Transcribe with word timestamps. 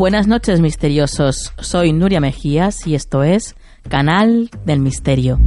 Buenas 0.00 0.26
noches 0.26 0.62
misteriosos, 0.62 1.52
soy 1.58 1.92
Nuria 1.92 2.20
Mejías 2.20 2.86
y 2.86 2.94
esto 2.94 3.22
es 3.22 3.54
Canal 3.86 4.48
del 4.64 4.80
Misterio. 4.80 5.38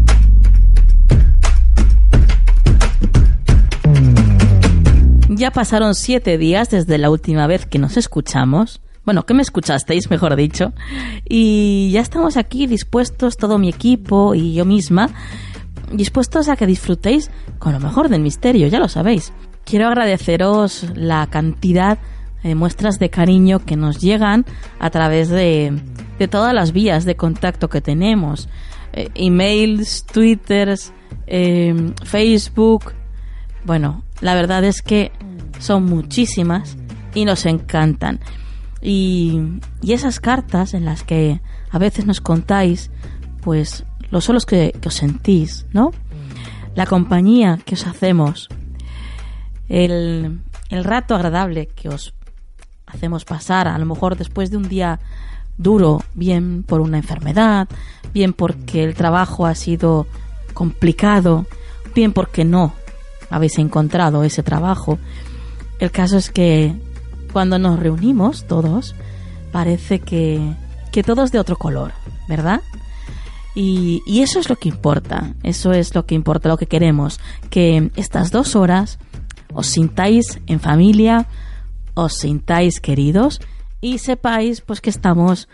Ya 5.27 5.49
pasaron 5.49 5.95
siete 5.95 6.37
días 6.37 6.69
desde 6.69 6.99
la 6.99 7.09
última 7.09 7.47
vez 7.47 7.65
que 7.65 7.79
nos 7.79 7.97
escuchamos. 7.97 8.79
Bueno, 9.05 9.25
que 9.25 9.33
me 9.33 9.41
escuchasteis, 9.41 10.11
mejor 10.11 10.35
dicho. 10.35 10.71
Y 11.27 11.89
ya 11.91 12.01
estamos 12.01 12.37
aquí 12.37 12.67
dispuestos, 12.67 13.37
todo 13.37 13.57
mi 13.57 13.69
equipo 13.69 14.35
y 14.35 14.53
yo 14.53 14.65
misma, 14.65 15.09
dispuestos 15.91 16.47
a 16.47 16.57
que 16.57 16.67
disfrutéis 16.67 17.31
con 17.57 17.73
lo 17.73 17.79
mejor 17.79 18.07
del 18.07 18.21
misterio, 18.21 18.67
ya 18.67 18.77
lo 18.77 18.87
sabéis. 18.87 19.33
Quiero 19.65 19.87
agradeceros 19.87 20.85
la 20.93 21.25
cantidad 21.25 21.97
eh, 22.43 22.55
muestras 22.55 22.99
de 22.99 23.09
cariño 23.09 23.59
que 23.59 23.77
nos 23.77 23.99
llegan 23.99 24.45
a 24.79 24.89
través 24.89 25.29
de, 25.29 25.73
todas 26.29 26.53
las 26.53 26.71
vías 26.71 27.05
de 27.05 27.15
contacto 27.15 27.69
que 27.69 27.81
tenemos. 27.81 28.49
Eh, 28.93 29.09
emails, 29.15 30.05
twitters, 30.05 30.93
eh, 31.27 31.93
Facebook. 32.03 32.93
Bueno, 33.65 34.03
la 34.21 34.35
verdad 34.35 34.63
es 34.63 34.81
que 34.81 35.11
son 35.59 35.85
muchísimas 35.85 36.77
y 37.13 37.25
nos 37.25 37.45
encantan. 37.45 38.19
Y, 38.81 39.41
y 39.81 39.93
esas 39.93 40.19
cartas 40.19 40.73
en 40.73 40.83
las 40.83 41.03
que 41.03 41.39
a 41.71 41.79
veces 41.79 42.05
nos 42.05 42.19
contáis, 42.19 42.91
pues, 43.41 43.85
los 44.11 44.25
solos 44.25 44.45
que, 44.45 44.73
que 44.81 44.89
os 44.89 44.95
sentís, 44.95 45.65
¿no? 45.71 45.91
La 46.75 46.85
compañía 46.85 47.59
que 47.65 47.75
os 47.75 47.87
hacemos, 47.87 48.49
el, 49.69 50.41
el 50.69 50.83
rato 50.83 51.15
agradable 51.15 51.67
que 51.67 51.87
os 51.87 52.13
hacemos 52.93 53.25
pasar, 53.25 53.67
a 53.67 53.77
lo 53.77 53.85
mejor 53.85 54.17
después 54.17 54.51
de 54.51 54.57
un 54.57 54.69
día 54.69 54.99
duro, 55.57 56.03
bien 56.13 56.63
por 56.63 56.81
una 56.81 56.97
enfermedad, 56.97 57.67
bien 58.13 58.33
porque 58.33 58.83
el 58.83 58.95
trabajo 58.95 59.45
ha 59.45 59.55
sido 59.55 60.07
complicado, 60.53 61.45
bien 61.93 62.13
porque 62.13 62.45
no 62.45 62.73
habéis 63.29 63.57
encontrado 63.57 64.23
ese 64.23 64.43
trabajo. 64.43 64.99
El 65.79 65.91
caso 65.91 66.17
es 66.17 66.29
que 66.29 66.75
cuando 67.31 67.57
nos 67.59 67.79
reunimos 67.79 68.45
todos, 68.45 68.95
parece 69.51 69.99
que, 69.99 70.55
que 70.91 71.03
todo 71.03 71.23
es 71.23 71.31
de 71.31 71.39
otro 71.39 71.57
color, 71.57 71.93
¿verdad? 72.27 72.61
Y, 73.55 74.01
y, 74.07 74.21
eso 74.21 74.39
es 74.39 74.49
lo 74.49 74.55
que 74.55 74.69
importa, 74.69 75.33
eso 75.43 75.73
es 75.73 75.93
lo 75.93 76.07
que 76.07 76.15
importa, 76.15 76.49
lo 76.49 76.57
que 76.57 76.65
queremos, 76.65 77.19
que 77.51 77.91
estas 77.95 78.31
dos 78.31 78.55
horas 78.55 78.97
os 79.53 79.67
sintáis 79.67 80.39
en 80.47 80.59
familia, 80.59 81.27
os 81.93 82.13
sintáis 82.13 82.79
queridos 82.79 83.41
y 83.81 83.97
sepáis 83.97 84.61
pues 84.61 84.81
que 84.81 84.89
estamos 84.89 85.47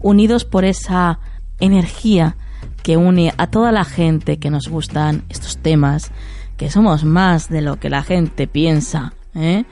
unidos 0.00 0.44
por 0.44 0.64
esa 0.64 1.18
energía 1.60 2.36
que 2.82 2.96
une 2.96 3.32
a 3.36 3.48
toda 3.48 3.72
la 3.72 3.84
gente 3.84 4.38
que 4.38 4.50
nos 4.50 4.68
gustan 4.68 5.24
estos 5.28 5.58
temas, 5.58 6.12
que 6.56 6.70
somos 6.70 7.04
más 7.04 7.48
de 7.48 7.60
lo 7.60 7.80
que 7.80 7.90
la 7.90 8.02
gente 8.02 8.46
piensa, 8.46 9.14
¿eh? 9.34 9.64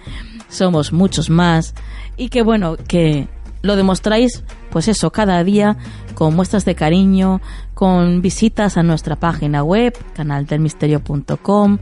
somos 0.48 0.92
muchos 0.92 1.30
más 1.30 1.74
y 2.16 2.28
que 2.28 2.42
bueno, 2.42 2.76
que 2.76 3.28
lo 3.62 3.76
demostráis 3.76 4.42
pues 4.70 4.88
eso 4.88 5.10
cada 5.10 5.42
día 5.44 5.76
con 6.14 6.34
muestras 6.34 6.64
de 6.64 6.74
cariño, 6.74 7.40
con 7.74 8.20
visitas 8.20 8.76
a 8.76 8.82
nuestra 8.82 9.16
página 9.16 9.62
web, 9.62 9.96
canaldelmisterio.com, 10.14 11.78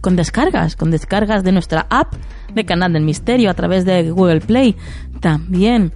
con 0.00 0.16
descargas, 0.16 0.76
con 0.76 0.90
descargas 0.90 1.44
de 1.44 1.52
nuestra 1.52 1.86
app 1.90 2.14
de 2.52 2.64
Canal 2.64 2.92
del 2.92 3.04
Misterio 3.04 3.50
a 3.50 3.54
través 3.54 3.84
de 3.84 4.10
Google 4.10 4.40
Play. 4.40 4.76
También 5.20 5.92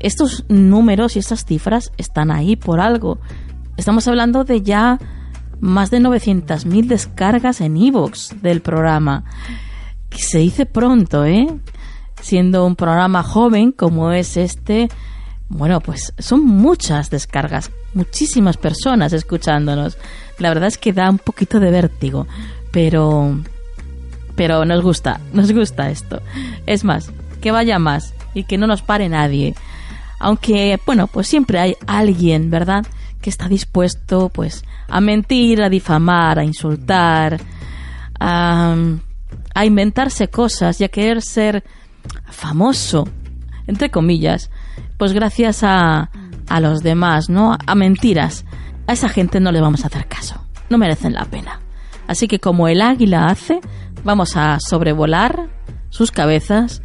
estos 0.00 0.44
números 0.48 1.16
y 1.16 1.18
estas 1.18 1.44
cifras 1.44 1.92
están 1.96 2.30
ahí 2.30 2.56
por 2.56 2.80
algo. 2.80 3.18
Estamos 3.76 4.06
hablando 4.06 4.44
de 4.44 4.62
ya 4.62 4.98
más 5.60 5.90
de 5.90 5.98
900.000 5.98 6.86
descargas 6.86 7.60
en 7.60 7.76
iVoox 7.76 8.42
del 8.42 8.60
programa. 8.60 9.24
Que 10.10 10.18
se 10.18 10.38
dice 10.38 10.66
pronto, 10.66 11.24
¿eh? 11.24 11.46
Siendo 12.20 12.66
un 12.66 12.76
programa 12.76 13.22
joven 13.22 13.72
como 13.72 14.12
es 14.12 14.36
este, 14.36 14.88
bueno, 15.48 15.80
pues 15.80 16.12
son 16.18 16.44
muchas 16.44 17.10
descargas, 17.10 17.70
muchísimas 17.94 18.56
personas 18.56 19.12
escuchándonos. 19.12 19.98
La 20.38 20.48
verdad 20.50 20.68
es 20.68 20.78
que 20.78 20.92
da 20.92 21.10
un 21.10 21.18
poquito 21.18 21.60
de 21.60 21.70
vértigo 21.70 22.26
pero 22.74 23.38
pero 24.34 24.64
nos 24.64 24.82
gusta, 24.82 25.20
nos 25.32 25.52
gusta 25.52 25.90
esto. 25.90 26.20
Es 26.66 26.82
más, 26.82 27.12
que 27.40 27.52
vaya 27.52 27.78
más 27.78 28.14
y 28.34 28.44
que 28.44 28.58
no 28.58 28.66
nos 28.66 28.82
pare 28.82 29.08
nadie. 29.08 29.54
Aunque, 30.18 30.78
bueno, 30.84 31.06
pues 31.06 31.28
siempre 31.28 31.60
hay 31.60 31.76
alguien, 31.86 32.50
¿verdad? 32.50 32.84
Que 33.20 33.30
está 33.30 33.46
dispuesto, 33.46 34.28
pues, 34.28 34.64
a 34.88 35.00
mentir, 35.00 35.62
a 35.62 35.68
difamar, 35.68 36.40
a 36.40 36.44
insultar, 36.44 37.40
a, 38.18 38.74
inventarse 39.64 40.28
cosas 40.28 40.80
y 40.80 40.84
a 40.84 40.88
querer 40.88 41.22
ser 41.22 41.62
famoso, 42.26 43.08
entre 43.68 43.90
comillas, 43.90 44.50
pues 44.98 45.12
gracias 45.12 45.62
a, 45.62 46.10
a 46.48 46.60
los 46.60 46.82
demás, 46.82 47.28
¿no? 47.28 47.56
A 47.66 47.74
mentiras. 47.76 48.44
A 48.88 48.94
esa 48.94 49.08
gente 49.08 49.38
no 49.38 49.52
le 49.52 49.60
vamos 49.60 49.84
a 49.84 49.86
hacer 49.86 50.08
caso. 50.08 50.44
No 50.68 50.76
merecen 50.76 51.14
la 51.14 51.24
pena. 51.24 51.60
Así 52.06 52.28
que 52.28 52.38
como 52.38 52.68
el 52.68 52.82
águila 52.82 53.28
hace, 53.28 53.60
vamos 54.04 54.36
a 54.36 54.58
sobrevolar 54.60 55.48
sus 55.90 56.10
cabezas 56.10 56.82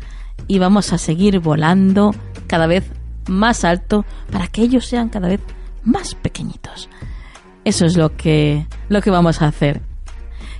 y 0.48 0.60
vamos 0.60 0.94
a 0.94 0.98
seguir 0.98 1.40
volando 1.40 2.14
cada 2.48 2.68
vez 2.68 2.90
más 3.28 3.64
alto 3.64 4.06
para 4.32 4.48
que 4.48 4.62
ellos 4.62 4.86
sean 4.86 5.10
cada 5.10 5.28
vez 5.28 5.42
más 5.84 6.16
pequeñitos. 6.16 6.90
Eso 7.66 7.86
es 7.86 7.98
lo 7.98 8.16
que, 8.16 8.66
lo 8.88 9.02
que 9.02 9.12
vamos 9.12 9.42
a 9.42 9.48
hacer. 9.48 9.82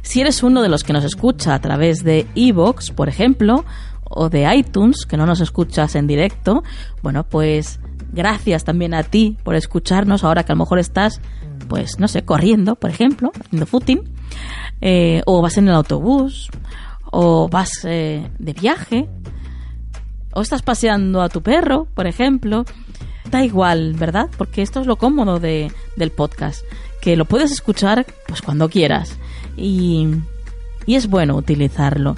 Si 0.02 0.22
eres 0.22 0.44
uno 0.44 0.62
de 0.62 0.70
los 0.70 0.84
que 0.84 0.94
nos 0.94 1.04
escucha 1.04 1.54
a 1.54 1.62
través 1.62 2.04
de 2.04 2.28
Evox, 2.36 2.92
por 2.92 3.10
ejemplo, 3.10 3.66
o 4.04 4.30
de 4.30 4.54
iTunes, 4.56 5.06
que 5.06 5.18
no 5.18 5.26
nos 5.26 5.40
escuchas 5.40 5.96
en 5.96 6.08
directo, 6.08 6.64
bueno, 7.02 7.24
pues 7.24 7.80
gracias 8.12 8.64
también 8.64 8.94
a 8.94 9.04
ti 9.04 9.38
por 9.44 9.56
escucharnos 9.56 10.24
ahora 10.24 10.44
que 10.44 10.52
a 10.52 10.56
lo 10.56 10.60
mejor 10.60 10.80
estás, 10.80 11.22
pues 11.70 12.00
no 12.00 12.10
sé, 12.10 12.24
corriendo, 12.24 12.76
por 12.76 12.90
ejemplo, 12.90 13.32
haciendo 13.40 13.66
footing, 13.66 14.02
eh, 14.82 15.22
o 15.26 15.42
vas 15.42 15.58
en 15.58 15.70
el 15.70 15.76
autobús, 15.76 16.50
o 17.12 17.48
vas 17.48 17.86
eh, 17.86 18.30
de 18.38 18.54
viaje, 18.54 19.08
o 20.34 20.42
estás 20.42 20.62
paseando 20.62 21.22
a 21.22 21.30
tu 21.30 21.42
perro, 21.42 21.88
por 21.94 22.08
ejemplo. 22.08 22.66
Da 23.32 23.44
igual, 23.44 23.94
¿verdad? 23.94 24.28
Porque 24.38 24.62
esto 24.62 24.82
es 24.82 24.88
lo 24.88 24.96
cómodo 24.96 25.40
de, 25.40 25.72
del 25.96 26.12
podcast, 26.12 26.66
que 27.00 27.16
lo 27.16 27.26
puedes 27.26 27.52
escuchar 27.52 28.06
pues 28.28 28.42
cuando 28.42 28.70
quieras 28.70 29.18
y, 29.56 30.08
y 30.86 30.96
es 30.96 31.08
bueno 31.08 31.36
utilizarlo. 31.36 32.16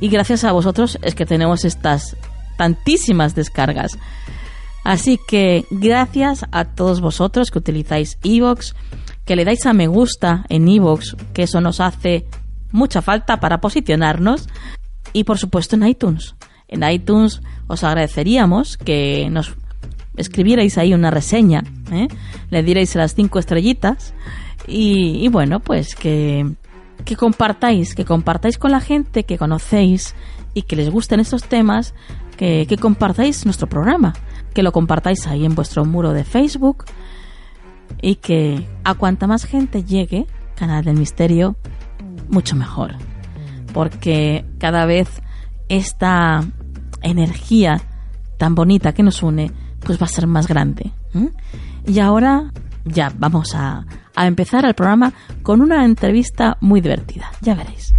Y 0.00 0.08
gracias 0.08 0.44
a 0.44 0.52
vosotros 0.52 0.98
es 1.00 1.14
que 1.14 1.24
tenemos 1.24 1.64
estas 1.64 2.16
tantísimas 2.58 3.34
descargas. 3.34 3.98
Así 4.86 5.18
que 5.18 5.64
gracias 5.68 6.46
a 6.52 6.64
todos 6.64 7.00
vosotros 7.00 7.50
que 7.50 7.58
utilizáis 7.58 8.18
Evox, 8.22 8.76
que 9.24 9.34
le 9.34 9.44
dais 9.44 9.66
a 9.66 9.72
me 9.72 9.88
gusta 9.88 10.46
en 10.48 10.68
Evox, 10.68 11.16
que 11.34 11.42
eso 11.42 11.60
nos 11.60 11.80
hace 11.80 12.24
mucha 12.70 13.02
falta 13.02 13.40
para 13.40 13.60
posicionarnos. 13.60 14.48
y 15.12 15.24
por 15.24 15.38
supuesto 15.38 15.74
en 15.74 15.88
iTunes. 15.88 16.36
En 16.68 16.88
iTunes 16.88 17.40
os 17.66 17.82
agradeceríamos 17.82 18.76
que 18.76 19.28
nos 19.28 19.56
escribierais 20.16 20.78
ahí 20.78 20.94
una 20.94 21.10
reseña, 21.10 21.64
¿eh? 21.90 22.06
le 22.50 22.62
dierais 22.62 22.94
las 22.94 23.16
cinco 23.16 23.40
estrellitas 23.40 24.14
y, 24.68 25.26
bueno, 25.30 25.58
pues 25.58 25.96
que, 25.96 26.48
que 27.04 27.16
compartáis, 27.16 27.96
que 27.96 28.04
compartáis 28.04 28.56
con 28.56 28.70
la 28.70 28.80
gente 28.80 29.24
que 29.24 29.36
conocéis 29.36 30.14
y 30.54 30.62
que 30.62 30.76
les 30.76 30.90
gusten 30.90 31.18
estos 31.18 31.42
temas, 31.42 31.92
que, 32.36 32.66
que 32.68 32.76
compartáis 32.76 33.44
nuestro 33.46 33.68
programa, 33.68 34.14
que 34.56 34.62
lo 34.62 34.72
compartáis 34.72 35.26
ahí 35.26 35.44
en 35.44 35.54
vuestro 35.54 35.84
muro 35.84 36.14
de 36.14 36.24
Facebook 36.24 36.86
y 38.00 38.14
que 38.14 38.66
a 38.84 38.94
cuanta 38.94 39.26
más 39.26 39.44
gente 39.44 39.84
llegue, 39.84 40.26
Canal 40.54 40.82
del 40.82 40.96
Misterio, 40.96 41.56
mucho 42.30 42.56
mejor. 42.56 42.94
Porque 43.74 44.46
cada 44.56 44.86
vez 44.86 45.20
esta 45.68 46.42
energía 47.02 47.82
tan 48.38 48.54
bonita 48.54 48.94
que 48.94 49.02
nos 49.02 49.22
une, 49.22 49.52
pues 49.80 50.00
va 50.00 50.06
a 50.06 50.08
ser 50.08 50.26
más 50.26 50.48
grande. 50.48 50.90
Y 51.86 51.98
ahora 51.98 52.50
ya 52.86 53.12
vamos 53.14 53.54
a, 53.54 53.84
a 54.14 54.26
empezar 54.26 54.64
el 54.64 54.72
programa 54.72 55.12
con 55.42 55.60
una 55.60 55.84
entrevista 55.84 56.56
muy 56.62 56.80
divertida. 56.80 57.30
Ya 57.42 57.54
veréis. 57.54 57.92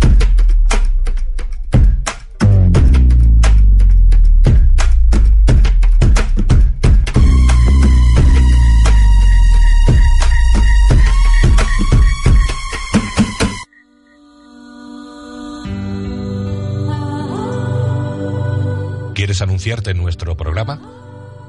¿Quieres 19.28 19.42
anunciarte 19.42 19.92
en 19.92 19.98
nuestro 19.98 20.38
programa? 20.38 20.80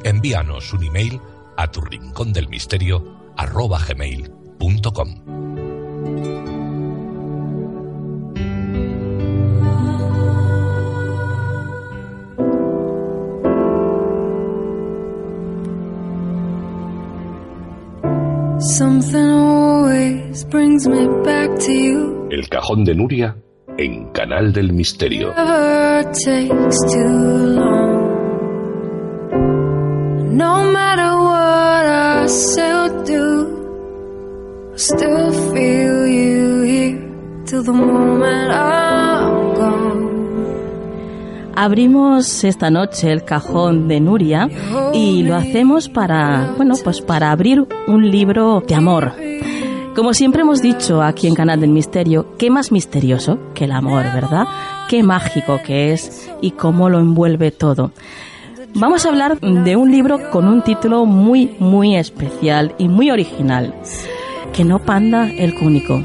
Envíanos 0.03 0.73
un 0.73 0.83
email 0.83 1.21
a 1.57 1.71
tu 1.71 1.81
rincón 1.81 2.33
del 2.33 2.49
misterio 2.49 3.33
arroba 3.37 3.79
gmail.com. 3.79 5.09
El 22.33 22.49
cajón 22.49 22.83
de 22.83 22.97
Nuria 22.97 23.37
en 23.79 24.11
Canal 24.11 24.53
del 24.53 24.73
Misterio. 24.73 25.33
Abrimos 41.55 42.45
esta 42.45 42.71
noche 42.71 43.11
el 43.13 43.25
cajón 43.25 43.89
de 43.89 44.01
Nuria 44.01 44.49
y 44.93 45.23
lo 45.23 45.35
hacemos 45.37 45.89
para, 45.89 46.53
bueno, 46.57 46.75
pues 46.83 47.01
para 47.01 47.31
abrir 47.31 47.67
un 47.87 48.11
libro 48.11 48.63
de 48.67 48.75
amor. 48.75 49.28
Como 49.99 50.15
siempre 50.15 50.43
hemos 50.43 50.62
dicho 50.62 51.03
aquí 51.03 51.27
en 51.27 51.35
Canal 51.35 51.59
del 51.59 51.71
Misterio, 51.71 52.37
qué 52.39 52.50
más 52.50 52.71
misterioso 52.71 53.41
que 53.53 53.65
el 53.65 53.73
amor, 53.73 54.05
¿verdad? 54.15 54.45
Qué 54.89 55.03
mágico 55.03 55.59
que 55.67 55.93
es 55.93 56.31
y 56.41 56.53
cómo 56.53 56.89
lo 56.89 57.00
envuelve 57.00 57.50
todo. 57.50 57.91
Vamos 58.75 59.05
a 59.05 59.09
hablar 59.09 59.41
de 59.41 59.75
un 59.75 59.91
libro 59.91 60.31
con 60.31 60.47
un 60.47 60.62
título 60.62 61.05
muy, 61.05 61.56
muy 61.59 61.97
especial 61.97 62.77
y 62.79 62.87
muy 62.87 63.11
original. 63.11 63.75
Que 64.53 64.62
no 64.62 64.79
panda 64.79 65.29
el 65.29 65.56
cúnico. 65.56 66.01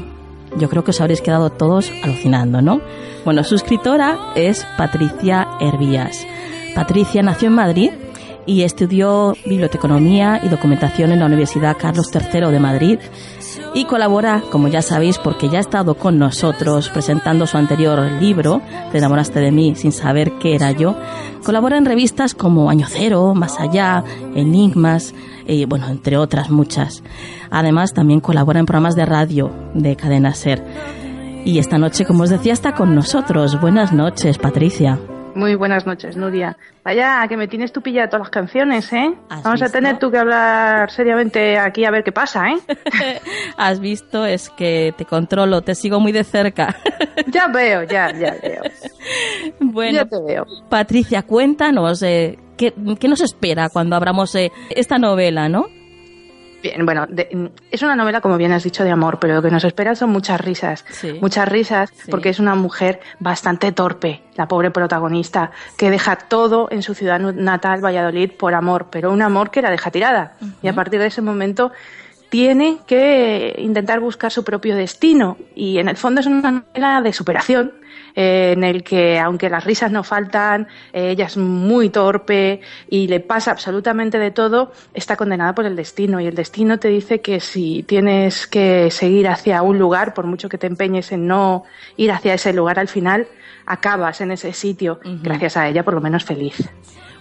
Yo 0.58 0.68
creo 0.68 0.82
que 0.82 0.90
os 0.90 1.00
habréis 1.00 1.20
quedado 1.20 1.50
todos 1.50 1.92
alucinando, 2.02 2.60
¿no? 2.60 2.80
Bueno, 3.24 3.44
su 3.44 3.54
escritora 3.54 4.32
es 4.34 4.66
Patricia 4.76 5.46
Hervías. 5.60 6.26
Patricia 6.74 7.22
nació 7.22 7.46
en 7.46 7.54
Madrid 7.54 7.90
y 8.44 8.62
estudió 8.62 9.34
biblioteconomía 9.46 10.40
y 10.42 10.48
documentación 10.48 11.12
en 11.12 11.20
la 11.20 11.26
Universidad 11.26 11.76
Carlos 11.78 12.10
III 12.12 12.50
de 12.50 12.58
Madrid 12.60 12.98
y 13.74 13.84
colabora, 13.84 14.42
como 14.50 14.68
ya 14.68 14.82
sabéis, 14.82 15.18
porque 15.18 15.48
ya 15.48 15.58
ha 15.58 15.60
estado 15.60 15.94
con 15.94 16.18
nosotros 16.18 16.88
presentando 16.90 17.46
su 17.46 17.56
anterior 17.56 18.00
libro, 18.20 18.60
Te 18.92 18.98
enamoraste 18.98 19.40
de 19.40 19.50
mí 19.50 19.74
sin 19.74 19.92
saber 19.92 20.32
qué 20.38 20.54
era 20.54 20.70
yo. 20.72 20.96
Colabora 21.44 21.76
en 21.76 21.84
revistas 21.84 22.34
como 22.34 22.70
Año 22.70 22.86
Cero, 22.88 23.34
Más 23.34 23.60
Allá, 23.60 24.04
Enigmas, 24.34 25.14
y 25.46 25.64
bueno, 25.66 25.88
entre 25.88 26.16
otras 26.16 26.50
muchas. 26.50 27.02
Además, 27.50 27.92
también 27.92 28.20
colabora 28.20 28.60
en 28.60 28.66
programas 28.66 28.96
de 28.96 29.06
radio 29.06 29.50
de 29.74 29.96
Cadena 29.96 30.34
Ser. 30.34 30.64
Y 31.44 31.58
esta 31.58 31.78
noche, 31.78 32.06
como 32.06 32.22
os 32.22 32.30
decía, 32.30 32.52
está 32.54 32.72
con 32.72 32.94
nosotros. 32.94 33.60
Buenas 33.60 33.92
noches, 33.92 34.38
Patricia. 34.38 34.98
Muy 35.34 35.56
buenas 35.56 35.84
noches, 35.84 36.16
Nuria. 36.16 36.56
Vaya, 36.84 37.26
que 37.28 37.36
me 37.36 37.48
tienes 37.48 37.72
tú 37.72 37.80
pillado 37.82 38.08
todas 38.08 38.20
las 38.20 38.30
canciones, 38.30 38.92
¿eh? 38.92 39.14
Vamos 39.42 39.62
a 39.62 39.68
tener 39.68 39.98
tú 39.98 40.10
que 40.10 40.18
hablar 40.18 40.90
seriamente 40.90 41.58
aquí 41.58 41.84
a 41.84 41.90
ver 41.90 42.04
qué 42.04 42.12
pasa, 42.12 42.50
¿eh? 42.50 42.58
Has 43.56 43.80
visto, 43.80 44.24
es 44.26 44.50
que 44.50 44.94
te 44.96 45.04
controlo, 45.04 45.62
te 45.62 45.74
sigo 45.74 45.98
muy 45.98 46.12
de 46.12 46.24
cerca. 46.24 46.76
ya 47.26 47.48
veo, 47.48 47.82
ya, 47.82 48.12
ya 48.12 48.36
veo. 48.42 48.62
Bueno, 49.60 49.98
ya 49.98 50.04
te 50.04 50.20
veo. 50.22 50.46
Patricia, 50.68 51.22
cuéntanos, 51.22 52.02
eh, 52.02 52.38
¿qué, 52.56 52.72
¿qué, 53.00 53.08
nos 53.08 53.20
espera 53.20 53.68
cuando 53.68 53.96
abramos 53.96 54.34
eh, 54.34 54.52
esta 54.70 54.98
novela, 54.98 55.48
no? 55.48 55.66
Bien, 56.64 56.86
bueno, 56.86 57.06
es 57.70 57.82
una 57.82 57.94
novela, 57.94 58.22
como 58.22 58.38
bien 58.38 58.50
has 58.52 58.64
dicho, 58.64 58.84
de 58.84 58.90
amor, 58.90 59.18
pero 59.20 59.34
lo 59.34 59.42
que 59.42 59.50
nos 59.50 59.64
espera 59.64 59.94
son 59.94 60.08
muchas 60.08 60.40
risas. 60.40 60.82
Muchas 61.20 61.46
risas, 61.46 61.92
porque 62.10 62.30
es 62.30 62.38
una 62.38 62.54
mujer 62.54 63.00
bastante 63.20 63.70
torpe, 63.70 64.22
la 64.34 64.48
pobre 64.48 64.70
protagonista, 64.70 65.50
que 65.76 65.90
deja 65.90 66.16
todo 66.16 66.68
en 66.70 66.82
su 66.82 66.94
ciudad 66.94 67.20
natal, 67.20 67.84
Valladolid, 67.84 68.30
por 68.30 68.54
amor, 68.54 68.86
pero 68.90 69.12
un 69.12 69.20
amor 69.20 69.50
que 69.50 69.60
la 69.60 69.70
deja 69.70 69.90
tirada. 69.90 70.38
Y 70.62 70.68
a 70.68 70.72
partir 70.72 71.00
de 71.00 71.08
ese 71.08 71.20
momento 71.20 71.70
tiene 72.34 72.78
que 72.84 73.54
intentar 73.58 74.00
buscar 74.00 74.32
su 74.32 74.42
propio 74.42 74.74
destino. 74.74 75.36
Y 75.54 75.78
en 75.78 75.88
el 75.88 75.96
fondo 75.96 76.20
es 76.20 76.26
una 76.26 76.50
novela 76.50 77.00
de 77.00 77.12
superación, 77.12 77.74
eh, 78.16 78.54
en 78.56 78.64
el 78.64 78.82
que, 78.82 79.20
aunque 79.20 79.48
las 79.48 79.62
risas 79.62 79.92
no 79.92 80.02
faltan, 80.02 80.66
eh, 80.92 81.10
ella 81.10 81.26
es 81.26 81.36
muy 81.36 81.90
torpe 81.90 82.60
y 82.90 83.06
le 83.06 83.20
pasa 83.20 83.52
absolutamente 83.52 84.18
de 84.18 84.32
todo, 84.32 84.72
está 84.94 85.14
condenada 85.14 85.54
por 85.54 85.64
el 85.64 85.76
destino. 85.76 86.18
Y 86.18 86.26
el 86.26 86.34
destino 86.34 86.80
te 86.80 86.88
dice 86.88 87.20
que 87.20 87.38
si 87.38 87.84
tienes 87.84 88.48
que 88.48 88.90
seguir 88.90 89.28
hacia 89.28 89.62
un 89.62 89.78
lugar, 89.78 90.12
por 90.12 90.26
mucho 90.26 90.48
que 90.48 90.58
te 90.58 90.66
empeñes 90.66 91.12
en 91.12 91.28
no 91.28 91.62
ir 91.96 92.10
hacia 92.10 92.34
ese 92.34 92.52
lugar 92.52 92.80
al 92.80 92.88
final, 92.88 93.28
acabas 93.64 94.20
en 94.20 94.32
ese 94.32 94.52
sitio, 94.54 94.98
gracias 95.22 95.56
a 95.56 95.68
ella, 95.68 95.84
por 95.84 95.94
lo 95.94 96.00
menos 96.00 96.24
feliz. 96.24 96.68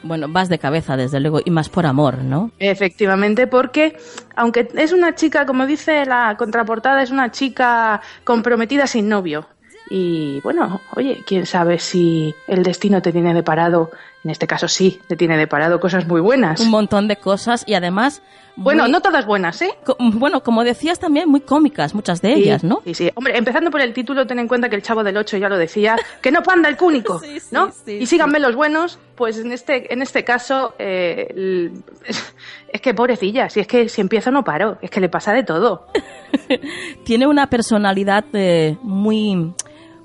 Bueno, 0.03 0.27
vas 0.29 0.49
de 0.49 0.59
cabeza, 0.59 0.97
desde 0.97 1.19
luego, 1.19 1.39
y 1.43 1.49
más 1.49 1.69
por 1.69 1.85
amor, 1.85 2.19
¿no? 2.19 2.51
Efectivamente, 2.59 3.47
porque 3.47 3.97
aunque 4.35 4.67
es 4.75 4.91
una 4.91 5.15
chica, 5.15 5.45
como 5.45 5.65
dice 5.65 6.05
la 6.05 6.35
contraportada, 6.37 7.01
es 7.01 7.11
una 7.11 7.31
chica 7.31 8.01
comprometida 8.23 8.85
sin 8.85 9.09
novio. 9.09 9.47
Y 9.89 10.39
bueno, 10.41 10.81
oye, 10.95 11.23
quién 11.25 11.45
sabe 11.45 11.77
si 11.79 12.33
el 12.47 12.63
destino 12.63 13.01
te 13.01 13.11
tiene 13.11 13.33
deparado, 13.33 13.91
en 14.23 14.29
este 14.29 14.47
caso 14.47 14.67
sí, 14.69 15.01
te 15.07 15.17
tiene 15.17 15.37
deparado 15.37 15.79
cosas 15.81 16.07
muy 16.07 16.21
buenas. 16.21 16.61
Un 16.61 16.69
montón 16.69 17.07
de 17.07 17.17
cosas 17.17 17.63
y 17.67 17.73
además... 17.73 18.21
Bueno, 18.55 18.87
no 18.87 19.01
todas 19.01 19.25
buenas, 19.25 19.61
¿eh? 19.63 19.71
bueno, 19.97 20.43
como 20.43 20.63
decías 20.63 20.99
también, 20.99 21.27
muy 21.27 21.41
cómicas, 21.41 21.95
muchas 21.95 22.21
de 22.21 22.33
ellas, 22.33 22.63
¿no? 22.63 22.81
Sí, 22.85 22.93
sí. 22.93 23.11
Hombre, 23.15 23.35
empezando 23.35 23.71
por 23.71 23.81
el 23.81 23.93
título, 23.93 24.27
ten 24.27 24.37
en 24.37 24.47
cuenta 24.47 24.69
que 24.69 24.75
el 24.75 24.83
chavo 24.83 25.03
del 25.03 25.17
8 25.17 25.37
ya 25.37 25.49
lo 25.49 25.57
decía, 25.57 25.95
que 26.21 26.31
no 26.31 26.43
panda 26.43 26.69
el 26.69 26.77
cúnico, 26.77 27.19
¿no? 27.51 27.71
y 27.87 28.05
síganme 28.05 28.39
los 28.39 28.55
buenos, 28.55 28.99
pues 29.15 29.39
en 29.39 29.51
este, 29.51 29.91
en 29.91 30.03
este 30.03 30.23
caso, 30.23 30.75
eh, 30.77 31.73
es 32.67 32.81
que 32.81 32.93
pobrecilla, 32.93 33.49
si 33.49 33.59
es 33.59 33.67
que 33.67 33.89
si 33.89 34.01
empiezo 34.01 34.29
no 34.29 34.43
paro, 34.43 34.77
es 34.83 34.91
que 34.91 35.01
le 35.01 35.09
pasa 35.09 35.33
de 35.33 35.43
todo. 35.43 35.87
Tiene 37.03 37.25
una 37.25 37.47
personalidad 37.47 38.23
eh, 38.33 38.77
muy 38.83 39.53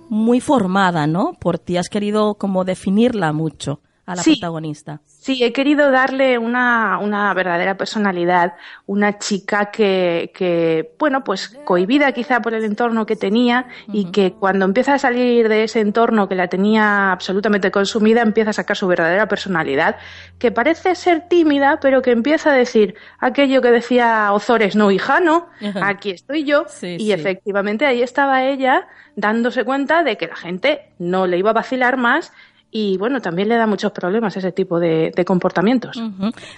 muy 0.09 0.41
formada, 0.41 1.07
¿no? 1.07 1.35
Por 1.39 1.59
ti 1.59 1.77
has 1.77 1.91
querido 1.91 2.37
como 2.37 2.65
definirla 2.65 3.35
mucho 3.35 3.83
a 4.09 4.15
la 4.17 4.23
protagonista. 4.23 5.01
Sí, 5.05 5.45
he 5.45 5.53
querido 5.53 5.91
darle 5.91 6.39
una, 6.39 6.99
una 6.99 7.35
verdadera 7.35 7.77
personalidad, 7.77 8.55
una 8.87 9.19
chica 9.19 9.71
que, 9.71 10.33
que, 10.35 10.95
bueno, 10.99 11.23
pues 11.25 11.59
cohibida 11.67 12.13
quizá 12.13 12.41
por 12.41 12.55
el 12.55 12.65
entorno 12.65 13.05
que 13.05 13.17
tenía 13.17 13.67
y 13.93 14.11
que 14.11 14.33
cuando 14.33 14.65
empieza 14.65 14.95
a 14.95 14.99
salir 14.99 15.51
de 15.51 15.65
ese 15.65 15.81
entorno 15.81 16.27
que 16.27 16.35
la 16.35 16.49
tenía 16.49 17.13
absolutamente 17.13 17.71
consumida, 17.71 18.23
empieza 18.23 18.51
a 18.51 18.55
sacar 18.55 18.79
su 18.79 18.87
verdadera 18.87 19.29
personalidad, 19.29 19.97
que 20.39 20.51
parece 20.53 20.95
ser 20.95 21.29
tímida, 21.29 21.79
pero 21.79 22.01
que 22.01 22.13
empieza 22.13 22.53
a 22.53 22.55
decir 22.55 22.95
aquello 23.19 23.61
que 23.61 23.71
decía 23.71 24.33
Ozores, 24.33 24.75
no 24.75 24.91
hija, 24.91 25.21
no, 25.21 25.49
aquí 25.83 26.13
estoy 26.13 26.45
yo, 26.45 26.65
y 26.83 27.13
efectivamente 27.13 27.85
ahí 27.85 28.01
estaba 28.01 28.45
ella 28.45 28.89
dándose 29.17 29.65
cuenta 29.65 30.05
de 30.05 30.17
que 30.17 30.29
la 30.29 30.37
gente 30.37 30.93
no 30.99 31.27
le 31.27 31.39
iba 31.39 31.51
a 31.51 31.53
vacilar 31.55 31.97
más 31.97 32.33
y 32.71 32.99
bueno, 32.99 33.21
también 33.21 33.49
le 33.49 33.57
da 33.57 33.67
muchos 33.67 33.93
problemas 33.93 34.37
ese 34.37 34.53
tipo 34.53 34.79
de, 34.79 35.13
comportamientos. 35.27 36.01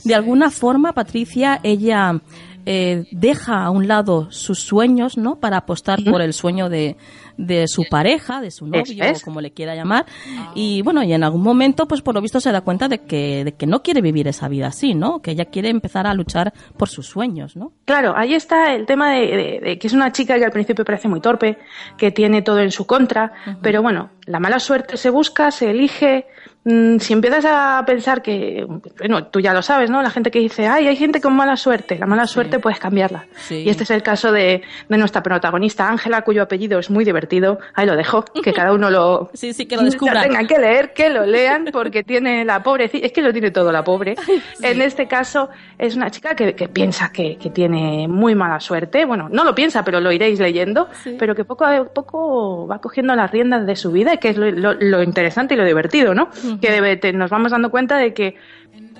De 0.05 0.15
alguna 0.15 0.51
forma, 0.51 0.93
Patricia, 0.93 1.61
ella 1.63 2.21
eh, 2.67 3.05
deja 3.13 3.65
a 3.65 3.71
un 3.71 3.87
lado 3.89 4.31
sus 4.31 4.61
sueños, 4.61 5.17
¿no? 5.17 5.37
Para 5.37 5.59
apostar 5.59 6.03
por 6.05 6.21
el 6.21 6.33
sueño 6.33 6.69
de, 6.69 6.97
de 7.41 7.67
su 7.69 7.85
pareja, 7.89 8.41
de 8.41 8.51
su 8.51 8.67
novio, 8.67 8.85
o 8.85 9.25
como 9.25 9.41
le 9.41 9.53
quiera 9.53 9.75
llamar. 9.75 10.07
Y 10.55 10.83
bueno, 10.83 11.03
y 11.03 11.13
en 11.13 11.25
algún 11.25 11.43
momento, 11.43 11.87
pues 11.89 12.03
por 12.03 12.15
lo 12.15 12.21
visto 12.21 12.39
se 12.39 12.53
da 12.53 12.61
cuenta 12.61 12.89
de 12.89 12.99
que, 12.99 13.45
de 13.45 13.53
que 13.53 13.67
no 13.67 13.83
quiere 13.83 14.03
vivir 14.03 14.29
esa 14.29 14.49
vida 14.49 14.69
así, 14.69 14.95
¿no? 14.95 15.23
Que 15.23 15.31
ella 15.33 15.47
quiere 15.47 15.71
empezar 15.71 16.07
a 16.07 16.15
luchar 16.15 16.53
por 16.77 16.89
sus 16.89 17.07
sueños, 17.07 17.57
¿no? 17.57 17.73
Claro, 17.87 18.15
ahí 18.17 18.35
está 18.35 18.75
el 18.75 18.87
tema 18.87 19.13
de, 19.13 19.79
que 19.81 19.87
es 19.87 19.93
una 19.93 20.13
chica 20.13 20.39
que 20.39 20.45
al 20.45 20.53
principio 20.53 20.85
parece 20.85 21.09
muy 21.09 21.21
torpe, 21.21 21.59
que 21.97 22.11
tiene 22.11 22.43
todo 22.43 22.61
en 22.61 22.71
su 22.71 22.87
contra, 22.87 23.33
pero 23.63 23.83
bueno, 23.83 24.11
la 24.31 24.41
mala 24.41 24.59
suerte 24.59 24.97
se 24.97 25.11
busca, 25.11 25.51
se 25.51 25.71
elige, 25.71 26.27
Mm, 26.63 26.99
si 26.99 27.15
empiezas 27.15 27.47
a 27.47 27.83
pensar 27.87 28.21
que, 28.21 28.67
bueno, 28.99 29.25
tú 29.29 29.41
ya 29.41 29.55
lo 29.55 29.63
sabes, 29.63 29.89
¿no? 29.89 30.03
La 30.03 30.11
gente 30.11 30.31
que 30.31 30.41
dice, 30.41 30.67
ay, 30.67 30.89
hay 30.89 30.97
gente 30.97 31.19
con 31.21 31.35
mala 31.35 31.57
suerte, 31.57 31.99
la 31.99 32.05
mala 32.05 32.27
suerte 32.27 32.59
puedes 32.59 32.79
cambiarla. 32.79 33.25
Y 33.49 33.71
este 33.71 33.85
es 33.85 33.91
el 33.91 34.03
caso 34.03 34.31
de, 34.31 34.61
de 34.89 34.99
nuestra 34.99 35.23
protagonista, 35.23 35.89
Ángela, 35.89 36.21
cuyo 36.21 36.43
apellido 36.43 36.79
es 36.79 36.91
muy 36.91 37.07
divertido. 37.07 37.61
Ahí 37.75 37.87
lo 37.87 37.97
dejo, 37.97 38.27
que 38.45 38.53
cada 38.53 38.75
uno 38.75 38.91
lo, 38.91 39.31
sí, 39.35 39.55
sí, 39.55 39.65
que 39.65 39.77
lo 39.77 39.85
descubra. 39.85 40.23
tengan 40.23 40.47
que 40.47 40.59
leer, 40.59 40.93
que 40.93 41.09
lo 41.09 41.25
lean, 41.25 41.69
porque 41.73 42.05
tiene 42.05 42.45
la 42.45 42.63
pobre, 42.63 42.91
es 42.93 43.13
que 43.13 43.23
lo 43.23 43.33
tiene 43.33 43.51
todo 43.51 43.73
la 43.73 43.83
pobre. 43.83 44.17
En 44.63 44.83
este 44.83 45.09
caso, 45.09 45.49
es 45.79 45.97
una 45.97 46.11
chica 46.11 46.35
que, 46.35 46.55
que 46.55 46.69
piensa 46.69 47.11
que, 47.11 47.39
que, 47.39 47.49
tiene 47.49 48.07
muy 48.07 48.35
mala 48.35 48.61
suerte. 48.61 49.07
Bueno, 49.07 49.31
no 49.31 49.45
lo 49.45 49.55
piensa, 49.55 49.83
pero 49.83 49.99
lo 50.01 50.13
iréis 50.13 50.39
leyendo, 50.39 50.89
pero 51.19 51.35
que 51.35 51.45
poco 51.45 51.65
a 51.65 51.85
poco 51.87 52.67
va 52.67 52.81
cogiendo 52.81 53.15
las 53.15 53.31
riendas 53.31 53.67
de 53.67 53.77
su 53.77 53.91
vida, 53.93 54.19
que 54.21 54.31
es 54.31 54.37
lo, 54.37 54.51
lo, 54.51 54.75
lo 54.75 55.03
interesante 55.03 55.55
y 55.55 55.57
lo 55.57 55.65
divertido, 55.65 56.15
¿no? 56.15 56.31
que 56.61 57.13
nos 57.13 57.31
vamos 57.31 57.53
dando 57.53 57.71
cuenta 57.71 57.97
de 57.97 58.15
que 58.15 58.37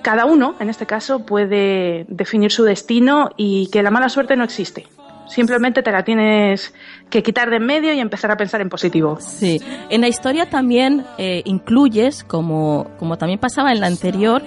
cada 0.01 0.25
uno, 0.25 0.55
en 0.59 0.69
este 0.69 0.85
caso, 0.85 1.25
puede 1.25 2.05
definir 2.09 2.51
su 2.51 2.63
destino 2.63 3.29
y 3.37 3.69
que 3.71 3.83
la 3.83 3.91
mala 3.91 4.09
suerte 4.09 4.35
no 4.35 4.43
existe. 4.43 4.87
Simplemente 5.27 5.81
te 5.81 5.91
la 5.91 6.03
tienes 6.03 6.73
que 7.09 7.23
quitar 7.23 7.49
de 7.49 7.57
en 7.57 7.65
medio 7.65 7.93
y 7.93 7.99
empezar 7.99 8.31
a 8.31 8.37
pensar 8.37 8.59
en 8.59 8.69
positivo. 8.69 9.17
Sí. 9.21 9.61
En 9.89 10.01
la 10.01 10.09
historia 10.09 10.49
también 10.49 11.05
eh, 11.17 11.41
incluyes, 11.45 12.23
como, 12.25 12.89
como 12.99 13.17
también 13.17 13.39
pasaba 13.39 13.71
en 13.71 13.79
la 13.79 13.87
anterior, 13.87 14.41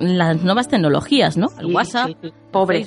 las 0.00 0.42
nuevas 0.42 0.68
tecnologías, 0.68 1.36
¿no? 1.36 1.48
El 1.58 1.74
WhatsApp. 1.74 2.10
Pobre. 2.50 2.86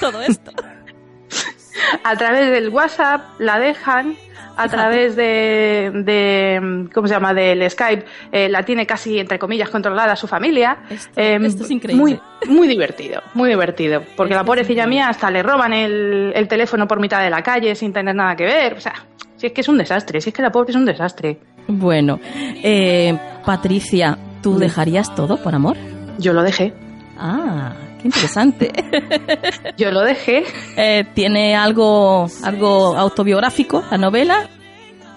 todo 0.00 0.20
esto. 0.20 0.50
a 2.04 2.16
través 2.16 2.50
del 2.50 2.68
WhatsApp 2.68 3.22
la 3.38 3.58
dejan 3.58 4.16
a 4.56 4.68
través 4.68 5.16
de, 5.16 5.90
de, 6.04 6.88
¿cómo 6.92 7.06
se 7.06 7.14
llama?, 7.14 7.32
del 7.34 7.68
Skype, 7.70 8.04
eh, 8.32 8.48
la 8.48 8.62
tiene 8.62 8.86
casi, 8.86 9.18
entre 9.18 9.38
comillas, 9.38 9.68
controlada 9.70 10.16
su 10.16 10.26
familia. 10.26 10.78
Esto, 10.88 11.20
em, 11.20 11.44
es 11.44 11.70
increíble. 11.70 12.02
Muy, 12.02 12.20
muy 12.48 12.68
divertido, 12.68 13.22
muy 13.34 13.48
divertido. 13.48 14.02
Porque 14.16 14.34
la 14.34 14.44
pobrecilla 14.44 14.86
mía 14.86 15.08
hasta 15.08 15.30
le 15.30 15.42
roban 15.42 15.72
el, 15.72 16.32
el 16.34 16.48
teléfono 16.48 16.86
por 16.86 17.00
mitad 17.00 17.22
de 17.22 17.30
la 17.30 17.42
calle 17.42 17.74
sin 17.74 17.92
tener 17.92 18.14
nada 18.14 18.36
que 18.36 18.44
ver. 18.44 18.74
O 18.74 18.80
sea, 18.80 18.94
si 19.36 19.46
es 19.46 19.52
que 19.52 19.62
es 19.62 19.68
un 19.68 19.78
desastre, 19.78 20.20
si 20.20 20.30
es 20.30 20.34
que 20.34 20.42
la 20.42 20.52
pobre 20.52 20.70
es 20.70 20.76
un 20.76 20.84
desastre. 20.84 21.38
Bueno, 21.66 22.20
eh, 22.62 23.16
Patricia, 23.44 24.18
¿tú 24.42 24.58
dejarías 24.58 25.14
todo 25.14 25.42
por 25.42 25.54
amor? 25.54 25.76
Yo 26.18 26.32
lo 26.32 26.42
dejé. 26.42 26.74
Ah, 27.16 27.72
Qué 28.00 28.08
interesante. 28.08 28.72
Yo 29.76 29.90
lo 29.90 30.00
dejé. 30.00 30.44
Eh, 30.76 31.04
¿Tiene 31.14 31.54
algo, 31.54 32.28
algo 32.42 32.96
autobiográfico 32.96 33.84
la 33.90 33.98
novela? 33.98 34.48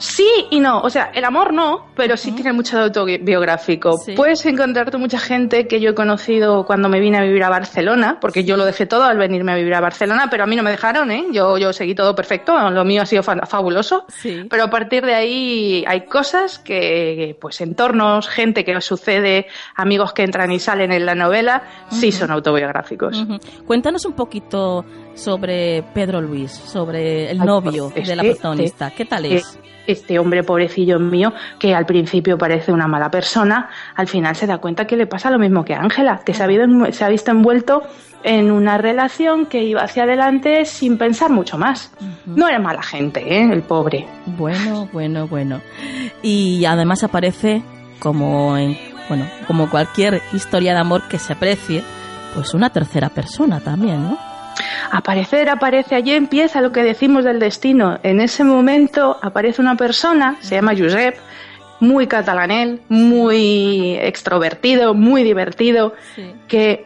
Sí 0.03 0.27
y 0.50 0.60
no, 0.60 0.81
o 0.81 0.89
sea, 0.89 1.12
el 1.15 1.24
amor 1.24 1.53
no, 1.53 1.88
pero 1.95 2.17
sí 2.17 2.33
tiene 2.33 2.51
mucho 2.51 2.75
de 2.75 2.83
autobiográfico. 2.83 3.98
Puedes 4.17 4.45
encontrarte 4.45 4.98
mucha 4.98 5.17
gente 5.17 5.65
que 5.65 5.79
yo 5.79 5.91
he 5.91 5.93
conocido 5.95 6.65
cuando 6.65 6.89
me 6.89 7.00
vine 7.00 7.19
a 7.19 7.22
vivir 7.22 7.41
a 7.41 7.50
Barcelona, 7.50 8.17
porque 8.19 8.43
yo 8.43 8.57
lo 8.57 8.65
dejé 8.65 8.86
todo 8.86 9.05
al 9.05 9.17
venirme 9.17 9.53
a 9.53 9.55
vivir 9.55 9.74
a 9.74 9.79
Barcelona, 9.79 10.27
pero 10.29 10.43
a 10.43 10.45
mí 10.45 10.57
no 10.57 10.63
me 10.63 10.72
dejaron, 10.72 11.10
¿eh? 11.10 11.27
Yo, 11.31 11.57
yo 11.57 11.72
seguí 11.72 11.95
todo 11.95 12.15
perfecto, 12.15 12.69
lo 12.69 12.83
mío 12.83 13.03
ha 13.03 13.05
sido 13.05 13.24
fabuloso, 13.24 14.05
pero 14.50 14.65
a 14.65 14.69
partir 14.69 15.05
de 15.05 15.15
ahí 15.15 15.86
hay 15.88 16.01
cosas 16.05 16.60
que, 16.60 17.38
pues 17.39 17.62
entornos, 17.62 18.27
gente 18.27 18.65
que 18.65 18.81
sucede, 18.81 19.48
amigos 19.74 20.12
que 20.12 20.24
entran 20.24 20.51
y 20.51 20.60
salen 20.60 20.91
en 20.91 21.05
la 21.05 21.15
novela, 21.15 21.63
sí 21.89 22.12
son 22.12 22.29
autobiográficos. 22.29 23.25
Cuéntanos 23.65 24.05
un 24.05 24.13
poquito 24.13 24.83
sobre 25.15 25.84
Pedro 25.93 26.22
Luis, 26.22 26.51
sobre 26.51 27.32
el 27.32 27.38
novio 27.39 27.91
pues, 27.93 28.08
de 28.08 28.15
la 28.15 28.24
protagonista. 28.24 28.91
¿Qué 28.91 29.05
tal 29.05 29.25
es? 29.25 29.60
este 29.88 30.20
hombre 30.20 30.43
pobrecillo 30.43 31.00
mío, 31.00 31.34
que 31.60 31.75
al 31.75 31.86
principio 31.86 32.38
parece 32.38 32.72
una 32.72 32.88
mala 32.88 33.10
persona, 33.12 33.70
al 33.96 34.08
final 34.08 34.36
se 34.36 34.48
da 34.48 34.60
cuenta 34.60 34.86
que 34.86 34.96
le 34.96 35.08
pasa 35.08 35.29
lo 35.29 35.39
mismo 35.39 35.65
que 35.65 35.74
a 35.74 35.79
Ángela, 35.79 36.22
que 36.25 36.34
se 36.34 36.43
ha, 36.43 36.48
se 36.91 37.03
ha 37.03 37.10
visto 37.10 37.32
envuelto 37.32 37.84
en 38.24 38.51
una 38.51 38.77
relación 38.77 39.46
que 39.46 39.63
iba 39.63 39.82
hacia 39.82 40.03
adelante 40.03 40.65
sin 40.65 40.98
pensar 40.98 41.29
mucho 41.29 41.58
más. 41.58 41.91
No 42.25 42.48
era 42.48 42.60
mala 42.60 42.82
gente, 42.82 43.22
¿eh? 43.22 43.50
el 43.51 43.63
pobre. 43.63 44.08
Bueno, 44.25 44.88
bueno, 44.93 45.27
bueno. 45.27 45.62
Y 46.22 46.63
además 46.65 47.03
aparece 47.03 47.62
como 48.00 48.58
en, 48.58 48.77
bueno, 49.10 49.25
como 49.48 49.70
cualquier 49.70 50.22
historia 50.32 50.74
de 50.74 50.79
amor 50.79 51.08
que 51.10 51.20
se 51.20 51.34
aprecie, 51.34 51.84
pues 52.34 52.53
una 52.53 52.70
tercera 52.70 53.10
persona 53.10 53.60
también, 53.60 54.01
¿no? 54.03 54.32
Aparecer, 54.91 55.50
aparece, 55.50 55.95
allí 55.95 56.13
empieza 56.13 56.62
lo 56.62 56.72
que 56.72 56.83
decimos 56.83 57.24
del 57.24 57.39
destino. 57.39 58.00
En 58.03 58.22
ese 58.22 58.43
momento 58.43 59.17
aparece 59.22 59.62
una 59.62 59.75
persona, 59.75 60.38
se 60.41 60.55
llama 60.55 60.74
Josep, 60.77 61.17
muy 61.79 62.07
catalanel, 62.07 62.81
muy 62.89 63.95
extrovertido, 64.00 64.93
muy 64.93 65.24
divertido, 65.24 65.93
que 66.48 66.86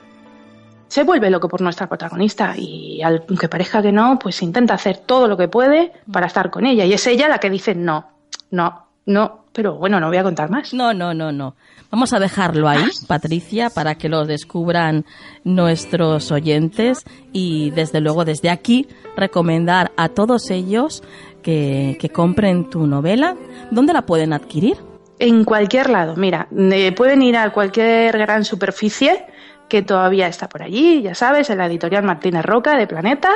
se 0.87 1.03
vuelve 1.03 1.29
loco 1.29 1.49
por 1.49 1.61
nuestra 1.61 1.87
protagonista 1.87 2.53
y 2.57 3.01
aunque 3.03 3.49
parezca 3.49 3.81
que 3.81 3.91
no, 3.91 4.17
pues 4.17 4.41
intenta 4.41 4.73
hacer 4.73 4.97
todo 4.97 5.27
lo 5.27 5.37
que 5.37 5.47
puede 5.47 5.91
para 6.11 6.27
estar 6.27 6.49
con 6.49 6.65
ella. 6.65 6.85
Y 6.85 6.93
es 6.93 7.05
ella 7.07 7.27
la 7.27 7.39
que 7.39 7.49
dice 7.49 7.75
no, 7.75 8.07
no, 8.51 8.86
no, 9.07 9.45
pero 9.53 9.75
bueno, 9.75 9.99
no 10.01 10.09
voy 10.09 10.17
a 10.17 10.23
contar 10.23 10.51
más. 10.51 10.73
No, 10.73 10.93
no, 10.93 11.13
no, 11.13 11.31
no. 11.31 11.55
Vamos 11.89 12.11
a 12.11 12.19
dejarlo 12.19 12.67
ahí, 12.67 12.83
Patricia, 13.07 13.69
para 13.69 13.95
que 13.95 14.09
lo 14.09 14.25
descubran 14.25 15.05
nuestros 15.45 16.29
oyentes 16.31 17.05
y 17.31 17.71
desde 17.71 18.01
luego 18.01 18.25
desde 18.25 18.49
aquí 18.49 18.85
recomendar 19.15 19.93
a 19.95 20.09
todos 20.09 20.51
ellos 20.51 21.01
que, 21.41 22.11
compren 22.13 22.69
tu 22.69 22.85
novela. 22.85 23.37
¿Dónde 23.71 23.93
la 23.93 24.01
pueden 24.01 24.33
adquirir? 24.33 24.75
En 25.19 25.45
cualquier 25.45 25.89
lado, 25.89 26.17
mira, 26.17 26.49
eh, 26.51 26.91
pueden 26.91 27.21
ir 27.21 27.37
a 27.37 27.51
cualquier 27.53 28.17
gran 28.17 28.43
superficie 28.43 29.25
que 29.67 29.81
todavía 29.81 30.27
está 30.27 30.47
por 30.47 30.63
allí, 30.63 31.01
ya 31.01 31.13
sabes, 31.13 31.49
en 31.49 31.57
la 31.57 31.65
editorial 31.65 32.03
Martínez 32.03 32.43
Roca 32.45 32.77
de 32.77 32.87
Planeta. 32.87 33.29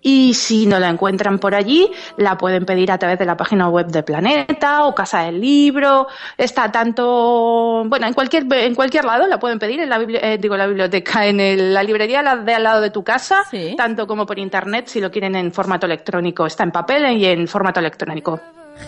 Y 0.00 0.34
si 0.34 0.66
no 0.66 0.78
la 0.78 0.88
encuentran 0.88 1.38
por 1.38 1.54
allí, 1.54 1.90
la 2.16 2.36
pueden 2.36 2.64
pedir 2.64 2.92
a 2.92 2.98
través 2.98 3.18
de 3.18 3.24
la 3.24 3.36
página 3.36 3.68
web 3.68 3.86
de 3.86 4.02
Planeta 4.02 4.84
o 4.84 4.94
Casa 4.94 5.22
del 5.22 5.40
Libro. 5.40 6.06
Está 6.36 6.70
tanto, 6.70 7.84
bueno, 7.86 8.06
en 8.06 8.12
cualquier, 8.12 8.46
en 8.52 8.74
cualquier 8.74 9.04
lado 9.04 9.26
la 9.26 9.38
pueden 9.38 9.58
pedir, 9.58 9.80
en 9.80 9.88
la, 9.88 10.00
eh, 10.02 10.38
digo, 10.38 10.56
la 10.56 10.66
biblioteca, 10.66 11.26
en 11.26 11.72
la 11.72 11.82
librería 11.82 12.22
de 12.22 12.54
al 12.54 12.62
lado 12.62 12.80
de 12.80 12.90
tu 12.90 13.02
casa, 13.02 13.42
tanto 13.76 14.06
como 14.06 14.26
por 14.26 14.38
internet, 14.38 14.88
si 14.88 15.00
lo 15.00 15.10
quieren 15.10 15.34
en 15.36 15.52
formato 15.52 15.86
electrónico. 15.86 16.46
Está 16.46 16.64
en 16.64 16.70
papel 16.70 17.16
y 17.16 17.24
en 17.26 17.48
formato 17.48 17.80
electrónico. 17.80 18.40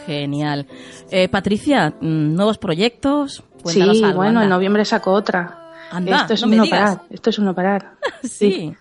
Genial. 0.06 0.66
Eh, 1.10 1.28
Patricia, 1.28 1.90
mm, 2.00 2.34
¿nuevos 2.34 2.58
proyectos? 2.58 3.42
sí, 3.64 4.02
bueno, 4.14 4.42
en 4.42 4.48
noviembre 4.48 4.84
saco 4.84 5.12
otra 5.12 5.69
esto 6.06 6.34
es 6.34 6.42
uno 6.42 6.64
parar, 6.66 7.02
esto 7.10 7.30
es 7.30 7.38
uno 7.38 7.54
parar. 7.54 7.92
sí. 8.22 8.74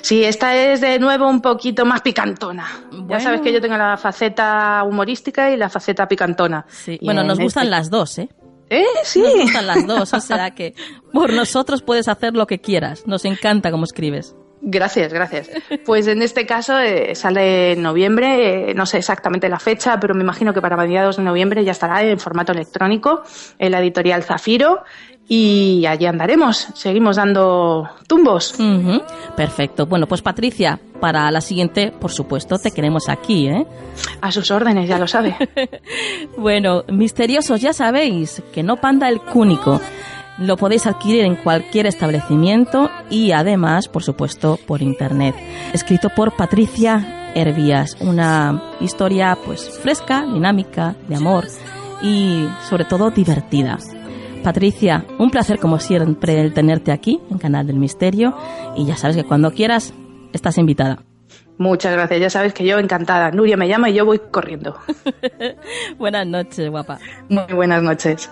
sí. 0.00 0.24
esta 0.24 0.56
es 0.56 0.80
de 0.80 0.98
nuevo 0.98 1.28
un 1.28 1.40
poquito 1.40 1.84
más 1.84 2.00
picantona. 2.00 2.66
Ya 3.08 3.20
sabes 3.20 3.40
que 3.40 3.52
yo 3.52 3.60
tengo 3.60 3.76
la 3.76 3.96
faceta 3.96 4.82
humorística 4.84 5.50
y 5.50 5.56
la 5.56 5.68
faceta 5.68 6.08
picantona. 6.08 6.64
Sí. 6.68 6.98
Bueno, 7.02 7.22
nos 7.24 7.38
gustan 7.38 7.64
este 7.64 7.70
las 7.70 7.90
dos, 7.90 8.18
¿eh? 8.18 8.28
¿Eh? 8.70 8.84
Sí. 9.04 9.20
Nos 9.20 9.34
gustan 9.34 9.66
las 9.66 9.86
dos, 9.86 10.14
o 10.14 10.20
sea 10.20 10.52
que 10.52 10.74
por 11.12 11.32
nosotros 11.32 11.82
puedes 11.82 12.08
hacer 12.08 12.34
lo 12.34 12.46
que 12.46 12.60
quieras. 12.60 13.06
Nos 13.06 13.24
encanta 13.24 13.70
cómo 13.70 13.84
escribes. 13.84 14.34
Gracias, 14.66 15.12
gracias. 15.12 15.50
Pues 15.84 16.06
en 16.06 16.22
este 16.22 16.46
caso 16.46 16.78
eh, 16.78 17.14
sale 17.14 17.72
en 17.72 17.82
noviembre, 17.82 18.70
eh, 18.70 18.74
no 18.74 18.86
sé 18.86 18.96
exactamente 18.96 19.50
la 19.50 19.58
fecha, 19.58 20.00
pero 20.00 20.14
me 20.14 20.22
imagino 20.22 20.54
que 20.54 20.62
para 20.62 20.74
mediados 20.74 21.18
de 21.18 21.22
noviembre 21.22 21.62
ya 21.64 21.72
estará 21.72 22.02
en 22.02 22.18
formato 22.18 22.52
electrónico 22.52 23.22
en 23.58 23.72
la 23.72 23.80
editorial 23.80 24.22
Zafiro 24.22 24.82
y 25.28 25.84
allí 25.86 26.06
andaremos. 26.06 26.68
Seguimos 26.74 27.16
dando 27.16 27.88
tumbos. 28.06 28.54
Perfecto. 29.36 29.86
Bueno, 29.86 30.06
pues 30.06 30.22
Patricia, 30.22 30.78
para 31.00 31.30
la 31.30 31.40
siguiente, 31.40 31.92
por 31.92 32.10
supuesto, 32.10 32.58
te 32.58 32.70
queremos 32.70 33.08
aquí, 33.08 33.48
¿eh? 33.48 33.66
A 34.20 34.30
sus 34.30 34.50
órdenes, 34.50 34.88
ya 34.88 34.98
lo 34.98 35.06
sabe. 35.06 35.36
bueno, 36.38 36.84
misteriosos, 36.88 37.60
ya 37.60 37.72
sabéis 37.72 38.42
que 38.52 38.62
no 38.62 38.76
panda 38.76 39.08
el 39.08 39.20
cúnico. 39.20 39.80
Lo 40.38 40.56
podéis 40.56 40.86
adquirir 40.86 41.24
en 41.24 41.36
cualquier 41.36 41.86
establecimiento 41.86 42.90
y 43.08 43.30
además, 43.30 43.88
por 43.88 44.02
supuesto, 44.02 44.58
por 44.66 44.82
internet. 44.82 45.36
Escrito 45.72 46.10
por 46.10 46.36
Patricia 46.36 47.30
Hervías, 47.34 47.96
una 48.00 48.62
historia 48.80 49.38
pues 49.44 49.78
fresca, 49.78 50.26
dinámica, 50.26 50.96
de 51.08 51.16
amor 51.16 51.46
y 52.02 52.48
sobre 52.68 52.84
todo 52.84 53.10
divertida. 53.10 53.78
Patricia, 54.44 55.06
un 55.18 55.30
placer 55.30 55.58
como 55.58 55.80
siempre 55.80 56.38
el 56.38 56.52
tenerte 56.52 56.92
aquí 56.92 57.18
en 57.30 57.38
Canal 57.38 57.66
del 57.66 57.76
Misterio 57.76 58.36
y 58.76 58.84
ya 58.84 58.94
sabes 58.94 59.16
que 59.16 59.24
cuando 59.24 59.50
quieras 59.52 59.94
estás 60.34 60.58
invitada. 60.58 60.98
Muchas 61.56 61.94
gracias, 61.94 62.20
ya 62.20 62.30
sabes 62.30 62.52
que 62.52 62.66
yo 62.66 62.78
encantada. 62.78 63.30
Nuria 63.30 63.56
me 63.56 63.66
llama 63.68 63.88
y 63.88 63.94
yo 63.94 64.04
voy 64.04 64.18
corriendo. 64.18 64.76
buenas 65.98 66.26
noches, 66.26 66.68
guapa. 66.68 66.98
Muy 67.30 67.54
buenas 67.54 67.82
noches. 67.82 68.28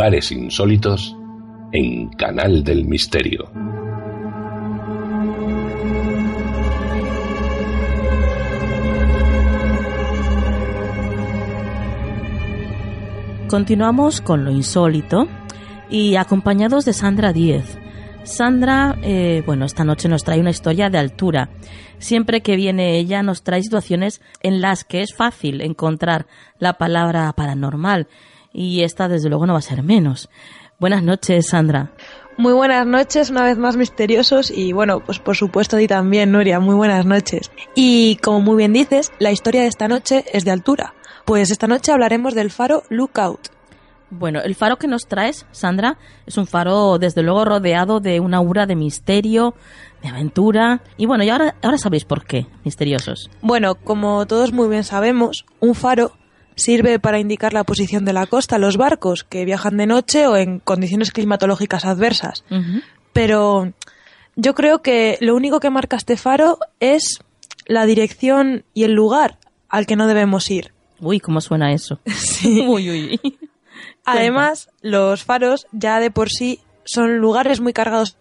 Lugares 0.00 0.32
insólitos 0.32 1.14
en 1.72 2.08
Canal 2.08 2.64
del 2.64 2.86
Misterio. 2.86 3.50
Continuamos 13.46 14.22
con 14.22 14.46
lo 14.46 14.50
insólito 14.50 15.28
y 15.90 16.16
acompañados 16.16 16.86
de 16.86 16.94
Sandra 16.94 17.34
Díez. 17.34 17.76
Sandra, 18.22 18.96
eh, 19.02 19.42
bueno, 19.44 19.66
esta 19.66 19.84
noche 19.84 20.08
nos 20.08 20.24
trae 20.24 20.40
una 20.40 20.48
historia 20.48 20.88
de 20.88 20.96
altura. 20.96 21.50
Siempre 21.98 22.40
que 22.40 22.56
viene 22.56 22.96
ella 22.96 23.22
nos 23.22 23.42
trae 23.42 23.62
situaciones 23.62 24.22
en 24.42 24.62
las 24.62 24.84
que 24.84 25.02
es 25.02 25.14
fácil 25.14 25.60
encontrar 25.60 26.26
la 26.58 26.78
palabra 26.78 27.30
paranormal 27.34 28.08
y 28.52 28.82
esta 28.82 29.08
desde 29.08 29.28
luego 29.28 29.46
no 29.46 29.54
va 29.54 29.58
a 29.58 29.62
ser 29.62 29.82
menos. 29.82 30.28
Buenas 30.78 31.02
noches, 31.02 31.48
Sandra. 31.48 31.92
Muy 32.36 32.54
buenas 32.54 32.86
noches, 32.86 33.28
una 33.28 33.44
vez 33.44 33.58
más 33.58 33.76
misteriosos 33.76 34.50
y 34.50 34.72
bueno, 34.72 35.00
pues 35.00 35.18
por 35.18 35.36
supuesto 35.36 35.76
a 35.76 35.78
ti 35.78 35.86
también, 35.86 36.32
Nuria, 36.32 36.58
muy 36.58 36.74
buenas 36.74 37.04
noches. 37.04 37.50
Y 37.74 38.16
como 38.22 38.40
muy 38.40 38.56
bien 38.56 38.72
dices, 38.72 39.12
la 39.18 39.30
historia 39.30 39.60
de 39.60 39.66
esta 39.66 39.88
noche 39.88 40.24
es 40.32 40.44
de 40.46 40.50
altura. 40.50 40.94
Pues 41.26 41.50
esta 41.50 41.66
noche 41.66 41.92
hablaremos 41.92 42.34
del 42.34 42.50
faro 42.50 42.82
Lookout. 42.88 43.48
Bueno, 44.08 44.40
el 44.40 44.56
faro 44.56 44.76
que 44.76 44.88
nos 44.88 45.06
traes, 45.06 45.46
Sandra, 45.52 45.98
es 46.26 46.36
un 46.36 46.46
faro 46.46 46.98
desde 46.98 47.22
luego 47.22 47.44
rodeado 47.44 48.00
de 48.00 48.18
una 48.18 48.38
aura 48.38 48.66
de 48.66 48.74
misterio, 48.74 49.54
de 50.02 50.08
aventura. 50.08 50.82
Y 50.96 51.06
bueno, 51.06 51.22
y 51.22 51.28
ahora, 51.28 51.54
ahora 51.62 51.78
sabéis 51.78 52.04
por 52.04 52.24
qué, 52.24 52.46
misteriosos. 52.64 53.30
Bueno, 53.42 53.76
como 53.76 54.26
todos 54.26 54.52
muy 54.52 54.68
bien 54.68 54.82
sabemos, 54.82 55.44
un 55.60 55.74
faro 55.76 56.12
sirve 56.60 56.98
para 56.98 57.18
indicar 57.18 57.52
la 57.52 57.64
posición 57.64 58.04
de 58.04 58.12
la 58.12 58.26
costa 58.26 58.56
a 58.56 58.58
los 58.58 58.76
barcos 58.76 59.24
que 59.24 59.44
viajan 59.44 59.76
de 59.76 59.86
noche 59.86 60.26
o 60.26 60.36
en 60.36 60.60
condiciones 60.60 61.10
climatológicas 61.10 61.84
adversas. 61.84 62.44
Pero 63.12 63.72
yo 64.36 64.54
creo 64.54 64.82
que 64.82 65.18
lo 65.20 65.34
único 65.34 65.60
que 65.60 65.70
marca 65.70 65.96
este 65.96 66.16
faro 66.16 66.58
es 66.78 67.20
la 67.66 67.86
dirección 67.86 68.64
y 68.74 68.84
el 68.84 68.92
lugar 68.92 69.38
al 69.68 69.86
que 69.86 69.96
no 69.96 70.06
debemos 70.06 70.50
ir. 70.50 70.72
Uy, 71.00 71.20
¿cómo 71.20 71.40
suena 71.40 71.72
eso? 71.72 71.98
Sí. 72.06 72.64
uy, 72.68 72.90
uy. 72.90 73.38
Además, 74.04 74.70
los 74.82 75.24
faros 75.24 75.66
ya 75.72 76.00
de 76.00 76.10
por 76.10 76.28
sí 76.30 76.60
son 76.84 77.18
lugares 77.18 77.60
muy 77.60 77.72
cargados 77.72 78.16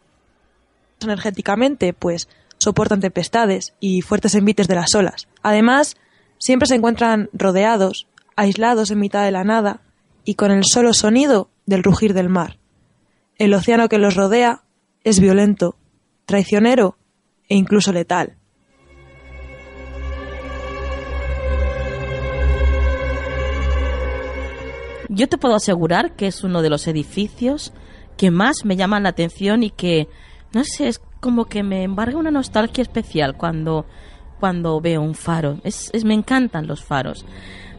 energéticamente, 1.02 1.94
pues 1.94 2.28
soportan 2.58 3.00
tempestades 3.00 3.74
y 3.80 4.02
fuertes 4.02 4.36
envites 4.36 4.68
de 4.68 4.76
las 4.76 4.94
olas. 4.94 5.28
Además, 5.42 5.96
siempre 6.38 6.68
se 6.68 6.76
encuentran 6.76 7.30
rodeados, 7.34 8.08
aislados 8.40 8.90
en 8.90 9.00
mitad 9.00 9.26
de 9.26 9.32
la 9.32 9.44
nada 9.44 9.82
y 10.24 10.36
con 10.36 10.52
el 10.52 10.64
solo 10.64 10.94
sonido 10.94 11.50
del 11.66 11.84
rugir 11.84 12.14
del 12.14 12.30
mar. 12.30 12.58
El 13.38 13.54
océano 13.54 13.90
que 13.90 13.98
los 13.98 14.16
rodea 14.16 14.64
es 15.04 15.20
violento, 15.20 15.76
traicionero 16.26 16.98
e 17.50 17.56
incluso 17.56 17.92
letal. 17.92 18.38
Yo 25.10 25.28
te 25.28 25.38
puedo 25.38 25.56
asegurar 25.56 26.16
que 26.16 26.28
es 26.28 26.44
uno 26.44 26.62
de 26.62 26.70
los 26.70 26.88
edificios 26.88 27.74
que 28.16 28.32
más 28.32 28.64
me 28.64 28.78
llaman 28.78 29.04
la 29.04 29.10
atención 29.10 29.64
y 29.64 29.70
que, 29.70 30.08
no 30.54 30.64
sé, 30.64 30.88
es 30.88 31.02
como 31.20 31.46
que 31.46 31.64
me 31.64 31.84
embarga 31.84 32.18
una 32.18 32.32
nostalgia 32.32 32.84
especial 32.84 33.36
cuando, 33.36 33.86
cuando 34.40 34.80
veo 34.80 35.02
un 35.02 35.16
faro. 35.16 35.60
Es, 35.64 35.92
me 36.06 36.14
encantan 36.14 36.68
los 36.68 36.84
faros. 36.84 37.26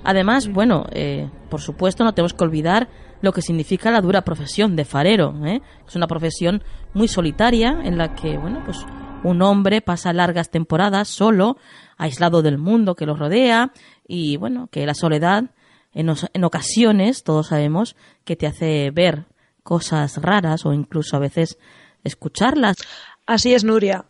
Además, 0.05 0.49
bueno, 0.49 0.87
eh, 0.93 1.29
por 1.49 1.61
supuesto 1.61 2.05
no 2.05 2.15
tenemos 2.15 2.35
que 2.35 2.45
olvidar 2.45 2.89
lo 3.21 3.33
que 3.33 3.43
significa 3.43 3.91
la 3.91 4.01
dura 4.01 4.23
profesión 4.23 4.77
de 4.77 4.85
farero. 4.85 5.35
¿eh? 5.45 5.61
Es 5.87 5.97
una 5.97 6.07
profesión 6.07 6.63
muy 6.95 7.09
solitaria 7.09 7.81
en 7.85 7.99
la 7.99 8.15
que, 8.15 8.39
bueno, 8.39 8.63
pues 8.65 8.79
un 9.23 9.43
hombre 9.43 9.83
pasa 9.83 10.13
largas 10.13 10.51
temporadas 10.51 11.09
solo, 11.09 11.59
aislado 11.99 12.43
del 12.43 12.59
mundo 12.59 12.95
que 12.95 13.07
lo 13.07 13.15
rodea 13.15 13.73
y, 14.09 14.37
bueno, 14.39 14.69
que 14.71 14.87
la 14.87 14.95
soledad 14.95 15.51
en, 15.93 16.45
ocasiones, 16.45 17.25
todos 17.25 17.49
sabemos, 17.49 17.97
que 18.25 18.37
te 18.37 18.47
hace 18.47 18.91
ver 18.91 19.25
cosas 19.63 20.19
raras 20.19 20.65
o 20.65 20.73
incluso 20.73 21.17
a 21.17 21.21
veces 21.21 21.59
escucharlas. 22.05 22.77
Así 23.27 23.55
es, 23.55 23.65
Nuria. 23.65 24.05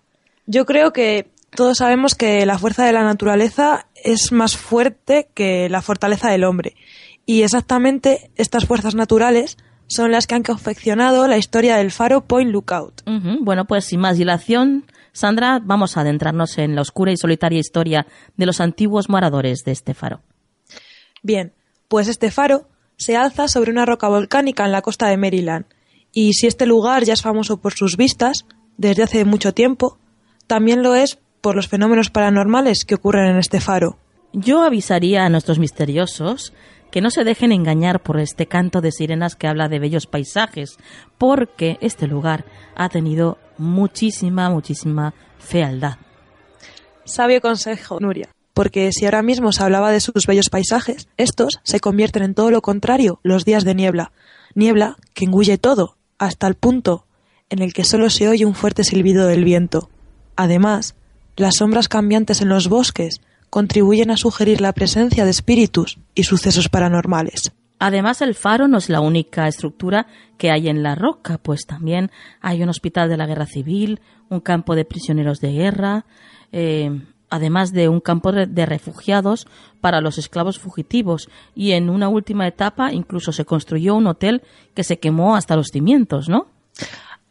Yo 0.47 0.67
creo 0.67 0.93
que 0.93 1.31
todos 1.55 1.79
sabemos 1.79 2.15
que 2.15 2.47
la 2.47 2.59
fuerza 2.59 2.85
de 2.85 2.93
la 2.93 3.03
naturaleza 3.03 3.87
es 3.95 4.33
más 4.33 4.57
fuerte 4.57 5.29
que 5.35 5.69
la 5.69 5.83
fortaleza 5.83 6.31
del 6.31 6.45
hombre. 6.45 6.77
Y 7.27 7.43
exactamente 7.43 8.31
estas 8.37 8.67
fuerzas 8.67 8.95
naturales 8.95 9.57
son 9.87 10.13
las 10.13 10.27
que 10.27 10.37
han 10.37 10.43
confeccionado 10.43 11.27
la 11.27 11.37
historia 11.37 11.77
del 11.77 11.91
faro 11.91 12.25
Point 12.25 12.51
Lookout. 12.51 13.03
Bueno, 13.41 13.65
pues 13.67 13.85
sin 13.85 14.01
más 14.01 14.17
dilación, 14.17 14.87
Sandra, 15.13 15.61
vamos 15.63 15.97
a 15.97 16.03
adentrarnos 16.03 16.59
en 16.59 16.77
la 16.77 16.83
oscura 16.83 17.13
y 17.13 17.17
solitaria 17.17 17.59
historia 17.59 18.07
de 18.37 18.47
los 18.47 18.61
antiguos 18.61 19.09
moradores 19.09 19.65
de 19.65 19.73
este 19.73 19.95
faro. 19.95 20.23
Bien, 21.23 21.53
pues 21.89 22.07
este 22.09 22.31
faro 22.31 22.69
se 22.97 23.17
alza 23.17 23.49
sobre 23.49 23.73
una 23.73 23.85
roca 23.85 24.09
volcánica 24.09 24.65
en 24.65 24.73
la 24.73 24.83
costa 24.83 25.09
de 25.09 25.17
Maryland, 25.17 25.67
y 26.13 26.35
si 26.35 26.47
este 26.47 26.67
lugar 26.67 27.05
ya 27.05 27.15
es 27.15 27.23
famoso 27.23 27.61
por 27.61 27.73
sus 27.73 27.97
vistas, 27.97 28.47
desde 28.77 29.03
hace 29.03 29.25
mucho 29.25 29.55
tiempo, 29.55 29.99
también 30.47 30.83
lo 30.83 30.95
es 30.95 31.19
por 31.41 31.57
los 31.57 31.69
fenómenos 31.69 32.11
paranormales 32.11 32.85
que 32.85 32.95
ocurren 32.95 33.27
en 33.27 33.37
este 33.37 33.61
faro. 33.61 33.99
Yo 34.33 34.63
avisaría 34.63 35.25
a 35.25 35.29
nuestros 35.29 35.59
misteriosos 35.59 36.53
que 36.91 37.01
no 37.01 37.11
se 37.11 37.25
dejen 37.25 37.53
engañar 37.53 38.01
por 38.01 38.19
este 38.19 38.47
canto 38.47 38.81
de 38.81 38.93
sirenas 38.93 39.37
que 39.37 39.47
habla 39.47 39.69
de 39.69 39.79
bellos 39.79 40.07
paisajes, 40.07 40.77
porque 41.19 41.79
este 41.81 42.07
lugar 42.07 42.45
ha 42.75 42.89
tenido 42.89 43.39
muchísima, 43.59 44.51
muchísima 44.51 45.15
fealdad. 45.39 45.99
Sabio 47.05 47.41
consejo, 47.41 47.99
Nuria 48.01 48.31
porque 48.61 48.91
si 48.93 49.07
ahora 49.07 49.23
mismo 49.23 49.53
se 49.53 49.63
hablaba 49.63 49.91
de 49.91 50.01
sus 50.01 50.27
bellos 50.27 50.51
paisajes, 50.51 51.09
estos 51.17 51.61
se 51.63 51.81
convierten 51.81 52.23
en 52.23 52.35
todo 52.35 52.51
lo 52.51 52.61
contrario 52.61 53.19
los 53.23 53.47
días 53.47 53.65
de 53.65 53.75
niebla, 53.75 54.13
niebla 54.55 54.97
que 55.15 55.25
engulle 55.25 55.57
todo, 55.57 55.97
hasta 56.19 56.47
el 56.47 56.57
punto 56.57 57.07
en 57.49 57.63
el 57.63 57.73
que 57.73 57.85
solo 57.85 58.11
se 58.11 58.29
oye 58.29 58.45
un 58.45 58.55
fuerte 58.55 58.85
silbido 58.85 59.27
del 59.27 59.45
viento. 59.45 59.89
Además, 60.37 60.95
las 61.41 61.57
sombras 61.57 61.89
cambiantes 61.89 62.41
en 62.41 62.49
los 62.49 62.69
bosques 62.69 63.21
contribuyen 63.51 64.11
a 64.11 64.17
sugerir 64.17 64.61
la 64.61 64.73
presencia 64.73 65.25
de 65.25 65.31
espíritus 65.31 65.99
y 66.15 66.23
sucesos 66.23 66.69
paranormales. 66.69 67.53
Además, 67.79 68.21
el 68.21 68.35
faro 68.35 68.69
no 68.69 68.79
es 68.79 68.91
la 68.91 69.01
única 69.01 69.49
estructura 69.49 70.07
que 70.37 70.51
hay 70.51 70.69
en 70.69 70.83
la 70.83 70.95
roca, 70.95 71.39
pues 71.39 71.67
también 71.67 72.11
hay 72.41 72.63
un 72.63 72.69
hospital 72.69 73.09
de 73.09 73.17
la 73.17 73.27
guerra 73.27 73.47
civil, 73.47 74.01
un 74.29 74.41
campo 74.41 74.75
de 74.75 74.85
prisioneros 74.85 75.41
de 75.41 75.53
guerra, 75.53 76.05
eh, 76.53 77.01
además 77.31 77.73
de 77.73 77.89
un 77.89 78.01
campo 78.01 78.33
de 78.33 78.67
refugiados 78.67 79.47
para 79.81 80.01
los 80.01 80.19
esclavos 80.19 80.59
fugitivos 80.59 81.31
y 81.55 81.73
en 81.73 81.89
una 81.89 82.09
última 82.09 82.47
etapa 82.47 82.93
incluso 82.93 83.33
se 83.33 83.45
construyó 83.45 83.95
un 83.95 84.09
hotel 84.09 84.43
que 84.75 84.85
se 84.85 84.99
quemó 84.99 85.37
hasta 85.37 85.57
los 85.57 85.69
cimientos, 85.73 86.29
¿no? 86.29 86.49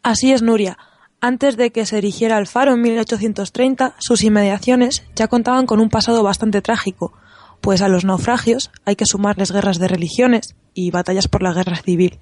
Así 0.02 0.32
es, 0.32 0.42
Nuria. 0.42 0.78
Antes 1.22 1.56
de 1.56 1.70
que 1.70 1.84
se 1.84 1.98
erigiera 1.98 2.38
el 2.38 2.46
faro 2.46 2.72
en 2.72 2.80
1830, 2.80 3.94
sus 3.98 4.22
inmediaciones 4.22 5.04
ya 5.14 5.28
contaban 5.28 5.66
con 5.66 5.78
un 5.80 5.90
pasado 5.90 6.22
bastante 6.22 6.62
trágico, 6.62 7.12
pues 7.60 7.82
a 7.82 7.88
los 7.88 8.06
naufragios 8.06 8.70
hay 8.86 8.96
que 8.96 9.04
sumarles 9.04 9.52
guerras 9.52 9.78
de 9.78 9.88
religiones 9.88 10.54
y 10.72 10.90
batallas 10.90 11.28
por 11.28 11.42
la 11.42 11.52
guerra 11.52 11.76
civil. 11.76 12.20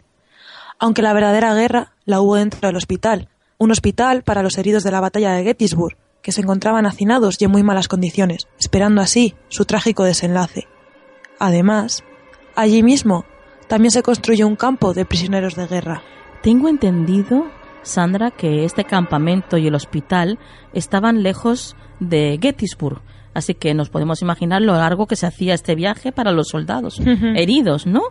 Aunque 0.80 1.02
la 1.02 1.12
verdadera 1.12 1.54
guerra 1.54 1.92
la 2.06 2.20
hubo 2.20 2.34
dentro 2.36 2.68
del 2.68 2.76
hospital, 2.76 3.28
un 3.56 3.70
hospital 3.70 4.24
para 4.24 4.42
los 4.42 4.58
heridos 4.58 4.82
de 4.82 4.90
la 4.90 5.00
batalla 5.00 5.32
de 5.32 5.44
Gettysburg, 5.44 5.96
que 6.22 6.32
se 6.32 6.40
encontraban 6.40 6.86
hacinados 6.86 7.40
y 7.40 7.44
en 7.44 7.52
muy 7.52 7.62
malas 7.62 7.88
condiciones, 7.88 8.48
esperando 8.58 9.00
así 9.00 9.34
su 9.48 9.64
trágico 9.64 10.04
desenlace. 10.04 10.66
Además, 11.38 12.02
allí 12.56 12.82
mismo 12.82 13.24
también 13.68 13.92
se 13.92 14.02
construyó 14.02 14.46
un 14.46 14.56
campo 14.56 14.92
de 14.92 15.04
prisioneros 15.04 15.54
de 15.54 15.66
guerra. 15.66 16.02
Tengo 16.42 16.68
entendido, 16.68 17.46
Sandra, 17.88 18.30
que 18.30 18.64
este 18.64 18.84
campamento 18.84 19.58
y 19.58 19.66
el 19.66 19.74
hospital 19.74 20.38
estaban 20.72 21.22
lejos 21.22 21.76
de 22.00 22.38
Gettysburg, 22.40 23.02
así 23.34 23.54
que 23.54 23.74
nos 23.74 23.90
podemos 23.90 24.22
imaginar 24.22 24.62
lo 24.62 24.74
largo 24.74 25.06
que 25.06 25.16
se 25.16 25.26
hacía 25.26 25.54
este 25.54 25.74
viaje 25.74 26.12
para 26.12 26.32
los 26.32 26.48
soldados 26.48 27.00
heridos, 27.34 27.86
¿no? 27.86 28.02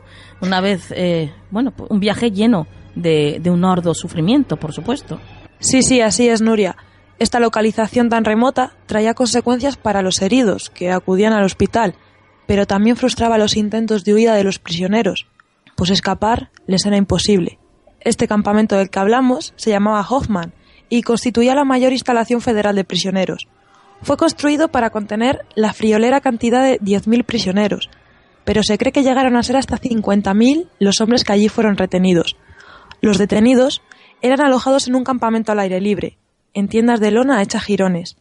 Una 0.42 0.62
vez, 0.62 0.92
eh, 0.96 1.32
bueno, 1.52 1.74
un 1.90 2.00
viaje 2.00 2.32
lleno 2.32 2.68
de, 2.96 3.40
de 3.42 3.50
un 3.50 3.63
arduo 3.63 3.94
sufrimiento, 3.94 4.58
por 4.58 4.74
supuesto. 4.74 5.20
Sí, 5.60 5.82
sí, 5.82 6.02
así 6.02 6.28
es, 6.28 6.42
Nuria. 6.42 6.76
Esta 7.20 7.40
localización 7.40 8.10
tan 8.10 8.26
remota 8.26 8.74
traía 8.86 9.16
consecuencias 9.16 9.76
para 9.76 10.04
los 10.04 10.22
heridos 10.22 10.70
que 10.70 10.92
acudían 10.92 11.34
al 11.34 11.46
hospital, 11.46 11.96
pero 12.46 12.68
también 12.68 12.96
frustraba 12.96 13.38
los 13.38 13.58
intentos 13.58 14.04
de 14.04 14.13
huida 14.13 14.36
de 14.36 14.44
los 14.44 14.60
prisioneros, 14.60 15.28
pues 15.76 15.90
escapar 15.90 16.52
les 16.68 16.86
era 16.86 16.98
imposible. 16.98 17.60
Este 18.01 18.27
campamento 18.27 18.77
del 18.77 18.89
que 18.89 18.99
hablamos 18.99 19.53
se 19.55 19.69
llamaba 19.69 20.05
Hoffman 20.07 20.53
y 20.89 21.01
constituía 21.01 21.55
la 21.55 21.65
mayor 21.65 21.91
instalación 21.91 22.41
federal 22.41 22.75
de 22.75 22.83
prisioneros. 22.83 23.47
Fue 24.01 24.17
construido 24.17 24.69
para 24.69 24.89
contener 24.89 25.45
la 25.55 25.73
friolera 25.73 26.21
cantidad 26.21 26.63
de 26.63 26.79
10.000 26.79 27.25
prisioneros, 27.25 27.89
pero 28.45 28.63
se 28.63 28.77
cree 28.77 28.91
que 28.91 29.03
llegaron 29.03 29.36
a 29.36 29.43
ser 29.43 29.57
hasta 29.57 29.77
50.000 29.77 30.69
los 30.79 31.01
hombres 31.01 31.23
que 31.23 31.33
allí 31.33 31.49
fueron 31.49 31.77
retenidos. 31.77 32.38
Los 33.01 33.17
detenidos 33.17 33.81
eran 34.21 34.41
alojados 34.41 34.88
en 34.88 34.95
un 34.95 35.03
campamento 35.03 35.51
al 35.51 35.60
aire 35.60 35.81
libre, 35.81 36.17
en 36.53 36.67
tiendas 36.67 36.99
de 36.99 37.12
lona 37.12 37.41
hecha 37.41 37.60
jirones, 37.60 38.17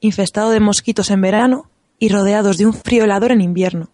infestado 0.00 0.50
de 0.50 0.60
mosquitos 0.60 1.10
en 1.10 1.20
verano 1.20 1.70
y 1.98 2.08
rodeados 2.08 2.58
de 2.58 2.66
un 2.66 2.74
frío 2.74 3.04
helador 3.04 3.32
en 3.32 3.40
invierno. 3.40 3.90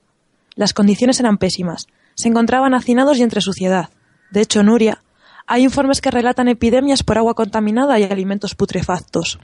Las 0.54 0.72
condiciones 0.72 1.20
eran 1.20 1.38
pésimas, 1.38 1.86
se 2.14 2.28
encontraban 2.28 2.74
hacinados 2.74 3.18
y 3.18 3.22
entre 3.22 3.40
suciedad. 3.40 3.90
De 4.30 4.40
hecho, 4.40 4.62
Nuria, 4.62 5.03
hay 5.46 5.62
informes 5.62 6.00
que 6.00 6.10
relatan 6.10 6.48
epidemias 6.48 7.02
por 7.02 7.18
agua 7.18 7.34
contaminada 7.34 7.98
y 7.98 8.04
alimentos 8.04 8.54
putrefactos. 8.54 9.38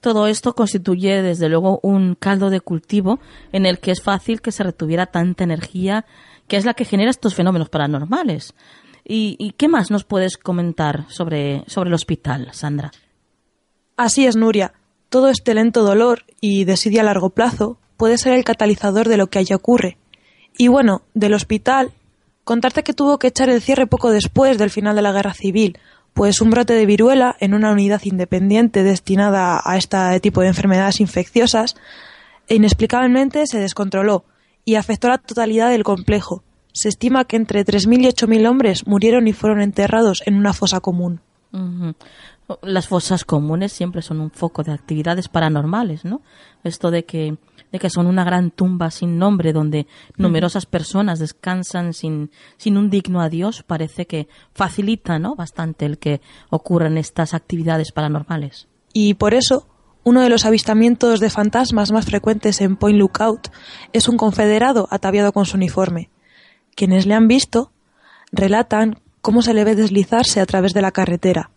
Todo 0.00 0.28
esto 0.28 0.54
constituye, 0.54 1.22
desde 1.22 1.48
luego, 1.48 1.80
un 1.82 2.14
caldo 2.14 2.50
de 2.50 2.60
cultivo 2.60 3.18
en 3.52 3.66
el 3.66 3.78
que 3.80 3.90
es 3.90 4.02
fácil 4.02 4.40
que 4.40 4.52
se 4.52 4.62
retuviera 4.62 5.06
tanta 5.06 5.44
energía 5.44 6.04
que 6.46 6.56
es 6.56 6.64
la 6.64 6.74
que 6.74 6.84
genera 6.84 7.10
estos 7.10 7.34
fenómenos 7.34 7.68
paranormales. 7.68 8.54
¿Y, 9.04 9.54
qué 9.56 9.68
más 9.68 9.90
nos 9.90 10.04
puedes 10.04 10.36
comentar 10.36 11.06
sobre, 11.08 11.64
sobre 11.66 11.88
el 11.88 11.94
hospital, 11.94 12.48
Sandra? 12.52 12.90
Así 13.96 14.26
es, 14.26 14.36
Nuria. 14.36 14.74
Todo 15.08 15.30
este 15.30 15.54
lento 15.54 15.82
dolor 15.82 16.24
y 16.40 16.64
desidia 16.64 17.00
a 17.00 17.04
largo 17.04 17.30
plazo 17.30 17.78
puede 17.96 18.18
ser 18.18 18.34
el 18.34 18.44
catalizador 18.44 19.08
de 19.08 19.16
lo 19.16 19.28
que 19.28 19.38
allí 19.38 19.54
ocurre. 19.54 19.96
Y 20.58 20.68
bueno, 20.68 21.02
del 21.14 21.32
hospital, 21.32 21.92
contarte 22.48 22.82
que 22.82 22.94
tuvo 22.94 23.18
que 23.18 23.26
echar 23.26 23.50
el 23.50 23.60
cierre 23.60 23.86
poco 23.86 24.10
después 24.10 24.56
del 24.56 24.70
final 24.70 24.96
de 24.96 25.02
la 25.02 25.12
guerra 25.12 25.34
civil, 25.34 25.78
pues 26.14 26.40
un 26.40 26.48
brote 26.48 26.72
de 26.72 26.86
viruela 26.86 27.36
en 27.40 27.52
una 27.52 27.70
unidad 27.70 28.00
independiente 28.04 28.82
destinada 28.82 29.60
a 29.62 29.76
este 29.76 30.18
tipo 30.20 30.40
de 30.40 30.48
enfermedades 30.48 30.98
infecciosas 31.00 31.76
inexplicablemente 32.48 33.46
se 33.46 33.58
descontroló 33.58 34.24
y 34.64 34.76
afectó 34.76 35.08
la 35.08 35.18
totalidad 35.18 35.68
del 35.68 35.84
complejo. 35.84 36.42
Se 36.72 36.88
estima 36.88 37.26
que 37.26 37.36
entre 37.36 37.66
3.000 37.66 38.04
y 38.04 38.06
8.000 38.06 38.48
hombres 38.48 38.86
murieron 38.86 39.28
y 39.28 39.34
fueron 39.34 39.60
enterrados 39.60 40.22
en 40.24 40.34
una 40.34 40.54
fosa 40.54 40.80
común. 40.80 41.20
Las 42.62 42.88
fosas 42.88 43.26
comunes 43.26 43.72
siempre 43.72 44.00
son 44.00 44.20
un 44.20 44.30
foco 44.30 44.62
de 44.62 44.72
actividades 44.72 45.28
paranormales, 45.28 46.06
¿no? 46.06 46.22
Esto 46.64 46.90
de 46.90 47.04
que, 47.04 47.36
de 47.70 47.78
que 47.78 47.90
son 47.90 48.06
una 48.06 48.24
gran 48.24 48.50
tumba 48.50 48.90
sin 48.90 49.18
nombre 49.18 49.52
donde 49.52 49.86
numerosas 50.16 50.64
personas 50.64 51.18
descansan 51.18 51.92
sin, 51.92 52.30
sin 52.56 52.78
un 52.78 52.88
digno 52.88 53.20
adiós 53.20 53.62
parece 53.64 54.06
que 54.06 54.28
facilita, 54.54 55.18
¿no? 55.18 55.36
Bastante 55.36 55.84
el 55.84 55.98
que 55.98 56.22
ocurran 56.48 56.96
estas 56.96 57.34
actividades 57.34 57.92
paranormales. 57.92 58.66
Y 58.94 59.12
por 59.14 59.34
eso, 59.34 59.68
uno 60.02 60.22
de 60.22 60.30
los 60.30 60.46
avistamientos 60.46 61.20
de 61.20 61.28
fantasmas 61.28 61.92
más 61.92 62.06
frecuentes 62.06 62.62
en 62.62 62.76
Point 62.76 62.98
Lookout 62.98 63.48
es 63.92 64.08
un 64.08 64.16
confederado 64.16 64.88
ataviado 64.90 65.32
con 65.32 65.44
su 65.44 65.58
uniforme. 65.58 66.08
Quienes 66.74 67.04
le 67.04 67.12
han 67.12 67.28
visto 67.28 67.72
relatan 68.32 69.02
cómo 69.20 69.42
se 69.42 69.52
le 69.52 69.64
ve 69.64 69.74
deslizarse 69.74 70.40
a 70.40 70.46
través 70.46 70.72
de 70.72 70.80
la 70.80 70.92
carretera 70.92 71.50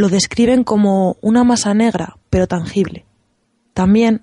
lo 0.00 0.08
describen 0.08 0.64
como 0.64 1.18
una 1.20 1.44
masa 1.44 1.74
negra, 1.74 2.16
pero 2.30 2.46
tangible. 2.46 3.04
También 3.74 4.22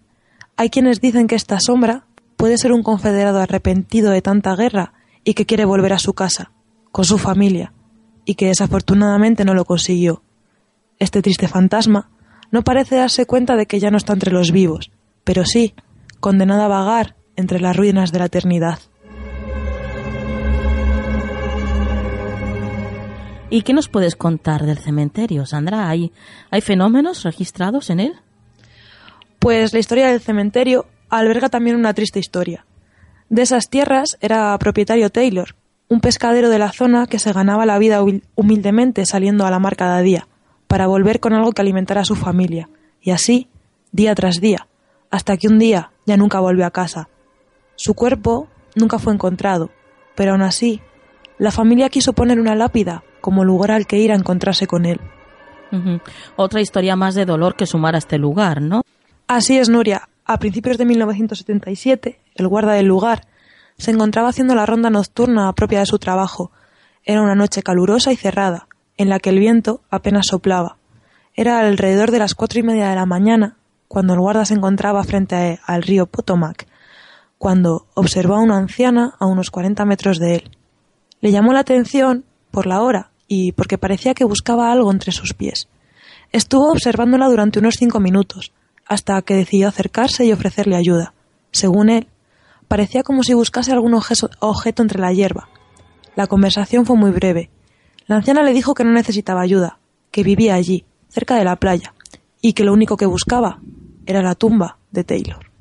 hay 0.55 0.71
quienes 0.71 1.01
dicen 1.01 1.27
que 1.27 1.35
esta 1.35 1.59
sombra 1.59 2.07
puede 2.35 2.57
ser 2.57 2.71
un 2.71 2.81
confederado 2.81 3.39
arrepentido 3.39 4.09
de 4.09 4.23
tanta 4.23 4.55
guerra 4.55 4.93
y 5.23 5.35
que 5.35 5.45
quiere 5.45 5.65
volver 5.65 5.93
a 5.93 5.99
su 5.99 6.13
casa, 6.13 6.51
con 6.91 7.05
su 7.05 7.19
familia, 7.19 7.73
y 8.25 8.33
que 8.33 8.47
desafortunadamente 8.47 9.45
no 9.45 9.53
lo 9.53 9.65
consiguió. 9.65 10.23
Este 10.97 11.21
triste 11.21 11.47
fantasma 11.47 12.09
no 12.49 12.63
parece 12.63 12.95
darse 12.95 13.27
cuenta 13.27 13.55
de 13.55 13.67
que 13.67 13.79
ya 13.79 13.91
no 13.91 13.97
está 13.97 14.13
entre 14.13 14.31
los 14.31 14.51
vivos, 14.51 14.89
pero 15.23 15.45
sí 15.45 15.75
condenado 16.19 16.63
a 16.63 16.67
vagar 16.67 17.15
entre 17.35 17.59
las 17.59 17.77
ruinas 17.77 18.11
de 18.11 18.17
la 18.17 18.25
eternidad. 18.25 18.79
¿Y 23.49 23.61
qué 23.61 23.71
nos 23.71 23.87
puedes 23.87 24.17
contar 24.17 24.65
del 24.65 24.77
cementerio, 24.77 25.45
Sandra? 25.45 25.87
¿Hay, 25.87 26.11
¿Hay 26.51 26.59
fenómenos 26.59 27.23
registrados 27.23 27.89
en 27.89 28.01
él? 28.01 28.13
Pues 29.39 29.71
la 29.71 29.79
historia 29.79 30.07
del 30.07 30.19
cementerio 30.19 30.85
alberga 31.09 31.47
también 31.47 31.77
una 31.77 31.93
triste 31.93 32.19
historia. 32.19 32.65
De 33.29 33.43
esas 33.43 33.69
tierras 33.69 34.17
era 34.19 34.57
propietario 34.57 35.09
Taylor, 35.09 35.55
un 35.87 36.01
pescadero 36.01 36.49
de 36.49 36.59
la 36.59 36.73
zona 36.73 37.07
que 37.07 37.19
se 37.19 37.31
ganaba 37.31 37.65
la 37.65 37.79
vida 37.79 38.03
humildemente 38.35 39.05
saliendo 39.05 39.45
a 39.45 39.51
la 39.51 39.59
mar 39.59 39.77
cada 39.77 40.01
día, 40.01 40.27
para 40.67 40.87
volver 40.87 41.21
con 41.21 41.31
algo 41.31 41.53
que 41.53 41.61
alimentara 41.61 42.01
a 42.01 42.05
su 42.05 42.15
familia, 42.15 42.69
y 43.01 43.11
así, 43.11 43.47
día 43.93 44.13
tras 44.13 44.41
día, 44.41 44.67
hasta 45.09 45.37
que 45.37 45.47
un 45.47 45.57
día 45.57 45.91
ya 46.05 46.17
nunca 46.17 46.41
volvió 46.41 46.65
a 46.65 46.71
casa. 46.71 47.07
Su 47.75 47.93
cuerpo 47.93 48.49
nunca 48.75 48.99
fue 48.99 49.13
encontrado, 49.13 49.69
pero 50.15 50.33
aún 50.33 50.41
así, 50.41 50.81
la 51.37 51.51
familia 51.51 51.89
quiso 51.89 52.13
poner 52.13 52.39
una 52.39 52.55
lápida 52.55 53.03
como 53.21 53.43
lugar 53.43 53.71
al 53.71 53.87
que 53.87 53.97
ir 53.97 54.11
a 54.11 54.15
encontrarse 54.15 54.67
con 54.67 54.85
él. 54.85 54.99
Otra 56.35 56.61
historia 56.61 56.95
más 56.95 57.13
de 57.15 57.25
dolor 57.25 57.55
que 57.55 57.65
sumar 57.65 57.95
a 57.95 57.97
este 57.97 58.17
lugar, 58.17 58.61
¿no? 58.61 58.83
Así 59.27 59.57
es, 59.57 59.69
Nuria. 59.69 60.09
A 60.25 60.39
principios 60.39 60.77
de 60.77 60.85
1977, 60.85 62.19
el 62.35 62.47
guarda 62.47 62.73
del 62.73 62.85
lugar 62.85 63.27
se 63.77 63.91
encontraba 63.91 64.29
haciendo 64.29 64.55
la 64.55 64.65
ronda 64.65 64.89
nocturna 64.89 65.51
propia 65.53 65.79
de 65.79 65.85
su 65.85 65.99
trabajo. 65.99 66.51
Era 67.03 67.21
una 67.21 67.35
noche 67.35 67.61
calurosa 67.61 68.11
y 68.11 68.15
cerrada, 68.15 68.67
en 68.97 69.09
la 69.09 69.19
que 69.19 69.29
el 69.29 69.39
viento 69.39 69.81
apenas 69.89 70.27
soplaba. 70.27 70.77
Era 71.33 71.59
alrededor 71.59 72.11
de 72.11 72.19
las 72.19 72.33
cuatro 72.33 72.59
y 72.59 72.63
media 72.63 72.89
de 72.89 72.95
la 72.95 73.05
mañana, 73.05 73.57
cuando 73.87 74.13
el 74.13 74.19
guarda 74.19 74.45
se 74.45 74.55
encontraba 74.55 75.03
frente 75.03 75.59
al 75.65 75.83
río 75.83 76.07
Potomac, 76.07 76.67
cuando 77.37 77.87
observó 77.93 78.35
a 78.35 78.41
una 78.41 78.57
anciana 78.57 79.13
a 79.19 79.27
unos 79.27 79.51
cuarenta 79.51 79.85
metros 79.85 80.17
de 80.19 80.35
él. 80.35 80.56
Le 81.21 81.31
llamó 81.31 81.53
la 81.53 81.61
atención 81.61 82.25
por 82.51 82.67
la 82.67 82.81
hora 82.81 83.11
y 83.27 83.51
porque 83.51 83.77
parecía 83.77 84.13
que 84.13 84.23
buscaba 84.23 84.71
algo 84.71 84.91
entre 84.91 85.11
sus 85.11 85.33
pies. 85.33 85.67
Estuvo 86.31 86.71
observándola 86.71 87.27
durante 87.27 87.59
unos 87.59 87.75
cinco 87.77 87.99
minutos, 87.99 88.51
hasta 88.85 89.21
que 89.21 89.35
decidió 89.35 89.67
acercarse 89.67 90.25
y 90.25 90.31
ofrecerle 90.31 90.75
ayuda. 90.75 91.13
Según 91.51 91.89
él, 91.89 92.07
parecía 92.67 93.03
como 93.03 93.23
si 93.23 93.33
buscase 93.33 93.71
algún 93.71 93.93
objeto 93.93 94.81
entre 94.81 94.99
la 94.99 95.13
hierba. 95.13 95.49
La 96.15 96.27
conversación 96.27 96.85
fue 96.85 96.95
muy 96.95 97.11
breve. 97.11 97.49
La 98.07 98.17
anciana 98.17 98.43
le 98.43 98.53
dijo 98.53 98.73
que 98.73 98.83
no 98.83 98.91
necesitaba 98.91 99.41
ayuda, 99.41 99.79
que 100.11 100.23
vivía 100.23 100.55
allí, 100.55 100.85
cerca 101.09 101.35
de 101.35 101.43
la 101.43 101.57
playa, 101.57 101.93
y 102.41 102.53
que 102.53 102.63
lo 102.63 102.73
único 102.73 102.97
que 102.97 103.05
buscaba 103.05 103.59
era 104.05 104.21
la 104.21 104.35
tumba 104.35 104.77
de 104.91 105.03
Taylor. 105.03 105.51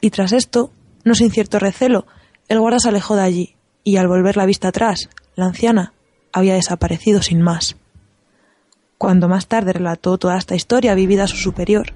Y 0.00 0.10
tras 0.10 0.32
esto, 0.32 0.72
no 1.04 1.14
sin 1.14 1.30
cierto 1.30 1.58
recelo, 1.58 2.06
el 2.48 2.60
guarda 2.60 2.78
se 2.78 2.88
alejó 2.88 3.16
de 3.16 3.22
allí, 3.22 3.55
y 3.86 3.98
al 3.98 4.08
volver 4.08 4.36
la 4.36 4.46
vista 4.46 4.66
atrás, 4.66 5.08
la 5.36 5.44
anciana 5.44 5.92
había 6.32 6.54
desaparecido 6.54 7.22
sin 7.22 7.40
más. 7.40 7.76
Cuando 8.98 9.28
más 9.28 9.46
tarde 9.46 9.72
relató 9.72 10.18
toda 10.18 10.36
esta 10.36 10.56
historia 10.56 10.96
vivida 10.96 11.22
a 11.22 11.28
su 11.28 11.36
superior, 11.36 11.92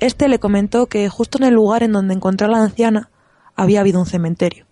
éste 0.00 0.26
le 0.26 0.40
comentó 0.40 0.86
que 0.86 1.08
justo 1.08 1.38
en 1.38 1.44
el 1.44 1.54
lugar 1.54 1.84
en 1.84 1.92
donde 1.92 2.14
encontró 2.14 2.48
a 2.48 2.50
la 2.50 2.58
anciana 2.58 3.10
había 3.54 3.78
habido 3.78 4.00
un 4.00 4.06
cementerio. 4.06 4.66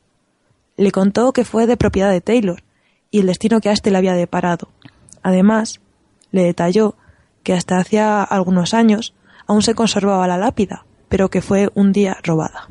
Le 0.77 0.90
contó 0.90 1.33
que 1.33 1.44
fue 1.44 1.68
de 1.68 1.77
propiedad 1.77 2.11
de 2.11 2.21
Taylor 2.21 2.64
y 3.12 3.21
el 3.21 3.29
destino 3.29 3.61
que 3.61 3.68
a 3.68 3.73
éste 3.73 3.92
le 3.92 3.99
había 3.99 4.14
deparado. 4.14 4.68
Además, 5.23 5.81
le 6.33 6.42
detalló 6.42 6.97
que 7.44 7.53
hasta 7.53 7.79
hacía 7.79 8.25
algunos 8.25 8.75
años 8.75 9.14
aún 9.47 9.62
se 9.62 9.77
conservaba 9.77 10.27
la 10.27 10.38
lápida, 10.38 10.87
pero 11.09 11.31
que 11.31 11.40
fue 11.40 11.71
un 11.77 11.92
día 11.92 12.16
robada. 12.25 12.66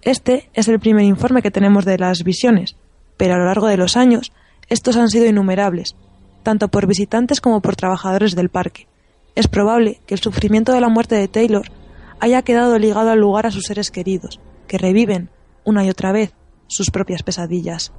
Este 0.00 0.48
es 0.54 0.68
el 0.68 0.80
primer 0.80 1.04
informe 1.04 1.42
que 1.42 1.50
tenemos 1.50 1.84
de 1.84 1.98
las 1.98 2.22
visiones, 2.22 2.74
pero 3.16 3.34
a 3.34 3.38
lo 3.38 3.46
largo 3.46 3.66
de 3.66 3.76
los 3.76 3.96
años 3.96 4.32
estos 4.68 4.96
han 4.96 5.08
sido 5.08 5.26
innumerables, 5.26 5.96
tanto 6.42 6.68
por 6.68 6.86
visitantes 6.86 7.40
como 7.40 7.60
por 7.60 7.76
trabajadores 7.76 8.34
del 8.34 8.48
parque. 8.48 8.88
Es 9.34 9.48
probable 9.48 10.00
que 10.06 10.14
el 10.14 10.20
sufrimiento 10.20 10.72
de 10.72 10.80
la 10.80 10.88
muerte 10.88 11.14
de 11.14 11.28
Taylor 11.28 11.70
haya 12.20 12.42
quedado 12.42 12.78
ligado 12.78 13.10
al 13.10 13.20
lugar 13.20 13.46
a 13.46 13.50
sus 13.50 13.64
seres 13.64 13.90
queridos, 13.90 14.40
que 14.66 14.78
reviven, 14.78 15.30
una 15.64 15.84
y 15.84 15.90
otra 15.90 16.12
vez, 16.12 16.32
sus 16.66 16.90
propias 16.90 17.22
pesadillas. 17.22 17.92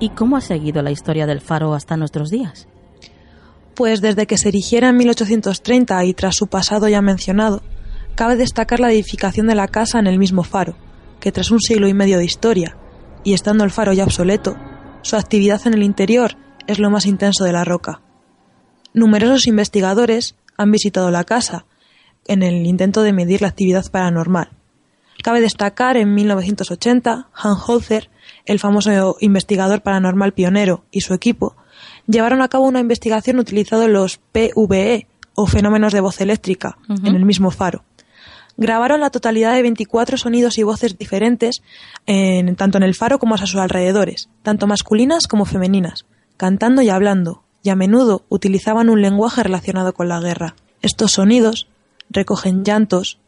¿Y 0.00 0.10
cómo 0.10 0.36
ha 0.36 0.40
seguido 0.40 0.82
la 0.82 0.90
historia 0.90 1.26
del 1.26 1.40
faro 1.40 1.72
hasta 1.72 1.96
nuestros 1.96 2.30
días? 2.30 2.68
Pues 3.74 4.00
desde 4.00 4.26
que 4.26 4.36
se 4.36 4.48
erigiera 4.48 4.90
en 4.90 4.96
1830 4.96 6.04
y 6.04 6.14
tras 6.14 6.36
su 6.36 6.48
pasado 6.48 6.88
ya 6.88 7.00
mencionado, 7.00 7.62
cabe 8.14 8.36
destacar 8.36 8.80
la 8.80 8.92
edificación 8.92 9.46
de 9.46 9.54
la 9.54 9.68
casa 9.68 9.98
en 9.98 10.06
el 10.06 10.18
mismo 10.18 10.42
faro, 10.42 10.76
que 11.20 11.32
tras 11.32 11.50
un 11.50 11.60
siglo 11.60 11.88
y 11.88 11.94
medio 11.94 12.18
de 12.18 12.24
historia, 12.24 12.76
y 13.24 13.34
estando 13.34 13.64
el 13.64 13.70
faro 13.70 13.92
ya 13.92 14.04
obsoleto, 14.04 14.56
su 15.02 15.16
actividad 15.16 15.66
en 15.66 15.74
el 15.74 15.82
interior 15.82 16.36
es 16.66 16.78
lo 16.78 16.90
más 16.90 17.06
intenso 17.06 17.44
de 17.44 17.52
la 17.52 17.64
roca. 17.64 18.00
Numerosos 18.92 19.46
investigadores 19.46 20.36
han 20.56 20.70
visitado 20.70 21.10
la 21.10 21.24
casa 21.24 21.66
en 22.26 22.42
el 22.42 22.66
intento 22.66 23.02
de 23.02 23.12
medir 23.12 23.42
la 23.42 23.48
actividad 23.48 23.90
paranormal. 23.90 24.50
Cabe 25.22 25.40
destacar 25.40 25.96
en 25.96 26.14
1980, 26.14 27.28
Han 27.34 27.56
Holzer, 27.66 28.10
el 28.46 28.58
famoso 28.58 29.16
investigador 29.20 29.82
paranormal 29.82 30.32
pionero, 30.32 30.84
y 30.90 31.00
su 31.00 31.14
equipo 31.14 31.56
llevaron 32.06 32.42
a 32.42 32.48
cabo 32.48 32.66
una 32.66 32.80
investigación 32.80 33.38
utilizando 33.38 33.88
los 33.88 34.18
PVE 34.18 35.06
o 35.34 35.46
fenómenos 35.46 35.92
de 35.92 36.00
voz 36.00 36.20
eléctrica 36.20 36.78
en 36.88 37.14
el 37.14 37.24
mismo 37.24 37.50
faro. 37.50 37.84
Grabaron 38.56 39.00
la 39.00 39.10
totalidad 39.10 39.52
de 39.54 39.62
24 39.62 40.16
sonidos 40.16 40.58
y 40.58 40.62
voces 40.62 40.96
diferentes 40.96 41.62
en, 42.06 42.54
tanto 42.56 42.78
en 42.78 42.84
el 42.84 42.94
faro 42.94 43.18
como 43.18 43.34
a 43.34 43.38
sus 43.38 43.56
alrededores, 43.56 44.28
tanto 44.42 44.66
masculinas 44.66 45.26
como 45.26 45.44
femeninas, 45.44 46.06
cantando 46.36 46.82
y 46.82 46.88
hablando, 46.88 47.42
y 47.62 47.70
a 47.70 47.76
menudo 47.76 48.24
utilizaban 48.28 48.90
un 48.90 49.02
lenguaje 49.02 49.42
relacionado 49.42 49.92
con 49.92 50.08
la 50.08 50.20
guerra. 50.20 50.54
Estos 50.82 51.12
sonidos 51.12 51.66
recogen 52.10 52.64
llantos, 52.64 53.18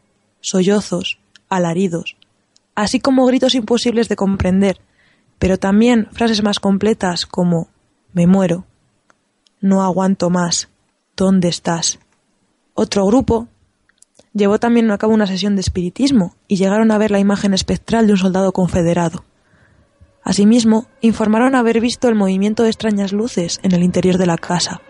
sollozos, 0.41 1.19
alaridos, 1.49 2.17
así 2.75 3.01
como 3.01 3.27
gritos 3.27 3.55
imposibles 3.55 4.09
de 4.09 4.17
comprender, 4.17 4.81
pero 5.39 5.59
también 5.59 6.09
frases 6.13 6.43
más 6.43 6.61
completas 6.61 7.27
como 7.27 7.69
me 8.13 8.27
muero. 8.27 8.65
No 9.61 9.83
aguanto 9.83 10.31
más. 10.31 10.69
¿Dónde 11.17 11.49
estás? 11.49 11.99
Otro 12.75 13.07
grupo 13.07 13.49
llevó 14.37 14.59
también 14.59 14.91
a 14.91 14.99
cabo 14.99 15.15
una 15.15 15.27
sesión 15.27 15.55
de 15.57 15.63
espiritismo 15.63 16.37
y 16.47 16.57
llegaron 16.57 16.91
a 16.91 16.99
ver 16.99 17.11
la 17.11 17.19
imagen 17.19 17.55
espectral 17.55 18.07
de 18.07 18.13
un 18.13 18.19
soldado 18.19 18.53
confederado. 18.53 19.25
Asimismo, 20.23 20.87
informaron 21.01 21.55
haber 21.55 21.81
visto 21.81 22.09
el 22.09 22.15
movimiento 22.15 22.63
de 22.63 22.69
extrañas 22.69 23.13
luces 23.13 23.61
en 23.63 23.73
el 23.73 23.83
interior 23.83 24.19
de 24.19 24.27
la 24.27 24.37
casa, 24.37 24.83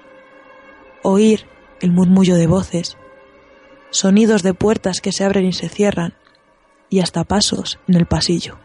oír 1.02 1.46
el 1.80 1.92
murmullo 1.92 2.36
de 2.36 2.46
voces, 2.46 2.96
sonidos 3.90 4.42
de 4.42 4.54
puertas 4.54 5.00
que 5.00 5.12
se 5.12 5.24
abren 5.24 5.44
y 5.44 5.52
se 5.52 5.68
cierran, 5.68 6.14
y 6.88 7.00
hasta 7.00 7.24
pasos 7.24 7.78
en 7.86 7.96
el 7.96 8.06
pasillo. 8.06 8.58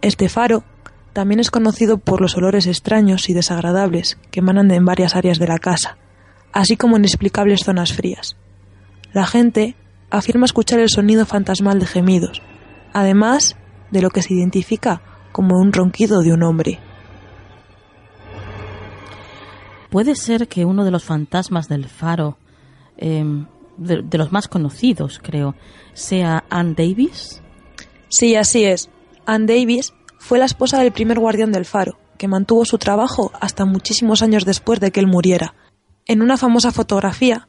Este 0.00 0.28
faro 0.28 0.64
también 1.12 1.40
es 1.40 1.50
conocido 1.50 1.98
por 1.98 2.20
los 2.20 2.36
olores 2.36 2.66
extraños 2.66 3.28
y 3.28 3.34
desagradables 3.34 4.18
que 4.30 4.40
emanan 4.40 4.70
en 4.70 4.84
varias 4.84 5.14
áreas 5.14 5.38
de 5.38 5.46
la 5.46 5.58
casa, 5.58 5.96
así 6.52 6.76
como 6.76 6.96
inexplicables 6.96 7.64
zonas 7.64 7.92
frías. 7.92 8.36
La 9.12 9.26
gente 9.26 9.76
afirma 10.10 10.46
escuchar 10.46 10.80
el 10.80 10.88
sonido 10.88 11.26
fantasmal 11.26 11.78
de 11.78 11.86
gemidos, 11.86 12.42
además 12.92 13.56
de 13.90 14.02
lo 14.02 14.10
que 14.10 14.22
se 14.22 14.34
identifica 14.34 15.02
como 15.32 15.58
un 15.58 15.72
ronquido 15.72 16.20
de 16.22 16.32
un 16.32 16.42
hombre. 16.42 16.78
Puede 19.90 20.14
ser 20.14 20.48
que 20.48 20.64
uno 20.64 20.84
de 20.84 20.90
los 20.90 21.04
fantasmas 21.04 21.68
del 21.68 21.86
faro, 21.86 22.38
em, 22.96 23.46
de, 23.76 24.02
de, 24.02 24.18
los 24.18 24.32
más 24.32 24.48
conocidos, 24.48 25.20
creo, 25.22 25.54
sea 25.92 26.44
Anne 26.48 26.74
Davis. 26.74 27.42
Sí, 28.08 28.36
así 28.36 28.64
es. 28.64 28.88
Anne 29.26 29.46
Davis 29.46 29.92
fue 30.18 30.38
la 30.38 30.46
esposa 30.46 30.78
del 30.78 30.92
primer 30.92 31.18
guardián 31.18 31.52
del 31.52 31.66
faro, 31.66 31.98
que 32.16 32.28
mantuvo 32.28 32.64
su 32.64 32.78
trabajo 32.78 33.32
hasta 33.40 33.66
muchísimos 33.66 34.22
años 34.22 34.46
después 34.46 34.80
de 34.80 34.90
que 34.90 35.00
él 35.00 35.06
muriera. 35.06 35.54
En 36.06 36.22
una 36.22 36.36
famosa 36.38 36.72
fotografía, 36.72 37.48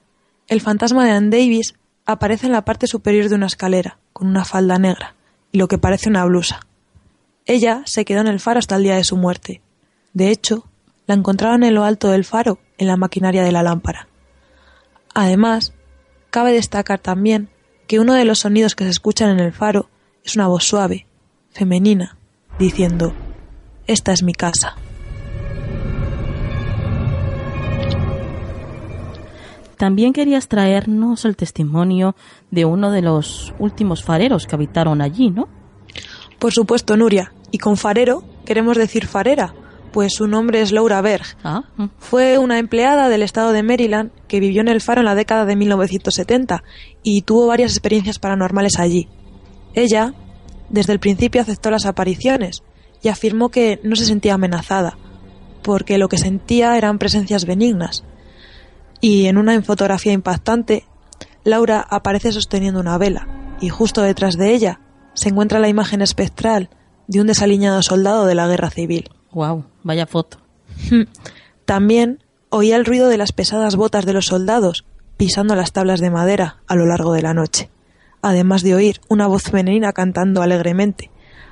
el 0.53 0.61
fantasma 0.61 1.03
de 1.03 1.11
Anne 1.11 1.35
Davis 1.35 1.73
aparece 2.05 2.45
en 2.45 2.51
la 2.51 2.63
parte 2.63 2.85
superior 2.85 3.27
de 3.27 3.35
una 3.35 3.47
escalera, 3.47 3.97
con 4.13 4.27
una 4.27 4.45
falda 4.45 4.77
negra 4.77 5.15
y 5.51 5.57
lo 5.57 5.67
que 5.67 5.79
parece 5.79 6.09
una 6.09 6.23
blusa. 6.25 6.61
Ella 7.45 7.81
se 7.85 8.05
quedó 8.05 8.21
en 8.21 8.27
el 8.27 8.39
faro 8.39 8.59
hasta 8.59 8.75
el 8.75 8.83
día 8.83 8.95
de 8.95 9.03
su 9.03 9.17
muerte. 9.17 9.61
De 10.13 10.29
hecho, 10.29 10.67
la 11.07 11.15
encontraron 11.15 11.63
en 11.63 11.73
lo 11.73 11.83
alto 11.83 12.09
del 12.09 12.23
faro, 12.23 12.59
en 12.77 12.87
la 12.87 12.97
maquinaria 12.97 13.43
de 13.43 13.51
la 13.51 13.63
lámpara. 13.63 14.07
Además, 15.15 15.73
cabe 16.29 16.53
destacar 16.53 16.99
también 16.99 17.49
que 17.87 17.99
uno 17.99 18.13
de 18.13 18.25
los 18.25 18.39
sonidos 18.39 18.75
que 18.75 18.83
se 18.83 18.91
escuchan 18.91 19.31
en 19.31 19.39
el 19.39 19.53
faro 19.53 19.89
es 20.23 20.35
una 20.35 20.47
voz 20.47 20.65
suave, 20.65 21.07
femenina, 21.51 22.15
diciendo, 22.59 23.13
Esta 23.87 24.13
es 24.13 24.21
mi 24.21 24.33
casa. 24.33 24.75
También 29.83 30.13
querías 30.13 30.47
traernos 30.47 31.25
el 31.25 31.35
testimonio 31.35 32.15
de 32.51 32.63
uno 32.63 32.89
de 32.89 33.01
los 33.01 33.53
últimos 33.59 34.01
fareros 34.01 34.47
que 34.47 34.55
habitaron 34.55 35.01
allí, 35.01 35.29
¿no? 35.29 35.49
Por 36.39 36.53
supuesto, 36.53 36.95
Nuria. 36.95 37.33
Y 37.51 37.57
con 37.57 37.75
farero 37.75 38.23
queremos 38.45 38.77
decir 38.77 39.07
farera, 39.07 39.53
pues 39.91 40.13
su 40.13 40.25
nombre 40.25 40.61
es 40.61 40.71
Laura 40.71 41.01
Berg. 41.01 41.25
Ah. 41.43 41.63
Fue 41.99 42.37
una 42.37 42.59
empleada 42.59 43.09
del 43.09 43.23
estado 43.23 43.51
de 43.51 43.61
Maryland 43.61 44.11
que 44.29 44.39
vivió 44.39 44.61
en 44.61 44.69
el 44.69 44.79
faro 44.79 45.01
en 45.01 45.05
la 45.05 45.15
década 45.15 45.43
de 45.43 45.57
1970 45.57 46.63
y 47.03 47.23
tuvo 47.23 47.47
varias 47.47 47.73
experiencias 47.73 48.19
paranormales 48.19 48.79
allí. 48.79 49.09
Ella 49.73 50.13
desde 50.69 50.93
el 50.93 50.99
principio 50.99 51.41
aceptó 51.41 51.69
las 51.71 51.85
apariciones 51.85 52.63
y 53.01 53.09
afirmó 53.09 53.49
que 53.49 53.81
no 53.83 53.97
se 53.97 54.05
sentía 54.05 54.35
amenazada, 54.35 54.97
porque 55.61 55.97
lo 55.97 56.07
que 56.07 56.17
sentía 56.17 56.77
eran 56.77 56.99
presencias 56.99 57.43
benignas. 57.45 58.05
Y 59.03 59.25
en 59.25 59.37
una 59.37 59.61
fotografía 59.61 60.13
impactante, 60.13 60.85
Laura 61.43 61.85
aparece 61.89 62.31
sosteniendo 62.31 62.79
una 62.79 62.97
vela, 62.97 63.27
y 63.59 63.67
justo 63.67 64.01
detrás 64.01 64.37
de 64.37 64.53
ella 64.53 64.79
se 65.13 65.29
encuentra 65.29 65.59
la 65.59 65.67
imagen 65.67 66.01
espectral 66.01 66.69
de 67.07 67.19
un 67.19 67.27
desaliñado 67.27 67.81
soldado 67.83 68.25
de 68.25 68.35
la 68.35 68.47
guerra 68.47 68.69
civil. 68.69 69.09
Wow, 69.31 69.65
vaya 69.83 70.07
foto. 70.07 70.37
También 71.65 72.23
oía 72.49 72.77
el 72.77 72.85
ruido 72.85 73.09
de 73.09 73.17
las 73.17 73.33
pesadas 73.33 73.75
botas 73.75 74.05
de 74.05 74.13
los 74.13 74.27
soldados 74.27 74.85
pisando 75.17 75.55
las 75.55 75.73
tablas 75.73 75.99
de 75.99 76.09
madera 76.09 76.61
a 76.67 76.75
lo 76.75 76.85
largo 76.85 77.11
de 77.11 77.21
la 77.21 77.33
noche 77.33 77.69
además 78.23 78.63
de 78.63 78.73
oír 78.73 79.01
una 79.09 79.27
voz 79.27 79.43
femenina 79.43 79.91
cantando 79.91 80.41
alegremente, 80.41 81.11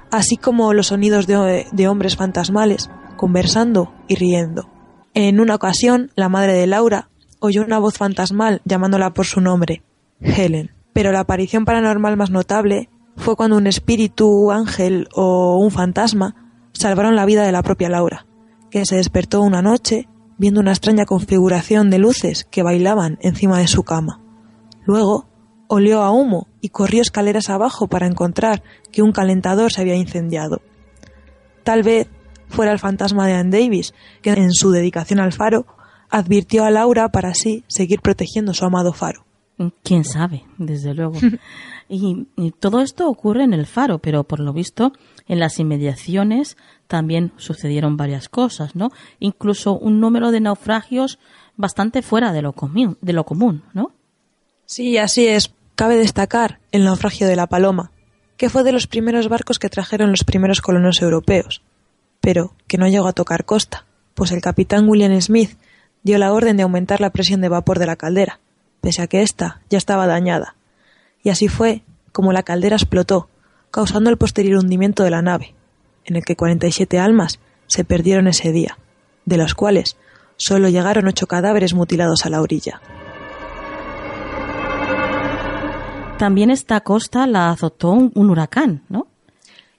así 0.09 0.37
como 0.37 0.73
los 0.73 0.87
sonidos 0.87 1.27
de, 1.27 1.67
de, 1.71 1.87
hombres 1.87 2.15
fantasmales, 2.15 2.89
conversando 3.17 3.93
y 4.07 4.15
riendo. 4.15 4.69
En 5.13 5.39
una 5.39 5.53
ocasión, 5.53 6.11
la 6.15 6.29
madre 6.29 6.53
de 6.53 6.65
Laura 6.65 7.09
oyó 7.41 7.63
una 7.63 7.79
voz 7.79 7.97
fantasmal 7.97 8.61
llamándola 8.63 9.13
por 9.13 9.25
su 9.25 9.41
nombre, 9.41 9.83
Helen. 10.21 10.71
Pero 10.93 11.11
la 11.11 11.21
aparición 11.21 11.65
paranormal 11.65 12.15
más 12.15 12.29
notable 12.29 12.89
fue 13.17 13.35
cuando 13.35 13.57
un 13.57 13.67
espíritu, 13.67 14.51
ángel 14.51 15.09
o 15.13 15.57
un 15.57 15.71
fantasma 15.71 16.35
salvaron 16.71 17.15
la 17.15 17.25
vida 17.25 17.43
de 17.43 17.51
la 17.51 17.63
propia 17.63 17.89
Laura, 17.89 18.25
que 18.69 18.85
se 18.85 18.95
despertó 18.95 19.41
una 19.41 19.61
noche 19.61 20.07
viendo 20.37 20.59
una 20.59 20.71
extraña 20.71 21.05
configuración 21.05 21.89
de 21.89 21.99
luces 21.99 22.47
que 22.49 22.63
bailaban 22.63 23.17
encima 23.21 23.59
de 23.59 23.67
su 23.67 23.83
cama. 23.83 24.21
Luego 24.85 25.27
olió 25.67 26.03
a 26.03 26.11
humo 26.11 26.47
y 26.61 26.69
corrió 26.69 27.01
escaleras 27.01 27.49
abajo 27.49 27.87
para 27.87 28.07
encontrar 28.07 28.61
que 28.91 29.01
un 29.01 29.13
calentador 29.13 29.71
se 29.71 29.81
había 29.81 29.95
incendiado. 29.95 30.61
Tal 31.63 31.81
vez 31.83 32.07
fuera 32.49 32.71
el 32.71 32.79
fantasma 32.79 33.25
de 33.25 33.33
Anne 33.33 33.57
Davis, 33.57 33.93
que 34.21 34.31
en 34.31 34.51
su 34.51 34.71
dedicación 34.71 35.19
al 35.19 35.31
faro 35.31 35.65
advirtió 36.11 36.65
a 36.65 36.69
Laura 36.69 37.09
para 37.09 37.29
así 37.29 37.63
seguir 37.67 38.01
protegiendo 38.01 38.53
su 38.53 38.65
amado 38.65 38.93
faro. 38.93 39.25
Quién 39.83 40.03
sabe, 40.03 40.43
desde 40.57 40.93
luego. 40.93 41.13
y, 41.89 42.27
y, 42.35 42.51
todo 42.51 42.81
esto 42.81 43.07
ocurre 43.07 43.43
en 43.43 43.53
el 43.53 43.65
faro, 43.65 43.99
pero 43.99 44.23
por 44.23 44.39
lo 44.39 44.53
visto 44.53 44.91
en 45.27 45.39
las 45.39 45.59
inmediaciones 45.59 46.57
también 46.87 47.31
sucedieron 47.37 47.95
varias 47.95 48.27
cosas, 48.27 48.75
¿no? 48.75 48.89
Incluso 49.19 49.77
un 49.77 49.99
número 49.99 50.31
de 50.31 50.41
naufragios 50.41 51.19
bastante 51.55 52.01
fuera 52.01 52.33
de 52.33 52.41
lo 52.41 52.53
común, 52.53 52.97
de 53.01 53.13
lo 53.13 53.23
común 53.23 53.63
¿no? 53.73 53.91
Sí, 54.65 54.97
así 54.97 55.27
es. 55.27 55.53
Cabe 55.75 55.97
destacar 55.97 56.59
el 56.71 56.83
naufragio 56.83 57.27
de 57.27 57.35
la 57.35 57.47
Paloma, 57.47 57.91
que 58.37 58.49
fue 58.49 58.63
de 58.63 58.71
los 58.71 58.87
primeros 58.87 59.29
barcos 59.29 59.59
que 59.59 59.69
trajeron 59.69 60.11
los 60.11 60.23
primeros 60.23 60.61
colonos 60.61 61.01
europeos, 61.01 61.61
pero 62.19 62.53
que 62.67 62.77
no 62.77 62.87
llegó 62.87 63.07
a 63.07 63.13
tocar 63.13 63.45
costa, 63.45 63.85
pues 64.13 64.31
el 64.31 64.41
capitán 64.41 64.87
William 64.87 65.19
Smith 65.21 65.57
dio 66.03 66.17
la 66.17 66.33
orden 66.33 66.57
de 66.57 66.63
aumentar 66.63 67.01
la 67.01 67.11
presión 67.11 67.41
de 67.41 67.49
vapor 67.49 67.79
de 67.79 67.85
la 67.85 67.95
caldera, 67.95 68.39
pese 68.81 69.01
a 69.01 69.07
que 69.07 69.21
ésta 69.21 69.61
ya 69.69 69.77
estaba 69.77 70.07
dañada. 70.07 70.55
Y 71.23 71.29
así 71.29 71.47
fue 71.47 71.83
como 72.11 72.33
la 72.33 72.43
caldera 72.43 72.75
explotó, 72.75 73.29
causando 73.69 74.09
el 74.09 74.17
posterior 74.17 74.59
hundimiento 74.59 75.03
de 75.03 75.11
la 75.11 75.21
nave, 75.21 75.55
en 76.05 76.15
el 76.15 76.25
que 76.25 76.35
47 76.35 76.99
almas 76.99 77.39
se 77.67 77.83
perdieron 77.83 78.27
ese 78.27 78.51
día, 78.51 78.77
de 79.25 79.37
las 79.37 79.53
cuales 79.55 79.97
solo 80.35 80.69
llegaron 80.69 81.07
ocho 81.07 81.27
cadáveres 81.27 81.73
mutilados 81.73 82.25
a 82.25 82.29
la 82.29 82.41
orilla. 82.41 82.81
También 86.17 86.51
esta 86.51 86.81
costa 86.81 87.25
la 87.25 87.49
azotó 87.49 87.91
un, 87.91 88.29
huracán, 88.29 88.83
¿no? 88.89 89.07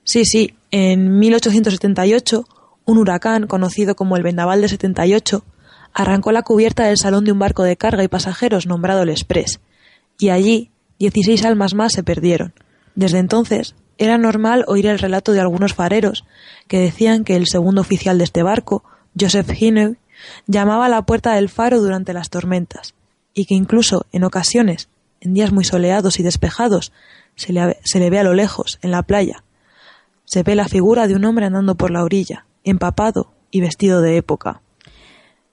Sí, 0.03 0.25
sí. 0.25 0.57
En 0.73 1.19
1878, 1.19 2.45
un 2.85 2.99
huracán, 2.99 3.47
conocido 3.47 3.95
como 3.95 4.17
el 4.17 4.25
Vendaval 4.25 4.61
de 4.61 4.69
78, 4.69 5.45
arrancó 5.95 6.33
la 6.33 6.43
cubierta 6.43 6.87
del 6.87 6.99
salón 6.99 7.25
de 7.25 7.33
un 7.33 7.39
barco 7.39 7.63
de 7.63 7.77
carga 7.77 8.05
y 8.05 8.09
pasajeros 8.09 8.67
nombrado 8.67 9.03
el 9.03 9.11
Express, 9.11 9.61
y 10.19 10.31
allí 10.31 10.71
16 10.99 11.45
almas 11.45 11.75
más 11.75 11.93
se 11.93 12.03
perdieron. 12.03 12.55
Desde 12.95 13.19
entonces, 13.19 13.75
era 13.99 14.19
normal 14.19 14.65
oír 14.69 14.87
el 14.87 14.99
relato 14.99 15.33
de 15.33 15.41
algunos 15.41 15.75
fareros 15.75 16.25
que 16.69 16.79
decían 16.79 17.25
que 17.25 17.37
el 17.37 17.47
segundo 17.47 17.81
oficial 17.81 18.19
de 18.19 18.25
este 18.25 18.43
barco, 18.43 18.85
Joseph 19.19 19.51
Hinew, 19.59 19.97
llamaba 20.47 20.87
a 20.87 20.89
la 20.89 21.03
puerta 21.03 21.35
del 21.35 21.49
faro 21.49 21.81
durante 21.81 22.13
las 22.13 22.31
tormentas, 22.31 22.95
y 23.35 23.47
que 23.47 23.55
incluso, 23.55 24.07
en 24.13 24.25
ocasiones, 24.25 24.89
en 25.21 25.35
días 25.35 25.53
muy 25.53 25.65
soleados 25.65 26.21
y 26.21 26.23
despejados, 26.23 26.93
se 27.35 27.53
le 27.53 28.11
ve 28.11 28.19
a 28.19 28.25
lo 28.25 28.35
lejos, 28.35 28.79
en 28.83 28.91
la 28.91 29.03
playa. 29.03 29.45
Se 30.25 30.43
ve 30.43 30.55
la 30.55 30.69
figura 30.69 31.07
de 31.07 31.15
un 31.15 31.25
hombre 31.25 31.47
andando 31.47 31.77
por 31.77 31.91
la 31.91 32.05
orilla, 32.05 32.47
empapado 32.65 33.33
y 33.51 33.61
vestido 33.61 34.01
de 34.01 34.17
época. 34.17 34.63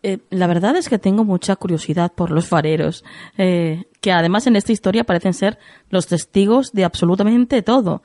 Eh, 0.01 0.19
la 0.29 0.47
verdad 0.47 0.77
es 0.77 0.87
que 0.87 0.97
tengo 0.97 1.25
mucha 1.25 1.55
curiosidad 1.55 2.11
por 2.13 2.31
los 2.31 2.47
fareros, 2.47 3.03
eh, 3.37 3.83
que 3.99 4.11
además 4.11 4.47
en 4.47 4.55
esta 4.55 4.71
historia 4.71 5.03
parecen 5.03 5.33
ser 5.33 5.59
los 5.89 6.07
testigos 6.07 6.71
de 6.71 6.85
absolutamente 6.85 7.61
todo. 7.61 8.01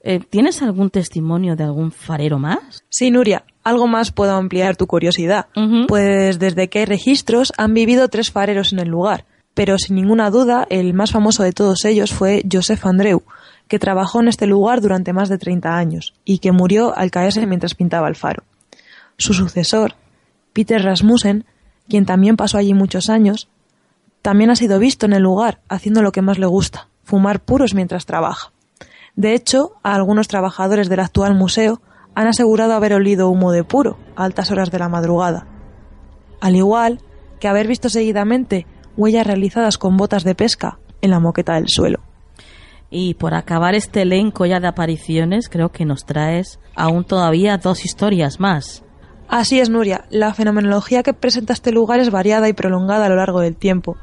Eh, 0.00 0.20
¿Tienes 0.20 0.62
algún 0.62 0.90
testimonio 0.90 1.56
de 1.56 1.64
algún 1.64 1.90
farero 1.90 2.38
más? 2.38 2.84
Sí, 2.88 3.10
Nuria, 3.10 3.44
algo 3.64 3.86
más 3.86 4.12
puedo 4.12 4.32
ampliar 4.32 4.76
tu 4.76 4.86
curiosidad. 4.86 5.46
Pues 5.88 6.38
desde 6.38 6.68
que 6.68 6.80
hay 6.80 6.84
registros 6.84 7.52
han 7.56 7.74
vivido 7.74 8.08
tres 8.08 8.30
fareros 8.30 8.72
en 8.72 8.78
el 8.78 8.88
lugar, 8.88 9.24
pero 9.54 9.76
sin 9.78 9.96
ninguna 9.96 10.30
duda 10.30 10.66
el 10.70 10.94
más 10.94 11.12
famoso 11.12 11.42
de 11.42 11.52
todos 11.52 11.84
ellos 11.84 12.12
fue 12.12 12.44
Joseph 12.50 12.86
Andreu, 12.86 13.22
que 13.66 13.78
trabajó 13.78 14.20
en 14.20 14.28
este 14.28 14.46
lugar 14.46 14.80
durante 14.80 15.12
más 15.12 15.28
de 15.28 15.38
30 15.38 15.76
años 15.76 16.14
y 16.24 16.38
que 16.38 16.52
murió 16.52 16.96
al 16.96 17.10
caerse 17.10 17.46
mientras 17.46 17.74
pintaba 17.74 18.08
el 18.08 18.14
faro. 18.14 18.44
Su 19.16 19.34
sucesor, 19.34 19.94
Peter 20.52 20.82
Rasmussen, 20.82 21.44
quien 21.88 22.06
también 22.06 22.36
pasó 22.36 22.58
allí 22.58 22.74
muchos 22.74 23.08
años, 23.08 23.48
también 24.22 24.50
ha 24.50 24.56
sido 24.56 24.78
visto 24.78 25.06
en 25.06 25.12
el 25.12 25.22
lugar 25.22 25.60
haciendo 25.68 26.02
lo 26.02 26.12
que 26.12 26.22
más 26.22 26.38
le 26.38 26.46
gusta, 26.46 26.88
fumar 27.04 27.40
puros 27.40 27.74
mientras 27.74 28.06
trabaja. 28.06 28.52
De 29.16 29.34
hecho, 29.34 29.72
a 29.82 29.94
algunos 29.94 30.28
trabajadores 30.28 30.88
del 30.88 31.00
actual 31.00 31.34
museo 31.34 31.80
han 32.14 32.26
asegurado 32.26 32.74
haber 32.74 32.94
olido 32.94 33.28
humo 33.28 33.52
de 33.52 33.64
puro 33.64 33.98
a 34.16 34.24
altas 34.24 34.50
horas 34.50 34.70
de 34.70 34.78
la 34.78 34.88
madrugada, 34.88 35.46
al 36.40 36.56
igual 36.56 37.00
que 37.40 37.48
haber 37.48 37.66
visto 37.66 37.88
seguidamente 37.88 38.66
huellas 38.96 39.26
realizadas 39.26 39.78
con 39.78 39.96
botas 39.96 40.24
de 40.24 40.34
pesca 40.34 40.78
en 41.00 41.10
la 41.10 41.20
moqueta 41.20 41.54
del 41.54 41.68
suelo. 41.68 42.00
Y 42.90 43.14
por 43.14 43.34
acabar 43.34 43.74
este 43.74 44.02
elenco 44.02 44.46
ya 44.46 44.60
de 44.60 44.66
apariciones, 44.66 45.48
creo 45.48 45.70
que 45.70 45.84
nos 45.84 46.04
traes 46.04 46.58
aún 46.74 47.04
todavía 47.04 47.58
dos 47.58 47.84
historias 47.84 48.40
más. 48.40 48.82
Así 49.28 49.60
es, 49.60 49.68
Nuria. 49.68 50.06
La 50.10 50.32
fenomenología 50.32 51.02
que 51.02 51.12
presenta 51.12 51.52
este 51.52 51.70
lugar 51.70 52.00
es 52.00 52.10
variada 52.10 52.48
y 52.48 52.54
prolongada 52.54 53.06
a 53.06 53.08
lo 53.10 53.16
largo 53.16 53.40
del 53.40 53.56
tiempo. 53.56 53.96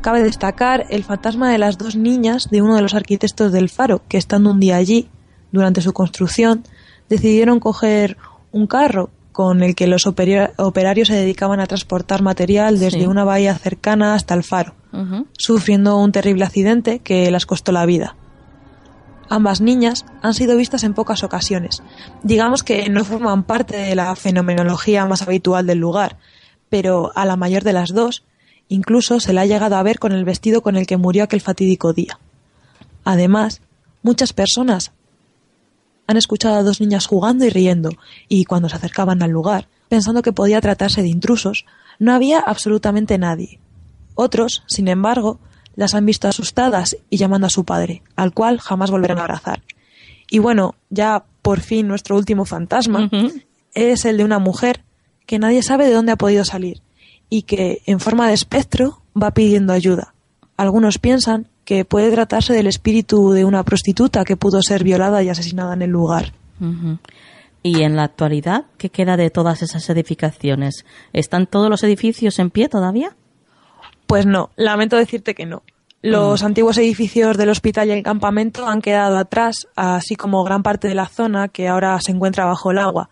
Cabe 0.00 0.22
destacar 0.22 0.86
el 0.88 1.04
fantasma 1.04 1.50
de 1.50 1.58
las 1.58 1.76
dos 1.76 1.96
niñas 1.96 2.48
de 2.50 2.62
uno 2.62 2.74
de 2.76 2.82
los 2.82 2.94
arquitectos 2.94 3.52
del 3.52 3.68
faro, 3.68 4.02
que 4.08 4.16
estando 4.16 4.50
un 4.50 4.60
día 4.60 4.76
allí, 4.76 5.08
durante 5.52 5.82
su 5.82 5.92
construcción, 5.92 6.64
decidieron 7.08 7.60
coger 7.60 8.16
un 8.52 8.66
carro 8.66 9.10
con 9.32 9.62
el 9.62 9.74
que 9.74 9.86
los 9.86 10.06
operarios 10.06 11.08
se 11.08 11.14
dedicaban 11.14 11.60
a 11.60 11.66
transportar 11.66 12.22
material 12.22 12.78
desde 12.78 13.08
una 13.08 13.24
bahía 13.24 13.54
cercana 13.56 14.14
hasta 14.14 14.34
el 14.34 14.44
faro, 14.44 14.74
sufriendo 15.36 15.98
un 15.98 16.12
terrible 16.12 16.44
accidente 16.44 17.00
que 17.00 17.30
las 17.30 17.44
costó 17.44 17.72
la 17.72 17.84
vida. 17.84 18.16
Ambas 19.28 19.60
niñas 19.60 20.04
han 20.22 20.34
sido 20.34 20.56
vistas 20.56 20.84
en 20.84 20.94
pocas 20.94 21.22
ocasiones. 21.22 21.82
Digamos 22.22 22.62
que 22.62 22.88
no 22.88 23.04
forman 23.04 23.44
parte 23.44 23.76
de 23.76 23.94
la 23.94 24.14
fenomenología 24.16 25.06
más 25.06 25.22
habitual 25.22 25.66
del 25.66 25.78
lugar, 25.78 26.18
pero 26.68 27.12
a 27.14 27.24
la 27.24 27.36
mayor 27.36 27.64
de 27.64 27.72
las 27.72 27.92
dos 27.92 28.24
incluso 28.68 29.20
se 29.20 29.32
la 29.32 29.42
ha 29.42 29.46
llegado 29.46 29.76
a 29.76 29.82
ver 29.82 29.98
con 29.98 30.12
el 30.12 30.24
vestido 30.24 30.62
con 30.62 30.76
el 30.76 30.86
que 30.86 30.96
murió 30.96 31.24
aquel 31.24 31.40
fatídico 31.40 31.92
día. 31.92 32.18
Además, 33.04 33.60
muchas 34.02 34.32
personas 34.32 34.92
han 36.06 36.16
escuchado 36.16 36.56
a 36.56 36.62
dos 36.62 36.80
niñas 36.80 37.06
jugando 37.06 37.44
y 37.44 37.50
riendo, 37.50 37.90
y 38.28 38.44
cuando 38.44 38.68
se 38.68 38.76
acercaban 38.76 39.22
al 39.22 39.30
lugar, 39.30 39.68
pensando 39.88 40.22
que 40.22 40.32
podía 40.32 40.60
tratarse 40.60 41.02
de 41.02 41.08
intrusos, 41.08 41.66
no 41.98 42.12
había 42.12 42.40
absolutamente 42.40 43.18
nadie. 43.18 43.60
Otros, 44.14 44.62
sin 44.66 44.88
embargo, 44.88 45.38
las 45.76 45.94
han 45.94 46.06
visto 46.06 46.28
asustadas 46.28 46.96
y 47.10 47.16
llamando 47.16 47.46
a 47.46 47.50
su 47.50 47.64
padre, 47.64 48.02
al 48.16 48.32
cual 48.32 48.58
jamás 48.58 48.90
volverán 48.90 49.18
a 49.18 49.22
abrazar. 49.22 49.62
Y 50.30 50.38
bueno, 50.38 50.74
ya 50.90 51.24
por 51.42 51.60
fin 51.60 51.86
nuestro 51.88 52.16
último 52.16 52.44
fantasma 52.44 53.10
es 53.74 54.04
el 54.04 54.16
de 54.16 54.24
una 54.24 54.38
mujer 54.38 54.82
que 55.26 55.38
nadie 55.38 55.62
sabe 55.62 55.86
de 55.86 55.92
dónde 55.92 56.12
ha 56.12 56.16
podido 56.16 56.44
salir 56.44 56.80
y 57.28 57.42
que, 57.42 57.82
en 57.86 58.00
forma 58.00 58.28
de 58.28 58.34
espectro, 58.34 59.02
va 59.20 59.32
pidiendo 59.32 59.72
ayuda. 59.72 60.14
Algunos 60.56 60.98
piensan 60.98 61.48
que 61.64 61.84
puede 61.84 62.10
tratarse 62.10 62.52
del 62.52 62.66
espíritu 62.66 63.32
de 63.32 63.44
una 63.44 63.64
prostituta 63.64 64.24
que 64.24 64.36
pudo 64.36 64.60
ser 64.62 64.84
violada 64.84 65.22
y 65.22 65.28
asesinada 65.28 65.74
en 65.74 65.82
el 65.82 65.90
lugar. 65.90 66.32
¿Y 67.62 67.82
en 67.82 67.96
la 67.96 68.04
actualidad 68.04 68.66
qué 68.76 68.90
queda 68.90 69.16
de 69.16 69.30
todas 69.30 69.62
esas 69.62 69.88
edificaciones? 69.88 70.84
¿Están 71.12 71.46
todos 71.46 71.70
los 71.70 71.82
edificios 71.82 72.38
en 72.38 72.50
pie 72.50 72.68
todavía? 72.68 73.16
Pues 74.06 74.26
no, 74.26 74.50
lamento 74.56 74.96
decirte 74.96 75.34
que 75.34 75.46
no. 75.46 75.62
Los 76.02 76.42
mm. 76.42 76.46
antiguos 76.46 76.78
edificios 76.78 77.38
del 77.38 77.48
hospital 77.48 77.88
y 77.88 77.92
el 77.92 78.02
campamento 78.02 78.66
han 78.66 78.82
quedado 78.82 79.16
atrás, 79.16 79.68
así 79.74 80.16
como 80.16 80.44
gran 80.44 80.62
parte 80.62 80.86
de 80.86 80.94
la 80.94 81.06
zona 81.06 81.48
que 81.48 81.68
ahora 81.68 81.98
se 82.00 82.12
encuentra 82.12 82.44
bajo 82.44 82.70
el 82.70 82.78
agua. 82.78 83.08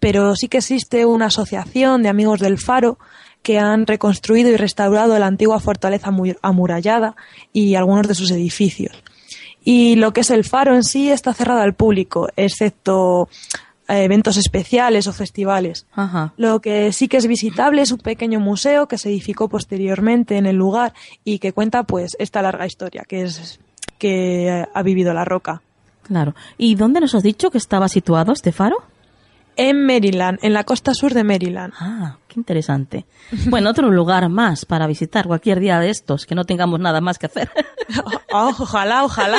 Pero 0.00 0.36
sí 0.36 0.48
que 0.48 0.58
existe 0.58 1.06
una 1.06 1.26
asociación 1.26 2.02
de 2.02 2.10
amigos 2.10 2.40
del 2.40 2.58
faro 2.58 2.98
que 3.42 3.58
han 3.58 3.86
reconstruido 3.86 4.50
y 4.50 4.56
restaurado 4.56 5.18
la 5.18 5.28
antigua 5.28 5.60
fortaleza 5.60 6.12
amurallada 6.42 7.16
y 7.52 7.74
algunos 7.74 8.06
de 8.06 8.14
sus 8.14 8.30
edificios. 8.30 9.02
Y 9.64 9.96
lo 9.96 10.12
que 10.12 10.20
es 10.20 10.30
el 10.30 10.44
faro 10.44 10.74
en 10.74 10.84
sí 10.84 11.10
está 11.10 11.32
cerrado 11.32 11.60
al 11.60 11.74
público, 11.74 12.28
excepto 12.36 13.28
eventos 13.88 14.36
especiales 14.36 15.06
o 15.06 15.12
festivales. 15.12 15.86
Lo 16.36 16.60
que 16.60 16.92
sí 16.92 17.08
que 17.08 17.16
es 17.16 17.26
visitable 17.26 17.82
es 17.82 17.92
un 17.92 17.98
pequeño 17.98 18.40
museo 18.40 18.88
que 18.88 18.98
se 18.98 19.08
edificó 19.08 19.48
posteriormente 19.48 20.36
en 20.36 20.46
el 20.46 20.56
lugar 20.56 20.92
y 21.24 21.38
que 21.38 21.52
cuenta 21.52 21.84
pues 21.84 22.16
esta 22.18 22.42
larga 22.42 22.66
historia 22.66 23.04
que 23.06 23.22
es 23.22 23.60
que 23.98 24.66
ha 24.72 24.82
vivido 24.82 25.14
la 25.14 25.24
roca. 25.24 25.62
Claro. 26.02 26.34
¿Y 26.58 26.74
dónde 26.74 27.00
nos 27.00 27.14
has 27.14 27.22
dicho 27.22 27.50
que 27.50 27.58
estaba 27.58 27.88
situado 27.88 28.32
este 28.32 28.52
faro? 28.52 28.76
En 29.56 29.86
Maryland, 29.86 30.38
en 30.42 30.52
la 30.52 30.64
costa 30.64 30.92
sur 30.92 31.14
de 31.14 31.24
Maryland. 31.24 31.72
Ah, 31.80 32.18
qué 32.28 32.38
interesante. 32.38 33.06
Bueno, 33.48 33.70
otro 33.70 33.90
lugar 33.90 34.28
más 34.28 34.66
para 34.66 34.86
visitar 34.86 35.26
cualquier 35.26 35.60
día 35.60 35.80
de 35.80 35.90
estos, 35.90 36.26
que 36.26 36.34
no 36.34 36.44
tengamos 36.44 36.78
nada 36.78 37.00
más 37.00 37.18
que 37.18 37.26
hacer. 37.26 37.50
Oh, 38.32 38.52
ojalá, 38.58 39.04
ojalá. 39.04 39.38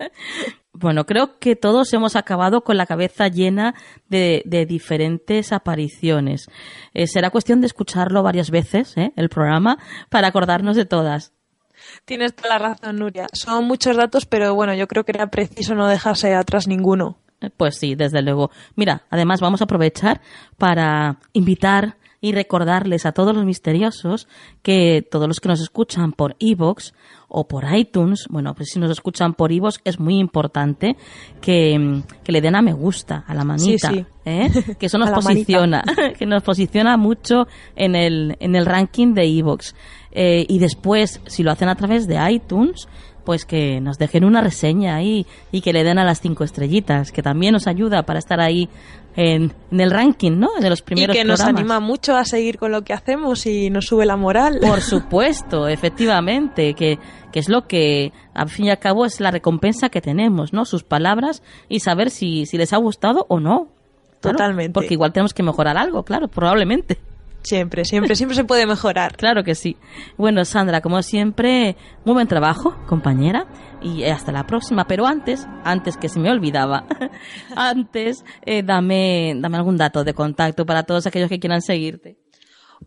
Bueno, 0.80 1.06
creo 1.06 1.40
que 1.40 1.56
todos 1.56 1.92
hemos 1.92 2.14
acabado 2.14 2.62
con 2.62 2.76
la 2.76 2.86
cabeza 2.86 3.26
llena 3.26 3.74
de, 4.08 4.44
diferentes 4.68 5.52
apariciones. 5.52 6.48
Eh, 6.94 7.08
será 7.08 7.30
cuestión 7.30 7.60
de 7.60 7.66
escucharlo 7.66 8.22
varias 8.22 8.50
veces, 8.50 8.96
¿eh? 8.96 9.12
el 9.16 9.28
programa, 9.28 9.78
para 10.08 10.28
acordarnos 10.28 10.76
de 10.76 10.84
todas. 10.84 11.32
Tienes 12.04 12.32
toda 12.36 12.50
la 12.50 12.58
razón, 12.58 12.96
Nuria. 12.96 13.26
Son 13.32 13.64
muchos 13.64 13.96
datos, 13.96 14.24
pero 14.24 14.54
bueno, 14.54 14.72
yo 14.74 14.86
creo 14.86 15.04
que 15.04 15.12
era 15.12 15.26
preciso 15.30 15.74
no 15.74 15.88
dejarse 15.88 16.32
atrás 16.34 16.68
ninguno. 16.68 17.18
Pues 17.56 17.76
sí, 17.76 17.96
desde 17.96 18.22
luego. 18.22 18.50
Mira, 18.76 19.02
además 19.10 19.40
vamos 19.40 19.60
a 19.60 19.64
aprovechar 19.64 20.20
para 20.58 21.18
invitar 21.32 21.96
y 22.20 22.32
recordarles 22.32 23.06
a 23.06 23.12
todos 23.12 23.34
los 23.34 23.44
misteriosos 23.44 24.28
que 24.62 25.06
todos 25.08 25.28
los 25.28 25.40
que 25.40 25.48
nos 25.48 25.60
escuchan 25.60 26.12
por 26.12 26.36
Evox 26.40 26.92
o 27.28 27.46
por 27.46 27.64
iTunes, 27.76 28.26
bueno, 28.30 28.54
pues 28.54 28.70
si 28.70 28.80
nos 28.80 28.90
escuchan 28.90 29.34
por 29.34 29.52
iVoox 29.52 29.78
es 29.84 30.00
muy 30.00 30.18
importante 30.18 30.96
que, 31.42 32.02
le 32.26 32.40
den 32.40 32.56
a 32.56 32.62
me 32.62 32.72
gusta 32.72 33.24
a 33.26 33.34
la 33.34 33.44
manita, 33.44 33.92
¿eh? 34.24 34.50
que 34.78 34.86
eso 34.86 34.98
nos 34.98 35.10
posiciona, 35.10 35.84
que 36.18 36.26
nos 36.26 36.42
posiciona 36.42 36.96
mucho 36.96 37.46
en 37.76 37.94
el, 37.94 38.36
en 38.40 38.56
el 38.56 38.64
ranking 38.64 39.12
de 39.12 39.26
iVoox. 39.26 39.74
Eh, 40.10 40.46
y 40.48 40.58
después, 40.58 41.20
si 41.26 41.42
lo 41.42 41.50
hacen 41.50 41.68
a 41.68 41.74
través 41.74 42.08
de 42.08 42.18
iTunes, 42.32 42.88
pues 43.24 43.44
que 43.44 43.78
nos 43.82 43.98
dejen 43.98 44.24
una 44.24 44.40
reseña 44.40 44.96
ahí 44.96 45.26
y 45.52 45.60
que 45.60 45.74
le 45.74 45.84
den 45.84 45.98
a 45.98 46.04
las 46.04 46.22
cinco 46.22 46.44
estrellitas, 46.44 47.12
que 47.12 47.22
también 47.22 47.52
nos 47.52 47.66
ayuda 47.66 48.04
para 48.04 48.18
estar 48.18 48.40
ahí 48.40 48.70
en, 49.18 49.52
el 49.72 49.90
ranking, 49.90 50.38
¿no? 50.38 50.48
De 50.60 50.70
los 50.70 50.80
primeros 50.80 51.14
Y 51.14 51.18
que 51.18 51.24
nos 51.24 51.40
anima 51.40 51.80
mucho 51.80 52.16
a 52.16 52.24
seguir 52.24 52.56
con 52.56 52.70
lo 52.70 52.82
que 52.82 52.92
hacemos 52.92 53.46
y 53.46 53.68
nos 53.68 53.86
sube 53.86 54.06
la 54.06 54.16
moral. 54.16 54.58
Por 54.60 54.80
supuesto, 54.80 55.66
efectivamente, 55.66 56.74
que, 56.74 57.00
que 57.32 57.40
es 57.40 57.48
lo 57.48 57.66
que, 57.66 58.12
al 58.32 58.48
fin 58.48 58.66
y 58.66 58.70
al 58.70 58.78
cabo, 58.78 59.04
es 59.04 59.18
la 59.18 59.32
recompensa 59.32 59.88
que 59.88 60.00
tenemos, 60.00 60.52
¿no? 60.52 60.64
Sus 60.64 60.84
palabras 60.84 61.42
y 61.68 61.80
saber 61.80 62.10
si, 62.10 62.46
si 62.46 62.58
les 62.58 62.72
ha 62.72 62.76
gustado 62.76 63.26
o 63.28 63.40
no. 63.40 63.66
Totalmente. 64.20 64.72
Porque 64.72 64.94
igual 64.94 65.12
tenemos 65.12 65.34
que 65.34 65.42
mejorar 65.42 65.76
algo, 65.76 66.04
claro, 66.04 66.28
probablemente. 66.28 66.98
Siempre, 67.48 67.86
siempre, 67.86 68.14
siempre 68.14 68.36
se 68.36 68.44
puede 68.44 68.66
mejorar. 68.66 69.16
Claro 69.16 69.42
que 69.42 69.54
sí. 69.54 69.78
Bueno, 70.18 70.44
Sandra, 70.44 70.82
como 70.82 71.02
siempre, 71.02 71.76
muy 72.04 72.12
buen 72.12 72.28
trabajo, 72.28 72.76
compañera, 72.86 73.46
y 73.80 74.04
hasta 74.04 74.32
la 74.32 74.46
próxima. 74.46 74.86
Pero 74.86 75.06
antes, 75.06 75.46
antes 75.64 75.96
que 75.96 76.10
se 76.10 76.20
me 76.20 76.30
olvidaba, 76.30 76.84
antes, 77.56 78.22
eh, 78.44 78.62
dame, 78.62 79.34
dame 79.36 79.56
algún 79.56 79.78
dato 79.78 80.04
de 80.04 80.12
contacto 80.12 80.66
para 80.66 80.82
todos 80.82 81.06
aquellos 81.06 81.30
que 81.30 81.40
quieran 81.40 81.62
seguirte. 81.62 82.18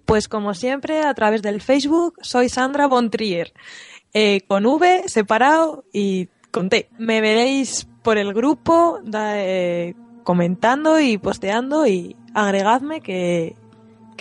Pues 0.05 0.28
como 0.28 0.53
siempre, 0.53 1.01
a 1.01 1.14
través 1.16 1.41
del 1.41 1.59
Facebook, 1.59 2.14
soy 2.22 2.47
Sandra 2.47 2.86
Bontrier, 2.86 3.53
eh, 4.14 4.41
con 4.47 4.68
V 4.68 5.03
separado 5.07 5.86
y 5.91 6.30
con 6.51 6.70
T. 6.70 6.88
Me 6.99 7.20
veréis 7.20 7.88
por 8.03 8.20
el 8.20 8.32
grupo 8.36 8.99
eh, 9.12 9.95
comentando 10.24 10.99
y 10.99 11.18
posteando 11.18 11.88
y 11.88 12.16
agregadme 12.36 13.01
que 13.01 13.55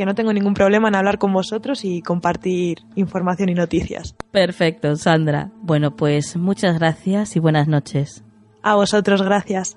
que 0.01 0.07
no 0.07 0.14
tengo 0.14 0.32
ningún 0.32 0.55
problema 0.55 0.88
en 0.88 0.94
hablar 0.94 1.18
con 1.18 1.30
vosotros 1.30 1.84
y 1.84 2.01
compartir 2.01 2.78
información 2.94 3.51
y 3.51 3.55
noticias. 3.55 4.16
Perfecto, 4.30 4.96
Sandra. 4.96 5.51
Bueno, 5.61 5.94
pues 5.94 6.38
muchas 6.38 6.78
gracias 6.78 7.36
y 7.36 7.38
buenas 7.38 7.68
noches. 7.68 8.24
A 8.62 8.76
vosotros, 8.76 9.20
gracias. 9.20 9.76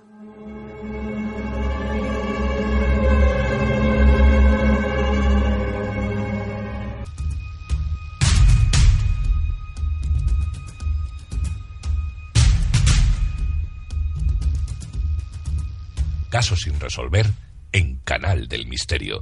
Caso 16.29 16.55
sin 16.55 16.79
resolver 16.79 17.25
en 17.73 17.97
Canal 18.05 18.47
del 18.47 18.67
Misterio. 18.67 19.21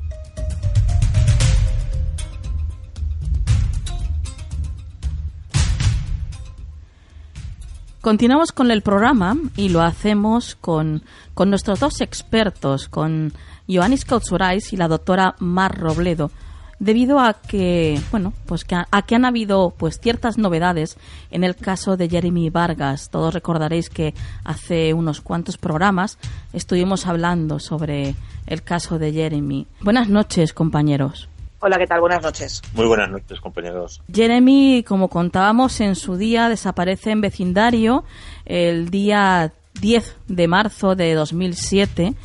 Continuamos 8.02 8.52
con 8.52 8.72
el 8.72 8.82
programa 8.82 9.38
y 9.56 9.70
lo 9.70 9.84
hacemos 9.84 10.56
con, 10.56 11.04
con 11.36 11.52
nuestros 11.52 11.80
dos 11.80 12.02
expertos, 12.02 12.90
con 12.90 13.32
Ioannis 13.68 14.06
Kautsurais 14.06 14.74
y 14.74 14.78
la 14.78 14.88
doctora 14.88 15.36
Mar 15.38 15.78
Robledo, 15.80 16.32
debido 16.80 17.20
a 17.20 17.36
que, 17.36 18.02
bueno, 18.10 18.34
pues 18.48 18.66
que 18.66 18.74
a, 18.74 19.02
que 19.04 19.14
han 19.14 19.24
habido 19.24 19.76
pues 19.78 20.00
ciertas 20.00 20.40
novedades 20.40 20.98
en 21.30 21.44
el 21.44 21.56
caso 21.56 21.96
de 21.96 22.10
Jeremy 22.10 22.50
Vargas. 22.50 23.12
Todos 23.12 23.36
recordaréis 23.36 23.92
que 23.92 24.16
hace 24.44 24.96
unos 24.96 25.22
cuantos 25.22 25.60
programas 25.60 26.18
estuvimos 26.54 27.06
hablando 27.06 27.60
sobre 27.60 28.16
el 28.48 28.64
caso 28.64 28.98
de 28.98 29.14
Jeremy. 29.14 29.68
Buenas 29.80 30.10
noches, 30.10 30.54
compañeros. 30.54 31.30
Hola, 31.64 31.78
¿qué 31.78 31.86
tal? 31.86 32.02
Buenas 32.02 32.24
noches. 32.24 32.60
Muy 32.74 32.88
buenas 32.88 33.12
noches, 33.12 33.40
compañeros. 33.40 34.02
Jeremy, 34.12 34.84
como 34.84 35.10
contábamos 35.10 35.80
en 35.80 35.96
su 35.96 36.18
día, 36.18 36.50
desaparece 36.50 37.12
en 37.12 37.22
vecindario 37.22 38.04
el 38.46 38.90
día 38.90 39.54
10 39.80 40.16
de 40.28 40.48
marzo 40.48 40.96
de 40.96 41.14
2007. 41.14 42.16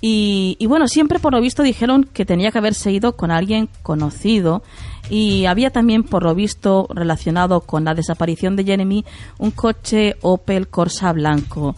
Y, 0.00 0.56
y, 0.60 0.66
bueno, 0.66 0.86
siempre 0.86 1.18
por 1.18 1.32
lo 1.32 1.40
visto 1.40 1.64
dijeron 1.64 2.04
que 2.04 2.24
tenía 2.24 2.52
que 2.52 2.58
haberse 2.58 2.92
ido 2.92 3.16
con 3.16 3.32
alguien 3.32 3.68
conocido 3.82 4.62
y 5.10 5.46
había 5.46 5.70
también 5.70 6.04
por 6.04 6.22
lo 6.22 6.36
visto 6.36 6.86
relacionado 6.94 7.62
con 7.62 7.84
la 7.84 7.94
desaparición 7.94 8.54
de 8.54 8.64
Jeremy 8.64 9.04
un 9.38 9.50
coche 9.50 10.14
Opel 10.20 10.68
Corsa 10.68 11.12
blanco. 11.12 11.74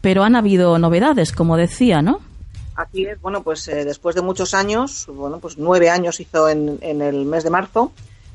Pero 0.00 0.24
han 0.24 0.36
habido 0.36 0.78
novedades, 0.78 1.32
como 1.32 1.58
decía, 1.58 2.00
¿no? 2.00 2.20
Aquí 2.76 3.06
es, 3.06 3.18
bueno, 3.22 3.42
pues 3.42 3.66
eh, 3.68 3.86
después 3.86 4.14
de 4.14 4.20
muchos 4.20 4.52
años, 4.52 5.06
bueno, 5.08 5.38
pues 5.38 5.56
nueve 5.56 5.88
años 5.88 6.20
hizo 6.20 6.48
en, 6.48 6.78
en 6.82 7.00
el 7.00 7.24
mes 7.24 7.42
de 7.42 7.48
marzo, 7.48 7.90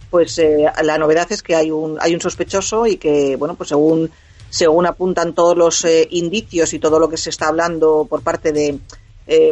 pues 0.09 0.39
eh, 0.39 0.65
la 0.83 0.97
novedad 0.97 1.31
es 1.31 1.43
que 1.43 1.55
hay 1.55 1.69
un, 1.69 1.97
hay 2.01 2.15
un 2.15 2.21
sospechoso 2.21 2.87
y 2.87 2.97
que, 2.97 3.35
bueno, 3.35 3.53
pues 3.53 3.69
según, 3.69 4.09
según 4.49 4.87
apuntan 4.87 5.33
todos 5.33 5.55
los 5.55 5.85
eh, 5.85 6.07
indicios 6.09 6.73
y 6.73 6.79
todo 6.79 6.99
lo 6.99 7.07
que 7.07 7.17
se 7.17 7.29
está 7.29 7.49
hablando 7.49 8.07
por 8.09 8.23
parte 8.23 8.51
de, 8.51 8.79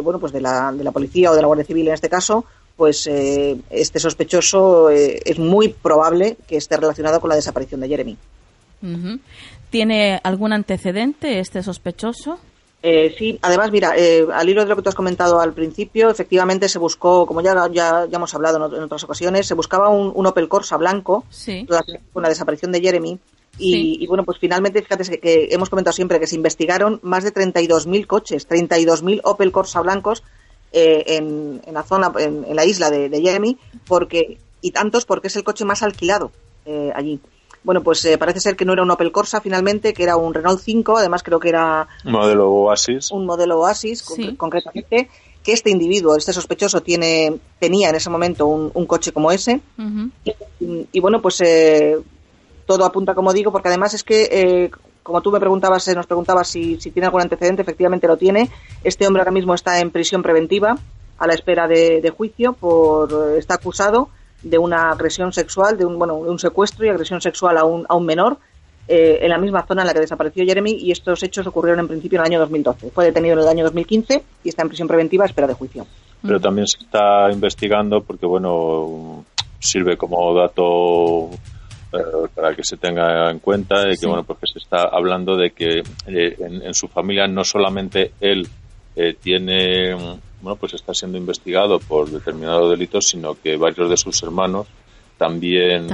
bueno, 0.02 0.18
pues 0.18 0.32
de 0.32 0.40
la, 0.40 0.72
de 0.72 0.84
la 0.84 0.90
policía 0.90 1.30
o 1.30 1.34
de 1.34 1.40
la 1.40 1.46
Guardia 1.46 1.64
Civil 1.64 1.88
en 1.88 1.94
este 1.94 2.10
caso, 2.10 2.44
pues 2.76 3.06
este 3.06 3.98
sospechoso 3.98 4.90
es 4.90 5.38
muy 5.38 5.68
probable 5.68 6.36
que 6.46 6.58
esté 6.58 6.76
relacionado 6.76 7.18
con 7.18 7.30
la 7.30 7.36
desaparición 7.36 7.80
de 7.80 7.88
Jeremy. 7.88 8.18
¿Tiene 9.70 10.20
algún 10.22 10.52
antecedente 10.52 11.38
este 11.38 11.62
sospechoso? 11.62 12.38
Eh, 12.82 13.14
sí, 13.18 13.38
además, 13.42 13.70
mira, 13.70 13.92
eh, 13.96 14.26
al 14.32 14.48
hilo 14.48 14.62
de 14.62 14.68
lo 14.68 14.76
que 14.76 14.82
tú 14.82 14.88
has 14.88 14.94
comentado 14.94 15.38
al 15.38 15.52
principio, 15.52 16.08
efectivamente 16.08 16.68
se 16.68 16.78
buscó, 16.78 17.26
como 17.26 17.42
ya, 17.42 17.54
ya, 17.70 18.06
ya 18.06 18.16
hemos 18.16 18.34
hablado 18.34 18.56
en, 18.56 18.82
otras 18.82 19.04
ocasiones, 19.04 19.46
se 19.46 19.54
buscaba 19.54 19.90
un, 19.90 20.26
Opel 20.26 20.48
Corsa 20.48 20.76
blanco 20.78 21.24
con 22.12 22.22
la 22.22 22.28
desaparición 22.28 22.72
de 22.72 22.80
Jeremy. 22.80 23.18
Y, 23.58 24.06
bueno, 24.06 24.24
pues 24.24 24.38
finalmente, 24.38 24.80
fíjate 24.80 25.20
que, 25.20 25.48
hemos 25.50 25.68
comentado 25.68 25.92
siempre 25.92 26.18
que 26.18 26.26
se 26.26 26.36
investigaron 26.36 26.98
más 27.02 27.24
de 27.24 27.34
32.000 27.34 28.06
coches, 28.06 28.48
32.000 28.48 29.20
Opel 29.24 29.52
Corsa 29.52 29.82
blancos 29.82 30.22
eh, 30.72 31.04
en, 31.06 31.60
en, 31.66 31.74
la 31.74 31.82
zona, 31.82 32.10
en, 32.18 32.56
la 32.56 32.64
isla 32.64 32.90
de, 32.90 33.10
de, 33.10 33.20
Jeremy, 33.20 33.58
porque 33.86 34.38
y 34.62 34.70
tantos 34.70 35.04
porque 35.04 35.28
es 35.28 35.36
el 35.36 35.44
coche 35.44 35.64
más 35.64 35.82
alquilado 35.82 36.32
eh, 36.64 36.92
allí. 36.94 37.20
Bueno, 37.62 37.82
pues 37.82 38.04
eh, 38.06 38.16
parece 38.16 38.40
ser 38.40 38.56
que 38.56 38.64
no 38.64 38.72
era 38.72 38.82
un 38.82 38.90
Opel 38.90 39.12
Corsa 39.12 39.40
finalmente, 39.40 39.92
que 39.92 40.02
era 40.02 40.16
un 40.16 40.32
Renault 40.32 40.60
5, 40.60 40.96
además 40.96 41.22
creo 41.22 41.38
que 41.38 41.50
era... 41.50 41.86
Un 42.04 42.12
modelo 42.12 42.50
Oasis. 42.50 43.10
Un 43.10 43.26
modelo 43.26 43.60
Oasis, 43.60 44.02
concretamente, 44.38 45.10
que 45.42 45.52
este 45.52 45.70
individuo, 45.70 46.16
este 46.16 46.32
sospechoso, 46.32 46.80
tiene 46.80 47.38
tenía 47.58 47.90
en 47.90 47.96
ese 47.96 48.08
momento 48.08 48.46
un, 48.46 48.86
coche 48.86 49.12
como 49.12 49.30
ese. 49.30 49.60
y, 50.58 51.00
bueno, 51.00 51.20
pues 51.20 51.40
eh, 51.42 51.98
todo 52.66 52.84
apunta, 52.84 53.14
como 53.14 53.32
digo, 53.32 53.52
porque 53.52 53.68
además 53.68 53.92
es 53.92 54.04
que, 54.04 54.28
eh, 54.30 54.70
como 55.02 55.20
tú 55.20 55.30
me 55.30 55.40
preguntabas, 55.40 55.86
nos 55.94 56.06
preguntabas 56.06 56.48
si, 56.48 56.80
si 56.80 56.90
tiene 56.90 57.06
algún 57.06 57.20
antecedente, 57.20 57.60
efectivamente 57.60 58.06
lo 58.06 58.16
tiene. 58.16 58.48
Este 58.82 59.06
hombre 59.06 59.20
ahora 59.20 59.32
mismo 59.32 59.54
está 59.54 59.80
en 59.80 59.90
prisión 59.90 60.22
preventiva 60.22 60.78
a 61.18 61.26
la 61.26 61.34
espera 61.34 61.68
de, 61.68 62.00
de 62.00 62.10
juicio 62.10 62.54
por 62.54 63.36
está 63.36 63.54
acusado 63.54 64.08
de 64.42 64.58
una 64.58 64.90
agresión 64.90 65.32
sexual, 65.32 65.76
de 65.76 65.84
un, 65.84 65.98
bueno, 65.98 66.14
un 66.14 66.38
secuestro 66.38 66.86
y 66.86 66.88
agresión 66.88 67.20
sexual 67.20 67.58
a 67.58 67.64
un, 67.64 67.84
a 67.88 67.94
un 67.94 68.06
menor 68.06 68.38
eh, 68.88 69.24
en 69.24 69.28
la 69.28 69.38
misma 69.38 69.64
zona 69.66 69.82
en 69.82 69.88
la 69.88 69.94
que 69.94 70.00
desapareció 70.00 70.44
Jeremy 70.44 70.72
y 70.72 70.90
estos 70.90 71.22
hechos 71.22 71.46
ocurrieron 71.46 71.80
en 71.80 71.88
principio 71.88 72.18
en 72.18 72.22
el 72.22 72.32
año 72.32 72.40
2012. 72.40 72.90
Fue 72.90 73.04
detenido 73.04 73.34
en 73.34 73.40
el 73.40 73.48
año 73.48 73.64
2015 73.64 74.24
y 74.42 74.48
está 74.48 74.62
en 74.62 74.68
prisión 74.68 74.88
preventiva 74.88 75.24
a 75.24 75.26
espera 75.26 75.46
de 75.46 75.54
juicio. 75.54 75.86
Pero 76.22 76.40
también 76.40 76.66
se 76.66 76.78
está 76.78 77.30
investigando 77.30 78.02
porque, 78.02 78.26
bueno, 78.26 79.24
sirve 79.58 79.96
como 79.96 80.34
dato 80.34 81.30
eh, 81.92 82.28
para 82.34 82.54
que 82.54 82.64
se 82.64 82.76
tenga 82.78 83.30
en 83.30 83.38
cuenta 83.38 83.84
de 83.84 83.96
que, 83.96 84.06
bueno, 84.06 84.24
porque 84.24 84.46
se 84.46 84.58
está 84.58 84.88
hablando 84.90 85.36
de 85.36 85.52
que 85.52 85.82
eh, 86.08 86.36
en, 86.38 86.62
en, 86.62 86.74
su 86.74 86.88
familia 86.88 87.26
no 87.26 87.44
solamente 87.44 88.12
él 88.20 88.48
tiene 89.22 89.94
bueno, 90.42 90.56
pues 90.56 90.74
está 90.74 90.94
siendo 90.94 91.18
investigado 91.18 91.78
por 91.78 92.10
determinados 92.10 92.70
delitos, 92.70 93.06
sino 93.06 93.34
que 93.34 93.56
varios 93.56 93.90
de 93.90 93.96
sus 93.96 94.22
hermanos 94.22 94.66
también 95.18 95.86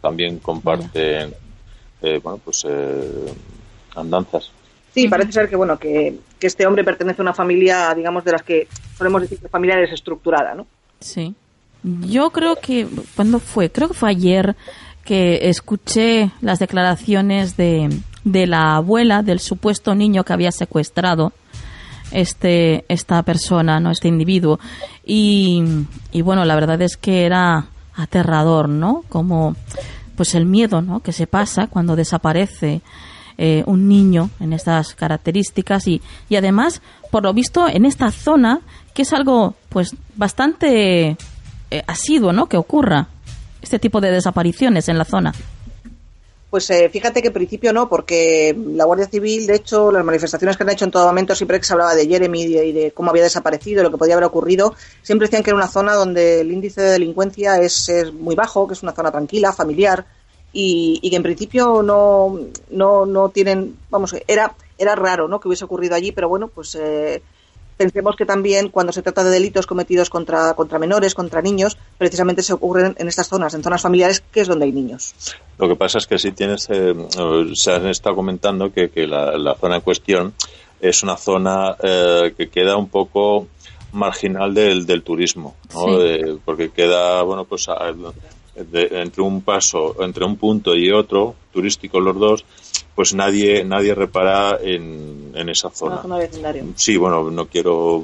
también, 0.00 0.38
comparten 0.38 1.34
eh, 2.02 2.20
bueno, 2.22 2.38
pues 2.44 2.64
eh, 2.68 3.32
andanzas. 3.96 4.50
Sí, 4.92 5.08
parece 5.08 5.32
ser 5.32 5.48
que 5.48 5.56
bueno 5.56 5.78
que, 5.78 6.18
este 6.40 6.66
hombre 6.66 6.84
pertenece 6.84 7.22
a 7.22 7.24
una 7.24 7.32
familia, 7.32 7.94
digamos, 7.94 8.22
de 8.22 8.32
las 8.32 8.42
que 8.42 8.68
solemos 8.98 9.22
decir 9.22 9.38
que 9.38 9.48
familia 9.48 9.76
desestructurada, 9.76 10.54
¿no? 10.54 10.66
Sí. 11.00 11.34
Yo 11.82 12.30
creo 12.30 12.56
que 12.56 12.86
cuando 13.16 13.40
fue, 13.40 13.70
creo 13.70 13.88
que 13.88 13.94
fue 13.94 14.10
ayer 14.10 14.54
que 15.04 15.48
escuché 15.48 16.30
las 16.42 16.58
declaraciones 16.58 17.56
de, 17.56 17.88
de 18.24 18.46
la 18.46 18.76
abuela 18.76 19.22
del 19.22 19.40
supuesto 19.40 19.94
niño 19.94 20.24
que 20.24 20.34
había 20.34 20.52
secuestrado 20.52 21.32
este, 22.10 22.84
esta 22.88 23.22
persona, 23.22 23.80
¿no? 23.80 23.90
Este 23.90 24.08
individuo. 24.08 24.58
Y, 25.04 25.62
y 26.12 26.22
bueno, 26.22 26.44
la 26.44 26.54
verdad 26.54 26.80
es 26.82 26.96
que 26.96 27.24
era 27.24 27.66
aterrador, 27.94 28.68
¿no? 28.68 29.04
Como, 29.08 29.56
pues 30.16 30.34
el 30.34 30.46
miedo, 30.46 30.82
¿no? 30.82 31.00
Que 31.00 31.12
se 31.12 31.26
pasa 31.26 31.66
cuando 31.66 31.96
desaparece 31.96 32.82
eh, 33.36 33.64
un 33.66 33.88
niño 33.88 34.30
en 34.40 34.52
estas 34.52 34.94
características 34.94 35.88
y, 35.88 36.00
y 36.28 36.36
además, 36.36 36.82
por 37.10 37.24
lo 37.24 37.32
visto, 37.32 37.68
en 37.68 37.84
esta 37.84 38.10
zona, 38.10 38.60
que 38.94 39.02
es 39.02 39.12
algo, 39.12 39.54
pues, 39.68 39.96
bastante 40.16 41.16
eh, 41.70 41.82
asiduo, 41.86 42.32
¿no? 42.32 42.46
Que 42.46 42.56
ocurra 42.56 43.08
este 43.60 43.78
tipo 43.78 44.00
de 44.00 44.12
desapariciones 44.12 44.88
en 44.88 44.98
la 44.98 45.04
zona. 45.04 45.32
Pues 46.54 46.70
eh, 46.70 46.88
fíjate 46.88 47.20
que 47.20 47.26
en 47.26 47.34
principio 47.34 47.72
no, 47.72 47.88
porque 47.88 48.56
la 48.56 48.84
Guardia 48.84 49.08
Civil, 49.08 49.44
de 49.44 49.56
hecho, 49.56 49.90
las 49.90 50.04
manifestaciones 50.04 50.56
que 50.56 50.62
han 50.62 50.70
hecho 50.70 50.84
en 50.84 50.92
todo 50.92 51.04
momento, 51.04 51.34
siempre 51.34 51.58
que 51.58 51.66
se 51.66 51.72
hablaba 51.72 51.96
de 51.96 52.06
Jeremy 52.06 52.42
y 52.44 52.70
de, 52.70 52.92
cómo 52.92 53.10
había 53.10 53.24
desaparecido, 53.24 53.82
lo 53.82 53.90
que 53.90 53.98
podía 53.98 54.14
haber 54.14 54.26
ocurrido, 54.26 54.72
siempre 55.02 55.26
decían 55.26 55.42
que 55.42 55.50
era 55.50 55.56
una 55.56 55.66
zona 55.66 55.94
donde 55.94 56.42
el 56.42 56.52
índice 56.52 56.80
de 56.80 56.90
delincuencia 56.92 57.56
es, 57.56 57.90
muy 58.12 58.36
bajo, 58.36 58.68
que 58.68 58.74
es 58.74 58.84
una 58.84 58.92
zona 58.92 59.10
tranquila, 59.10 59.52
familiar, 59.52 60.06
y, 60.52 61.00
que 61.10 61.16
en 61.16 61.24
principio 61.24 61.82
no, 61.82 62.38
no, 62.70 63.04
no 63.04 63.30
tienen, 63.30 63.76
vamos, 63.90 64.14
era, 64.28 64.54
era 64.78 64.94
raro 64.94 65.26
¿no? 65.26 65.40
que 65.40 65.48
hubiese 65.48 65.64
ocurrido 65.64 65.96
allí, 65.96 66.12
pero 66.12 66.28
bueno, 66.28 66.46
pues 66.46 66.76
eh, 66.76 67.20
pensemos 67.76 68.16
que 68.16 68.26
también 68.26 68.68
cuando 68.68 68.92
se 68.92 69.02
trata 69.02 69.24
de 69.24 69.30
delitos 69.30 69.66
cometidos 69.66 70.10
contra, 70.10 70.54
contra 70.54 70.78
menores, 70.78 71.14
contra 71.14 71.42
niños, 71.42 71.76
precisamente 71.98 72.42
se 72.42 72.52
ocurren 72.52 72.94
en 72.98 73.08
estas 73.08 73.28
zonas, 73.28 73.54
en 73.54 73.62
zonas 73.62 73.82
familiares, 73.82 74.22
que 74.32 74.40
es 74.40 74.48
donde 74.48 74.66
hay 74.66 74.72
niños. 74.72 75.14
Lo 75.58 75.68
que 75.68 75.76
pasa 75.76 75.98
es 75.98 76.06
que 76.06 76.18
si 76.18 76.32
tienes, 76.32 76.68
eh, 76.70 76.94
se 77.54 77.72
han 77.72 77.86
estado 77.86 78.16
comentando 78.16 78.72
que, 78.72 78.90
que 78.90 79.06
la, 79.06 79.54
zona 79.60 79.76
en 79.76 79.82
cuestión 79.82 80.34
es 80.80 81.02
una 81.02 81.16
zona 81.16 81.76
eh, 81.82 82.34
que 82.36 82.48
queda 82.48 82.76
un 82.76 82.88
poco 82.88 83.46
marginal 83.92 84.52
del, 84.52 84.86
del 84.86 85.02
turismo, 85.02 85.54
porque 86.44 86.70
queda, 86.70 87.22
bueno, 87.22 87.44
pues 87.44 87.68
entre 88.56 89.22
un 89.22 89.42
paso, 89.42 89.96
entre 90.00 90.24
un 90.24 90.36
punto 90.36 90.74
y 90.74 90.90
otro, 90.90 91.34
turístico 91.52 92.00
los 92.00 92.18
dos, 92.18 92.44
pues 92.94 93.14
nadie 93.14 93.64
nadie 93.64 93.94
repara 93.94 94.58
en, 94.60 95.32
en 95.34 95.48
esa 95.48 95.70
zona. 95.70 95.96
sí, 96.76 96.96
bueno, 96.96 97.30
no 97.30 97.46
quiero 97.46 98.02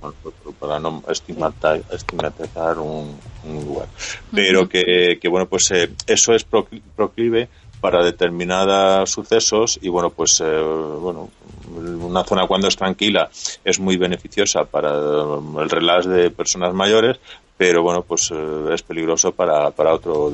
bueno, 0.00 0.16
pues, 0.22 0.34
para 0.58 0.78
no 0.78 1.02
estigmatizar, 1.08 2.78
un, 2.78 3.16
lugar, 3.44 3.88
pero 4.32 4.68
que, 4.68 5.18
que, 5.20 5.28
bueno, 5.28 5.46
pues 5.46 5.70
eh, 5.70 5.90
eso 6.06 6.34
es 6.34 6.44
proclive 6.44 7.48
para 7.80 8.04
determinados 8.04 9.10
sucesos 9.10 9.78
y 9.82 9.88
bueno, 9.88 10.10
pues 10.10 10.40
eh, 10.40 10.62
bueno, 11.00 11.30
una 11.74 12.22
zona 12.22 12.46
cuando 12.46 12.68
es 12.68 12.76
tranquila 12.76 13.28
es 13.64 13.80
muy 13.80 13.96
beneficiosa 13.96 14.64
para 14.64 14.90
el 14.92 15.68
relax 15.68 16.06
de 16.06 16.30
personas 16.30 16.74
mayores, 16.74 17.18
pero 17.56 17.82
bueno, 17.82 18.02
pues 18.02 18.30
eh, 18.32 18.68
es 18.72 18.82
peligroso 18.82 19.32
para, 19.32 19.72
para 19.72 19.94
otro 19.94 20.30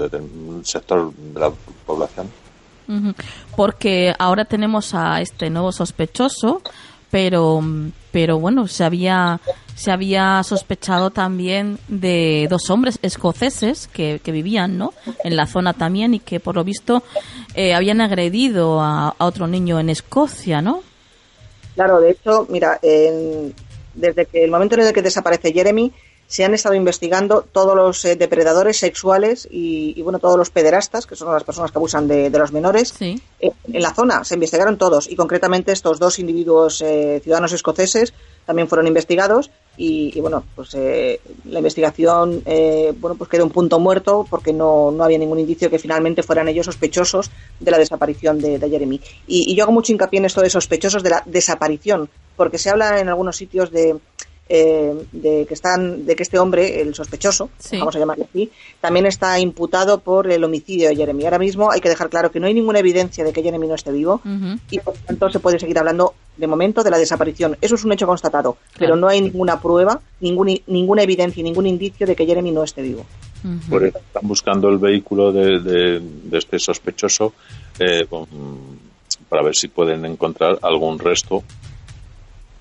sector 0.62 1.12
de 1.12 1.40
la 1.40 1.50
población. 1.86 2.30
Porque 3.56 4.14
ahora 4.18 4.44
tenemos 4.44 4.94
a 4.94 5.20
este 5.20 5.50
nuevo 5.50 5.72
sospechoso, 5.72 6.62
pero, 7.10 7.60
pero 8.10 8.38
bueno, 8.38 8.66
se 8.66 8.84
había, 8.84 9.40
se 9.74 9.90
había 9.90 10.42
sospechado 10.42 11.10
también 11.10 11.78
de 11.88 12.46
dos 12.50 12.70
hombres 12.70 12.98
escoceses 13.02 13.88
que, 13.88 14.20
que 14.22 14.32
vivían 14.32 14.78
¿no? 14.78 14.92
en 15.24 15.36
la 15.36 15.46
zona 15.46 15.72
también 15.72 16.14
y 16.14 16.20
que 16.20 16.40
por 16.40 16.56
lo 16.56 16.64
visto 16.64 17.02
eh, 17.54 17.74
habían 17.74 18.00
agredido 18.00 18.80
a, 18.80 19.14
otro 19.18 19.46
niño 19.46 19.80
en 19.80 19.90
Escocia, 19.90 20.60
¿no? 20.60 20.82
Claro, 21.74 22.00
de 22.00 22.10
hecho, 22.10 22.46
mira, 22.48 22.78
desde 23.94 24.26
que 24.26 24.44
el 24.44 24.50
momento 24.50 24.74
en 24.74 24.82
el 24.82 24.92
que 24.92 25.02
desaparece 25.02 25.52
Jeremy, 25.52 25.92
se 26.28 26.44
han 26.44 26.52
estado 26.52 26.74
investigando 26.74 27.40
todos 27.40 27.74
los 27.74 28.04
eh, 28.04 28.14
depredadores 28.14 28.76
sexuales 28.76 29.48
y, 29.50 30.00
bueno 30.02 30.18
todos 30.18 30.36
los 30.36 30.50
pederastas 30.50 31.06
que 31.06 31.16
son 31.16 31.32
las 31.32 31.42
personas 31.42 31.72
que 31.72 31.78
abusan 31.78 32.06
de, 32.06 32.30
los 32.30 32.52
menores 32.52 32.94
eh, 33.00 33.18
en 33.40 33.82
la 33.82 33.94
zona. 33.94 34.22
Se 34.24 34.34
investigaron 34.34 34.76
todos 34.76 35.10
y 35.10 35.16
concretamente 35.16 35.72
estos 35.72 35.98
dos 35.98 36.18
individuos 36.18 36.82
eh, 36.82 37.20
ciudadanos 37.24 37.52
escoceses 37.52 38.12
también 38.44 38.68
fueron 38.68 38.86
investigados 38.86 39.50
y, 39.78 40.20
bueno 40.20 40.44
pues 40.54 40.74
la 40.74 41.58
investigación 41.58 42.42
bueno 42.44 43.16
pues 43.16 43.30
quedó 43.30 43.44
un 43.44 43.50
punto 43.50 43.78
muerto 43.78 44.26
porque 44.28 44.52
no, 44.52 44.90
no 44.90 45.04
había 45.04 45.18
ningún 45.18 45.38
indicio 45.38 45.70
que 45.70 45.78
finalmente 45.78 46.22
fueran 46.22 46.48
ellos 46.48 46.66
sospechosos 46.66 47.30
de 47.60 47.70
la 47.70 47.78
desaparición 47.78 48.38
de, 48.38 48.58
Jeremy. 48.58 49.00
Y, 49.26 49.52
y 49.52 49.54
yo 49.54 49.64
hago 49.64 49.72
mucho 49.72 49.92
hincapié 49.92 50.18
en 50.18 50.26
esto 50.26 50.42
de 50.42 50.50
sospechosos 50.50 51.02
de 51.02 51.10
la 51.10 51.22
desaparición 51.24 52.10
porque 52.36 52.58
se 52.58 52.70
habla 52.70 53.00
en 53.00 53.08
algunos 53.08 53.36
sitios 53.36 53.70
de 53.70 53.96
eh, 54.48 54.94
de 55.12 55.46
que 55.46 55.54
están 55.54 56.06
de 56.06 56.16
que 56.16 56.22
este 56.22 56.38
hombre, 56.38 56.80
el 56.80 56.94
sospechoso, 56.94 57.50
vamos 57.72 57.94
a 57.96 57.98
llamarlo 57.98 58.26
así, 58.28 58.50
también 58.80 59.06
está 59.06 59.38
imputado 59.38 60.00
por 60.00 60.30
el 60.30 60.42
homicidio 60.42 60.88
de 60.88 60.96
Jeremy. 60.96 61.24
Ahora 61.24 61.38
mismo 61.38 61.70
hay 61.70 61.80
que 61.80 61.88
dejar 61.88 62.08
claro 62.08 62.30
que 62.30 62.40
no 62.40 62.46
hay 62.46 62.54
ninguna 62.54 62.78
evidencia 62.78 63.24
de 63.24 63.32
que 63.32 63.42
Jeremy 63.42 63.66
no 63.66 63.74
esté 63.74 63.92
vivo 63.92 64.20
y 64.70 64.78
por 64.78 64.94
tanto 64.94 65.30
se 65.30 65.40
puede 65.40 65.58
seguir 65.58 65.78
hablando 65.78 66.14
de 66.36 66.46
momento 66.46 66.82
de 66.82 66.90
la 66.90 66.98
desaparición. 66.98 67.56
Eso 67.60 67.74
es 67.74 67.84
un 67.84 67.92
hecho 67.92 68.06
constatado, 68.06 68.56
pero 68.78 68.96
no 68.96 69.08
hay 69.08 69.20
ninguna 69.20 69.60
prueba, 69.60 70.00
ninguna, 70.20 70.52
ninguna 70.66 71.02
evidencia, 71.02 71.42
ningún 71.42 71.66
indicio 71.66 72.06
de 72.06 72.16
que 72.16 72.24
Jeremy 72.24 72.50
no 72.50 72.62
esté 72.62 72.82
vivo. 72.82 73.04
Por 73.68 73.84
eso 73.84 73.98
están 73.98 74.26
buscando 74.26 74.68
el 74.68 74.78
vehículo 74.78 75.30
de, 75.30 75.60
de, 75.60 76.38
este 76.38 76.58
sospechoso 76.58 77.34
eh, 77.78 78.06
para 79.28 79.42
ver 79.42 79.54
si 79.54 79.68
pueden 79.68 80.04
encontrar 80.04 80.58
algún 80.62 80.98
resto 80.98 81.44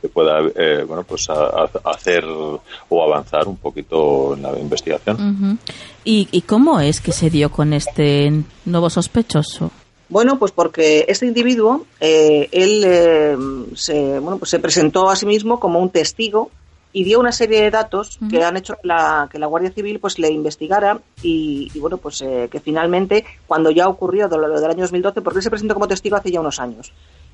que 0.08 0.14
pueda 0.14 0.40
eh, 0.56 0.84
bueno 0.88 1.04
pues 1.04 1.28
hacer 1.30 2.26
o 2.26 3.04
avanzar 3.04 3.48
un 3.48 3.58
poquito 3.58 4.34
en 4.36 4.42
la 4.44 4.58
investigación. 4.58 5.60
¿Y, 6.04 6.42
cómo 6.42 6.80
es 6.80 7.02
que 7.02 7.12
se 7.12 7.30
dio 7.30 7.52
con 7.52 7.74
este 7.74 8.32
nuevo 8.66 8.90
sospechoso? 8.90 9.72
Bueno, 10.10 10.40
pues 10.40 10.54
porque 10.54 11.06
este 11.10 11.26
individuo, 11.26 11.86
eh, 12.00 12.48
él 12.54 12.84
eh, 12.86 13.38
se, 13.76 14.20
bueno, 14.20 14.38
pues 14.38 14.50
se 14.50 14.60
presentó 14.60 15.10
a 15.10 15.18
sí 15.18 15.26
mismo 15.26 15.60
como 15.60 15.80
un 15.80 15.90
testigo 15.90 16.50
y 16.94 17.04
dio 17.04 17.20
una 17.20 17.34
serie 17.34 17.62
de 17.62 17.72
datos 17.72 18.18
que 18.30 18.42
han 18.42 18.56
hecho 18.56 18.78
la, 18.84 19.28
que 19.30 19.38
la 19.38 19.48
Guardia 19.48 19.72
Civil 19.72 20.00
pues 20.00 20.18
le 20.18 20.32
investigara 20.32 21.02
y, 21.22 21.70
bueno, 21.78 21.98
pues 21.98 22.24
que 22.50 22.60
finalmente, 22.62 23.26
cuando 23.46 23.70
ya 23.70 23.90
ocurrió 23.90 24.30
lo 24.30 24.62
del 24.62 24.72
año 24.72 24.82
2012, 24.82 25.22
porque 25.22 25.40
él 25.40 25.44
se 25.44 25.50
presentó 25.50 25.74
como 25.74 25.90
testigo 25.90 26.16
hace 26.16 26.32
ya 26.32 26.40
unos 26.40 26.60
años, 26.60 26.94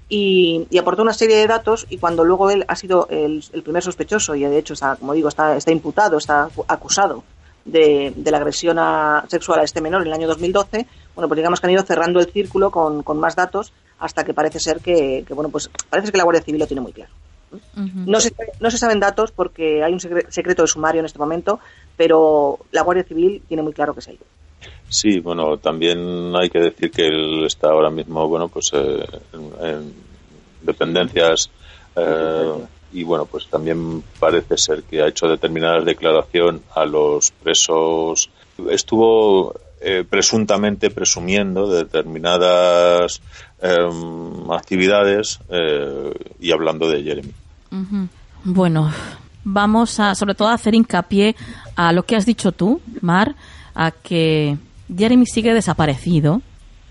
y, 0.09 0.67
aportó 0.77 1.01
una 1.01 1.13
serie 1.13 1.37
de 1.37 1.47
datos 1.47 1.85
y 1.89 1.97
cuando 1.97 2.23
luego 2.23 2.49
él 2.49 2.65
ha 2.67 2.75
sido 2.75 3.07
el, 3.09 3.43
primer 3.63 3.83
sospechoso 3.83 4.35
y 4.35 4.41
de 4.41 4.57
hecho 4.57 4.73
está, 4.73 4.95
como 4.95 5.13
digo, 5.13 5.29
está, 5.29 5.55
está 5.55 5.71
imputado, 5.71 6.17
está 6.17 6.49
acusado 6.67 7.23
de, 7.65 8.13
la 8.25 8.37
agresión 8.37 8.77
sexual 9.27 9.59
a 9.59 9.63
este 9.63 9.81
menor 9.81 10.01
en 10.01 10.07
el 10.07 10.13
año 10.13 10.27
2012, 10.27 10.85
bueno, 11.15 11.27
pues 11.27 11.37
digamos 11.37 11.59
que 11.59 11.67
han 11.67 11.73
ido 11.73 11.83
cerrando 11.83 12.19
el 12.19 12.31
círculo 12.31 12.71
con, 12.71 13.03
más 13.17 13.35
datos 13.35 13.73
hasta 13.99 14.23
que 14.23 14.33
parece 14.33 14.59
ser 14.59 14.81
que, 14.81 15.25
bueno, 15.29 15.49
pues 15.49 15.69
parece 15.89 16.11
que 16.11 16.17
la 16.17 16.23
Guardia 16.23 16.43
Civil 16.43 16.59
lo 16.59 16.67
tiene 16.67 16.81
muy 16.81 16.91
claro. 16.91 17.11
no, 17.73 18.19
se, 18.19 18.33
no 18.59 18.71
se 18.71 18.77
saben 18.77 18.99
datos 18.99 19.31
porque 19.31 19.83
hay 19.83 19.93
un 19.93 19.99
secreto 19.99 20.63
de 20.63 20.67
sumario 20.67 20.99
en 20.99 21.05
este 21.05 21.19
momento, 21.19 21.59
pero 21.95 22.59
la 22.71 22.81
Guardia 22.81 23.03
Civil 23.03 23.41
tiene 23.47 23.63
muy 23.63 23.73
claro 23.73 23.93
que 23.93 24.01
es 24.01 24.07
él. 24.09 24.19
Sí, 24.93 25.19
bueno, 25.19 25.57
también 25.57 26.35
hay 26.39 26.51
que 26.51 26.59
decir 26.59 26.91
que 26.91 27.07
él 27.07 27.45
está 27.45 27.69
ahora 27.69 27.89
mismo, 27.89 28.27
bueno, 28.27 28.47
pues 28.47 28.69
eh, 28.73 29.03
en, 29.59 29.91
dependencias 30.61 31.49
eh, 31.95 32.53
y 32.91 33.03
bueno, 33.03 33.25
pues 33.25 33.47
también 33.47 34.03
parece 34.19 34.55
ser 34.55 34.83
que 34.83 35.01
ha 35.01 35.07
hecho 35.07 35.27
determinadas 35.27 35.83
declaraciones 35.83 36.61
a 36.75 36.85
los 36.85 37.31
presos. 37.31 38.29
Estuvo 38.69 39.55
eh, 39.81 40.05
presuntamente 40.07 40.91
presumiendo 40.91 41.67
de 41.67 41.85
determinadas 41.85 43.19
em, 43.61 44.51
actividades 44.51 45.39
y 46.39 46.51
hablando 46.51 46.87
de 46.87 47.01
Jeremy. 47.01 47.31
Bueno, 48.43 48.91
vamos 49.43 49.99
a 49.99 50.13
sobre 50.13 50.35
todo 50.35 50.49
a 50.49 50.53
hacer 50.53 50.75
hincapié 50.75 51.35
a 51.75 51.91
lo 51.91 52.03
que 52.03 52.15
has 52.15 52.27
dicho 52.27 52.51
tú, 52.51 52.79
Mar, 53.01 53.35
a 53.75 53.91
que 53.91 54.57
Jeremy 54.95 55.25
sigue 55.25 55.53
desaparecido. 55.53 56.41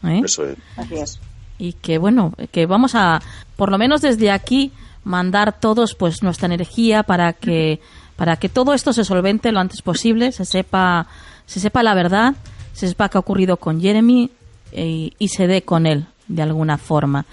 ¿eh? 0.05 0.22
Eso 0.24 0.47
es. 0.47 0.57
Así 0.76 0.95
es. 0.95 1.20
Y 1.59 1.74
que 1.74 1.99
bueno, 1.99 2.33
que 2.51 2.66
vamos 2.66 2.95
a, 2.95 3.20
por 3.57 3.70
lo 3.70 3.78
menos 3.78 4.01
desde 4.01 4.30
aquí, 4.30 4.72
mandar 5.05 5.59
todos 5.59 5.95
pues 5.95 6.22
nuestra 6.22 6.47
energía 6.47 7.03
para 7.03 7.33
que 7.33 7.80
para 8.16 8.37
que 8.37 8.49
todo 8.49 8.72
esto 8.74 8.93
se 8.93 9.05
solvente 9.05 9.51
lo 9.53 9.61
antes 9.61 9.83
posible, 9.83 10.33
se 10.33 10.45
sepa 10.45 11.07
se 11.47 11.61
sepa 11.61 11.83
la 11.83 11.95
verdad, 11.95 12.35
se 12.72 12.89
sepa 12.89 13.09
qué 13.09 13.18
ha 13.18 13.20
ocurrido 13.20 13.57
con 13.57 13.80
Jeremy 13.80 14.30
eh, 14.72 15.11
y, 15.18 15.28
se 15.28 15.47
dé 15.47 15.62
con 15.62 15.87
él 15.87 16.07
de 16.28 16.43
alguna 16.43 16.78
forma. 16.78 17.26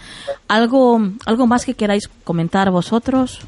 ¿Algo, 0.48 1.00
¿Algo 1.26 1.48
más 1.48 1.66
que 1.66 1.74
queráis 1.74 2.10
comentar 2.24 2.70
vosotros? 2.72 3.40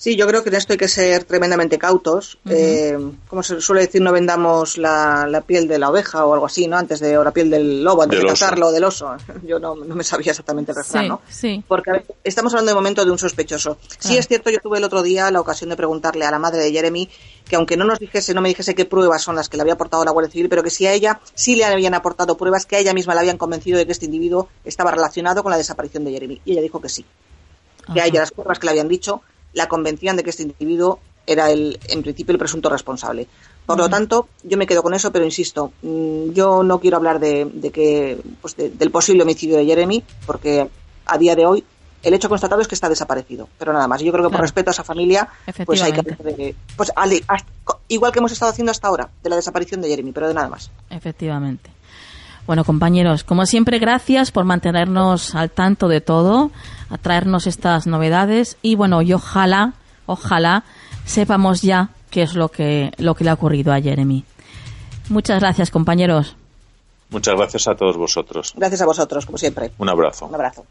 Sí, 0.00 0.16
yo 0.16 0.26
creo 0.26 0.42
que 0.42 0.48
en 0.48 0.54
esto 0.54 0.72
hay 0.72 0.78
que 0.78 0.88
ser 0.88 1.24
tremendamente 1.24 1.76
cautos. 1.76 2.38
Eh, 2.48 2.98
como 3.28 3.42
se 3.42 3.60
suele 3.60 3.82
decir, 3.82 4.00
no 4.00 4.12
vendamos 4.12 4.78
la, 4.78 5.44
piel 5.46 5.68
de 5.68 5.78
la 5.78 5.90
oveja 5.90 6.24
o 6.24 6.32
algo 6.32 6.46
así, 6.46 6.66
¿no? 6.66 6.78
Antes 6.78 7.00
de, 7.00 7.18
o 7.18 7.22
la 7.22 7.32
piel 7.32 7.50
del 7.50 7.84
lobo, 7.84 8.02
antes 8.02 8.18
de 8.18 8.26
cazarlo, 8.26 8.68
o 8.68 8.72
del 8.72 8.82
oso. 8.82 9.14
Yo 9.42 9.58
no, 9.58 9.74
me 9.74 10.02
sabía 10.02 10.30
exactamente 10.30 10.72
el 10.72 10.78
refrán, 10.78 11.08
¿no? 11.08 11.20
Sí. 11.28 11.62
Porque 11.68 12.02
estamos 12.24 12.54
hablando 12.54 12.70
de 12.70 12.76
momento 12.76 13.04
de 13.04 13.10
un 13.10 13.18
sospechoso. 13.18 13.76
Sí 13.98 14.16
es 14.16 14.26
cierto, 14.26 14.48
yo 14.48 14.58
tuve 14.60 14.78
el 14.78 14.84
otro 14.84 15.02
día 15.02 15.30
la 15.30 15.38
ocasión 15.38 15.68
de 15.68 15.76
preguntarle 15.76 16.24
a 16.24 16.30
la 16.30 16.38
madre 16.38 16.60
de 16.60 16.72
Jeremy 16.72 17.06
que 17.44 17.56
aunque 17.56 17.76
no 17.76 17.84
nos 17.84 17.98
dijese, 17.98 18.32
no 18.32 18.40
me 18.40 18.48
dijese 18.48 18.74
qué 18.74 18.86
pruebas 18.86 19.20
son 19.20 19.36
las 19.36 19.50
que 19.50 19.58
le 19.58 19.62
había 19.62 19.74
aportado 19.74 20.02
la 20.02 20.12
Guardia 20.12 20.32
Civil, 20.32 20.48
pero 20.48 20.62
que 20.62 20.70
si 20.70 20.86
a 20.86 20.94
ella 20.94 21.20
sí 21.34 21.56
le 21.56 21.66
habían 21.66 21.92
aportado 21.92 22.38
pruebas 22.38 22.64
que 22.64 22.76
a 22.76 22.78
ella 22.78 22.94
misma 22.94 23.12
le 23.12 23.20
habían 23.20 23.36
convencido 23.36 23.76
de 23.76 23.84
que 23.84 23.92
este 23.92 24.06
individuo 24.06 24.48
estaba 24.64 24.92
relacionado 24.92 25.42
con 25.42 25.50
la 25.50 25.58
desaparición 25.58 26.04
de 26.04 26.12
Jeremy. 26.12 26.40
Y 26.46 26.52
ella 26.52 26.62
dijo 26.62 26.80
que 26.80 26.88
sí. 26.88 27.04
Que 27.92 28.00
a 28.00 28.06
ella 28.06 28.20
las 28.20 28.30
pruebas 28.30 28.58
que 28.58 28.64
le 28.64 28.70
habían 28.70 28.88
dicho 28.88 29.20
la 29.52 29.68
convencían 29.68 30.16
de 30.16 30.24
que 30.24 30.30
este 30.30 30.42
individuo 30.42 31.00
era 31.26 31.50
el, 31.50 31.78
en 31.88 32.02
principio 32.02 32.32
el 32.32 32.38
presunto 32.38 32.68
responsable. 32.68 33.26
Por 33.66 33.78
lo 33.78 33.88
tanto, 33.88 34.28
yo 34.42 34.58
me 34.58 34.66
quedo 34.66 34.82
con 34.82 34.94
eso, 34.94 35.12
pero 35.12 35.24
insisto, 35.24 35.72
mm, 35.82 36.32
yo 36.32 36.62
no 36.62 36.80
quiero 36.80 36.96
hablar 36.96 37.20
de, 37.20 37.70
que, 37.72 38.20
pues 38.40 38.56
del 38.56 38.90
posible 38.90 39.22
homicidio 39.22 39.56
de 39.56 39.64
Jeremy, 39.64 40.02
porque 40.26 40.68
a 41.06 41.18
día 41.18 41.36
de 41.36 41.46
hoy 41.46 41.64
el 42.02 42.14
hecho 42.14 42.28
constatado 42.28 42.60
es 42.60 42.68
que 42.68 42.74
está 42.74 42.88
desaparecido. 42.88 43.48
Pero 43.58 43.72
nada 43.72 43.86
más. 43.86 44.00
Yo 44.00 44.10
creo 44.12 44.24
que 44.24 44.30
por 44.30 44.40
respeto 44.40 44.70
a 44.70 44.72
esa 44.72 44.84
familia, 44.84 45.28
pues 45.66 45.82
hay 45.82 45.92
que 45.92 46.54
pues, 46.76 46.92
igual 47.88 48.12
que 48.12 48.18
hemos 48.18 48.32
estado 48.32 48.50
haciendo 48.50 48.72
hasta 48.72 48.88
ahora, 48.88 49.10
de 49.22 49.30
la 49.30 49.36
desaparición 49.36 49.80
de 49.82 49.88
Jeremy, 49.88 50.12
pero 50.12 50.28
de 50.28 50.34
nada 50.34 50.48
más. 50.48 50.70
Efectivamente. 50.88 51.70
Bueno, 52.46 52.64
compañeros, 52.64 53.24
como 53.24 53.46
siempre, 53.46 53.78
gracias 53.78 54.30
por 54.30 54.44
mantenernos 54.44 55.34
al 55.34 55.50
tanto 55.50 55.88
de 55.88 56.00
todo, 56.00 56.50
a 56.88 56.98
traernos 56.98 57.46
estas 57.46 57.86
novedades 57.86 58.56
y 58.62 58.74
bueno, 58.74 59.02
y 59.02 59.12
ojalá, 59.12 59.74
ojalá 60.06 60.64
sepamos 61.04 61.62
ya 61.62 61.90
qué 62.10 62.22
es 62.22 62.34
lo 62.34 62.48
que, 62.48 62.92
lo 62.98 63.14
que 63.14 63.24
le 63.24 63.30
ha 63.30 63.34
ocurrido 63.34 63.72
a 63.72 63.80
Jeremy. 63.80 64.24
Muchas 65.08 65.40
gracias, 65.40 65.70
compañeros. 65.70 66.36
Muchas 67.10 67.34
gracias 67.34 67.66
a 67.68 67.74
todos 67.74 67.96
vosotros. 67.96 68.52
Gracias 68.56 68.80
a 68.82 68.86
vosotros, 68.86 69.26
como 69.26 69.38
siempre. 69.38 69.72
Un 69.78 69.88
abrazo. 69.88 70.26
Un 70.26 70.34
abrazo. 70.34 70.64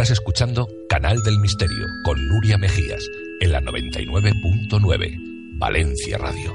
Estás 0.00 0.12
escuchando 0.12 0.66
Canal 0.88 1.22
del 1.24 1.38
Misterio 1.40 1.86
con 2.04 2.26
Nuria 2.26 2.56
Mejías 2.56 3.06
en 3.42 3.52
la 3.52 3.60
99.9 3.60 5.18
Valencia 5.58 6.16
Radio. 6.16 6.54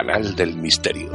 Canal 0.00 0.34
del 0.34 0.56
Misterio. 0.56 1.10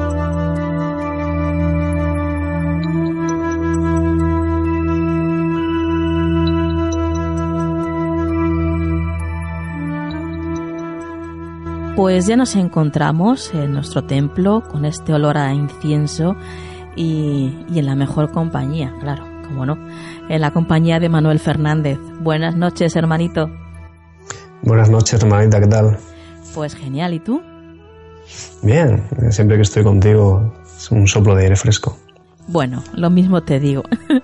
Pues 11.96 12.28
ya 12.28 12.36
nos 12.36 12.56
encontramos 12.56 13.52
en 13.56 13.74
nuestro 13.74 14.04
templo 14.04 14.62
con 14.70 14.86
este 14.86 15.14
olor 15.16 15.40
a 15.40 15.52
incienso 15.52 16.36
y, 16.96 17.66
en 17.74 17.86
la 17.88 17.96
mejor 17.96 18.30
compañía, 18.30 18.94
claro, 19.02 19.26
como 19.48 19.66
no, 19.66 19.80
en 20.30 20.42
la 20.42 20.52
compañía 20.52 21.00
de 21.00 21.10
Manuel 21.10 21.40
Fernández. 21.40 21.98
Buenas 22.20 22.56
noches, 22.56 22.96
hermanito. 22.96 23.50
Buenas 24.62 24.92
noches, 24.92 25.24
hermanita, 25.24 25.60
¿qué 25.60 25.68
tal? 25.68 25.98
Pues 26.54 26.76
genial, 26.76 27.16
¿y 27.16 27.20
tú? 27.20 27.42
Bien, 28.62 29.04
siempre 29.30 29.58
que 29.58 29.64
estoy 29.64 29.84
contigo 29.84 30.54
es 30.78 30.92
un 30.92 31.08
soplo 31.08 31.36
de 31.36 31.44
aire 31.44 31.56
fresco. 31.56 31.98
Bueno, 32.48 32.84
lo 32.94 33.10
mismo 33.10 33.44
te 33.44 33.60
digo. 33.60 33.84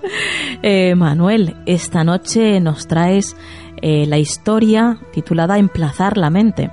Eh, 0.64 0.93
Manuel, 0.93 1.56
esta 1.66 2.04
noche 2.04 2.60
nos 2.60 2.86
traes 2.86 3.36
eh, 3.82 4.06
la 4.06 4.20
historia 4.20 4.99
titulada 5.12 5.58
Emplazar 5.58 6.18
la 6.18 6.30
mente. 6.30 6.70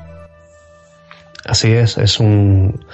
Así 1.46 1.72
es, 1.72 1.96
es 1.96 2.20
un, 2.20 2.84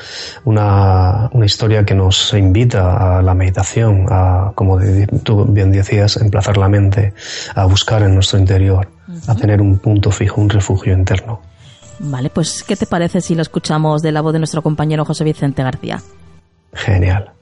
una, 0.45 1.29
una, 1.33 1.47
historia 1.47 1.85
que 1.85 1.97
nos 1.97 2.33
invita 2.35 3.19
a 3.19 3.23
la 3.23 3.35
meditación, 3.35 4.07
a, 4.09 4.53
como 4.55 4.79
tú 5.25 5.45
bien 5.47 5.73
decías, 5.73 6.17
emplazar 6.19 6.59
la 6.59 6.69
mente, 6.69 7.15
a 7.57 7.65
buscar 7.65 8.03
en 8.03 8.15
nuestro 8.15 8.39
interior, 8.39 8.87
a 9.27 9.35
tener 9.35 9.61
un 9.61 9.79
punto 9.79 10.13
fijo, 10.13 10.41
un 10.41 10.51
refugio 10.51 10.93
interno. 10.93 11.41
Vale, 11.99 12.31
pues 12.31 12.63
¿qué 12.63 12.77
te 12.77 12.87
parece 12.87 13.21
si 13.21 13.35
lo 13.35 13.43
escuchamos 13.43 14.03
de 14.03 14.13
la 14.13 14.21
voz 14.21 14.33
de 14.33 14.39
nuestro 14.41 14.63
compañero 14.63 15.05
José 15.05 15.25
Vicente 15.25 15.63
García? 15.63 16.03
Genial. 16.73 17.33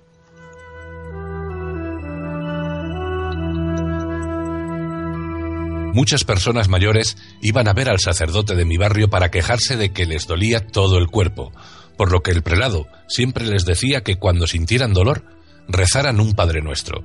Muchas 5.94 6.24
personas 6.24 6.68
mayores 6.68 7.18
iban 7.42 7.68
a 7.68 7.74
ver 7.74 7.90
al 7.90 8.00
sacerdote 8.00 8.55
de 8.55 8.64
mi 8.64 8.78
barrio 8.78 9.11
para 9.11 9.30
quejarse 9.30 9.76
de 9.76 9.92
que 9.92 10.07
les 10.07 10.26
dolía 10.26 10.66
todo 10.66 10.96
el 10.96 11.09
cuerpo, 11.09 11.53
por 11.98 12.11
lo 12.11 12.22
que 12.22 12.30
el 12.30 12.42
prelado 12.42 12.86
siempre 13.09 13.44
les 13.46 13.66
decía 13.66 14.03
que 14.03 14.16
cuando 14.16 14.46
sintieran 14.46 14.94
dolor, 14.94 15.24
rezaran 15.68 16.18
un 16.18 16.32
Padre 16.32 16.62
Nuestro. 16.62 17.03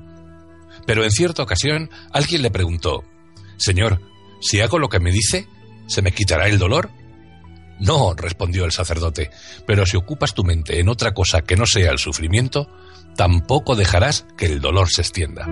Pero 0.85 1.03
en 1.03 1.11
cierta 1.11 1.43
ocasión 1.43 1.89
alguien 2.13 2.41
le 2.41 2.49
preguntó, 2.49 3.03
Señor, 3.57 3.99
si 4.39 4.61
hago 4.61 4.79
lo 4.79 4.87
que 4.87 5.01
me 5.01 5.11
dice, 5.11 5.47
¿se 5.87 6.01
me 6.01 6.13
quitará 6.13 6.47
el 6.47 6.57
dolor? 6.57 6.89
No, 7.79 8.13
respondió 8.15 8.65
el 8.65 8.71
sacerdote, 8.71 9.29
pero 9.65 9.85
si 9.85 9.97
ocupas 9.97 10.33
tu 10.33 10.43
mente 10.43 10.79
en 10.79 10.89
otra 10.89 11.13
cosa 11.13 11.41
que 11.41 11.55
no 11.55 11.65
sea 11.65 11.91
el 11.91 11.99
sufrimiento, 11.99 12.69
tampoco 13.15 13.75
dejarás 13.75 14.25
que 14.37 14.47
el 14.47 14.61
dolor 14.61 14.89
se 14.89 15.01
extienda. 15.01 15.47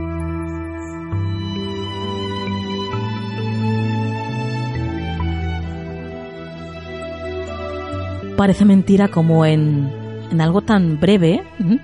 Parece 8.38 8.65
mentira 8.65 9.07
como 9.07 9.45
en, 9.45 9.89
en 10.30 10.41
algo 10.41 10.61
tan 10.61 10.99
breve, 10.99 11.41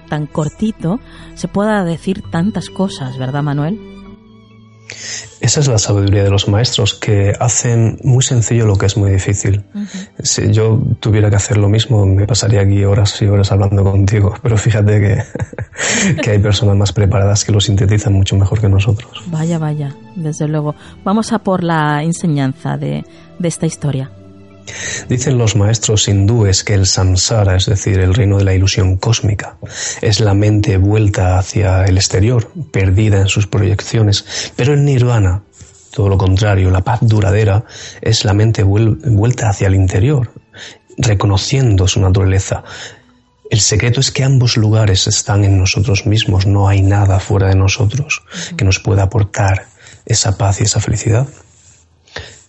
tan 0.09 0.27
cortito, 0.27 0.99
se 1.35 1.47
pueda 1.47 1.85
decir 1.85 2.23
tantas 2.29 2.69
cosas, 2.69 3.17
¿verdad, 3.17 3.41
Manuel? 3.41 4.00
Esa 5.39 5.59
es 5.59 5.67
la 5.67 5.77
sabiduría 5.77 6.23
de 6.23 6.29
los 6.29 6.47
maestros, 6.47 6.93
que 6.93 7.33
hacen 7.39 7.97
muy 8.03 8.23
sencillo 8.23 8.65
lo 8.65 8.75
que 8.75 8.85
es 8.85 8.97
muy 8.97 9.11
difícil. 9.11 9.63
Si 10.21 10.51
yo 10.51 10.79
tuviera 10.99 11.29
que 11.29 11.35
hacer 11.35 11.57
lo 11.57 11.67
mismo, 11.67 12.05
me 12.05 12.27
pasaría 12.27 12.61
aquí 12.61 12.83
horas 12.83 13.21
y 13.21 13.25
horas 13.25 13.51
hablando 13.51 13.83
contigo, 13.83 14.35
pero 14.43 14.57
fíjate 14.57 14.99
que, 14.99 16.21
que 16.21 16.31
hay 16.31 16.39
personas 16.39 16.77
más 16.77 16.93
preparadas 16.93 17.43
que 17.43 17.51
lo 17.51 17.59
sintetizan 17.59 18.13
mucho 18.13 18.35
mejor 18.35 18.61
que 18.61 18.69
nosotros. 18.69 19.23
Vaya, 19.27 19.57
vaya, 19.57 19.95
desde 20.15 20.47
luego. 20.47 20.75
Vamos 21.03 21.33
a 21.33 21.39
por 21.39 21.63
la 21.63 22.03
enseñanza 22.03 22.77
de, 22.77 23.03
de 23.39 23.47
esta 23.47 23.65
historia. 23.65 24.11
Dicen 25.09 25.37
los 25.37 25.55
maestros 25.55 26.07
hindúes 26.07 26.63
que 26.63 26.73
el 26.73 26.85
samsara, 26.85 27.55
es 27.55 27.65
decir, 27.65 27.99
el 27.99 28.13
reino 28.13 28.37
de 28.37 28.45
la 28.45 28.53
ilusión 28.53 28.97
cósmica, 28.97 29.57
es 30.01 30.19
la 30.19 30.33
mente 30.33 30.77
vuelta 30.77 31.37
hacia 31.37 31.85
el 31.85 31.97
exterior, 31.97 32.51
perdida 32.71 33.21
en 33.21 33.27
sus 33.27 33.47
proyecciones, 33.47 34.51
pero 34.55 34.73
el 34.73 34.85
nirvana, 34.85 35.43
todo 35.91 36.09
lo 36.09 36.17
contrario, 36.17 36.71
la 36.71 36.81
paz 36.81 36.99
duradera, 37.01 37.65
es 38.01 38.25
la 38.25 38.33
mente 38.33 38.63
vuelta 38.63 39.49
hacia 39.49 39.67
el 39.67 39.75
interior, 39.75 40.31
reconociendo 40.97 41.87
su 41.87 41.99
naturaleza. 41.99 42.63
El 43.49 43.59
secreto 43.59 43.99
es 43.99 44.11
que 44.11 44.23
ambos 44.23 44.55
lugares 44.55 45.07
están 45.07 45.43
en 45.43 45.57
nosotros 45.57 46.05
mismos, 46.05 46.45
no 46.45 46.69
hay 46.69 46.81
nada 46.81 47.19
fuera 47.19 47.49
de 47.49 47.55
nosotros 47.55 48.23
que 48.55 48.63
nos 48.63 48.79
pueda 48.79 49.03
aportar 49.03 49.65
esa 50.05 50.37
paz 50.37 50.61
y 50.61 50.63
esa 50.63 50.79
felicidad. 50.79 51.27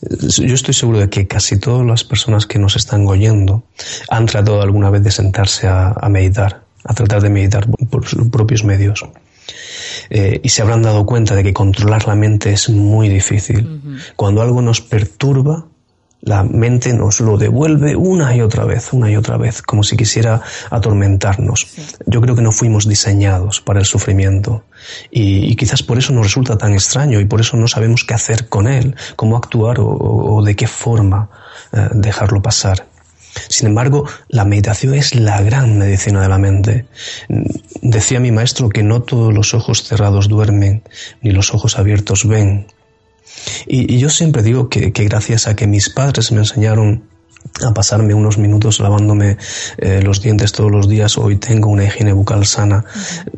Yo 0.03 0.55
estoy 0.55 0.75
seguro 0.75 0.99
de 0.99 1.09
que 1.09 1.29
casi 1.29 1.59
todas 1.59 1.87
las 1.87 2.03
personas 2.03 2.47
que 2.47 2.59
nos 2.59 2.77
están 2.77 3.07
oyendo 3.07 3.63
han 4.09 4.27
tratado 4.27 4.61
alguna 4.61 4.91
vez 4.91 5.05
de 5.05 5.11
sentarse 5.13 5.69
a, 5.69 5.95
meditar, 6.11 6.65
a 6.85 6.95
tratar 6.95 7.23
de 7.23 7.31
meditar 7.31 7.69
por 7.89 8.07
sus 8.07 8.29
propios 8.29 8.65
medios. 8.65 9.05
Eh, 10.11 10.41
y 10.43 10.49
se 10.49 10.63
habrán 10.63 10.83
dado 10.83 11.07
cuenta 11.07 11.37
de 11.37 11.45
que 11.45 11.53
controlar 11.53 12.07
la 12.09 12.17
mente 12.17 12.53
es 12.53 12.69
muy 12.69 13.09
difícil. 13.09 13.81
Cuando 14.17 14.43
algo 14.43 14.61
nos 14.61 14.81
perturba, 14.81 15.67
la 16.23 16.45
mente 16.45 16.93
nos 16.93 17.21
lo 17.21 17.37
devuelve 17.37 17.97
una 17.97 18.35
y 18.35 18.41
otra 18.41 18.65
vez, 18.65 18.93
una 18.93 19.11
y 19.11 19.17
otra 19.17 19.37
vez, 19.37 19.61
como 19.61 19.83
si 19.83 19.97
quisiera 19.97 20.41
atormentarnos. 20.71 21.67
Yo 22.07 22.21
creo 22.21 22.37
que 22.37 22.43
no 22.43 22.53
fuimos 22.53 22.89
diseñados 22.89 23.61
para 23.61 23.81
el 23.81 23.87
sufrimiento 23.87 24.65
y, 25.11 25.55
quizás 25.57 25.83
por 25.83 25.99
eso 25.99 26.13
nos 26.13 26.25
resulta 26.25 26.57
tan 26.57 26.73
extraño 26.73 27.21
y 27.21 27.25
por 27.25 27.41
eso 27.41 27.57
no 27.57 27.67
sabemos 27.67 28.05
qué 28.05 28.15
hacer 28.15 28.49
con 28.49 28.69
él, 28.69 28.95
cómo 29.17 29.37
actuar 29.37 29.77
o, 29.81 30.43
de 30.45 30.55
qué 30.55 30.69
forma 30.69 31.29
eh, 31.73 31.89
dejarlo 31.93 32.41
pasar. 32.41 32.87
Sin 33.49 33.69
embargo, 33.69 34.07
la 34.29 34.45
meditación 34.45 34.95
es 34.95 35.15
la 35.15 35.41
gran 35.43 35.79
medicina 35.79 36.23
de 36.23 36.29
la 36.29 36.39
mente. 36.39 36.87
Decía 37.81 38.21
mi 38.21 38.31
maestro 38.31 38.69
que 38.69 38.83
no 38.83 39.03
todos 39.03 39.33
los 39.33 39.55
ojos 39.55 39.85
cerrados 39.85 40.29
duermen, 40.29 40.83
ni 41.23 41.33
los 41.33 41.53
ojos 41.55 41.79
abiertos 41.79 42.29
ven. 42.29 42.67
Y, 43.67 43.99
yo 43.99 44.09
siempre 44.09 44.43
digo 44.43 44.69
que, 44.69 44.91
gracias 44.91 45.47
a 45.47 45.57
que 45.57 45.67
mis 45.67 45.91
padres 45.91 46.33
me 46.33 46.39
enseñaron 46.39 47.05
a 47.65 47.75
pasarme 47.75 48.15
unos 48.15 48.39
minutos 48.39 48.79
lavándome 48.81 49.37
eh, 49.77 50.01
los 50.03 50.23
dientes 50.23 50.53
todos 50.53 50.71
los 50.71 50.89
días, 50.89 51.19
hoy 51.19 51.37
tengo 51.37 51.71
una 51.71 51.85
higiene 51.85 52.13
bucal 52.13 52.47
sana. 52.47 52.85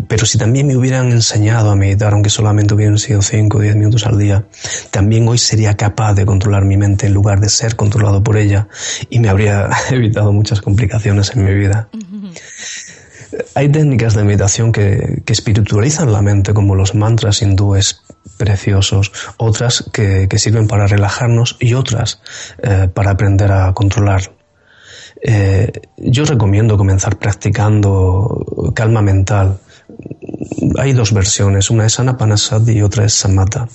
Pero 0.09 0.27
si 0.27 0.39
también 0.39 0.67
me 0.67 0.77
hubieran 0.77 1.11
enseñado 1.11 1.71
a 1.71 1.77
meditar, 1.77 2.13
aunque 2.13 2.31
solamente 2.31 2.75
hubieran 2.75 2.99
sido 2.99 3.23
5 3.23 3.59
o 3.59 3.61
10 3.61 3.77
minutos 3.77 4.07
al 4.07 4.19
día, 4.19 4.45
también 4.91 5.27
hoy 5.27 5.39
sería 5.39 5.77
capaz 5.77 6.15
de 6.15 6.27
controlar 6.27 6.65
mi 6.65 6.77
mente 6.77 7.07
en 7.07 7.15
lugar 7.15 7.41
de 7.41 7.49
ser 7.49 7.77
controlado 7.77 8.23
por 8.23 8.37
ella 8.37 8.69
y 9.11 9.21
me 9.21 9.29
habría 9.29 9.71
evitado 9.91 10.33
muchas 10.33 10.61
complicaciones 10.61 11.33
en 11.35 11.45
mi 11.45 11.55
vida. 11.55 11.89
Hay 13.55 13.69
técnicas 13.69 14.15
de 14.15 14.25
meditación 14.25 14.73
que, 14.73 15.23
espiritualizan 15.27 16.13
la 16.13 16.23
mente, 16.23 16.55
como 16.55 16.75
los 16.75 16.95
mantras 16.95 17.43
hindúes 17.43 18.03
preciosos, 18.37 19.13
otras 19.37 19.89
que, 19.93 20.29
sirven 20.37 20.67
para 20.67 20.87
relajarnos 20.87 21.57
y 21.61 21.75
otras 21.75 22.21
eh, 22.63 22.89
para 22.93 23.13
aprender 23.13 23.53
a 23.53 23.73
controlar. 23.73 24.33
Eh, 25.23 25.71
yo 25.97 26.25
recomiendo 26.25 26.77
comenzar 26.77 27.17
practicando 27.19 28.73
calma 28.75 29.01
mental, 29.01 29.59
hay 30.79 30.93
dos 30.93 31.13
versiones, 31.13 31.71
una 31.71 31.87
es 31.87 31.99
Anapanasati 32.01 32.73
y 32.73 32.83
otra 32.83 33.05
es 33.05 33.15
Samatha. 33.15 33.69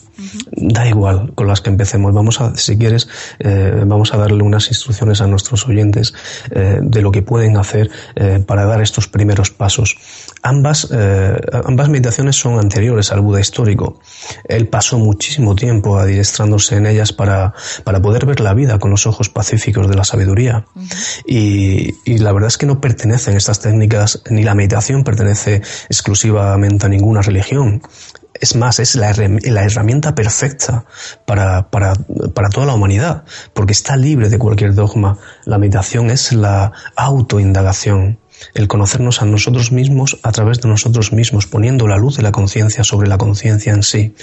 Da 0.52 0.88
igual 0.88 1.32
con 1.34 1.48
las 1.48 1.62
que 1.62 1.70
empecemos. 1.70 2.14
Vamos 2.14 2.42
a, 2.42 2.56
si 2.56 2.78
quieres, 2.78 3.08
eh, 3.40 3.84
vamos 3.86 4.14
a 4.14 4.18
darle 4.18 4.44
unas 4.44 4.68
instrucciones 4.68 5.22
a 5.22 5.28
nuestros 5.28 5.68
oyentes 5.68 6.14
eh, 6.52 6.80
de 6.82 7.02
lo 7.02 7.12
que 7.12 7.22
pueden 7.22 7.58
hacer 7.58 7.90
eh, 8.16 8.44
para 8.46 8.66
dar 8.66 8.82
estos 8.82 9.08
primeros 9.08 9.52
pasos. 9.52 9.98
Ambas, 10.42 10.90
ambas 11.66 11.90
meditaciones 11.90 12.38
son 12.38 12.60
anteriores 12.60 13.12
al 13.12 13.20
Buda 13.20 13.42
histórico. 13.42 14.00
Él 14.46 14.70
pasó 14.70 14.98
muchísimo 14.98 15.54
tiempo 15.54 15.98
adiestrándose 15.98 16.78
en 16.78 16.86
ellas 16.86 17.12
para, 17.12 17.54
para 17.84 18.02
poder 18.02 18.26
ver 18.26 18.40
la 18.40 18.54
vida 18.54 18.80
con 18.80 18.90
los 18.90 19.06
ojos 19.06 19.28
pacíficos 19.30 19.90
de 19.90 19.96
la 19.96 20.06
sabiduría. 20.06 20.66
y, 21.26 21.94
y 22.06 22.18
la 22.20 22.32
verdad 22.32 22.48
es 22.48 22.58
que 22.58 22.66
no 22.66 22.80
pertenecen 22.80 23.36
estas 23.36 23.60
técnicas, 23.60 24.22
ni 24.30 24.44
la 24.44 24.56
meditación 24.56 25.04
pertenece 25.04 25.62
exclusivamente 26.00 26.86
a 26.86 26.90
ninguna 26.90 27.22
religión. 27.22 27.82
Es 28.34 28.56
más, 28.56 28.80
es 28.80 28.96
la, 28.96 29.10
herramienta 29.10 30.16
perfecta 30.16 30.86
para, 31.26 31.70
para, 31.70 31.94
para, 32.34 32.48
toda 32.50 32.66
la 32.66 32.74
humanidad, 32.74 33.26
porque 33.54 33.74
está 33.74 33.98
libre 33.98 34.30
de 34.30 34.40
cualquier 34.40 34.74
dogma. 34.76 35.18
La 35.44 35.58
meditación 35.58 36.10
es 36.10 36.32
la 36.32 36.72
autoindagación, 36.96 38.18
el 38.54 38.70
conocernos 38.70 39.22
a 39.22 39.26
nosotros 39.26 39.74
mismos 39.74 40.18
a 40.24 40.32
través 40.32 40.62
de 40.62 40.70
nosotros 40.70 41.12
mismos, 41.12 41.48
poniendo 41.48 41.86
la 41.86 41.98
luz 41.98 42.16
de 42.16 42.24
la 42.24 42.32
conciencia 42.32 42.86
sobre 42.86 43.10
la 43.10 43.18
conciencia 43.18 43.74
en 43.74 43.84
sí 43.84 44.14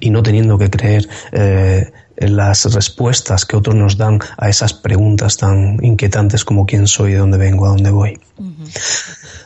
y 0.00 0.10
no 0.10 0.22
teniendo 0.22 0.58
que 0.58 0.68
creer 0.68 1.08
eh, 1.32 1.92
las 2.28 2.72
respuestas 2.74 3.44
que 3.44 3.56
otros 3.56 3.74
nos 3.74 3.96
dan 3.96 4.20
a 4.36 4.48
esas 4.48 4.74
preguntas 4.74 5.36
tan 5.36 5.78
inquietantes 5.82 6.44
como 6.44 6.66
quién 6.66 6.86
soy, 6.86 7.12
de 7.12 7.18
dónde 7.18 7.38
vengo, 7.38 7.66
a 7.66 7.70
dónde 7.70 7.90
voy. 7.90 8.18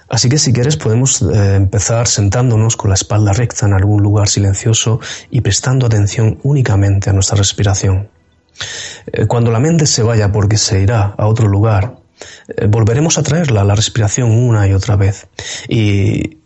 Así 0.08 0.28
que 0.28 0.38
si 0.38 0.52
quieres 0.52 0.76
podemos 0.76 1.20
eh, 1.22 1.56
empezar 1.56 2.06
sentándonos 2.06 2.76
con 2.76 2.90
la 2.90 2.94
espalda 2.94 3.32
recta 3.32 3.66
en 3.66 3.72
algún 3.72 4.02
lugar 4.02 4.28
silencioso 4.28 5.00
y 5.30 5.40
prestando 5.40 5.86
atención 5.86 6.38
únicamente 6.44 7.10
a 7.10 7.12
nuestra 7.12 7.36
respiración. 7.36 8.08
Eh, 9.12 9.26
cuando 9.26 9.50
la 9.50 9.58
mente 9.58 9.86
se 9.86 10.02
vaya 10.02 10.30
porque 10.30 10.58
se 10.58 10.80
irá 10.80 11.14
a 11.18 11.26
otro 11.26 11.48
lugar, 11.48 11.96
eh, 12.48 12.66
volveremos 12.68 13.18
a 13.18 13.24
traerla 13.24 13.62
a 13.62 13.64
la 13.64 13.74
respiración 13.74 14.30
una 14.30 14.68
y 14.68 14.72
otra 14.72 14.94
vez. 14.94 15.26
Y 15.68 16.38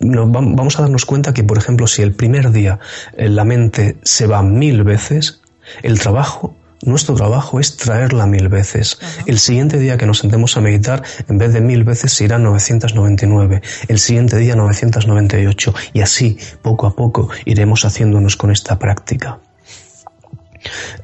vamos 0.00 0.78
a 0.78 0.82
darnos 0.82 1.04
cuenta 1.04 1.34
que, 1.34 1.44
por 1.44 1.58
ejemplo, 1.58 1.86
si 1.88 2.02
el 2.02 2.14
primer 2.14 2.50
día 2.50 2.78
la 3.16 3.44
mente 3.44 3.98
se 4.04 4.26
va 4.26 4.42
mil 4.42 4.84
veces, 4.84 5.41
el 5.82 5.98
trabajo 5.98 6.56
nuestro 6.84 7.14
trabajo 7.14 7.60
es 7.60 7.76
traerla 7.76 8.26
mil 8.26 8.48
veces. 8.48 8.98
El 9.26 9.38
siguiente 9.38 9.78
día 9.78 9.96
que 9.96 10.06
nos 10.06 10.18
sentemos 10.18 10.56
a 10.56 10.60
meditar, 10.60 11.04
en 11.28 11.38
vez 11.38 11.52
de 11.52 11.60
mil 11.60 11.84
veces, 11.84 12.12
se 12.12 12.24
irá 12.24 12.38
999. 12.38 13.62
El 13.86 13.98
siguiente 14.00 14.36
día 14.36 14.56
998. 14.56 15.74
Y 15.92 16.00
así, 16.00 16.38
poco 16.60 16.88
a 16.88 16.96
poco, 16.96 17.28
iremos 17.44 17.84
haciéndonos 17.84 18.36
con 18.36 18.50
esta 18.50 18.80
práctica. 18.80 19.38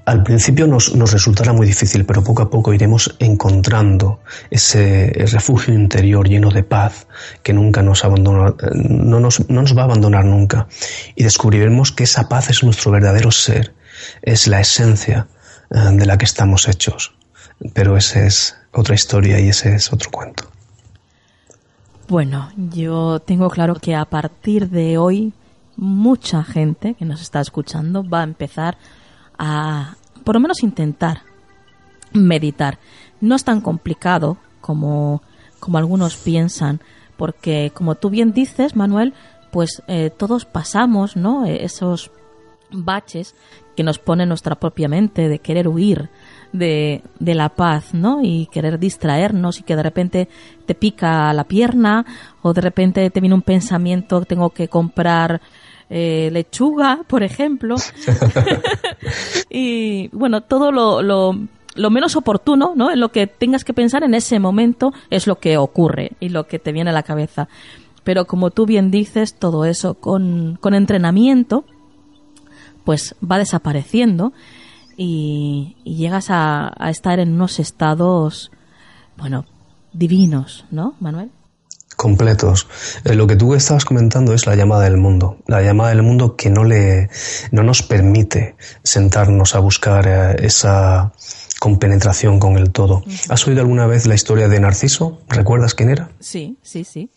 Al 0.04 0.24
principio 0.24 0.66
nos, 0.66 0.92
resultará 1.12 1.52
muy 1.52 1.66
difícil, 1.66 2.04
pero 2.04 2.24
poco 2.24 2.42
a 2.42 2.50
poco 2.50 2.72
iremos 2.72 3.16
encontrando 3.18 4.20
ese 4.50 5.12
refugio 5.32 5.74
interior 5.74 6.28
lleno 6.28 6.50
de 6.50 6.62
paz 6.62 7.06
que 7.42 7.52
nunca 7.52 7.82
nos 7.82 8.04
abandona, 8.04 8.54
no 8.72 9.20
nos, 9.20 9.48
no 9.48 9.62
nos 9.62 9.76
va 9.76 9.82
a 9.82 9.84
abandonar 9.84 10.24
nunca. 10.24 10.66
Y 11.14 11.24
descubriremos 11.24 11.92
que 11.92 12.04
esa 12.04 12.28
paz 12.28 12.50
es 12.50 12.62
nuestro 12.62 12.90
verdadero 12.90 13.30
ser, 13.30 13.74
es 14.22 14.46
la 14.46 14.60
esencia 14.60 15.26
eh, 15.70 15.78
de 15.92 16.06
la 16.06 16.18
que 16.18 16.24
estamos 16.24 16.68
hechos. 16.68 17.14
Pero 17.72 17.96
esa 17.96 18.24
es 18.24 18.56
otra 18.72 18.94
historia 18.94 19.40
y 19.40 19.48
ese 19.48 19.74
es 19.74 19.92
otro 19.92 20.10
cuento. 20.10 20.44
Bueno, 22.08 22.50
yo 22.56 23.20
tengo 23.20 23.50
claro 23.50 23.74
que 23.74 23.94
a 23.94 24.04
partir 24.04 24.70
de 24.70 24.96
hoy 24.96 25.32
mucha 25.76 26.42
gente 26.42 26.94
que 26.94 27.04
nos 27.04 27.20
está 27.20 27.40
escuchando 27.40 28.08
va 28.08 28.20
a 28.20 28.24
empezar 28.24 28.78
a, 29.38 29.96
por 30.24 30.34
lo 30.34 30.40
menos, 30.40 30.62
intentar 30.62 31.22
meditar. 32.12 32.78
No 33.20 33.36
es 33.36 33.44
tan 33.44 33.60
complicado 33.60 34.38
como, 34.60 35.22
como 35.60 35.78
algunos 35.78 36.16
piensan, 36.16 36.80
porque 37.16 37.72
como 37.74 37.94
tú 37.94 38.10
bien 38.10 38.32
dices, 38.32 38.74
Manuel, 38.74 39.14
pues 39.50 39.82
eh, 39.86 40.10
todos 40.10 40.44
pasamos, 40.44 41.16
¿no? 41.16 41.44
Esos 41.46 42.10
baches 42.70 43.34
que 43.78 43.84
nos 43.84 44.00
pone 44.00 44.26
nuestra 44.26 44.56
propia 44.56 44.88
mente 44.88 45.28
de 45.28 45.38
querer 45.38 45.68
huir 45.68 46.08
de, 46.52 47.00
de, 47.20 47.34
la 47.36 47.48
paz, 47.48 47.94
¿no? 47.94 48.18
Y 48.24 48.48
querer 48.50 48.80
distraernos 48.80 49.60
y 49.60 49.62
que 49.62 49.76
de 49.76 49.84
repente 49.84 50.28
te 50.66 50.74
pica 50.74 51.32
la 51.32 51.44
pierna 51.44 52.04
o 52.42 52.52
de 52.52 52.60
repente 52.60 53.08
te 53.08 53.20
viene 53.20 53.36
un 53.36 53.42
pensamiento, 53.42 54.24
tengo 54.24 54.50
que 54.50 54.66
comprar 54.66 55.40
eh, 55.90 56.28
lechuga, 56.32 57.04
por 57.06 57.22
ejemplo. 57.22 57.76
y 59.48 60.08
bueno, 60.08 60.40
todo 60.40 60.72
lo, 60.72 61.00
lo, 61.00 61.38
lo, 61.76 61.90
menos 61.90 62.16
oportuno, 62.16 62.72
¿no? 62.74 62.90
En 62.90 62.98
lo 62.98 63.10
que 63.10 63.28
tengas 63.28 63.62
que 63.62 63.74
pensar 63.74 64.02
en 64.02 64.14
ese 64.14 64.40
momento 64.40 64.92
es 65.08 65.28
lo 65.28 65.38
que 65.38 65.56
ocurre 65.56 66.14
y 66.18 66.30
lo 66.30 66.48
que 66.48 66.58
te 66.58 66.72
viene 66.72 66.90
a 66.90 66.94
la 66.94 67.04
cabeza. 67.04 67.46
Pero 68.02 68.24
como 68.24 68.50
tú 68.50 68.66
bien 68.66 68.90
dices, 68.90 69.34
todo 69.34 69.64
eso 69.64 69.94
con, 69.94 70.58
con 70.60 70.74
entrenamiento, 70.74 71.64
pues 72.88 73.14
va 73.20 73.36
desapareciendo 73.36 74.32
y, 74.96 75.76
llegas 75.84 76.28
a, 76.30 76.72
estar 76.88 77.18
en 77.18 77.34
unos 77.34 77.58
estados, 77.58 78.50
bueno, 79.18 79.44
divinos, 79.92 80.64
¿no, 80.70 80.94
Manuel? 80.98 81.30
completos. 81.96 82.66
Eh, 83.04 83.14
lo 83.14 83.26
que 83.26 83.36
tú 83.36 83.54
estabas 83.54 83.84
comentando 83.84 84.32
es 84.32 84.46
la 84.46 84.56
llamada 84.56 84.84
del 84.84 84.96
mundo, 84.96 85.36
la 85.46 85.60
llamada 85.60 85.90
del 85.90 86.02
mundo 86.02 86.34
que 86.34 86.48
no 86.48 86.64
le 86.64 87.10
no 87.50 87.62
nos 87.62 87.82
permite 87.82 88.56
sentarnos 88.82 89.54
a 89.54 89.58
buscar 89.58 90.06
eh, 90.08 90.46
esa 90.46 91.12
compenetración 91.60 92.38
con 92.38 92.56
el 92.56 92.70
todo. 92.70 93.02
¿Has 93.28 93.46
oído 93.46 93.60
alguna 93.60 93.86
vez 93.86 94.06
la 94.06 94.14
historia 94.14 94.48
de 94.48 94.60
Narciso? 94.60 95.20
¿Recuerdas 95.28 95.74
quién 95.74 95.90
era? 95.90 96.08
Sí, 96.20 96.56
sí, 96.62 96.84
sí 96.84 97.10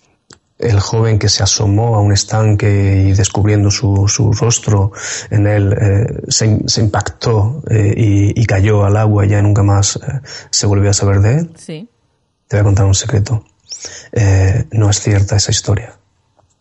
el 0.62 0.80
joven 0.80 1.20
que 1.20 1.30
se 1.30 1.44
asomó 1.44 1.96
a 1.96 2.02
un 2.02 2.12
estanque 2.12 3.06
y 3.08 3.14
descubriendo 3.14 3.72
su, 3.72 4.08
su 4.08 4.32
rostro 4.34 4.92
en 5.30 5.48
él 5.48 5.76
eh, 5.80 6.08
se, 6.30 6.82
impactó 6.82 7.64
eh, 7.70 7.94
y, 7.98 8.46
cayó 8.46 8.86
al 8.86 8.98
agua 8.98 9.26
y 9.26 9.30
ya 9.30 9.42
nunca 9.42 9.64
más 9.64 9.96
eh, 9.96 10.22
se 10.50 10.68
volvió 10.68 10.90
a 10.90 10.94
saber 10.94 11.22
de 11.22 11.34
él. 11.40 11.54
Sí. 11.58 11.90
Te 12.48 12.58
voy 12.58 12.62
a 12.62 12.64
contar 12.64 12.86
un 12.86 12.96
secreto. 12.96 13.44
no 14.72 14.90
es 14.90 15.00
cierta 15.00 15.36
esa 15.36 15.52
historia. 15.52 15.98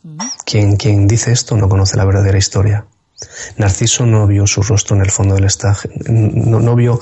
Mm. 0.02 0.18
Quien, 0.44 0.76
quien 0.76 1.06
dice 1.06 1.32
esto 1.32 1.56
no 1.56 1.68
conoce 1.68 1.96
la 1.96 2.04
verdadera 2.04 2.38
historia. 2.38 2.86
Narciso 3.58 4.06
no 4.06 4.26
vio 4.26 4.46
su 4.46 4.62
rostro 4.62 4.96
en 4.96 5.02
el 5.02 5.10
fondo 5.10 5.34
del 5.34 5.44
estanque, 5.44 5.90
no, 6.08 6.58
no 6.58 6.74
vio 6.74 6.98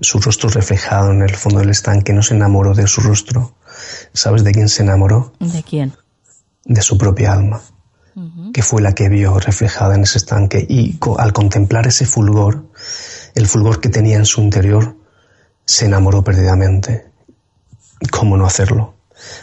su 0.00 0.18
rostro 0.18 0.48
reflejado 0.48 1.10
en 1.10 1.20
el 1.20 1.36
fondo 1.36 1.58
del 1.58 1.68
estanque, 1.68 2.14
no 2.14 2.22
se 2.22 2.32
enamoró 2.32 2.72
de 2.72 2.86
su 2.86 3.02
rostro, 3.02 3.54
¿Sabes 4.12 4.44
de 4.44 4.52
quién 4.52 4.68
se 4.68 4.82
enamoró? 4.82 5.32
¿De 5.40 5.62
quién? 5.62 5.92
De 6.64 6.82
su 6.82 6.96
propia 6.96 7.32
alma, 7.32 7.60
que 8.52 8.62
fue 8.62 8.80
la 8.80 8.94
que 8.94 9.08
vio 9.08 9.38
reflejada 9.38 9.94
en 9.94 10.02
ese 10.02 10.18
estanque 10.18 10.64
y 10.68 10.98
al 11.18 11.32
contemplar 11.32 11.86
ese 11.86 12.06
fulgor, 12.06 12.64
el 13.34 13.46
fulgor 13.46 13.80
que 13.80 13.88
tenía 13.88 14.16
en 14.16 14.26
su 14.26 14.40
interior, 14.40 14.96
se 15.64 15.86
enamoró 15.86 16.22
perdidamente. 16.22 17.10
¿Cómo 18.10 18.36
no 18.36 18.46
hacerlo? 18.46 18.94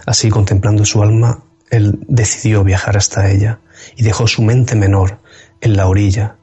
Así, 0.05 0.29
contemplando 0.29 0.85
su 0.85 1.01
alma, 1.01 1.43
él 1.69 1.99
decidió 2.07 2.63
viajar 2.63 2.97
hasta 2.97 3.29
ella 3.29 3.59
y 3.95 4.03
dejó 4.03 4.27
su 4.27 4.41
mente 4.41 4.75
menor 4.75 5.19
en 5.61 5.77
la 5.77 5.87
orilla 5.87 6.35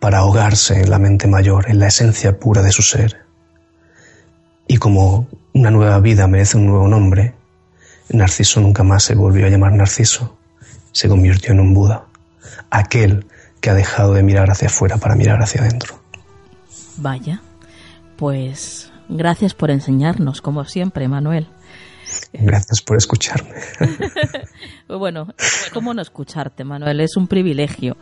para 0.00 0.18
ahogarse 0.18 0.80
en 0.80 0.90
la 0.90 0.98
mente 0.98 1.26
mayor, 1.26 1.68
en 1.68 1.80
la 1.80 1.88
esencia 1.88 2.38
pura 2.38 2.62
de 2.62 2.72
su 2.72 2.82
ser. 2.82 3.24
Y 4.66 4.76
como 4.76 5.26
una 5.58 5.70
nueva 5.70 5.98
vida 6.00 6.26
merece 6.26 6.56
un 6.56 6.66
nuevo 6.66 6.88
nombre, 6.88 7.34
Narciso 8.10 8.60
nunca 8.60 8.82
más 8.82 9.02
se 9.02 9.14
volvió 9.14 9.46
a 9.46 9.50
llamar 9.50 9.72
Narciso, 9.72 10.38
se 10.92 11.08
convirtió 11.08 11.52
en 11.52 11.60
un 11.60 11.74
Buda, 11.74 12.04
aquel 12.70 13.26
que 13.60 13.70
ha 13.70 13.74
dejado 13.74 14.14
de 14.14 14.22
mirar 14.22 14.50
hacia 14.50 14.68
afuera 14.68 14.96
para 14.96 15.14
mirar 15.14 15.42
hacia 15.42 15.60
adentro. 15.60 15.98
Vaya, 16.96 17.42
pues 18.16 18.90
Gracias 19.08 19.54
por 19.54 19.70
enseñarnos, 19.70 20.42
como 20.42 20.64
siempre, 20.64 21.08
Manuel. 21.08 21.48
Gracias 22.32 22.82
por 22.82 22.96
escucharme. 22.96 23.54
bueno, 24.88 25.28
¿cómo 25.72 25.94
no 25.94 26.02
escucharte, 26.02 26.64
Manuel? 26.64 27.00
Es 27.00 27.16
un 27.16 27.26
privilegio 27.26 27.96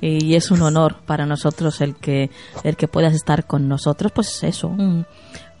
y 0.00 0.34
es 0.34 0.50
un 0.50 0.62
honor 0.62 1.02
para 1.04 1.26
nosotros 1.26 1.80
el 1.80 1.96
que 1.96 2.30
el 2.64 2.76
que 2.76 2.88
puedas 2.88 3.14
estar 3.14 3.46
con 3.46 3.68
nosotros, 3.68 4.12
pues 4.12 4.42
eso, 4.42 4.74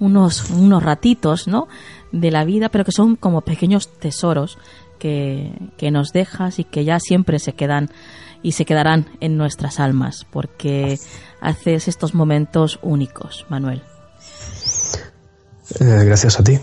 unos 0.02 0.50
unos 0.50 0.82
ratitos, 0.82 1.46
¿no? 1.46 1.68
De 2.10 2.30
la 2.30 2.44
vida, 2.44 2.68
pero 2.68 2.84
que 2.84 2.92
son 2.92 3.16
como 3.16 3.42
pequeños 3.42 3.88
tesoros 3.88 4.58
que, 4.98 5.52
que 5.76 5.90
nos 5.90 6.12
dejas 6.12 6.58
y 6.58 6.64
que 6.64 6.84
ya 6.84 6.98
siempre 6.98 7.38
se 7.38 7.52
quedan 7.52 7.90
y 8.42 8.52
se 8.52 8.64
quedarán 8.64 9.06
en 9.20 9.36
nuestras 9.36 9.78
almas, 9.78 10.26
porque 10.30 10.98
haces 11.40 11.86
estos 11.86 12.14
momentos 12.14 12.80
únicos, 12.82 13.46
Manuel. 13.48 13.82
Eh, 15.78 16.04
gracias 16.04 16.40
a 16.40 16.42
ti. 16.42 16.58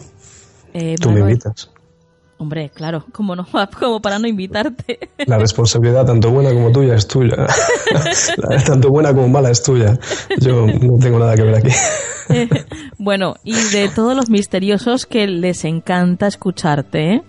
Eh, 0.73 0.95
Tú 0.99 1.11
me 1.11 1.21
invitas. 1.21 1.71
Hombre, 2.39 2.71
claro, 2.73 3.05
como 3.11 3.35
no, 3.35 3.45
como 3.79 4.01
para 4.01 4.17
no 4.17 4.27
invitarte. 4.27 4.97
La 5.27 5.37
responsabilidad, 5.37 6.05
tanto 6.05 6.31
buena 6.31 6.53
como 6.53 6.71
tuya, 6.71 6.95
es 6.95 7.05
tuya. 7.05 7.35
tanto 8.65 8.89
buena 8.89 9.13
como 9.13 9.27
mala 9.27 9.51
es 9.51 9.61
tuya. 9.61 9.99
Yo 10.39 10.65
no 10.65 10.97
tengo 10.97 11.19
nada 11.19 11.35
que 11.35 11.43
ver 11.43 11.55
aquí. 11.55 11.71
bueno, 12.97 13.35
y 13.43 13.55
de 13.73 13.89
todos 13.89 14.15
los 14.15 14.29
misteriosos 14.29 15.05
que 15.05 15.27
les 15.27 15.65
encanta 15.65 16.27
escucharte, 16.27 17.23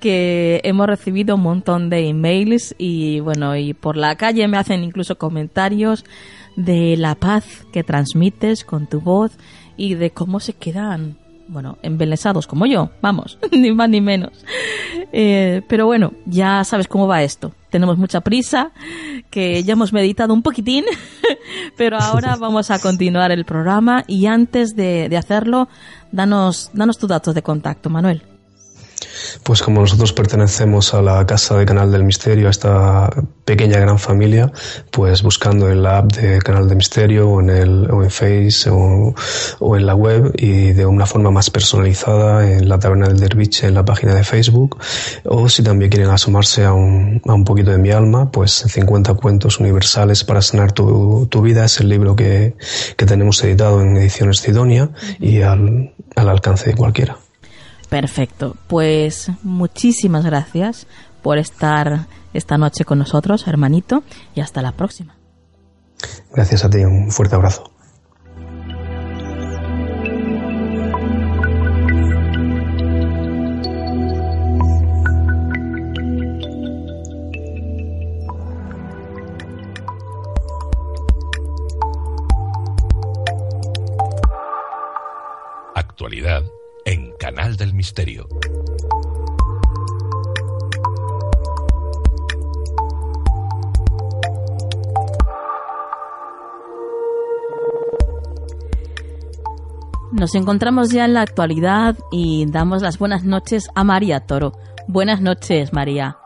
que 0.00 0.60
hemos 0.64 0.88
recibido 0.88 1.36
un 1.36 1.42
montón 1.42 1.88
de 1.88 2.08
emails 2.08 2.74
y 2.78 3.20
bueno, 3.20 3.56
y 3.56 3.74
por 3.74 3.96
la 3.96 4.16
calle 4.16 4.48
me 4.48 4.58
hacen 4.58 4.82
incluso 4.82 5.18
comentarios 5.18 6.04
de 6.56 6.96
la 6.96 7.14
paz 7.14 7.64
que 7.72 7.84
transmites 7.84 8.64
con 8.64 8.88
tu 8.88 9.00
voz 9.00 9.30
y 9.76 9.94
de 9.94 10.10
cómo 10.10 10.40
se 10.40 10.54
quedan 10.54 11.16
bueno, 11.48 11.78
embelesados 11.82 12.46
como 12.46 12.66
yo, 12.66 12.90
vamos, 13.00 13.38
ni 13.52 13.72
más 13.72 13.88
ni 13.88 14.00
menos. 14.00 14.32
Eh, 15.12 15.62
pero 15.68 15.86
bueno, 15.86 16.12
ya 16.26 16.62
sabes 16.64 16.88
cómo 16.88 17.06
va 17.06 17.22
esto. 17.22 17.52
Tenemos 17.70 17.98
mucha 17.98 18.20
prisa, 18.20 18.70
que 19.30 19.62
ya 19.62 19.72
hemos 19.72 19.92
meditado 19.92 20.32
un 20.32 20.42
poquitín, 20.42 20.84
pero 21.76 21.98
ahora 21.98 22.36
vamos 22.40 22.70
a 22.70 22.78
continuar 22.78 23.32
el 23.32 23.44
programa 23.44 24.04
y 24.06 24.26
antes 24.26 24.76
de, 24.76 25.08
de 25.08 25.16
hacerlo, 25.16 25.68
danos, 26.12 26.70
danos 26.72 26.98
tus 26.98 27.08
datos 27.08 27.34
de 27.34 27.42
contacto, 27.42 27.90
Manuel. 27.90 28.22
Pues 29.42 29.62
como 29.62 29.80
nosotros 29.80 30.12
pertenecemos 30.12 30.94
a 30.94 31.02
la 31.02 31.24
Casa 31.26 31.56
de 31.56 31.64
Canal 31.64 31.90
del 31.90 32.04
Misterio, 32.04 32.48
a 32.48 32.50
esta 32.50 33.10
pequeña 33.44 33.78
gran 33.80 33.98
familia, 33.98 34.52
pues 34.90 35.22
buscando 35.22 35.70
en 35.70 35.82
la 35.82 35.98
app 35.98 36.12
de 36.12 36.38
Canal 36.40 36.68
del 36.68 36.76
Misterio 36.76 37.28
o 37.28 37.40
en 37.40 37.50
el 37.50 37.90
o 37.90 38.02
en 38.02 38.10
Face 38.10 38.68
o, 38.70 39.14
en 39.76 39.86
la 39.86 39.94
web 39.94 40.32
y 40.36 40.72
de 40.72 40.86
una 40.86 41.06
forma 41.06 41.30
más 41.30 41.50
personalizada 41.50 42.50
en 42.50 42.68
la 42.68 42.78
Taberna 42.78 43.08
del 43.08 43.20
Derviche 43.20 43.66
en 43.66 43.74
la 43.74 43.84
página 43.84 44.14
de 44.14 44.24
Facebook 44.24 44.78
o 45.24 45.48
si 45.48 45.62
también 45.62 45.90
quieren 45.90 46.10
asomarse 46.10 46.64
a 46.64 46.72
un, 46.72 47.22
a 47.26 47.34
un 47.34 47.44
poquito 47.44 47.70
de 47.70 47.78
mi 47.78 47.90
alma, 47.90 48.30
pues 48.30 48.64
50 48.66 49.14
cuentos 49.14 49.60
universales 49.60 50.24
para 50.24 50.42
sanar 50.42 50.72
tu, 50.72 51.26
tu 51.30 51.40
vida 51.42 51.64
es 51.64 51.80
el 51.80 51.88
libro 51.88 52.16
que, 52.16 52.54
que 52.96 53.06
tenemos 53.06 53.42
editado 53.44 53.80
en 53.80 53.96
Ediciones 53.96 54.38
Sidonia 54.40 54.90
y 55.20 55.42
al, 55.42 55.94
al 56.16 56.28
alcance 56.28 56.70
de 56.70 56.76
cualquiera. 56.76 57.16
Perfecto. 57.88 58.56
Pues 58.66 59.30
muchísimas 59.42 60.24
gracias 60.24 60.86
por 61.22 61.38
estar 61.38 62.06
esta 62.34 62.58
noche 62.58 62.84
con 62.84 62.98
nosotros, 62.98 63.46
hermanito, 63.46 64.02
y 64.34 64.40
hasta 64.40 64.62
la 64.62 64.72
próxima. 64.72 65.16
Gracias 66.32 66.64
a 66.64 66.70
ti, 66.70 66.78
un 66.78 67.10
fuerte 67.10 67.34
abrazo. 67.34 67.72
Canal 87.28 87.58
del 87.58 87.74
Misterio. 87.74 88.26
Nos 100.10 100.34
encontramos 100.34 100.88
ya 100.88 101.04
en 101.04 101.12
la 101.12 101.20
actualidad 101.20 101.98
y 102.10 102.46
damos 102.50 102.80
las 102.80 102.98
buenas 102.98 103.24
noches 103.24 103.68
a 103.74 103.84
María 103.84 104.20
Toro. 104.20 104.54
Buenas 104.86 105.20
noches, 105.20 105.74
María. 105.74 106.16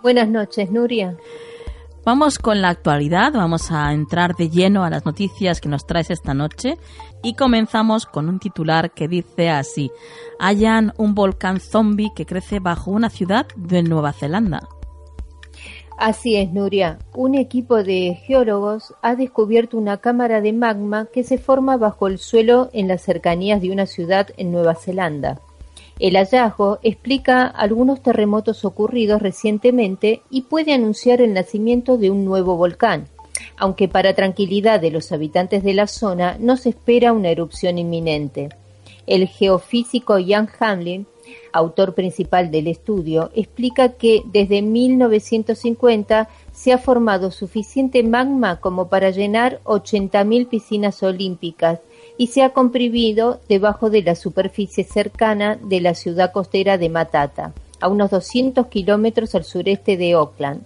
Buenas 0.00 0.28
noches, 0.28 0.70
Nuria. 0.70 1.16
Vamos 2.06 2.38
con 2.38 2.62
la 2.62 2.68
actualidad, 2.68 3.32
vamos 3.32 3.72
a 3.72 3.92
entrar 3.92 4.36
de 4.36 4.48
lleno 4.48 4.84
a 4.84 4.90
las 4.90 5.04
noticias 5.04 5.60
que 5.60 5.68
nos 5.68 5.88
traes 5.88 6.08
esta 6.08 6.34
noche 6.34 6.78
y 7.20 7.34
comenzamos 7.34 8.06
con 8.06 8.28
un 8.28 8.38
titular 8.38 8.92
que 8.92 9.08
dice 9.08 9.50
así, 9.50 9.90
hallan 10.38 10.92
un 10.98 11.16
volcán 11.16 11.58
zombie 11.58 12.12
que 12.14 12.24
crece 12.24 12.60
bajo 12.60 12.92
una 12.92 13.10
ciudad 13.10 13.48
de 13.56 13.82
Nueva 13.82 14.12
Zelanda. 14.12 14.68
Así 15.98 16.36
es, 16.36 16.52
Nuria. 16.52 17.00
Un 17.12 17.34
equipo 17.34 17.82
de 17.82 18.14
geólogos 18.24 18.94
ha 19.02 19.16
descubierto 19.16 19.76
una 19.76 19.96
cámara 19.96 20.40
de 20.40 20.52
magma 20.52 21.08
que 21.12 21.24
se 21.24 21.38
forma 21.38 21.76
bajo 21.76 22.06
el 22.06 22.18
suelo 22.18 22.70
en 22.72 22.86
las 22.86 23.02
cercanías 23.02 23.60
de 23.60 23.72
una 23.72 23.86
ciudad 23.86 24.28
en 24.36 24.52
Nueva 24.52 24.76
Zelanda. 24.76 25.40
El 25.98 26.16
hallazgo 26.16 26.78
explica 26.82 27.46
algunos 27.46 28.02
terremotos 28.02 28.66
ocurridos 28.66 29.22
recientemente 29.22 30.20
y 30.28 30.42
puede 30.42 30.74
anunciar 30.74 31.22
el 31.22 31.32
nacimiento 31.32 31.96
de 31.96 32.10
un 32.10 32.26
nuevo 32.26 32.56
volcán, 32.56 33.06
aunque 33.56 33.88
para 33.88 34.14
tranquilidad 34.14 34.78
de 34.78 34.90
los 34.90 35.10
habitantes 35.10 35.64
de 35.64 35.72
la 35.72 35.86
zona 35.86 36.36
no 36.38 36.58
se 36.58 36.68
espera 36.68 37.14
una 37.14 37.30
erupción 37.30 37.78
inminente. 37.78 38.50
El 39.06 39.26
geofísico 39.26 40.18
Jan 40.24 40.50
Hamlin, 40.60 41.06
autor 41.50 41.94
principal 41.94 42.50
del 42.50 42.66
estudio, 42.66 43.30
explica 43.34 43.90
que 43.94 44.22
desde 44.26 44.60
1950 44.60 46.28
se 46.52 46.72
ha 46.74 46.78
formado 46.78 47.30
suficiente 47.30 48.02
magma 48.02 48.60
como 48.60 48.88
para 48.88 49.10
llenar 49.10 49.60
80.000 49.64 50.48
piscinas 50.48 51.02
olímpicas 51.02 51.80
y 52.18 52.28
se 52.28 52.42
ha 52.42 52.50
comprimido 52.50 53.40
debajo 53.48 53.90
de 53.90 54.02
la 54.02 54.14
superficie 54.14 54.84
cercana 54.84 55.58
de 55.62 55.80
la 55.80 55.94
ciudad 55.94 56.32
costera 56.32 56.78
de 56.78 56.88
Matata, 56.88 57.52
a 57.80 57.88
unos 57.88 58.10
200 58.10 58.66
kilómetros 58.68 59.34
al 59.34 59.44
sureste 59.44 59.96
de 59.96 60.12
Auckland. 60.12 60.62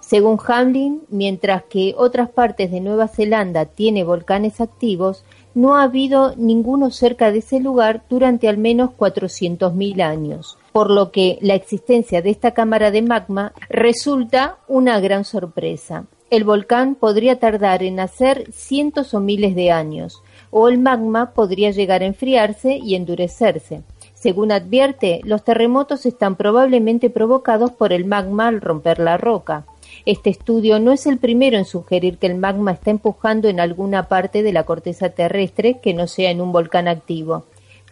Según 0.00 0.38
Hamlin, 0.46 1.02
mientras 1.08 1.64
que 1.64 1.94
otras 1.96 2.28
partes 2.28 2.70
de 2.70 2.80
Nueva 2.80 3.08
Zelanda 3.08 3.64
tiene 3.64 4.04
volcanes 4.04 4.60
activos, 4.60 5.24
no 5.54 5.76
ha 5.76 5.84
habido 5.84 6.34
ninguno 6.36 6.90
cerca 6.90 7.30
de 7.30 7.38
ese 7.38 7.60
lugar 7.60 8.02
durante 8.10 8.48
al 8.48 8.58
menos 8.58 8.90
400.000 8.90 10.02
años, 10.02 10.58
por 10.72 10.90
lo 10.90 11.10
que 11.10 11.38
la 11.40 11.54
existencia 11.54 12.20
de 12.20 12.30
esta 12.30 12.50
cámara 12.50 12.90
de 12.90 13.02
magma 13.02 13.52
resulta 13.68 14.58
una 14.68 14.98
gran 15.00 15.24
sorpresa. 15.24 16.06
El 16.30 16.42
volcán 16.42 16.96
podría 16.96 17.38
tardar 17.38 17.84
en 17.84 17.94
nacer 17.96 18.50
cientos 18.52 19.14
o 19.14 19.20
miles 19.20 19.54
de 19.54 19.70
años, 19.70 20.23
o 20.56 20.68
el 20.68 20.78
magma 20.78 21.32
podría 21.32 21.72
llegar 21.72 22.02
a 22.02 22.06
enfriarse 22.06 22.76
y 22.76 22.94
endurecerse. 22.94 23.82
Según 24.14 24.52
advierte, 24.52 25.20
los 25.24 25.42
terremotos 25.42 26.06
están 26.06 26.36
probablemente 26.36 27.10
provocados 27.10 27.72
por 27.72 27.92
el 27.92 28.04
magma 28.04 28.46
al 28.46 28.60
romper 28.60 29.00
la 29.00 29.16
roca. 29.16 29.64
Este 30.06 30.30
estudio 30.30 30.78
no 30.78 30.92
es 30.92 31.06
el 31.06 31.18
primero 31.18 31.58
en 31.58 31.64
sugerir 31.64 32.18
que 32.18 32.28
el 32.28 32.36
magma 32.36 32.70
está 32.70 32.92
empujando 32.92 33.48
en 33.48 33.58
alguna 33.58 34.06
parte 34.06 34.44
de 34.44 34.52
la 34.52 34.62
corteza 34.62 35.08
terrestre 35.08 35.80
que 35.82 35.92
no 35.92 36.06
sea 36.06 36.30
en 36.30 36.40
un 36.40 36.52
volcán 36.52 36.86
activo. 36.86 37.46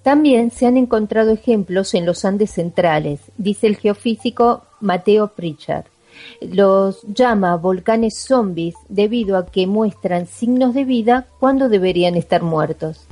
También 0.04 0.52
se 0.52 0.66
han 0.66 0.76
encontrado 0.76 1.32
ejemplos 1.32 1.94
en 1.94 2.06
los 2.06 2.24
Andes 2.24 2.52
centrales, 2.52 3.18
dice 3.38 3.66
el 3.66 3.76
geofísico 3.76 4.62
Mateo 4.80 5.32
Pritchard 5.34 5.91
los 6.40 7.02
llama 7.02 7.56
volcanes 7.56 8.18
zombies 8.18 8.74
debido 8.88 9.36
a 9.36 9.46
que 9.46 9.66
muestran 9.66 10.26
signos 10.26 10.74
de 10.74 10.84
vida 10.84 11.26
cuando 11.38 11.68
deberían 11.68 12.16
estar 12.16 12.42
muertos. 12.42 13.06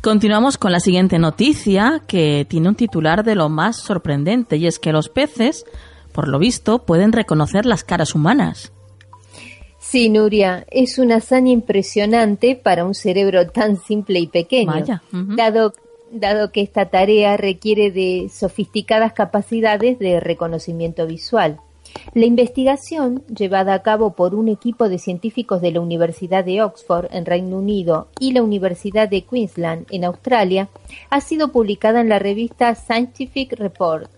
Continuamos 0.00 0.58
con 0.58 0.70
la 0.70 0.80
siguiente 0.80 1.18
noticia 1.18 2.02
que 2.06 2.46
tiene 2.48 2.68
un 2.68 2.76
titular 2.76 3.24
de 3.24 3.34
lo 3.34 3.48
más 3.48 3.76
sorprendente 3.76 4.56
y 4.56 4.66
es 4.66 4.78
que 4.78 4.92
los 4.92 5.08
peces, 5.08 5.66
por 6.12 6.28
lo 6.28 6.38
visto, 6.38 6.80
pueden 6.80 7.12
reconocer 7.12 7.66
las 7.66 7.82
caras 7.82 8.14
humanas. 8.14 8.72
Sí, 9.80 10.08
Nuria, 10.08 10.66
es 10.70 10.98
una 10.98 11.16
hazaña 11.16 11.50
impresionante 11.50 12.54
para 12.54 12.84
un 12.84 12.94
cerebro 12.94 13.48
tan 13.48 13.76
simple 13.76 14.18
y 14.18 14.26
pequeño, 14.26 15.00
dado, 15.10 15.72
dado 16.12 16.52
que 16.52 16.60
esta 16.60 16.90
tarea 16.90 17.36
requiere 17.36 17.90
de 17.90 18.30
sofisticadas 18.30 19.14
capacidades 19.14 19.98
de 19.98 20.20
reconocimiento 20.20 21.06
visual. 21.06 21.58
La 22.14 22.26
investigación, 22.26 23.22
llevada 23.26 23.74
a 23.74 23.82
cabo 23.82 24.14
por 24.14 24.34
un 24.34 24.48
equipo 24.48 24.88
de 24.88 24.98
científicos 24.98 25.60
de 25.60 25.72
la 25.72 25.80
Universidad 25.80 26.44
de 26.44 26.62
Oxford 26.62 27.06
en 27.10 27.26
Reino 27.26 27.58
Unido 27.58 28.08
y 28.18 28.32
la 28.32 28.42
Universidad 28.42 29.08
de 29.08 29.22
Queensland 29.22 29.86
en 29.90 30.04
Australia, 30.04 30.68
ha 31.10 31.20
sido 31.20 31.52
publicada 31.52 32.00
en 32.00 32.08
la 32.08 32.18
revista 32.18 32.74
Scientific 32.74 33.52
Report. 33.52 34.10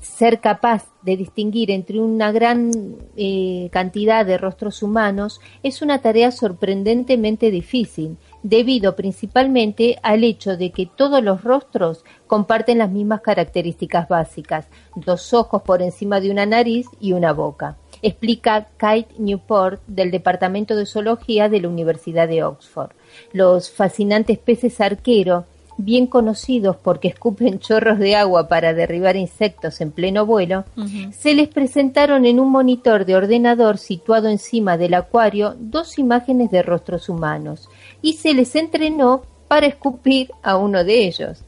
Ser 0.00 0.40
capaz 0.40 0.86
de 1.02 1.16
distinguir 1.16 1.70
entre 1.70 2.00
una 2.00 2.32
gran 2.32 2.70
eh, 3.16 3.68
cantidad 3.72 4.24
de 4.24 4.38
rostros 4.38 4.82
humanos 4.82 5.40
es 5.62 5.82
una 5.82 6.00
tarea 6.00 6.30
sorprendentemente 6.30 7.50
difícil, 7.50 8.16
debido 8.44 8.94
principalmente 8.94 9.98
al 10.02 10.22
hecho 10.22 10.56
de 10.56 10.70
que 10.70 10.86
todos 10.86 11.24
los 11.24 11.42
rostros 11.42 12.04
comparten 12.26 12.78
las 12.78 12.90
mismas 12.90 13.22
características 13.22 14.06
básicas, 14.06 14.66
dos 14.94 15.32
ojos 15.32 15.62
por 15.62 15.82
encima 15.82 16.20
de 16.20 16.30
una 16.30 16.44
nariz 16.46 16.86
y 17.00 17.12
una 17.12 17.32
boca, 17.32 17.78
explica 18.02 18.68
Kate 18.76 19.08
Newport 19.18 19.80
del 19.86 20.10
Departamento 20.10 20.76
de 20.76 20.84
Zoología 20.84 21.48
de 21.48 21.60
la 21.62 21.68
Universidad 21.68 22.28
de 22.28 22.44
Oxford. 22.44 22.90
Los 23.32 23.70
fascinantes 23.70 24.38
peces 24.38 24.78
arquero 24.80 25.46
bien 25.76 26.06
conocidos 26.06 26.76
porque 26.76 27.08
escupen 27.08 27.58
chorros 27.58 27.98
de 27.98 28.16
agua 28.16 28.48
para 28.48 28.74
derribar 28.74 29.16
insectos 29.16 29.80
en 29.80 29.90
pleno 29.90 30.26
vuelo, 30.26 30.64
se 31.12 31.34
les 31.34 31.48
presentaron 31.48 32.26
en 32.26 32.40
un 32.40 32.50
monitor 32.50 33.04
de 33.04 33.16
ordenador 33.16 33.78
situado 33.78 34.28
encima 34.28 34.76
del 34.76 34.94
acuario 34.94 35.56
dos 35.58 35.98
imágenes 35.98 36.50
de 36.50 36.62
rostros 36.62 37.08
humanos 37.08 37.68
y 38.04 38.12
se 38.12 38.34
les 38.34 38.54
entrenó 38.54 39.22
para 39.48 39.64
escupir 39.66 40.30
a 40.42 40.58
uno 40.58 40.84
de 40.84 41.06
ellos. 41.06 41.42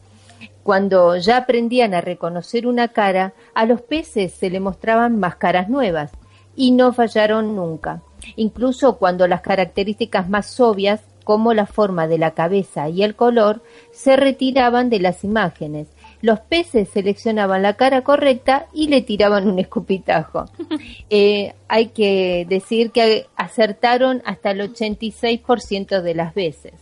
Cuando 0.63 1.15
ya 1.19 1.37
aprendían 1.37 1.93
a 1.93 2.01
reconocer 2.01 2.67
una 2.67 2.89
cara, 2.89 3.35
a 3.53 3.67
los 3.67 3.83
peces 3.83 4.33
se 4.33 4.49
le 4.49 4.59
mostraban 4.59 5.21
más 5.21 5.37
caras 5.37 5.69
nuevas 5.69 6.13
y 6.57 6.71
no 6.71 6.95
fallaron 6.95 7.55
nunca. 7.55 8.01
Incluso 8.37 8.97
cuando 8.97 9.29
las 9.29 9.43
características 9.43 10.31
más 10.31 10.59
obvias 10.59 11.03
como 11.25 11.53
la 11.53 11.67
forma 11.67 12.09
de 12.09 12.17
la 12.17 12.31
cabeza 12.31 12.89
y 12.89 13.03
el 13.03 13.17
color 13.17 13.61
se 13.93 14.17
retiraban 14.17 14.89
de 14.89 15.01
las 15.01 15.25
imágenes. 15.25 15.89
Los 16.23 16.41
peces 16.41 16.89
seleccionaban 16.89 17.62
la 17.62 17.75
cara 17.75 18.03
correcta 18.03 18.67
y 18.73 18.89
le 18.89 19.03
tiraban 19.03 19.49
un 19.49 19.59
escupitajo. 19.59 20.47
Eh, 21.09 21.55
hay 21.69 21.89
que 21.89 22.47
decir 22.49 22.91
que 22.91 23.27
acertaron 23.37 24.23
hasta 24.25 24.51
el 24.51 24.61
86% 24.61 26.03
de 26.03 26.14
las 26.14 26.35
veces. 26.35 26.73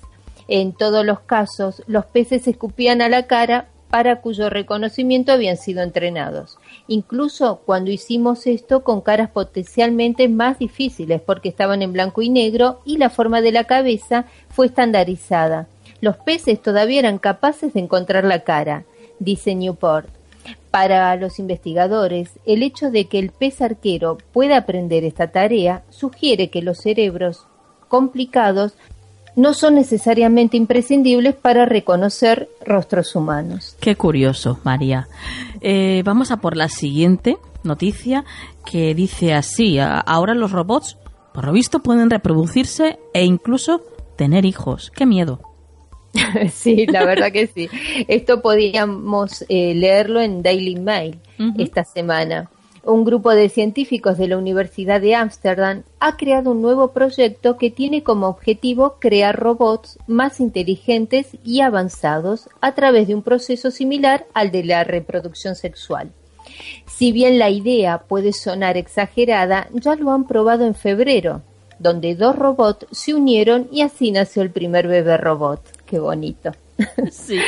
En 0.48 0.72
todos 0.72 1.04
los 1.04 1.20
casos, 1.20 1.82
los 1.86 2.06
peces 2.06 2.46
escupían 2.48 3.02
a 3.02 3.08
la 3.08 3.26
cara 3.26 3.68
para 3.94 4.20
cuyo 4.20 4.50
reconocimiento 4.50 5.30
habían 5.30 5.56
sido 5.56 5.82
entrenados. 5.82 6.58
Incluso 6.88 7.60
cuando 7.64 7.92
hicimos 7.92 8.46
esto 8.46 8.82
con 8.82 9.00
caras 9.00 9.30
potencialmente 9.30 10.28
más 10.28 10.58
difíciles 10.58 11.20
porque 11.20 11.48
estaban 11.48 11.80
en 11.80 11.92
blanco 11.92 12.20
y 12.20 12.28
negro 12.28 12.80
y 12.84 12.98
la 12.98 13.08
forma 13.08 13.40
de 13.40 13.52
la 13.52 13.64
cabeza 13.64 14.24
fue 14.48 14.66
estandarizada. 14.66 15.68
Los 16.00 16.16
peces 16.16 16.60
todavía 16.60 16.98
eran 16.98 17.18
capaces 17.18 17.72
de 17.72 17.80
encontrar 17.80 18.24
la 18.24 18.40
cara, 18.40 18.84
dice 19.18 19.54
Newport. 19.54 20.08
Para 20.70 21.14
los 21.16 21.38
investigadores, 21.38 22.30
el 22.46 22.62
hecho 22.62 22.90
de 22.90 23.06
que 23.06 23.18
el 23.18 23.30
pez 23.30 23.62
arquero 23.62 24.18
pueda 24.32 24.58
aprender 24.58 25.04
esta 25.04 25.28
tarea 25.28 25.84
sugiere 25.90 26.50
que 26.50 26.62
los 26.62 26.78
cerebros 26.78 27.46
complicados 27.88 28.74
no 29.36 29.54
son 29.54 29.74
necesariamente 29.74 30.56
imprescindibles 30.56 31.34
para 31.34 31.64
reconocer 31.64 32.48
rostros 32.64 33.14
humanos. 33.16 33.76
Qué 33.80 33.96
curioso, 33.96 34.58
María. 34.64 35.08
Eh, 35.60 36.02
vamos 36.04 36.30
a 36.30 36.38
por 36.38 36.56
la 36.56 36.68
siguiente 36.68 37.36
noticia 37.62 38.24
que 38.64 38.94
dice 38.94 39.34
así, 39.34 39.78
ahora 39.78 40.34
los 40.34 40.52
robots, 40.52 40.98
por 41.32 41.46
lo 41.46 41.52
visto, 41.52 41.80
pueden 41.80 42.10
reproducirse 42.10 42.98
e 43.12 43.24
incluso 43.24 43.80
tener 44.16 44.44
hijos. 44.44 44.92
Qué 44.94 45.06
miedo. 45.06 45.53
sí, 46.52 46.86
la 46.86 47.04
verdad 47.04 47.32
que 47.32 47.46
sí. 47.46 47.68
Esto 48.08 48.40
podíamos 48.40 49.44
eh, 49.48 49.74
leerlo 49.74 50.20
en 50.20 50.42
Daily 50.42 50.76
Mail 50.76 51.18
esta 51.58 51.84
semana 51.84 52.50
un 52.86 53.04
grupo 53.04 53.34
de 53.34 53.48
científicos 53.48 54.18
de 54.18 54.28
la 54.28 54.36
Universidad 54.36 55.00
de 55.00 55.14
Ámsterdam 55.14 55.84
ha 56.00 56.16
creado 56.16 56.50
un 56.50 56.62
nuevo 56.62 56.92
proyecto 56.92 57.56
que 57.56 57.70
tiene 57.70 58.02
como 58.02 58.28
objetivo 58.28 58.96
crear 58.98 59.38
robots 59.38 59.98
más 60.06 60.40
inteligentes 60.40 61.28
y 61.44 61.60
avanzados 61.60 62.48
a 62.60 62.74
través 62.74 63.08
de 63.08 63.14
un 63.14 63.22
proceso 63.22 63.70
similar 63.70 64.26
al 64.34 64.50
de 64.50 64.64
la 64.64 64.84
reproducción 64.84 65.54
sexual. 65.54 66.12
Si 66.86 67.10
bien 67.10 67.38
la 67.38 67.48
idea 67.48 67.98
puede 68.06 68.32
sonar 68.32 68.76
exagerada, 68.76 69.68
ya 69.72 69.96
lo 69.96 70.10
han 70.10 70.26
probado 70.26 70.66
en 70.66 70.74
febrero, 70.74 71.42
donde 71.78 72.14
dos 72.14 72.36
robots 72.36 72.86
se 72.92 73.14
unieron 73.14 73.66
y 73.72 73.80
así 73.80 74.10
nació 74.10 74.42
el 74.42 74.50
primer 74.50 74.88
bebé 74.88 75.16
robot. 75.16 75.62
Qué 75.86 75.98
bonito. 75.98 76.52
Sí. 77.10 77.38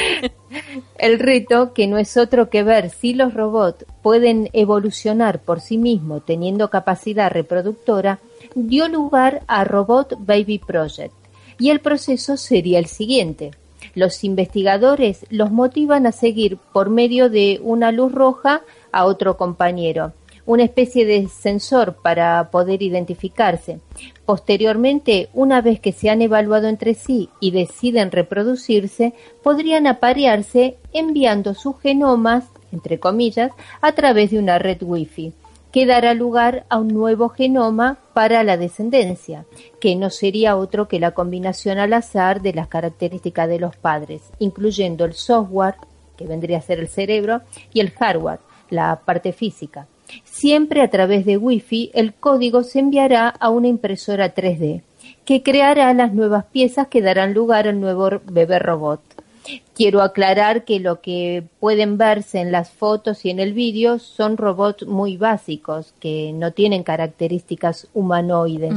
El 0.98 1.18
reto, 1.18 1.72
que 1.72 1.86
no 1.86 1.98
es 1.98 2.16
otro 2.16 2.48
que 2.48 2.62
ver 2.62 2.90
si 2.90 3.14
los 3.14 3.34
robots 3.34 3.84
pueden 4.02 4.50
evolucionar 4.52 5.40
por 5.40 5.60
sí 5.60 5.78
mismos 5.78 6.24
teniendo 6.24 6.70
capacidad 6.70 7.30
reproductora, 7.30 8.20
dio 8.54 8.88
lugar 8.88 9.42
a 9.46 9.64
Robot 9.64 10.14
Baby 10.20 10.58
Project. 10.58 11.14
Y 11.58 11.70
el 11.70 11.80
proceso 11.80 12.36
sería 12.36 12.78
el 12.78 12.86
siguiente. 12.86 13.52
Los 13.94 14.24
investigadores 14.24 15.26
los 15.30 15.50
motivan 15.50 16.06
a 16.06 16.12
seguir 16.12 16.58
por 16.72 16.90
medio 16.90 17.30
de 17.30 17.60
una 17.62 17.92
luz 17.92 18.12
roja 18.12 18.62
a 18.92 19.06
otro 19.06 19.36
compañero 19.36 20.12
una 20.46 20.62
especie 20.62 21.04
de 21.04 21.28
sensor 21.28 21.96
para 22.02 22.50
poder 22.50 22.82
identificarse. 22.82 23.80
Posteriormente, 24.24 25.28
una 25.34 25.60
vez 25.60 25.80
que 25.80 25.92
se 25.92 26.08
han 26.08 26.22
evaluado 26.22 26.68
entre 26.68 26.94
sí 26.94 27.28
y 27.40 27.50
deciden 27.50 28.12
reproducirse, 28.12 29.12
podrían 29.42 29.86
aparearse 29.86 30.78
enviando 30.92 31.54
sus 31.54 31.78
genomas, 31.80 32.44
entre 32.72 32.98
comillas, 32.98 33.52
a 33.80 33.92
través 33.92 34.30
de 34.30 34.38
una 34.38 34.58
red 34.58 34.82
Wi-Fi 34.82 35.32
que 35.76 35.84
dará 35.84 36.14
lugar 36.14 36.64
a 36.70 36.78
un 36.78 36.88
nuevo 36.88 37.28
genoma 37.28 37.98
para 38.14 38.42
la 38.44 38.56
descendencia, 38.56 39.44
que 39.78 39.94
no 39.94 40.08
sería 40.08 40.56
otro 40.56 40.88
que 40.88 40.98
la 40.98 41.10
combinación 41.10 41.78
al 41.78 41.92
azar 41.92 42.40
de 42.40 42.54
las 42.54 42.68
características 42.68 43.46
de 43.46 43.58
los 43.58 43.76
padres, 43.76 44.22
incluyendo 44.38 45.04
el 45.04 45.12
software, 45.12 45.74
que 46.16 46.26
vendría 46.26 46.56
a 46.56 46.62
ser 46.62 46.78
el 46.78 46.88
cerebro, 46.88 47.42
y 47.74 47.80
el 47.80 47.90
hardware, 47.90 48.40
la 48.70 49.02
parte 49.04 49.34
física. 49.34 49.86
Siempre 50.36 50.82
a 50.82 50.90
través 50.90 51.24
de 51.24 51.38
Wi-Fi 51.38 51.92
el 51.94 52.12
código 52.12 52.62
se 52.62 52.78
enviará 52.78 53.26
a 53.30 53.48
una 53.48 53.68
impresora 53.68 54.34
3D 54.34 54.82
que 55.24 55.42
creará 55.42 55.94
las 55.94 56.12
nuevas 56.12 56.44
piezas 56.44 56.88
que 56.88 57.00
darán 57.00 57.32
lugar 57.32 57.66
al 57.66 57.80
nuevo 57.80 58.20
bebé 58.30 58.58
robot. 58.58 59.00
Quiero 59.74 60.02
aclarar 60.02 60.66
que 60.66 60.78
lo 60.78 61.00
que 61.00 61.42
pueden 61.58 61.96
verse 61.96 62.40
en 62.40 62.52
las 62.52 62.68
fotos 62.68 63.24
y 63.24 63.30
en 63.30 63.40
el 63.40 63.54
vídeo 63.54 63.98
son 63.98 64.36
robots 64.36 64.86
muy 64.86 65.16
básicos 65.16 65.94
que 66.00 66.32
no 66.34 66.52
tienen 66.52 66.82
características 66.82 67.88
humanoides. 67.94 68.74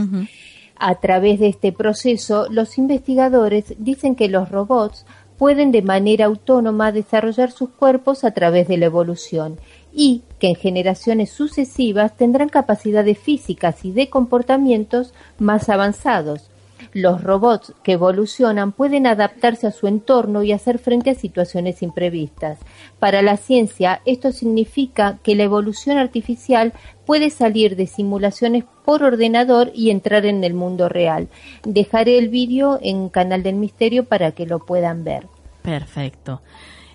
A 0.77 0.95
través 1.01 1.41
de 1.41 1.49
este 1.49 1.73
proceso, 1.73 2.47
los 2.49 2.77
investigadores 2.77 3.73
dicen 3.79 4.15
que 4.15 4.29
los 4.29 4.47
robots 4.49 5.05
pueden 5.37 5.71
de 5.71 5.81
manera 5.81 6.25
autónoma 6.25 6.93
desarrollar 6.93 7.51
sus 7.51 7.69
cuerpos 7.69 8.23
a 8.23 8.31
través 8.31 8.69
de 8.69 8.77
la 8.77 8.85
evolución 8.85 9.57
y 9.91 10.23
que 10.39 10.47
en 10.47 10.55
generaciones 10.55 11.29
sucesivas 11.29 12.15
tendrán 12.15 12.49
capacidades 12.49 13.17
físicas 13.17 13.83
y 13.85 13.91
de 13.91 14.09
comportamientos 14.09 15.13
más 15.37 15.69
avanzados. 15.69 16.49
Los 16.93 17.23
robots 17.23 17.73
que 17.83 17.93
evolucionan 17.93 18.71
pueden 18.71 19.05
adaptarse 19.05 19.67
a 19.67 19.71
su 19.71 19.87
entorno 19.87 20.43
y 20.43 20.53
hacer 20.53 20.79
frente 20.79 21.11
a 21.11 21.15
situaciones 21.15 21.83
imprevistas. 21.83 22.57
Para 22.99 23.21
la 23.21 23.37
ciencia, 23.37 24.01
esto 24.05 24.31
significa 24.31 25.19
que 25.21 25.35
la 25.35 25.43
evolución 25.43 25.97
artificial 25.97 26.73
puede 27.05 27.29
salir 27.29 27.75
de 27.75 27.85
simulaciones 27.85 28.63
por 28.85 29.03
ordenador 29.03 29.71
y 29.75 29.89
entrar 29.89 30.25
en 30.25 30.43
el 30.43 30.53
mundo 30.53 30.89
real. 30.89 31.27
Dejaré 31.63 32.17
el 32.17 32.29
vídeo 32.29 32.79
en 32.81 33.09
Canal 33.09 33.43
del 33.43 33.55
Misterio 33.55 34.05
para 34.05 34.31
que 34.31 34.45
lo 34.45 34.59
puedan 34.59 35.03
ver. 35.03 35.27
Perfecto 35.61 36.41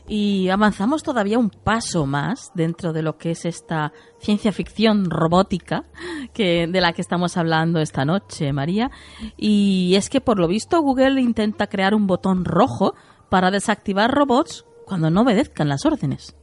y 0.06 0.48
avanzamos 0.50 1.02
todavía 1.02 1.38
un 1.38 1.50
paso 1.50 2.04
más 2.06 2.52
dentro 2.54 2.92
de 2.92 3.02
lo 3.02 3.16
que 3.16 3.30
es 3.30 3.44
esta 3.44 3.92
ciencia 4.18 4.52
ficción 4.52 5.08
robótica 5.10 5.84
que, 6.32 6.66
de 6.66 6.80
la 6.80 6.92
que 6.92 7.00
estamos 7.00 7.36
hablando 7.36 7.80
esta 7.80 8.04
noche, 8.04 8.52
María. 8.52 8.90
Y 9.36 9.94
es 9.96 10.10
que 10.10 10.20
por 10.20 10.38
lo 10.38 10.46
visto 10.46 10.80
Google 10.82 11.20
intenta 11.20 11.68
crear 11.68 11.94
un 11.94 12.06
botón 12.06 12.44
rojo 12.44 12.94
para 13.30 13.50
desactivar 13.50 14.10
robots 14.10 14.66
cuando 14.84 15.10
no 15.10 15.22
obedezcan 15.22 15.68
las 15.68 15.86
órdenes. 15.86 16.36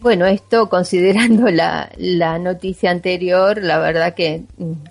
Bueno, 0.00 0.26
esto 0.26 0.68
considerando 0.68 1.50
la, 1.50 2.38
noticia 2.38 2.90
anterior, 2.90 3.60
la 3.62 3.78
verdad 3.78 4.14
que 4.14 4.44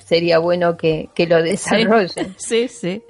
sería 0.06 0.40
bueno 0.40 0.76
que, 0.76 1.10
lo 1.28 1.42
desarrollen. 1.42 2.36
Sí, 2.38 2.68
sí. 2.68 3.02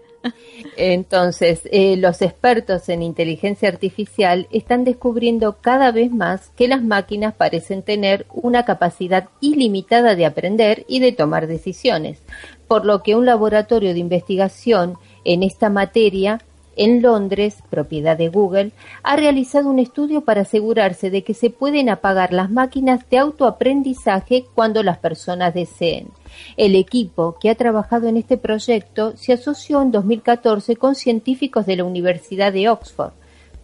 Entonces, 0.75 1.61
eh, 1.71 1.97
los 1.97 2.21
expertos 2.21 2.89
en 2.89 3.01
inteligencia 3.01 3.69
artificial 3.69 4.47
están 4.51 4.83
descubriendo 4.83 5.57
cada 5.61 5.91
vez 5.91 6.11
más 6.11 6.49
que 6.55 6.67
las 6.67 6.83
máquinas 6.83 7.33
parecen 7.33 7.83
tener 7.83 8.25
una 8.31 8.65
capacidad 8.65 9.29
ilimitada 9.41 10.15
de 10.15 10.25
aprender 10.25 10.85
y 10.87 10.99
de 10.99 11.11
tomar 11.11 11.47
decisiones, 11.47 12.19
por 12.67 12.85
lo 12.85 13.03
que 13.03 13.15
un 13.15 13.25
laboratorio 13.25 13.93
de 13.93 13.99
investigación 13.99 14.97
en 15.23 15.43
esta 15.43 15.69
materia 15.69 16.39
en 16.77 17.01
Londres, 17.01 17.57
propiedad 17.69 18.17
de 18.17 18.29
Google, 18.29 18.71
ha 19.03 19.15
realizado 19.15 19.69
un 19.69 19.79
estudio 19.79 20.21
para 20.21 20.41
asegurarse 20.41 21.09
de 21.09 21.23
que 21.23 21.33
se 21.33 21.49
pueden 21.49 21.89
apagar 21.89 22.31
las 22.31 22.49
máquinas 22.49 23.09
de 23.09 23.17
autoaprendizaje 23.17 24.45
cuando 24.55 24.83
las 24.83 24.99
personas 24.99 25.53
deseen. 25.53 26.09
El 26.55 26.75
equipo 26.75 27.37
que 27.39 27.49
ha 27.49 27.55
trabajado 27.55 28.07
en 28.07 28.17
este 28.17 28.37
proyecto 28.37 29.15
se 29.15 29.33
asoció 29.33 29.81
en 29.81 29.91
2014 29.91 30.75
con 30.75 30.95
científicos 30.95 31.65
de 31.65 31.77
la 31.77 31.83
Universidad 31.83 32.53
de 32.53 32.69
Oxford, 32.69 33.13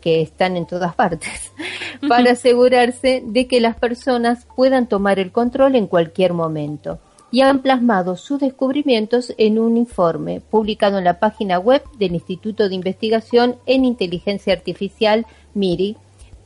que 0.02 0.22
están 0.22 0.58
en 0.58 0.66
todas 0.66 0.96
partes, 0.96 1.54
para 2.08 2.32
asegurarse 2.32 3.24
de 3.26 3.48
que 3.48 3.62
las 3.62 3.76
personas 3.78 4.46
puedan 4.56 4.88
tomar 4.88 5.20
el 5.20 5.32
control 5.32 5.76
en 5.76 5.88
cualquier 5.88 6.34
momento 6.34 7.00
y 7.34 7.42
han 7.42 7.64
plasmado 7.64 8.16
sus 8.16 8.40
descubrimientos 8.40 9.34
en 9.40 9.58
un 9.58 9.76
informe 9.76 10.40
publicado 10.40 11.00
en 11.00 11.04
la 11.04 11.20
página 11.20 11.58
web 11.58 11.82
del 11.98 12.14
Instituto 12.14 12.70
de 12.70 12.76
Investigación 12.76 13.56
en 13.66 13.86
Inteligencia 13.86 14.54
Artificial, 14.54 15.26
MIRI, 15.56 15.98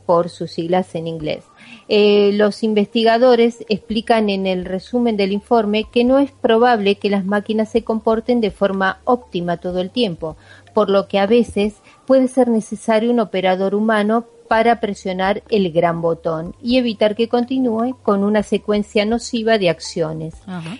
por 0.06 0.30
sus 0.30 0.52
siglas 0.52 0.96
en 0.96 1.08
inglés. 1.08 1.44
Eh, 1.90 2.32
los 2.34 2.64
investigadores 2.64 3.66
explican 3.70 4.30
en 4.30 4.46
el 4.46 4.66
resumen 4.66 5.16
del 5.16 5.32
informe 5.32 5.86
que 5.86 6.04
no 6.04 6.20
es 6.20 6.32
probable 6.32 6.96
que 6.96 7.10
las 7.10 7.26
máquinas 7.26 7.72
se 7.72 7.84
comporten 7.84 8.42
de 8.42 8.52
forma 8.52 9.00
óptima 9.06 9.58
todo 9.58 9.80
el 9.80 9.90
tiempo, 9.90 10.36
por 10.74 10.90
lo 10.90 11.08
que 11.08 11.20
a 11.20 11.28
veces 11.28 11.76
puede 12.06 12.28
ser 12.28 12.50
necesario 12.50 13.12
un 13.12 13.20
operador 13.20 13.74
humano 13.74 14.26
para 14.48 14.80
presionar 14.80 15.44
el 15.50 15.72
gran 15.72 16.02
botón 16.02 16.56
y 16.62 16.78
evitar 16.78 17.16
que 17.16 17.28
continúe 17.28 17.96
con 18.02 18.24
una 18.24 18.44
secuencia 18.44 19.06
nociva 19.06 19.58
de 19.58 19.70
acciones. 19.70 20.36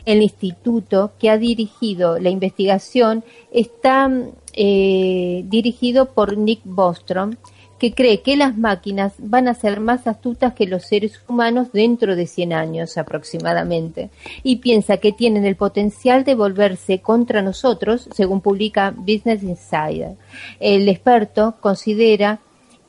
El 0.06 0.22
instituto 0.22 1.12
que 1.20 1.30
ha 1.30 1.38
dirigido 1.38 2.18
la 2.20 2.30
investigación 2.30 3.24
está 3.52 4.10
eh, 4.54 5.44
dirigido 5.48 6.14
por 6.14 6.38
Nick 6.38 6.62
Bostrom, 6.64 7.36
que 7.80 7.94
cree 7.94 8.22
que 8.22 8.36
las 8.36 8.58
máquinas 8.58 9.14
van 9.20 9.48
a 9.48 9.54
ser 9.54 9.80
más 9.80 10.08
astutas 10.08 10.54
que 10.54 10.68
los 10.68 10.86
seres 10.86 11.20
humanos 11.28 11.70
dentro 11.72 12.16
de 12.16 12.26
100 12.26 12.54
años 12.54 12.98
aproximadamente, 12.98 14.10
y 14.44 14.58
piensa 14.58 14.98
que 14.98 15.12
tienen 15.12 15.46
el 15.46 15.56
potencial 15.56 16.24
de 16.24 16.36
volverse 16.36 17.00
contra 17.00 17.42
nosotros, 17.42 18.10
según 18.14 18.42
publica 18.42 18.94
Business 18.96 19.44
Insider. 19.44 20.16
El 20.60 20.90
experto 20.90 21.56
considera 21.60 22.40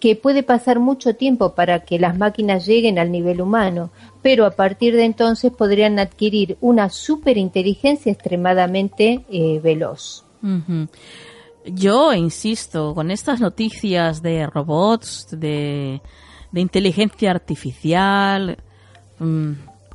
que 0.00 0.16
puede 0.16 0.42
pasar 0.42 0.78
mucho 0.78 1.16
tiempo 1.16 1.54
para 1.54 1.80
que 1.80 1.98
las 1.98 2.16
máquinas 2.16 2.66
lleguen 2.66 2.98
al 2.98 3.10
nivel 3.10 3.40
humano, 3.40 3.90
pero 4.22 4.46
a 4.46 4.52
partir 4.52 4.94
de 4.94 5.04
entonces 5.04 5.52
podrían 5.52 5.98
adquirir 5.98 6.56
una 6.60 6.88
superinteligencia 6.88 8.12
extremadamente 8.12 9.24
eh, 9.30 9.60
veloz. 9.62 10.24
Yo 11.72 12.12
insisto, 12.12 12.94
con 12.94 13.10
estas 13.10 13.40
noticias 13.40 14.22
de 14.22 14.46
robots, 14.46 15.28
de, 15.30 16.00
inteligencia 16.54 17.30
artificial, 17.30 18.58
mm, 19.18 19.52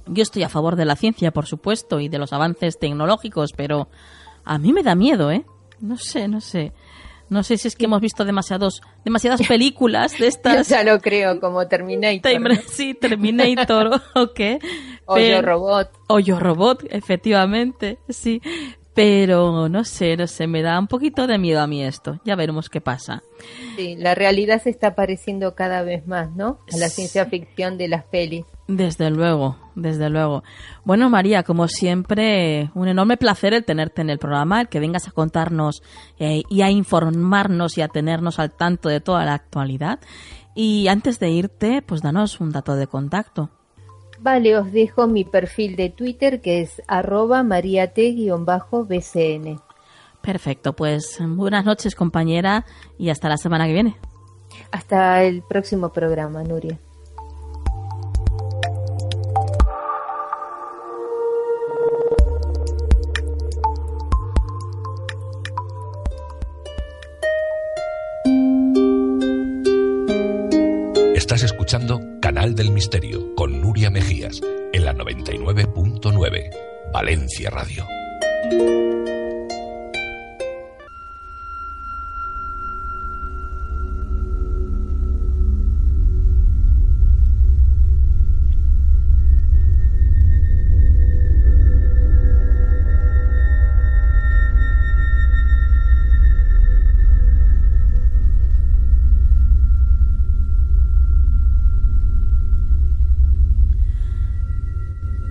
yo 0.07 0.24
estoy 0.24 0.43
a 0.43 0.49
favor 0.49 0.76
de 0.76 0.86
la 0.86 0.95
ciencia, 0.95 1.32
por 1.32 1.45
supuesto, 1.45 1.99
y 1.99 2.09
de 2.09 2.19
los 2.19 2.34
avances 2.34 2.78
tecnológicos, 2.78 3.53
pero 3.53 3.88
a 4.43 4.57
mí 4.57 4.74
me 4.74 4.84
da 4.84 4.95
miedo, 4.95 5.32
¿eh? 5.32 5.45
No 5.80 5.97
sé, 5.97 6.28
no 6.28 6.41
sé. 6.41 6.74
No 7.30 7.41
sé 7.41 7.57
si 7.57 7.67
es 7.67 7.76
que 7.76 7.86
hemos 7.86 8.01
visto 8.01 8.26
demasiados, 8.26 8.82
demasiadas 9.03 9.41
películas 9.47 10.17
de 10.19 10.28
estas. 10.28 10.69
ya 10.69 10.84
lo 10.84 10.99
creo, 10.99 11.39
como 11.39 11.67
Terminator. 11.67 12.57
Sí, 12.67 12.93
Terminator 12.93 14.01
o 14.15 14.34
qué. 14.34 14.59
O 15.05 15.17
Yo 15.17 15.41
Robot. 15.41 15.89
O 16.07 16.19
Yo 16.19 16.39
Robot, 16.39 16.84
efectivamente, 16.89 17.97
sí. 18.09 18.41
Pero 18.93 19.69
no 19.69 19.83
sé, 19.83 20.15
no 20.17 20.27
sé, 20.27 20.45
me 20.45 20.61
da 20.61 20.77
un 20.77 20.87
poquito 20.87 21.25
de 21.25 21.39
miedo 21.39 21.61
a 21.61 21.67
mí 21.67 21.83
esto. 21.83 22.19
Ya 22.23 22.35
veremos 22.35 22.69
qué 22.69 22.79
pasa. 22.79 23.23
Sí, 23.75 23.95
la 23.97 24.13
realidad 24.13 24.61
se 24.61 24.69
está 24.69 24.93
pareciendo 24.93 25.55
cada 25.55 25.81
vez 25.81 26.05
más, 26.05 26.31
¿no? 26.35 26.59
A 26.71 26.77
la 26.77 26.89
ciencia 26.89 27.25
ficción 27.25 27.77
de 27.77 27.87
las 27.87 28.03
pelis. 28.03 28.45
Desde 28.67 29.09
luego, 29.09 29.57
desde 29.75 30.09
luego. 30.09 30.43
Bueno, 30.85 31.09
María, 31.09 31.43
como 31.43 31.67
siempre, 31.67 32.69
un 32.75 32.87
enorme 32.87 33.17
placer 33.17 33.53
el 33.53 33.65
tenerte 33.65 34.01
en 34.01 34.09
el 34.09 34.19
programa, 34.19 34.61
el 34.61 34.69
que 34.69 34.79
vengas 34.79 35.07
a 35.07 35.11
contarnos 35.11 35.83
eh, 36.19 36.43
y 36.49 36.61
a 36.61 36.69
informarnos 36.69 37.77
y 37.77 37.81
a 37.81 37.87
tenernos 37.87 38.39
al 38.39 38.51
tanto 38.51 38.89
de 38.89 39.01
toda 39.01 39.25
la 39.25 39.33
actualidad. 39.33 39.99
Y 40.55 40.87
antes 40.87 41.19
de 41.19 41.31
irte, 41.31 41.81
pues 41.81 42.01
danos 42.01 42.39
un 42.39 42.51
dato 42.51 42.75
de 42.75 42.87
contacto. 42.87 43.49
Vale, 44.24 44.55
os 44.57 44.71
dejo 44.71 45.05
mi 45.05 45.26
perfil 45.26 45.76
de 45.76 45.89
Twitter 45.89 46.39
que 46.39 46.61
es 46.61 46.82
arroba 46.88 47.43
mariate-bcn. 47.43 48.39
Perfecto, 50.21 50.71
pues 50.71 51.17
buenas 51.19 51.65
noches 51.65 51.93
compañera 51.93 52.65
y 52.97 53.09
hasta 53.09 53.28
la 53.28 53.36
semana 53.36 53.67
que 53.67 53.74
viene. 53.74 53.97
Hasta 54.71 55.24
el 55.24 55.41
próximo 55.41 55.91
programa, 55.91 56.41
Nuria. 56.41 56.80
Estás 71.13 71.43
escuchando 71.43 71.99
Canal 72.34 72.55
del 72.55 72.71
Misterio 72.71 73.36
con 73.36 73.61
Nuria 73.61 73.91
Mejías 73.91 74.41
en 74.73 74.86
la 74.86 74.95
99.9 74.95 76.49
Valencia 76.91 77.51
Radio. 77.51 77.86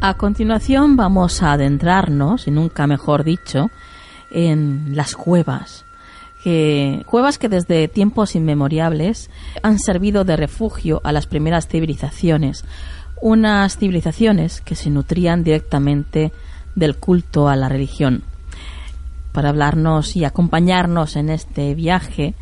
A 0.05 0.15
continuación 0.15 0.97
vamos 0.97 1.45
a 1.45 1.53
adentrarnos, 1.53 2.49
y 2.49 2.51
nunca 2.51 2.89
mejor 2.89 3.23
dicho, 3.23 3.71
en 4.33 4.97
las 4.97 5.15
cuevas. 5.15 5.85
Que, 6.43 7.05
cuevas 7.07 7.39
que 7.39 7.49
desde 7.49 7.87
tiempos 7.87 8.35
inmemoriales 8.35 9.31
han 9.63 9.79
servido 9.79 10.25
de 10.25 10.37
refugio 10.37 11.01
a 11.05 11.13
las 11.13 11.29
primeras 11.29 11.69
civilizaciones, 11.69 12.65
unas 13.21 13.77
civilizaciones 13.79 14.61
que 14.61 14.75
se 14.75 14.91
nutrían 14.91 15.45
directamente 15.45 16.33
del 16.75 16.97
culto 16.97 17.49
a 17.49 17.55
la 17.55 17.69
religión. 17.69 18.25
Para 19.31 19.51
hablarnos 19.51 20.17
y 20.17 20.25
acompañarnos 20.25 21.15
en 21.15 21.29
este 21.29 21.77
viaje 21.77 22.35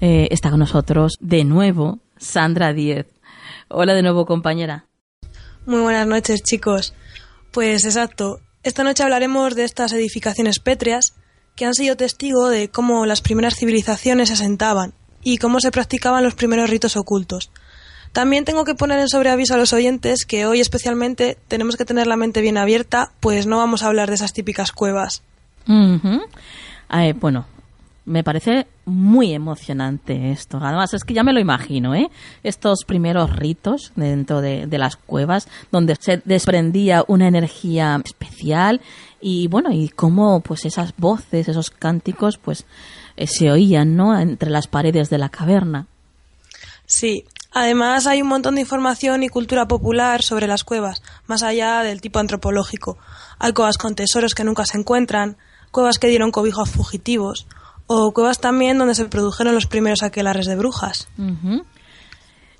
eh, 0.00 0.26
está 0.32 0.50
con 0.50 0.58
nosotros 0.58 1.12
de 1.20 1.44
nuevo 1.44 2.00
Sandra 2.16 2.72
Diez. 2.72 3.06
Hola 3.68 3.94
de 3.94 4.02
nuevo 4.02 4.26
compañera. 4.26 4.86
Muy 5.66 5.80
buenas 5.80 6.06
noches, 6.06 6.44
chicos. 6.44 6.94
Pues 7.50 7.84
exacto. 7.84 8.40
Esta 8.62 8.84
noche 8.84 9.02
hablaremos 9.02 9.56
de 9.56 9.64
estas 9.64 9.92
edificaciones 9.92 10.60
pétreas 10.60 11.14
que 11.56 11.64
han 11.64 11.74
sido 11.74 11.96
testigo 11.96 12.48
de 12.48 12.68
cómo 12.68 13.04
las 13.04 13.20
primeras 13.20 13.56
civilizaciones 13.56 14.28
se 14.28 14.34
asentaban 14.34 14.94
y 15.24 15.38
cómo 15.38 15.58
se 15.58 15.72
practicaban 15.72 16.22
los 16.22 16.36
primeros 16.36 16.70
ritos 16.70 16.96
ocultos. 16.96 17.50
También 18.12 18.44
tengo 18.44 18.64
que 18.64 18.76
poner 18.76 19.00
en 19.00 19.08
sobreaviso 19.08 19.54
a 19.54 19.56
los 19.56 19.72
oyentes 19.72 20.24
que 20.24 20.46
hoy 20.46 20.60
especialmente 20.60 21.36
tenemos 21.48 21.76
que 21.76 21.84
tener 21.84 22.06
la 22.06 22.16
mente 22.16 22.42
bien 22.42 22.58
abierta, 22.58 23.10
pues 23.18 23.46
no 23.46 23.56
vamos 23.56 23.82
a 23.82 23.88
hablar 23.88 24.08
de 24.08 24.14
esas 24.14 24.32
típicas 24.32 24.70
cuevas. 24.70 25.22
bueno, 27.12 27.44
me 28.06 28.22
parece 28.22 28.68
muy 28.84 29.32
emocionante 29.32 30.30
esto. 30.30 30.58
Además, 30.62 30.94
es 30.94 31.02
que 31.02 31.12
ya 31.12 31.24
me 31.24 31.32
lo 31.32 31.40
imagino, 31.40 31.94
¿eh? 31.94 32.08
Estos 32.44 32.84
primeros 32.86 33.34
ritos 33.34 33.92
dentro 33.96 34.40
de, 34.40 34.66
las 34.78 34.96
cuevas, 34.96 35.48
donde 35.72 35.96
se 35.98 36.22
desprendía 36.24 37.04
una 37.08 37.26
energía 37.26 38.00
especial 38.04 38.80
y, 39.20 39.48
bueno, 39.48 39.72
y 39.72 39.88
cómo, 39.88 40.40
pues, 40.40 40.64
esas 40.64 40.94
voces, 40.96 41.48
esos 41.48 41.70
cánticos, 41.70 42.38
pues, 42.38 42.64
eh, 43.16 43.26
se 43.26 43.50
oían, 43.50 43.96
¿no? 43.96 44.18
Entre 44.18 44.50
las 44.50 44.68
paredes 44.68 45.10
de 45.10 45.18
la 45.18 45.28
caverna. 45.28 45.86
Sí. 46.86 47.24
Además, 47.52 48.06
hay 48.06 48.20
un 48.20 48.28
montón 48.28 48.56
de 48.56 48.60
información 48.60 49.22
y 49.22 49.30
cultura 49.30 49.66
popular 49.66 50.22
sobre 50.22 50.46
las 50.46 50.62
cuevas, 50.62 51.02
más 51.26 51.42
allá 51.42 51.80
del 51.82 52.02
tipo 52.02 52.18
antropológico. 52.18 52.98
Hay 53.38 53.54
cuevas 53.54 53.78
con 53.78 53.94
tesoros 53.94 54.34
que 54.34 54.44
nunca 54.44 54.66
se 54.66 54.76
encuentran, 54.76 55.38
cuevas 55.70 55.98
que 55.98 56.08
dieron 56.08 56.32
cobijo 56.32 56.60
a 56.60 56.66
fugitivos, 56.66 57.46
o 57.86 58.12
cuevas 58.12 58.40
también 58.40 58.78
donde 58.78 58.94
se 58.94 59.04
produjeron 59.06 59.54
los 59.54 59.66
primeros 59.66 60.02
aquelares 60.02 60.46
de 60.46 60.56
brujas. 60.56 61.08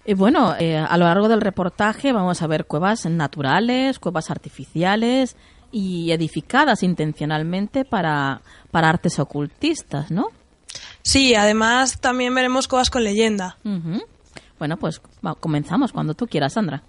Y 0.05 0.15
bueno, 0.15 0.55
eh, 0.59 0.77
a 0.77 0.97
lo 0.97 1.05
largo 1.07 1.29
del 1.29 1.41
reportaje 1.41 2.13
vamos 2.13 2.43
a 2.43 2.47
ver 2.47 2.67
cuevas 2.67 3.07
naturales, 3.07 3.99
cuevas 3.99 4.31
artificiales 4.31 5.37
y 5.73 6.13
edificadas 6.13 6.83
intencionalmente 6.83 7.85
para, 7.85 8.41
para 8.71 8.89
artes 8.89 9.19
ocultistas, 9.19 10.11
¿no? 10.11 10.27
Sí, 11.03 11.35
además 11.35 12.01
también 12.01 12.35
veremos 12.35 12.69
cuevas 12.69 12.91
con 12.91 13.05
leyenda. 13.05 13.57
Bueno, 14.59 14.77
pues 14.77 15.01
comenzamos 15.41 15.93
cuando 15.93 16.15
tú 16.15 16.27
quieras, 16.27 16.55
Sandra. 16.55 16.83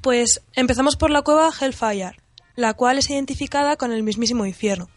Pues 0.00 0.42
empezamos 0.54 0.96
por 0.96 1.10
la 1.10 1.22
cueva 1.22 1.50
Hellfire, 1.50 2.16
la 2.56 2.74
cual 2.74 2.98
es 2.98 3.10
identificada 3.10 3.76
con 3.76 3.92
el 3.92 4.02
mismísimo 4.02 4.46
infierno. 4.46 4.88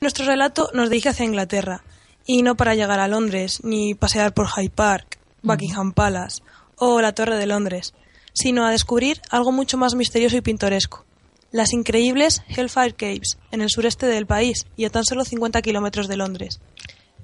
Nuestro 0.00 0.26
relato 0.26 0.70
nos 0.74 0.90
dirige 0.90 1.08
hacia 1.08 1.24
Inglaterra, 1.24 1.82
y 2.26 2.42
no 2.42 2.56
para 2.56 2.74
llegar 2.74 2.98
a 3.00 3.08
Londres, 3.08 3.60
ni 3.62 3.94
pasear 3.94 4.34
por 4.34 4.48
Hyde 4.48 4.70
Park, 4.70 5.18
Buckingham 5.42 5.92
Palace 5.92 6.42
o 6.76 7.00
la 7.00 7.14
Torre 7.14 7.36
de 7.36 7.46
Londres, 7.46 7.94
sino 8.34 8.66
a 8.66 8.70
descubrir 8.70 9.22
algo 9.30 9.52
mucho 9.52 9.78
más 9.78 9.94
misterioso 9.94 10.36
y 10.36 10.40
pintoresco, 10.40 11.06
las 11.52 11.72
increíbles 11.72 12.42
Hellfire 12.48 12.94
Caves, 12.94 13.38
en 13.52 13.62
el 13.62 13.70
sureste 13.70 14.06
del 14.06 14.26
país 14.26 14.66
y 14.76 14.84
a 14.84 14.90
tan 14.90 15.04
solo 15.04 15.24
50 15.24 15.62
kilómetros 15.62 16.08
de 16.08 16.16
Londres. 16.16 16.60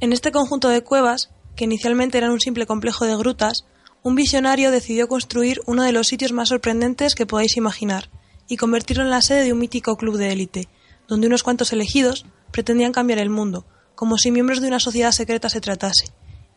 En 0.01 0.13
este 0.13 0.33
conjunto 0.33 0.69
de 0.69 0.83
cuevas, 0.83 1.31
que 1.57 1.65
inicialmente 1.65 2.19
eran 2.19 2.31
un 2.31 2.41
simple 2.41 2.67
complejo 2.67 3.05
de 3.05 3.17
grutas, 3.17 3.65
un 4.03 4.15
visionario 4.15 4.71
decidió 4.71 5.07
construir 5.07 5.61
uno 5.67 5.83
de 5.83 5.93
los 5.93 6.09
sitios 6.09 6.33
más 6.33 6.49
sorprendentes 6.49 7.15
que 7.15 7.27
podáis 7.27 7.57
imaginar 7.57 8.09
y 8.49 8.57
convertirlo 8.57 9.03
en 9.03 9.11
la 9.11 9.23
sede 9.23 9.45
de 9.45 9.53
un 9.53 9.59
mítico 9.59 9.97
club 9.97 10.17
de 10.17 10.33
élite, 10.33 10.69
donde 11.09 11.27
unos 11.27 11.43
cuantos 11.43 11.73
elegidos 11.73 12.25
pretendían 12.53 12.93
cambiar 12.93 13.19
el 13.19 13.31
mundo, 13.31 13.67
como 14.03 14.19
si 14.19 14.33
miembros 14.33 14.61
de 14.61 14.67
una 14.67 14.81
sociedad 14.81 15.13
secreta 15.13 15.49
se 15.49 15.61
tratase. 15.61 16.07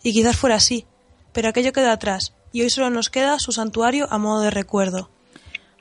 Y 0.01 0.13
quizás 0.13 0.35
fuera 0.35 0.55
así, 0.55 0.87
pero 1.31 1.47
aquello 1.47 1.73
queda 1.73 1.91
atrás, 1.91 2.33
y 2.51 2.63
hoy 2.63 2.71
solo 2.71 2.89
nos 2.89 3.11
queda 3.11 3.37
su 3.37 3.51
santuario 3.51 4.07
a 4.09 4.17
modo 4.17 4.41
de 4.41 4.49
recuerdo. 4.49 5.11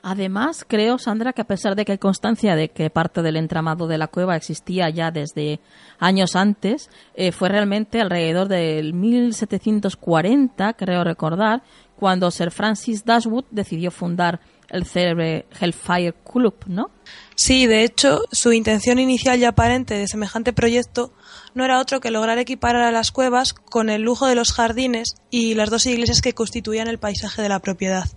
Además, 0.03 0.67
creo, 0.69 0.99
Sandra, 0.99 1.33
que 1.33 1.41
a 1.41 1.47
pesar 1.47 1.75
de 1.75 1.87
que 1.87 1.93
hay 1.93 1.99
constancia 1.99 2.55
de 2.55 2.69
que 2.69 2.91
parte 2.91 3.23
del 3.23 3.39
entramado 3.39 3.87
de 3.87 3.97
la 3.97 4.09
cueva 4.09 4.37
existía 4.37 4.91
ya 4.91 5.11
desde 5.11 5.59
años 5.99 6.37
antes, 6.37 6.91
eh, 7.15 7.33
fue 7.33 7.49
realmente 7.49 8.03
alrededor 8.03 8.49
del 8.49 8.93
1740, 8.93 10.75
creo 10.75 11.03
recordar, 11.03 11.63
cuando 11.97 12.31
Sir 12.31 12.51
Francis 12.51 13.07
Dashwood 13.07 13.47
decidió 13.51 13.91
fundar 13.91 14.39
el 14.69 14.87
célebre 14.87 15.47
Hellfire 15.61 16.15
Club, 16.15 16.55
¿no? 16.67 16.91
Sí, 17.37 17.67
de 17.67 17.85
hecho, 17.85 18.23
su 18.33 18.53
intención 18.53 18.99
inicial 18.99 19.39
y 19.39 19.45
aparente 19.45 19.95
de 19.95 20.09
semejante 20.09 20.53
proyecto 20.53 21.13
no 21.55 21.65
era 21.65 21.81
otro 21.81 22.01
que 22.01 22.11
lograr 22.11 22.39
equiparar 22.39 22.83
a 22.83 22.93
las 22.93 23.13
cuevas 23.13 23.53
con 23.53 23.91
el 23.91 24.03
lujo 24.03 24.27
de 24.27 24.35
los 24.35 24.53
jardines 24.53 25.17
y 25.31 25.55
las 25.55 25.71
dos 25.71 25.87
iglesias 25.87 26.21
que 26.21 26.33
constituían 26.33 26.89
el 26.89 26.99
paisaje 26.99 27.43
de 27.43 27.49
la 27.49 27.61
propiedad. 27.61 28.09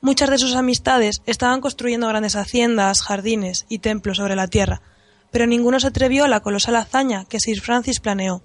Muchas 0.00 0.30
de 0.30 0.38
sus 0.38 0.56
amistades 0.56 1.22
estaban 1.26 1.60
construyendo 1.60 2.08
grandes 2.08 2.34
haciendas, 2.34 3.02
jardines 3.02 3.66
y 3.68 3.78
templos 3.78 4.16
sobre 4.16 4.34
la 4.34 4.48
tierra, 4.48 4.82
pero 5.30 5.46
ninguno 5.46 5.78
se 5.78 5.86
atrevió 5.86 6.24
a 6.24 6.28
la 6.28 6.40
colosal 6.40 6.76
hazaña 6.76 7.24
que 7.24 7.38
Sir 7.40 7.60
Francis 7.60 8.00
planeó. 8.00 8.42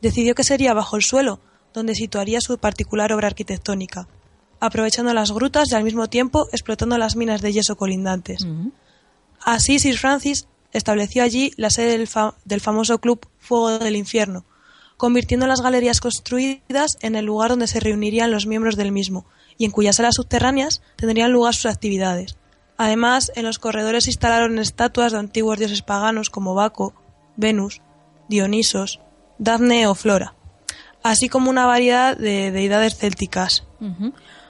Decidió 0.00 0.34
que 0.34 0.44
sería 0.44 0.72
bajo 0.72 0.96
el 0.96 1.02
suelo 1.02 1.40
donde 1.74 1.94
situaría 1.94 2.40
su 2.40 2.56
particular 2.56 3.12
obra 3.12 3.26
arquitectónica, 3.26 4.08
aprovechando 4.64 5.12
las 5.12 5.32
grutas 5.32 5.70
y 5.70 5.74
al 5.74 5.84
mismo 5.84 6.08
tiempo 6.08 6.48
explotando 6.52 6.96
las 6.96 7.16
minas 7.16 7.42
de 7.42 7.52
yeso 7.52 7.76
colindantes. 7.76 8.46
Así 9.40 9.78
Sir 9.78 9.98
Francis 9.98 10.48
estableció 10.72 11.22
allí 11.22 11.52
la 11.56 11.70
sede 11.70 11.98
del, 11.98 12.08
del 12.44 12.60
famoso 12.60 12.98
club 12.98 13.28
Fuego 13.38 13.78
del 13.78 13.96
Infierno, 13.96 14.44
convirtiendo 14.96 15.46
las 15.46 15.60
galerías 15.60 16.00
construidas 16.00 16.96
en 17.00 17.14
el 17.14 17.26
lugar 17.26 17.50
donde 17.50 17.66
se 17.66 17.80
reunirían 17.80 18.30
los 18.30 18.46
miembros 18.46 18.76
del 18.76 18.90
mismo, 18.90 19.26
y 19.58 19.66
en 19.66 19.70
cuyas 19.70 19.96
salas 19.96 20.14
subterráneas 20.14 20.82
tendrían 20.96 21.30
lugar 21.30 21.54
sus 21.54 21.66
actividades. 21.66 22.36
Además, 22.76 23.30
en 23.36 23.44
los 23.44 23.58
corredores 23.58 24.04
se 24.04 24.10
instalaron 24.10 24.58
estatuas 24.58 25.12
de 25.12 25.18
antiguos 25.18 25.58
dioses 25.58 25.82
paganos 25.82 26.30
como 26.30 26.54
Baco, 26.54 26.94
Venus, 27.36 27.82
Dionisos, 28.28 29.00
Dafne 29.38 29.86
o 29.86 29.94
Flora, 29.94 30.34
así 31.02 31.28
como 31.28 31.50
una 31.50 31.66
variedad 31.66 32.16
de 32.16 32.50
deidades 32.50 32.96
célticas. 32.96 33.64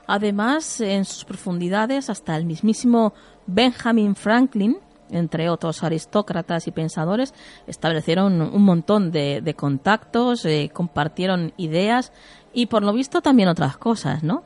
Además, 0.07 0.81
en 0.81 1.05
sus 1.05 1.25
profundidades, 1.25 2.11
hasta 2.11 2.37
el 2.37 2.45
mismísimo 2.45 3.15
Benjamin 3.47 4.15
Franklin, 4.15 4.79
entre 5.11 5.49
otros 5.49 5.83
aristócratas 5.83 6.67
y 6.67 6.73
pensadores, 6.73 7.35
establecieron 7.67 8.41
un 8.41 8.63
montón 8.63 9.11
de, 9.11 9.55
contactos, 9.57 10.45
eh, 10.45 10.71
compartieron 10.73 11.53
ideas 11.57 12.13
y 12.53 12.67
por 12.67 12.83
lo 12.83 12.93
visto 12.93 13.21
también 13.21 13.49
otras 13.49 13.77
cosas, 13.77 14.23
¿no? 14.23 14.45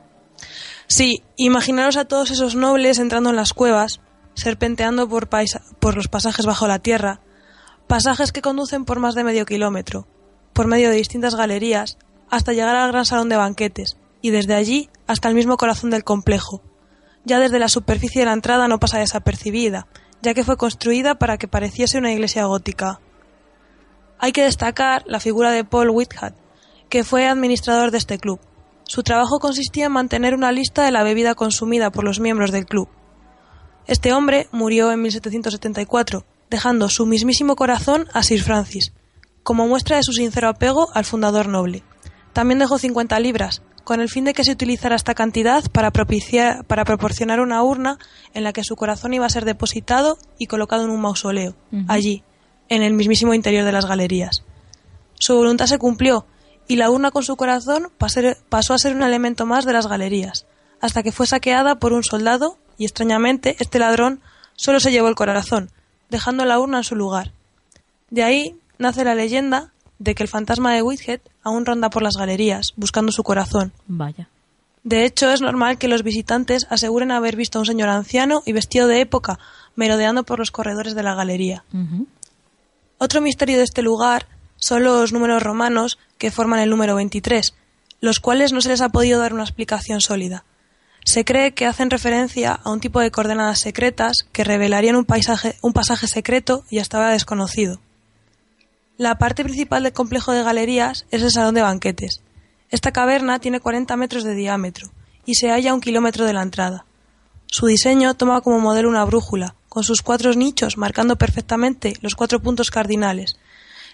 Sí, 0.87 1.23
imaginaros 1.35 1.97
a 1.97 2.05
todos 2.05 2.31
esos 2.31 2.55
nobles 2.55 2.99
entrando 2.99 3.29
en 3.29 3.35
las 3.35 3.53
cuevas, 3.53 3.99
serpenteando 4.33 5.07
por, 5.07 5.29
por 5.79 5.95
los 5.95 6.07
pasajes 6.07 6.45
bajo 6.45 6.67
la 6.67 6.79
tierra, 6.79 7.21
pasajes 7.87 8.31
que 8.31 8.41
conducen 8.41 8.85
por 8.85 8.99
más 8.99 9.15
de 9.15 9.23
medio 9.23 9.45
kilómetro, 9.45 10.07
por 10.53 10.67
medio 10.67 10.89
de 10.89 10.95
distintas 10.95 11.35
galerías, 11.35 11.97
hasta 12.29 12.53
llegar 12.53 12.75
al 12.75 12.91
gran 12.91 13.05
salón 13.05 13.29
de 13.29 13.37
banquetes, 13.37 13.97
y 14.21 14.29
desde 14.29 14.55
allí 14.55 14.89
hasta 15.09 15.27
el 15.27 15.35
mismo 15.35 15.57
corazón 15.57 15.89
del 15.89 16.05
complejo. 16.05 16.61
Ya 17.25 17.39
desde 17.39 17.59
la 17.59 17.67
superficie 17.67 18.21
de 18.21 18.27
la 18.27 18.33
entrada 18.33 18.67
no 18.67 18.79
pasa 18.79 18.99
desapercibida, 18.99 19.87
ya 20.21 20.33
que 20.33 20.45
fue 20.45 20.55
construida 20.55 21.15
para 21.15 21.37
que 21.37 21.49
pareciese 21.49 21.97
una 21.97 22.13
iglesia 22.13 22.45
gótica. 22.45 23.01
Hay 24.19 24.31
que 24.31 24.43
destacar 24.43 25.03
la 25.05 25.19
figura 25.19 25.51
de 25.51 25.65
Paul 25.65 25.89
Whitehead, 25.89 26.33
que 26.87 27.03
fue 27.03 27.27
administrador 27.27 27.91
de 27.91 27.97
este 27.97 28.19
club, 28.19 28.39
su 28.89 29.03
trabajo 29.03 29.37
consistía 29.37 29.85
en 29.85 29.91
mantener 29.91 30.33
una 30.33 30.51
lista 30.51 30.83
de 30.83 30.89
la 30.89 31.03
bebida 31.03 31.35
consumida 31.35 31.91
por 31.91 32.03
los 32.03 32.19
miembros 32.19 32.51
del 32.51 32.65
club. 32.65 32.89
Este 33.85 34.13
hombre 34.13 34.47
murió 34.51 34.91
en 34.91 35.03
1774, 35.03 36.25
dejando 36.49 36.89
su 36.89 37.05
mismísimo 37.05 37.55
corazón 37.55 38.07
a 38.13 38.23
Sir 38.23 38.41
Francis, 38.41 38.93
como 39.43 39.67
muestra 39.67 39.97
de 39.97 40.03
su 40.03 40.11
sincero 40.11 40.49
apego 40.49 40.89
al 40.95 41.05
fundador 41.05 41.49
noble. 41.49 41.83
También 42.33 42.57
dejó 42.57 42.79
50 42.79 43.19
libras, 43.19 43.61
con 43.89 44.01
el 44.01 44.09
fin 44.09 44.23
de 44.23 44.35
que 44.35 44.43
se 44.43 44.51
utilizara 44.51 44.95
esta 44.95 45.15
cantidad 45.15 45.63
para, 45.71 45.89
propiciar, 45.89 46.63
para 46.65 46.85
proporcionar 46.85 47.39
una 47.39 47.63
urna 47.63 47.97
en 48.35 48.43
la 48.43 48.53
que 48.53 48.63
su 48.63 48.75
corazón 48.75 49.15
iba 49.15 49.25
a 49.25 49.31
ser 49.31 49.45
depositado 49.45 50.19
y 50.37 50.45
colocado 50.45 50.83
en 50.83 50.91
un 50.91 51.01
mausoleo, 51.01 51.55
allí, 51.87 52.21
en 52.67 52.83
el 52.83 52.93
mismísimo 52.93 53.33
interior 53.33 53.65
de 53.65 53.71
las 53.71 53.87
galerías. 53.87 54.43
Su 55.15 55.33
voluntad 55.33 55.65
se 55.65 55.79
cumplió 55.79 56.27
y 56.67 56.75
la 56.75 56.91
urna 56.91 57.09
con 57.09 57.23
su 57.23 57.35
corazón 57.35 57.91
pasó 57.97 58.75
a 58.75 58.77
ser 58.77 58.95
un 58.95 59.01
elemento 59.01 59.47
más 59.47 59.65
de 59.65 59.73
las 59.73 59.87
galerías, 59.87 60.45
hasta 60.81 61.01
que 61.01 61.11
fue 61.11 61.25
saqueada 61.25 61.79
por 61.79 61.91
un 61.91 62.03
soldado 62.03 62.59
y 62.77 62.85
extrañamente 62.85 63.55
este 63.57 63.79
ladrón 63.79 64.21
solo 64.55 64.79
se 64.79 64.91
llevó 64.91 65.07
el 65.07 65.15
corazón, 65.15 65.71
dejando 66.11 66.45
la 66.45 66.59
urna 66.59 66.77
en 66.77 66.83
su 66.83 66.95
lugar. 66.95 67.31
De 68.11 68.21
ahí 68.21 68.55
nace 68.77 69.03
la 69.03 69.15
leyenda 69.15 69.73
de 69.99 70.15
que 70.15 70.23
el 70.23 70.29
fantasma 70.29 70.73
de 70.73 70.81
Whitehead 70.81 71.19
aún 71.43 71.65
ronda 71.65 71.89
por 71.89 72.01
las 72.01 72.17
galerías, 72.17 72.73
buscando 72.75 73.11
su 73.11 73.23
corazón. 73.23 73.73
Vaya. 73.87 74.29
De 74.83 75.05
hecho, 75.05 75.31
es 75.31 75.41
normal 75.41 75.77
que 75.77 75.89
los 75.89 76.03
visitantes 76.03 76.65
aseguren 76.69 77.11
haber 77.11 77.35
visto 77.35 77.59
a 77.59 77.61
un 77.61 77.65
señor 77.65 77.89
anciano 77.89 78.41
y 78.45 78.53
vestido 78.53 78.87
de 78.87 79.01
época 79.01 79.39
merodeando 79.75 80.23
por 80.23 80.39
los 80.39 80.51
corredores 80.51 80.95
de 80.95 81.03
la 81.03 81.15
galería. 81.15 81.63
Otro 82.97 83.21
misterio 83.21 83.57
de 83.57 83.63
este 83.63 83.81
lugar 83.81 84.27
son 84.57 84.83
los 84.83 85.13
números 85.13 85.41
romanos 85.41 85.97
que 86.17 86.31
forman 86.31 86.59
el 86.59 86.69
número 86.69 86.95
23, 86.95 87.53
los 88.01 88.19
cuales 88.19 88.51
no 88.51 88.61
se 88.61 88.69
les 88.69 88.81
ha 88.81 88.89
podido 88.89 89.19
dar 89.19 89.33
una 89.33 89.43
explicación 89.43 90.01
sólida. 90.01 90.43
Se 91.05 91.23
cree 91.23 91.53
que 91.53 91.65
hacen 91.65 91.89
referencia 91.89 92.53
a 92.53 92.69
un 92.71 92.81
tipo 92.81 92.99
de 92.99 93.09
coordenadas 93.09 93.59
secretas 93.59 94.27
que 94.31 94.43
revelarían 94.43 94.97
un, 94.97 95.05
paisaje, 95.05 95.55
un 95.61 95.71
pasaje 95.71 96.07
secreto 96.07 96.65
y 96.69 96.79
hasta 96.79 96.97
ahora 96.97 97.11
desconocido. 97.11 97.79
La 98.99 99.17
parte 99.17 99.45
principal 99.45 99.83
del 99.83 99.93
complejo 99.93 100.33
de 100.33 100.43
galerías 100.43 101.05
es 101.09 101.23
el 101.23 101.31
salón 101.31 101.55
de 101.55 101.61
banquetes. 101.61 102.19
Esta 102.69 102.91
caverna 102.91 103.39
tiene 103.39 103.61
40 103.61 103.95
metros 103.95 104.25
de 104.25 104.35
diámetro 104.35 104.89
y 105.25 105.35
se 105.35 105.51
halla 105.51 105.71
a 105.71 105.73
un 105.73 105.79
kilómetro 105.79 106.25
de 106.25 106.33
la 106.33 106.41
entrada. 106.41 106.83
Su 107.45 107.67
diseño 107.67 108.13
toma 108.15 108.41
como 108.41 108.59
modelo 108.59 108.89
una 108.89 109.05
brújula, 109.05 109.55
con 109.69 109.85
sus 109.85 110.01
cuatro 110.01 110.33
nichos 110.33 110.77
marcando 110.77 111.15
perfectamente 111.15 111.93
los 112.01 112.15
cuatro 112.15 112.41
puntos 112.41 112.71
cardinales, 112.71 113.37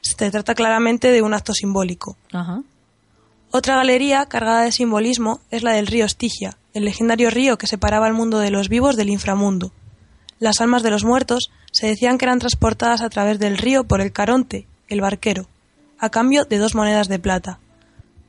se 0.02 0.32
trata 0.32 0.56
claramente 0.56 1.12
de 1.12 1.22
un 1.22 1.36
acto 1.36 1.54
simbólico. 1.54 2.18
Otra 3.52 3.76
galería 3.76 4.26
cargada 4.26 4.64
de 4.64 4.72
simbolismo 4.72 5.40
es 5.52 5.62
la 5.62 5.74
del 5.74 5.86
río 5.86 6.06
Estigia, 6.06 6.58
el 6.74 6.84
legendario 6.84 7.30
río 7.30 7.60
que 7.60 7.68
separaba 7.68 8.08
el 8.08 8.16
mundo 8.16 8.40
de 8.40 8.50
los 8.50 8.70
vivos 8.70 8.96
del 8.96 9.12
inframundo. 9.12 9.72
Las 10.40 10.62
almas 10.62 10.82
de 10.82 10.90
los 10.90 11.04
muertos 11.04 11.52
se 11.72 11.86
decían 11.86 12.18
que 12.18 12.26
eran 12.26 12.40
transportadas 12.40 13.02
a 13.02 13.10
través 13.10 13.38
del 13.38 13.60
río 13.60 13.84
por 13.84 14.02
el 14.02 14.12
Caronte, 14.12 14.68
el 14.88 15.02
barquero, 15.02 15.48
a 16.00 16.10
cambio 16.10 16.46
de 16.46 16.58
dos 16.58 16.76
monedas 16.76 17.08
de 17.08 17.20
plata. 17.20 17.60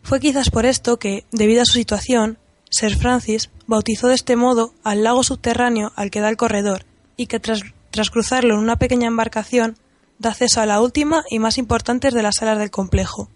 Fue 0.02 0.20
quizás 0.20 0.50
por 0.50 0.66
esto 0.66 0.98
que, 0.98 1.24
debido 1.32 1.62
a 1.62 1.66
su 1.66 1.74
situación, 1.74 2.38
Sir 2.70 2.96
Francis 2.96 3.50
bautizó 3.66 4.08
de 4.08 4.14
este 4.14 4.36
modo 4.36 4.72
al 4.84 5.02
lago 5.02 5.22
subterráneo 5.22 5.92
al 5.96 6.10
que 6.10 6.20
da 6.20 6.28
el 6.28 6.36
corredor, 6.36 6.84
y 7.16 7.26
que 7.26 7.40
tras, 7.40 7.62
tras 7.90 8.10
cruzarlo 8.10 8.54
en 8.54 8.60
una 8.60 8.76
pequeña 8.76 9.08
embarcación 9.08 9.76
da 10.18 10.30
acceso 10.30 10.60
a 10.60 10.66
la 10.66 10.80
última 10.80 11.24
y 11.30 11.38
más 11.38 11.58
importante 11.58 12.10
de 12.10 12.22
las 12.22 12.36
salas 12.36 12.58
del 12.58 12.70
complejo. 12.70 13.28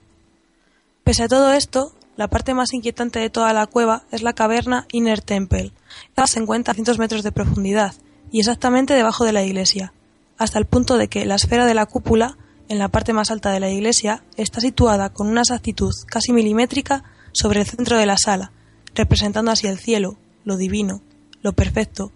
Pese 1.05 1.25
a 1.25 1.29
todo 1.29 1.53
esto, 1.53 1.93
la 2.17 2.29
parte 2.29 2.55
más 2.55 2.73
inquietante 2.73 3.19
de 3.19 3.31
toda 3.31 3.53
la 3.53 3.67
cueva 3.67 4.05
es 4.11 4.23
la 4.23 4.35
caverna 4.35 4.87
Inner 4.93 5.23
Temple. 5.23 5.73
Esta 6.09 6.27
se 6.27 6.39
encuentra 6.39 6.73
a 6.73 6.75
cientos 6.75 6.99
metros 6.99 7.23
de 7.23 7.33
profundidad 7.33 7.95
y 8.31 8.41
exactamente 8.41 8.95
debajo 8.95 9.25
de 9.25 9.33
la 9.33 9.43
iglesia, 9.43 9.93
hasta 10.39 10.59
el 10.59 10.67
punto 10.67 10.99
de 10.99 11.09
que 11.09 11.25
la 11.25 11.37
esfera 11.37 11.67
de 11.67 11.75
la 11.75 11.87
cúpula, 11.87 12.37
en 12.71 12.79
la 12.79 12.89
parte 12.89 13.13
más 13.13 13.33
alta 13.33 13.51
de 13.51 13.59
la 13.59 13.69
iglesia, 13.69 14.23
está 14.37 14.61
situada 14.61 15.13
con 15.13 15.27
una 15.27 15.41
exactitud 15.41 15.93
casi 16.07 16.33
milimétrica 16.33 17.03
sobre 17.33 17.61
el 17.61 17.67
centro 17.67 17.99
de 17.99 18.07
la 18.07 18.17
sala, 18.17 18.53
representando 18.95 19.51
así 19.51 19.67
el 19.67 19.81
cielo, 19.81 20.17
lo 20.45 20.57
divino, 20.57 21.03
lo 21.43 21.53
perfecto, 21.53 22.13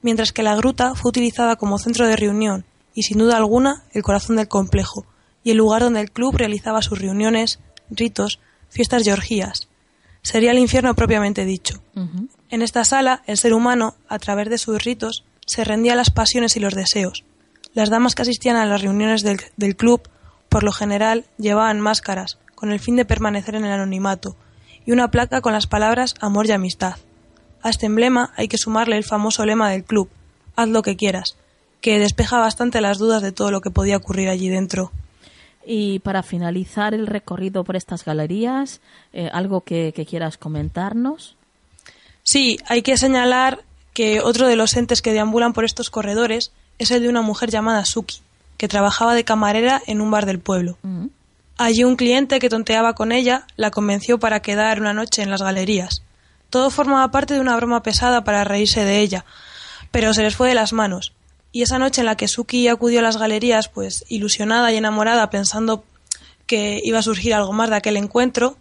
mientras 0.00 0.32
que 0.32 0.44
la 0.44 0.54
gruta 0.54 0.94
fue 0.94 1.08
utilizada 1.08 1.56
como 1.56 1.76
centro 1.76 2.06
de 2.06 2.14
reunión 2.14 2.64
y 2.94 3.02
sin 3.02 3.18
duda 3.18 3.36
alguna 3.36 3.82
el 3.92 4.04
corazón 4.04 4.36
del 4.36 4.46
complejo 4.46 5.06
y 5.42 5.50
el 5.50 5.56
lugar 5.56 5.82
donde 5.82 6.02
el 6.02 6.12
club 6.12 6.36
realizaba 6.36 6.82
sus 6.82 7.00
reuniones, 7.00 7.58
ritos, 7.90 8.38
fiestas 8.68 9.04
y 9.04 9.10
orgías. 9.10 9.66
Sería 10.22 10.52
el 10.52 10.58
infierno 10.58 10.94
propiamente 10.94 11.44
dicho. 11.44 11.82
En 12.48 12.62
esta 12.62 12.84
sala, 12.84 13.24
el 13.26 13.38
ser 13.38 13.54
humano, 13.54 13.96
a 14.08 14.20
través 14.20 14.50
de 14.50 14.58
sus 14.58 14.84
ritos, 14.84 15.24
se 15.46 15.64
rendía 15.64 15.94
a 15.94 15.96
las 15.96 16.10
pasiones 16.10 16.56
y 16.56 16.60
los 16.60 16.74
deseos. 16.74 17.24
Las 17.74 17.90
damas 17.90 18.14
que 18.14 18.22
asistían 18.22 18.56
a 18.56 18.66
las 18.66 18.82
reuniones 18.82 19.22
del, 19.22 19.40
del 19.56 19.76
club, 19.76 20.02
por 20.48 20.62
lo 20.62 20.72
general, 20.72 21.24
llevaban 21.38 21.80
máscaras, 21.80 22.38
con 22.54 22.70
el 22.72 22.80
fin 22.80 22.96
de 22.96 23.04
permanecer 23.04 23.54
en 23.54 23.64
el 23.64 23.72
anonimato, 23.72 24.36
y 24.84 24.92
una 24.92 25.10
placa 25.10 25.40
con 25.40 25.52
las 25.52 25.66
palabras 25.66 26.14
amor 26.20 26.46
y 26.46 26.52
amistad. 26.52 26.96
A 27.62 27.70
este 27.70 27.86
emblema 27.86 28.32
hay 28.36 28.48
que 28.48 28.58
sumarle 28.58 28.96
el 28.96 29.04
famoso 29.04 29.44
lema 29.44 29.70
del 29.70 29.84
club, 29.84 30.08
haz 30.56 30.68
lo 30.68 30.82
que 30.82 30.96
quieras, 30.96 31.36
que 31.80 31.98
despeja 31.98 32.38
bastante 32.38 32.80
las 32.80 32.98
dudas 32.98 33.22
de 33.22 33.32
todo 33.32 33.50
lo 33.50 33.60
que 33.60 33.70
podía 33.70 33.96
ocurrir 33.96 34.28
allí 34.28 34.48
dentro. 34.48 34.92
Y 35.64 35.98
para 36.00 36.22
finalizar 36.22 36.94
el 36.94 37.06
recorrido 37.06 37.64
por 37.64 37.76
estas 37.76 38.04
galerías, 38.04 38.80
eh, 39.12 39.28
¿algo 39.32 39.60
que, 39.62 39.92
quieras 40.08 40.38
comentarnos? 40.38 41.36
Sí, 42.22 42.58
hay 42.66 42.82
que 42.82 42.96
señalar 42.96 43.62
que 43.92 44.20
otro 44.20 44.46
de 44.46 44.56
los 44.56 44.76
entes 44.76 45.02
que 45.02 45.12
deambulan 45.12 45.52
por 45.52 45.64
estos 45.64 45.90
corredores 45.90 46.52
es 46.80 46.90
el 46.90 47.02
de 47.02 47.10
una 47.10 47.20
mujer 47.20 47.50
llamada 47.50 47.84
Suki, 47.84 48.20
que 48.56 48.66
trabajaba 48.66 49.14
de 49.14 49.22
camarera 49.22 49.82
en 49.86 50.00
un 50.00 50.10
bar 50.10 50.24
del 50.24 50.40
pueblo. 50.40 50.78
Allí 51.58 51.84
un 51.84 51.94
cliente 51.94 52.38
que 52.38 52.48
tonteaba 52.48 52.94
con 52.94 53.12
ella 53.12 53.46
la 53.56 53.70
convenció 53.70 54.18
para 54.18 54.40
quedar 54.40 54.80
una 54.80 54.94
noche 54.94 55.20
en 55.20 55.30
las 55.30 55.42
galerías. 55.42 56.02
Todo 56.48 56.70
formaba 56.70 57.10
parte 57.10 57.34
de 57.34 57.40
una 57.40 57.54
broma 57.54 57.82
pesada 57.82 58.24
para 58.24 58.44
reírse 58.44 58.86
de 58.86 59.00
ella, 59.00 59.26
pero 59.90 60.14
se 60.14 60.22
les 60.22 60.34
fue 60.34 60.48
de 60.48 60.54
las 60.54 60.72
manos, 60.72 61.12
y 61.52 61.60
esa 61.60 61.78
noche 61.78 62.00
en 62.00 62.06
la 62.06 62.16
que 62.16 62.28
Suki 62.28 62.66
acudió 62.68 63.00
a 63.00 63.02
las 63.02 63.18
galerías, 63.18 63.68
pues 63.68 64.06
ilusionada 64.08 64.72
y 64.72 64.78
enamorada, 64.78 65.28
pensando 65.28 65.84
que 66.46 66.80
iba 66.82 66.98
a 66.98 67.02
surgir 67.02 67.34
algo 67.34 67.52
más 67.52 67.68
de 67.68 67.76
aquel 67.76 67.98
encuentro, 67.98 68.56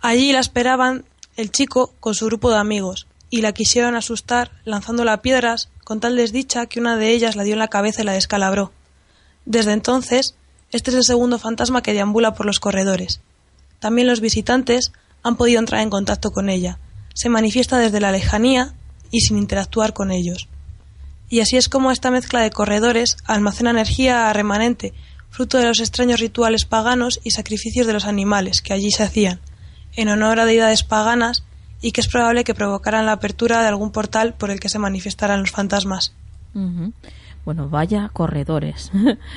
allí 0.00 0.32
la 0.32 0.38
esperaban 0.38 1.04
el 1.36 1.50
chico 1.50 1.94
con 1.98 2.14
su 2.14 2.26
grupo 2.26 2.48
de 2.50 2.58
amigos, 2.58 3.08
y 3.28 3.40
la 3.40 3.52
quisieron 3.52 3.96
asustar 3.96 4.52
lanzándola 4.64 5.20
piedras 5.20 5.68
con 5.90 5.98
tal 5.98 6.14
desdicha 6.14 6.66
que 6.66 6.78
una 6.78 6.96
de 6.96 7.10
ellas 7.10 7.34
la 7.34 7.42
dio 7.42 7.54
en 7.54 7.58
la 7.58 7.66
cabeza 7.66 8.02
y 8.02 8.04
la 8.04 8.12
descalabró. 8.12 8.70
Desde 9.44 9.72
entonces, 9.72 10.36
este 10.70 10.92
es 10.92 10.96
el 10.96 11.02
segundo 11.02 11.40
fantasma 11.40 11.82
que 11.82 11.94
deambula 11.94 12.32
por 12.32 12.46
los 12.46 12.60
corredores. 12.60 13.20
También 13.80 14.06
los 14.06 14.20
visitantes 14.20 14.92
han 15.24 15.34
podido 15.34 15.58
entrar 15.58 15.80
en 15.80 15.90
contacto 15.90 16.30
con 16.30 16.48
ella. 16.48 16.78
Se 17.12 17.28
manifiesta 17.28 17.76
desde 17.78 17.98
la 17.98 18.12
lejanía 18.12 18.72
y 19.10 19.22
sin 19.22 19.36
interactuar 19.36 19.92
con 19.92 20.12
ellos 20.12 20.46
y 21.30 21.40
así 21.40 21.56
es 21.56 21.68
como 21.68 21.92
esta 21.92 22.10
mezcla 22.10 22.40
de 22.40 22.50
corredores 22.50 23.16
almacena 23.24 23.70
energía 23.70 24.30
remanente, 24.32 24.92
fruto 25.30 25.58
de 25.58 25.64
los 25.64 25.80
extraños 25.80 26.20
rituales 26.20 26.66
paganos 26.66 27.20
y 27.22 27.30
sacrificios 27.30 27.86
de 27.86 27.92
los 27.92 28.04
animales 28.04 28.60
que 28.60 28.74
allí 28.74 28.90
se 28.90 29.04
hacían, 29.04 29.40
en 29.96 30.08
honor 30.08 30.40
a 30.40 30.44
deidades 30.44 30.82
paganas 30.82 31.44
y 31.80 31.92
que 31.92 32.00
es 32.00 32.08
probable 32.08 32.44
que 32.44 32.54
provocaran 32.54 33.06
la 33.06 33.12
apertura 33.12 33.62
de 33.62 33.68
algún 33.68 33.90
portal 33.90 34.34
por 34.34 34.50
el 34.50 34.60
que 34.60 34.68
se 34.68 34.78
manifestaran 34.78 35.40
los 35.40 35.50
fantasmas. 35.50 36.14
Bueno, 37.44 37.68
vaya 37.68 38.10
corredores. 38.12 38.90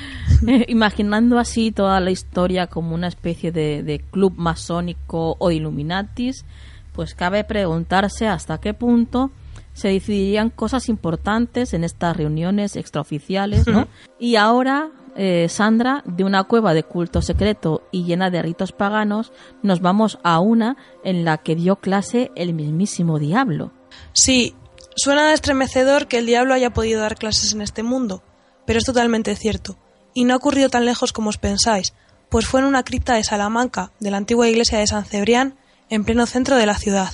Imaginando 0.68 1.38
así 1.38 1.72
toda 1.72 2.00
la 2.00 2.10
historia 2.10 2.66
como 2.66 2.94
una 2.94 3.08
especie 3.08 3.50
de, 3.50 3.82
de 3.82 4.00
club 4.00 4.34
masónico 4.36 5.36
o 5.38 5.50
Illuminatis, 5.50 6.44
pues 6.92 7.14
cabe 7.14 7.44
preguntarse 7.44 8.28
hasta 8.28 8.58
qué 8.58 8.74
punto 8.74 9.30
se 9.74 9.88
decidirían 9.88 10.50
cosas 10.50 10.88
importantes 10.88 11.74
en 11.74 11.84
estas 11.84 12.16
reuniones 12.16 12.76
extraoficiales, 12.76 13.66
¿no? 13.66 13.88
Y 14.18 14.36
ahora, 14.36 14.90
eh, 15.16 15.46
Sandra, 15.48 16.02
de 16.06 16.24
una 16.24 16.44
cueva 16.44 16.74
de 16.74 16.82
culto 16.82 17.22
secreto 17.22 17.82
y 17.90 18.04
llena 18.04 18.30
de 18.30 18.42
ritos 18.42 18.72
paganos, 18.72 19.32
nos 19.62 19.80
vamos 19.80 20.18
a 20.22 20.40
una 20.40 20.76
en 21.04 21.24
la 21.24 21.38
que 21.38 21.54
dio 21.54 21.76
clase 21.76 22.30
el 22.34 22.54
mismísimo 22.54 23.18
diablo. 23.18 23.72
Sí, 24.12 24.54
suena 24.96 25.32
estremecedor 25.32 26.08
que 26.08 26.18
el 26.18 26.26
diablo 26.26 26.54
haya 26.54 26.72
podido 26.72 27.00
dar 27.00 27.16
clases 27.16 27.52
en 27.52 27.62
este 27.62 27.82
mundo, 27.82 28.22
pero 28.66 28.78
es 28.78 28.84
totalmente 28.84 29.34
cierto. 29.36 29.76
Y 30.14 30.24
no 30.24 30.34
ha 30.34 30.38
ocurrido 30.38 30.68
tan 30.68 30.84
lejos 30.84 31.12
como 31.12 31.30
os 31.30 31.38
pensáis, 31.38 31.94
pues 32.28 32.46
fue 32.46 32.60
en 32.60 32.66
una 32.66 32.82
cripta 32.82 33.14
de 33.14 33.24
Salamanca, 33.24 33.92
de 34.00 34.10
la 34.10 34.16
antigua 34.16 34.48
iglesia 34.48 34.78
de 34.78 34.86
San 34.86 35.04
Cebrián, 35.04 35.56
en 35.90 36.04
pleno 36.04 36.26
centro 36.26 36.56
de 36.56 36.66
la 36.66 36.74
ciudad. 36.74 37.10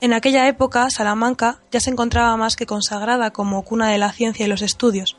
En 0.00 0.12
aquella 0.12 0.48
época, 0.48 0.90
Salamanca 0.90 1.60
ya 1.70 1.80
se 1.80 1.90
encontraba 1.90 2.36
más 2.36 2.56
que 2.56 2.66
consagrada 2.66 3.30
como 3.30 3.62
cuna 3.62 3.88
de 3.88 3.98
la 3.98 4.12
ciencia 4.12 4.44
y 4.44 4.48
los 4.48 4.62
estudios, 4.62 5.16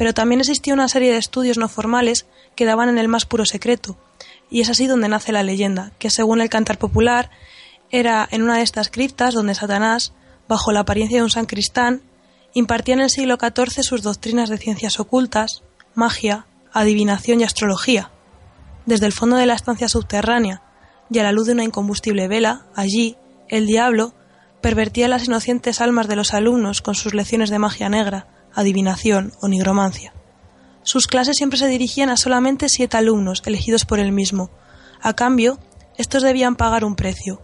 pero 0.00 0.14
también 0.14 0.40
existía 0.40 0.72
una 0.72 0.88
serie 0.88 1.12
de 1.12 1.18
estudios 1.18 1.58
no 1.58 1.68
formales 1.68 2.24
que 2.54 2.64
daban 2.64 2.88
en 2.88 2.96
el 2.96 3.08
más 3.08 3.26
puro 3.26 3.44
secreto, 3.44 3.98
y 4.48 4.62
es 4.62 4.70
así 4.70 4.86
donde 4.86 5.10
nace 5.10 5.30
la 5.30 5.42
leyenda, 5.42 5.92
que 5.98 6.08
según 6.08 6.40
el 6.40 6.48
cantar 6.48 6.78
popular, 6.78 7.28
era 7.90 8.26
en 8.30 8.40
una 8.40 8.56
de 8.56 8.62
estas 8.62 8.88
criptas 8.88 9.34
donde 9.34 9.54
Satanás, 9.54 10.14
bajo 10.48 10.72
la 10.72 10.80
apariencia 10.80 11.18
de 11.18 11.24
un 11.24 11.28
sancristán, 11.28 12.00
impartía 12.54 12.94
en 12.94 13.02
el 13.02 13.10
siglo 13.10 13.36
XIV 13.38 13.82
sus 13.82 14.00
doctrinas 14.00 14.48
de 14.48 14.56
ciencias 14.56 14.98
ocultas, 15.00 15.64
magia, 15.94 16.46
adivinación 16.72 17.42
y 17.42 17.44
astrología. 17.44 18.10
Desde 18.86 19.04
el 19.04 19.12
fondo 19.12 19.36
de 19.36 19.44
la 19.44 19.52
estancia 19.52 19.90
subterránea 19.90 20.62
y 21.10 21.18
a 21.18 21.24
la 21.24 21.32
luz 21.32 21.46
de 21.46 21.52
una 21.52 21.64
incombustible 21.64 22.26
vela, 22.26 22.64
allí, 22.74 23.18
el 23.48 23.66
diablo, 23.66 24.14
pervertía 24.62 25.08
las 25.08 25.26
inocentes 25.26 25.82
almas 25.82 26.08
de 26.08 26.16
los 26.16 26.32
alumnos 26.32 26.80
con 26.80 26.94
sus 26.94 27.12
lecciones 27.12 27.50
de 27.50 27.58
magia 27.58 27.90
negra, 27.90 28.39
adivinación 28.54 29.32
o 29.40 29.48
nigromancia. 29.48 30.12
Sus 30.82 31.06
clases 31.06 31.36
siempre 31.36 31.58
se 31.58 31.68
dirigían 31.68 32.08
a 32.08 32.16
solamente 32.16 32.68
siete 32.68 32.96
alumnos 32.96 33.42
elegidos 33.44 33.84
por 33.84 33.98
él 33.98 34.12
mismo. 34.12 34.50
A 35.00 35.14
cambio, 35.14 35.58
estos 35.96 36.22
debían 36.22 36.56
pagar 36.56 36.84
un 36.84 36.96
precio. 36.96 37.42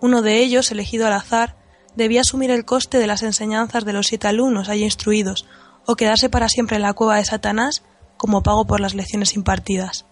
Uno 0.00 0.22
de 0.22 0.38
ellos, 0.38 0.70
elegido 0.70 1.06
al 1.06 1.14
azar, 1.14 1.56
debía 1.96 2.20
asumir 2.20 2.50
el 2.50 2.64
coste 2.64 2.98
de 2.98 3.06
las 3.06 3.22
enseñanzas 3.22 3.84
de 3.84 3.92
los 3.92 4.06
siete 4.06 4.28
alumnos 4.28 4.68
allí 4.68 4.84
instruidos, 4.84 5.46
o 5.86 5.96
quedarse 5.96 6.28
para 6.28 6.48
siempre 6.48 6.76
en 6.76 6.82
la 6.82 6.92
cueva 6.92 7.16
de 7.16 7.24
Satanás 7.24 7.82
como 8.16 8.42
pago 8.42 8.66
por 8.66 8.80
las 8.80 8.94
lecciones 8.94 9.34
impartidas. 9.34 10.06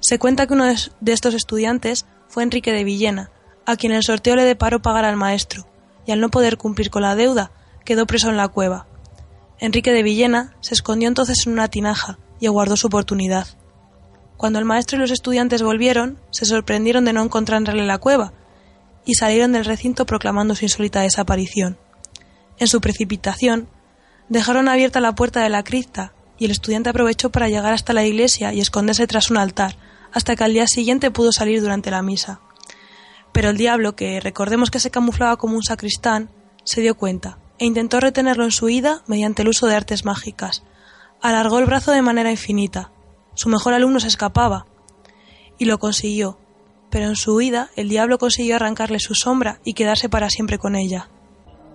Se 0.00 0.18
cuenta 0.18 0.46
que 0.46 0.54
uno 0.54 0.64
de 0.66 1.12
estos 1.12 1.34
estudiantes 1.34 2.06
fue 2.28 2.42
Enrique 2.42 2.72
de 2.72 2.84
Villena, 2.84 3.30
a 3.64 3.76
quien 3.76 3.92
el 3.92 4.02
sorteo 4.02 4.36
le 4.36 4.44
deparó 4.44 4.80
pagar 4.82 5.04
al 5.04 5.16
maestro, 5.16 5.66
y 6.06 6.12
al 6.12 6.20
no 6.20 6.30
poder 6.30 6.56
cumplir 6.56 6.90
con 6.90 7.02
la 7.02 7.16
deuda, 7.16 7.50
quedó 7.84 8.06
preso 8.06 8.28
en 8.28 8.36
la 8.36 8.48
cueva. 8.48 8.86
Enrique 9.58 9.92
de 9.92 10.02
Villena 10.02 10.54
se 10.60 10.74
escondió 10.74 11.08
entonces 11.08 11.46
en 11.46 11.52
una 11.54 11.68
tinaja 11.68 12.18
y 12.40 12.46
aguardó 12.46 12.76
su 12.76 12.88
oportunidad. 12.88 13.46
Cuando 14.36 14.58
el 14.58 14.66
maestro 14.66 14.98
y 14.98 15.00
los 15.00 15.10
estudiantes 15.10 15.62
volvieron, 15.62 16.18
se 16.30 16.44
sorprendieron 16.44 17.06
de 17.06 17.14
no 17.14 17.22
encontrarle 17.22 17.80
en 17.80 17.86
la 17.86 17.96
cueva 17.96 18.34
y 19.06 19.14
salieron 19.14 19.52
del 19.52 19.64
recinto 19.64 20.04
proclamando 20.04 20.54
su 20.54 20.66
insólita 20.66 21.00
desaparición. 21.00 21.78
En 22.58 22.68
su 22.68 22.82
precipitación, 22.82 23.68
dejaron 24.28 24.68
abierta 24.68 25.00
la 25.00 25.14
puerta 25.14 25.42
de 25.42 25.48
la 25.48 25.64
cripta 25.64 26.12
y 26.38 26.44
el 26.44 26.50
estudiante 26.50 26.90
aprovechó 26.90 27.30
para 27.30 27.48
llegar 27.48 27.72
hasta 27.72 27.94
la 27.94 28.04
iglesia 28.04 28.52
y 28.52 28.60
esconderse 28.60 29.06
tras 29.06 29.30
un 29.30 29.38
altar, 29.38 29.76
hasta 30.12 30.36
que 30.36 30.44
al 30.44 30.52
día 30.52 30.66
siguiente 30.66 31.10
pudo 31.10 31.32
salir 31.32 31.62
durante 31.62 31.90
la 31.90 32.02
misa. 32.02 32.40
Pero 33.32 33.48
el 33.48 33.56
diablo, 33.56 33.96
que 33.96 34.20
recordemos 34.20 34.70
que 34.70 34.80
se 34.80 34.90
camuflaba 34.90 35.36
como 35.36 35.56
un 35.56 35.62
sacristán, 35.62 36.28
se 36.64 36.82
dio 36.82 36.94
cuenta 36.94 37.38
e 37.58 37.66
intentó 37.66 38.00
retenerlo 38.00 38.44
en 38.44 38.50
su 38.50 38.68
ida 38.68 39.02
mediante 39.06 39.42
el 39.42 39.48
uso 39.48 39.66
de 39.66 39.74
artes 39.74 40.04
mágicas. 40.04 40.64
Alargó 41.20 41.58
el 41.58 41.66
brazo 41.66 41.92
de 41.92 42.02
manera 42.02 42.30
infinita. 42.30 42.90
Su 43.34 43.48
mejor 43.48 43.74
alumno 43.74 44.00
se 44.00 44.08
escapaba. 44.08 44.66
Y 45.58 45.64
lo 45.64 45.78
consiguió. 45.78 46.38
Pero 46.90 47.06
en 47.06 47.16
su 47.16 47.34
huida 47.34 47.70
el 47.76 47.88
diablo 47.88 48.18
consiguió 48.18 48.56
arrancarle 48.56 49.00
su 49.00 49.14
sombra 49.14 49.60
y 49.64 49.74
quedarse 49.74 50.08
para 50.08 50.30
siempre 50.30 50.58
con 50.58 50.76
ella. 50.76 51.08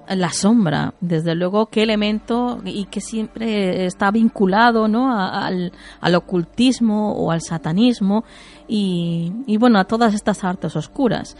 La 0.07 0.31
sombra, 0.31 0.95
desde 0.99 1.35
luego, 1.35 1.67
qué 1.67 1.83
elemento 1.83 2.59
y 2.65 2.85
que 2.85 2.99
siempre 2.99 3.85
está 3.85 4.11
vinculado 4.11 4.87
¿no? 4.87 5.15
al, 5.15 5.71
al 6.01 6.15
ocultismo 6.15 7.13
o 7.13 7.31
al 7.31 7.41
satanismo 7.41 8.25
y, 8.67 9.57
bueno, 9.57 9.79
a 9.79 9.85
todas 9.85 10.13
estas 10.13 10.43
artes 10.43 10.75
oscuras. 10.75 11.37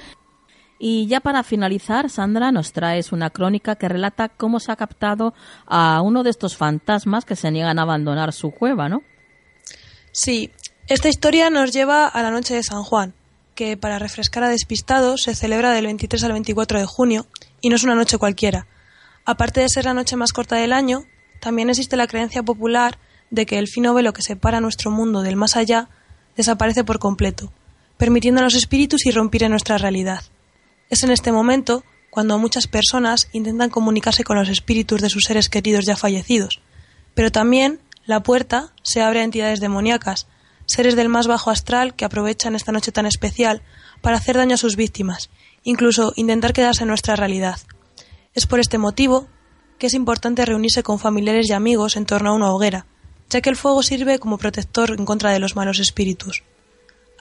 Y 0.84 1.06
ya 1.06 1.20
para 1.20 1.44
finalizar, 1.44 2.10
Sandra, 2.10 2.52
nos 2.52 2.74
traes 2.74 3.12
una 3.12 3.30
crónica 3.30 3.76
que 3.76 3.88
relata 3.88 4.30
cómo 4.30 4.60
se 4.60 4.72
ha 4.72 4.76
captado 4.76 5.36
a 5.68 6.02
uno 6.02 6.24
de 6.24 6.32
estos 6.32 6.58
fantasmas 6.58 7.24
que 7.24 7.36
se 7.36 7.52
niegan 7.52 7.78
a 7.78 7.84
abandonar 7.84 8.34
su 8.34 8.50
cueva, 8.50 8.90
¿no? 8.90 9.04
Sí, 10.12 10.50
esta 10.88 11.08
historia 11.08 11.52
nos 11.52 11.72
lleva 11.72 12.08
a 12.08 12.24
la 12.24 12.32
noche 12.32 12.56
de 12.56 12.64
San 12.64 12.82
Juan, 12.82 13.14
que 13.54 13.78
para 13.78 14.00
refrescar 14.00 14.42
a 14.42 14.50
despistados 14.50 15.22
se 15.22 15.36
celebra 15.36 15.70
del 15.70 15.86
23 15.86 16.24
al 16.24 16.32
24 16.32 16.80
de 16.80 16.88
junio 16.88 17.28
y 17.62 17.70
no 17.70 17.76
es 17.76 17.84
una 17.84 17.94
noche 17.94 18.18
cualquiera. 18.18 18.66
Aparte 19.24 19.62
de 19.62 19.70
ser 19.70 19.86
la 19.86 19.94
noche 19.94 20.16
más 20.16 20.34
corta 20.34 20.56
del 20.56 20.74
año, 20.74 21.04
también 21.42 21.70
existe 21.70 21.96
la 21.96 22.08
creencia 22.08 22.42
popular 22.42 22.98
de 23.30 23.46
que 23.46 23.60
el 23.60 23.68
fino 23.68 23.94
velo 23.94 24.14
que 24.14 24.24
separa 24.24 24.62
nuestro 24.62 24.90
mundo 24.90 25.22
del 25.22 25.36
más 25.36 25.58
allá 25.58 25.90
desaparece 26.36 26.84
por 26.84 26.98
completo, 26.98 27.54
permitiendo 27.98 28.42
a 28.42 28.44
los 28.46 28.56
espíritus 28.56 29.06
irrumpir 29.06 29.44
en 29.44 29.52
nuestra 29.52 29.78
realidad. 29.78 30.24
Es 30.92 31.04
en 31.04 31.10
este 31.10 31.32
momento 31.32 31.86
cuando 32.10 32.38
muchas 32.38 32.68
personas 32.68 33.30
intentan 33.32 33.70
comunicarse 33.70 34.26
con 34.26 34.38
los 34.38 34.50
espíritus 34.50 35.02
de 35.02 35.10
sus 35.10 35.24
seres 35.24 35.48
queridos 35.48 35.86
ya 35.86 35.96
fallecidos, 35.96 36.60
pero 37.16 37.32
también 37.32 37.80
la 38.06 38.24
puerta 38.24 38.74
se 38.84 39.02
abre 39.02 39.22
a 39.22 39.24
entidades 39.24 39.62
demoníacas, 39.62 40.28
seres 40.66 40.98
del 40.98 41.08
más 41.08 41.28
bajo 41.28 41.50
astral 41.50 41.96
que 41.96 42.04
aprovechan 42.04 42.56
esta 42.56 42.74
noche 42.74 42.92
tan 42.92 43.06
especial 43.06 43.62
para 44.02 44.18
hacer 44.18 44.36
daño 44.36 44.56
a 44.56 44.58
sus 44.58 44.76
víctimas, 44.76 45.30
incluso 45.64 46.12
intentar 46.18 46.52
quedarse 46.52 46.84
en 46.84 46.90
nuestra 46.90 47.16
realidad. 47.16 47.62
Es 48.34 48.46
por 48.46 48.60
este 48.60 48.78
motivo 48.78 49.30
que 49.80 49.88
es 49.88 49.94
importante 49.94 50.46
reunirse 50.46 50.84
con 50.84 51.00
familiares 51.00 51.50
y 51.50 51.54
amigos 51.54 51.96
en 51.96 52.06
torno 52.06 52.32
a 52.32 52.36
una 52.36 52.52
hoguera, 52.52 52.86
ya 53.30 53.40
que 53.40 53.50
el 53.50 53.56
fuego 53.56 53.82
sirve 53.82 54.20
como 54.20 54.38
protector 54.38 54.92
en 54.92 55.06
contra 55.06 55.32
de 55.32 55.40
los 55.40 55.56
malos 55.56 55.80
espíritus. 55.80 56.44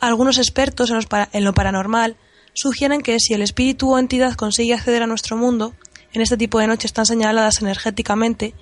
Algunos 0.01 0.39
expertos 0.39 0.91
en, 0.91 1.45
lo 1.45 1.55
paranormal 1.55 2.17
sugieren 2.53 3.03
que 3.03 3.19
si 3.21 3.35
el 3.35 3.43
espíritu 3.43 3.91
o 3.91 3.99
entidad 3.99 4.35
consigue 4.35 4.75
acceder 4.75 5.03
a 5.03 5.07
nuestro 5.07 5.37
mundo, 5.37 5.75
en 6.13 6.23
este 6.23 6.37
tipo 6.37 6.59
de 6.59 6.67
noches 6.67 6.93
tan 6.93 7.07
señaladas 7.07 7.63
energéticamente, 7.63 8.55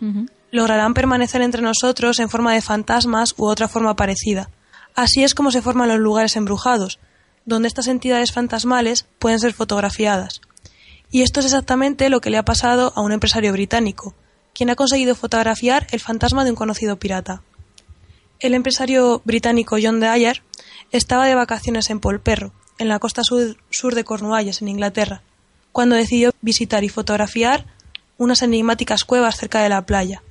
lograrán 0.51 0.94
permanecer 0.94 1.43
entre 1.43 1.62
nosotros 1.62 2.19
en 2.19 2.28
forma 2.28 2.55
de 2.55 2.62
fantasmas 2.62 3.35
u 3.36 3.47
otra 3.47 3.69
forma 3.69 3.97
parecida. 3.97 4.51
Así 4.94 5.23
es 5.23 5.35
como 5.35 5.51
se 5.51 5.62
forman 5.62 5.89
los 5.89 5.98
lugares 5.98 6.36
embrujados, 6.36 6.98
donde 7.44 7.69
estas 7.69 7.86
entidades 7.86 8.32
fantasmales 8.32 9.06
pueden 9.19 9.39
ser 9.39 9.52
fotografiadas. 9.55 10.40
Y 11.10 11.23
esto 11.23 11.40
es 11.40 11.47
exactamente 11.47 12.10
lo 12.10 12.20
que 12.20 12.31
le 12.31 12.36
ha 12.36 12.44
pasado 12.44 12.93
a 12.94 13.01
un 13.01 13.12
empresario 13.12 13.52
británico, 13.52 14.15
quien 14.52 14.70
ha 14.70 14.77
conseguido 14.77 15.15
fotografiar 15.15 15.86
el 15.90 16.01
fantasma 16.01 16.44
de 16.44 16.51
un 16.51 16.56
conocido 16.56 16.98
pirata. 16.98 17.43
El 18.40 18.55
empresario 18.55 19.23
británico 19.24 19.77
John 19.82 20.01
Dyer 20.01 20.43
estaba 20.90 21.27
de 21.27 21.35
vacaciones 21.35 21.90
en 21.90 22.01
Polperro, 22.01 22.52
en 22.78 22.88
la 22.88 22.98
costa 22.98 23.22
sur, 23.24 23.56
sur 23.70 23.94
de 23.94 24.05
Cornualles, 24.05 24.62
en 24.62 24.68
Inglaterra, 24.68 25.22
cuando 25.72 25.96
decidió 25.96 26.32
visitar 26.40 26.84
y 26.84 26.88
fotografiar 26.88 27.66
unas 28.16 28.42
enigmáticas 28.42 29.05
cuevas 29.05 29.36
cerca 29.36 29.62
de 29.62 29.68
la 29.68 29.86
playa. 29.86 30.22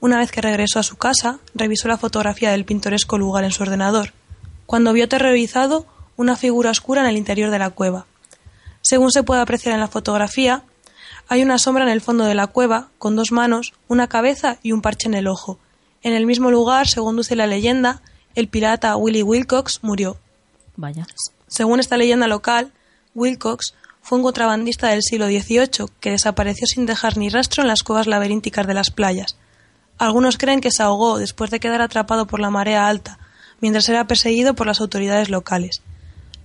Una 0.00 0.18
vez 0.18 0.30
que 0.30 0.42
regresó 0.42 0.78
a 0.78 0.82
su 0.82 0.96
casa, 0.96 1.38
revisó 1.54 1.88
la 1.88 1.98
fotografía 1.98 2.50
del 2.50 2.64
pintoresco 2.64 3.18
lugar 3.18 3.44
en 3.44 3.52
su 3.52 3.62
ordenador, 3.62 4.12
cuando 4.66 4.92
vio 4.92 5.04
aterrorizado 5.04 5.86
una 6.16 6.36
figura 6.36 6.70
oscura 6.70 7.02
en 7.02 7.08
el 7.08 7.16
interior 7.16 7.50
de 7.50 7.58
la 7.58 7.70
cueva. 7.70 8.06
Según 8.82 9.10
se 9.10 9.22
puede 9.22 9.40
apreciar 9.40 9.74
en 9.74 9.80
la 9.80 9.88
fotografía, 9.88 10.62
hay 11.28 11.42
una 11.42 11.58
sombra 11.58 11.84
en 11.84 11.90
el 11.90 12.00
fondo 12.00 12.24
de 12.24 12.34
la 12.34 12.46
cueva, 12.46 12.88
con 12.98 13.16
dos 13.16 13.32
manos, 13.32 13.72
una 13.88 14.08
cabeza 14.08 14.58
y 14.62 14.72
un 14.72 14.82
parche 14.82 15.08
en 15.08 15.14
el 15.14 15.26
ojo. 15.26 15.58
En 16.02 16.12
el 16.12 16.26
mismo 16.26 16.50
lugar, 16.50 16.86
según 16.86 17.16
dice 17.16 17.34
la 17.34 17.46
leyenda, 17.46 18.02
el 18.34 18.48
pirata 18.48 18.96
Willie 18.96 19.22
Wilcox 19.22 19.80
murió. 19.82 20.18
Vaya. 20.76 21.06
Según 21.48 21.80
esta 21.80 21.96
leyenda 21.96 22.26
local, 22.26 22.72
Wilcox 23.14 23.74
fue 24.02 24.18
un 24.18 24.24
contrabandista 24.24 24.88
del 24.88 25.02
siglo 25.02 25.26
XVIII 25.26 25.88
que 26.00 26.10
desapareció 26.10 26.66
sin 26.66 26.86
dejar 26.86 27.16
ni 27.16 27.28
rastro 27.28 27.62
en 27.62 27.68
las 27.68 27.82
cuevas 27.82 28.06
laberínticas 28.06 28.66
de 28.66 28.74
las 28.74 28.90
playas. 28.90 29.36
Algunos 29.98 30.38
creen 30.38 30.60
que 30.60 30.70
se 30.70 30.82
ahogó 30.82 31.18
después 31.18 31.50
de 31.50 31.60
quedar 31.60 31.82
atrapado 31.82 32.26
por 32.26 32.38
la 32.38 32.50
marea 32.50 32.86
alta, 32.86 33.18
mientras 33.60 33.88
era 33.88 34.06
perseguido 34.06 34.54
por 34.54 34.66
las 34.66 34.80
autoridades 34.80 35.30
locales. 35.30 35.82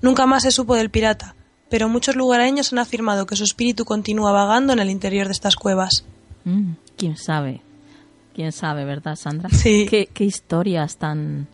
Nunca 0.02 0.26
más 0.26 0.44
se 0.44 0.52
supo 0.52 0.76
del 0.76 0.90
pirata, 0.90 1.36
pero 1.70 1.90
muchos 1.90 2.16
lugareños 2.16 2.72
han 2.72 2.80
afirmado 2.80 3.26
que 3.26 3.36
su 3.36 3.44
espíritu 3.44 3.86
continúa 3.86 4.32
vagando 4.32 4.74
en 4.74 4.80
el 4.80 4.90
interior 4.90 5.28
de 5.28 5.34
estas 5.34 5.56
cuevas. 5.56 6.06
Mm, 6.46 6.74
¿Quién 6.98 7.18
sabe? 7.18 7.62
¿Quién 8.34 8.52
sabe, 8.52 8.86
verdad, 8.86 9.16
Sandra? 9.16 9.50
Sí. 9.50 9.86
¿Qué, 9.90 10.08
qué 10.08 10.24
historias 10.24 10.98
tan 10.98 11.48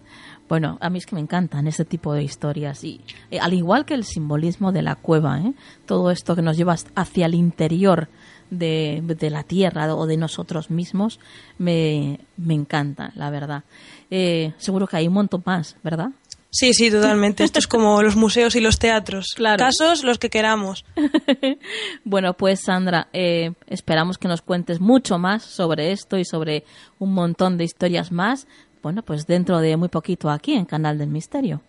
bueno, 0.48 0.78
a 0.82 0.90
mí 0.90 1.00
es 1.00 1.06
que 1.06 1.16
me 1.16 1.22
encantan 1.22 1.68
ese 1.68 1.86
tipo 1.86 2.14
de 2.14 2.24
historias 2.24 2.84
y 2.84 3.02
eh, 3.32 3.40
al 3.40 3.54
igual 3.54 3.86
que 3.86 3.94
el 3.94 4.04
simbolismo 4.04 4.72
de 4.72 4.82
la 4.82 4.96
cueva, 4.96 5.40
¿eh? 5.40 5.54
todo 5.86 6.12
esto 6.12 6.36
que 6.36 6.42
nos 6.42 6.58
lleva 6.58 6.76
hacia 6.96 7.26
el 7.26 7.36
interior 7.36 8.08
de, 8.50 9.30
la 9.30 9.44
tierra 9.44 9.94
o 9.94 10.06
de 10.06 10.18
nosotros 10.18 10.70
mismos, 10.70 11.20
me, 11.58 12.20
me 12.38 12.54
encanta, 12.54 13.12
la 13.16 13.30
verdad. 13.30 13.64
Eh, 14.10 14.54
seguro 14.58 14.88
que 14.88 14.98
hay 14.98 15.08
un 15.08 15.16
montón 15.16 15.44
más, 15.46 15.76
¿verdad? 15.84 16.12
Sí, 16.50 16.74
sí, 16.74 16.90
totalmente. 16.90 17.44
Esto 17.44 17.60
es 17.60 17.68
como 17.68 18.02
los 18.02 18.16
museos 18.16 18.56
y 18.56 18.62
los 18.62 18.80
teatros. 18.80 19.34
Claro. 19.36 19.58
Casos 19.58 20.04
los 20.04 20.18
que 20.18 20.30
queramos. 20.30 20.86
bueno, 22.06 22.34
pues 22.34 22.62
Sandra, 22.62 23.10
eh, 23.12 23.52
esperamos 23.68 24.18
que 24.18 24.28
nos 24.28 24.42
cuentes 24.42 24.80
mucho 24.80 25.20
más 25.20 25.44
sobre 25.44 25.92
esto 25.92 26.18
y 26.18 26.26
sobre 26.26 26.64
un 27.00 27.14
montón 27.14 27.58
de 27.58 27.66
historias 27.66 28.12
más 28.12 28.48
bueno, 28.88 29.04
pues 29.04 29.28
dentro 29.28 29.60
de 29.60 29.76
muy 29.76 29.90
poquito 29.90 30.30
aquí 30.30 30.54
en 30.54 30.64
Canal 30.64 30.98
del 30.98 31.10
Misterio. 31.10 31.60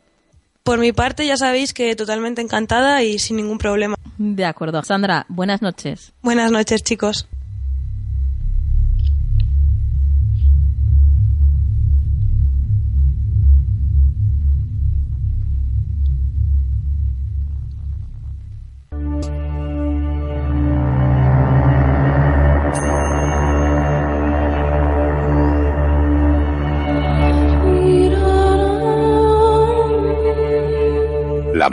Por 0.62 0.78
mi 0.78 0.92
parte, 0.92 1.26
ya 1.26 1.36
sabéis 1.36 1.74
que 1.74 1.96
totalmente 1.96 2.40
encantada 2.40 3.02
y 3.02 3.18
sin 3.18 3.38
ningún 3.38 3.58
problema. 3.58 3.96
De 4.18 4.44
acuerdo. 4.44 4.84
Sandra, 4.84 5.26
buenas 5.28 5.60
noches. 5.60 6.12
Buenas 6.22 6.52
noches, 6.52 6.84
chicos. 6.84 7.26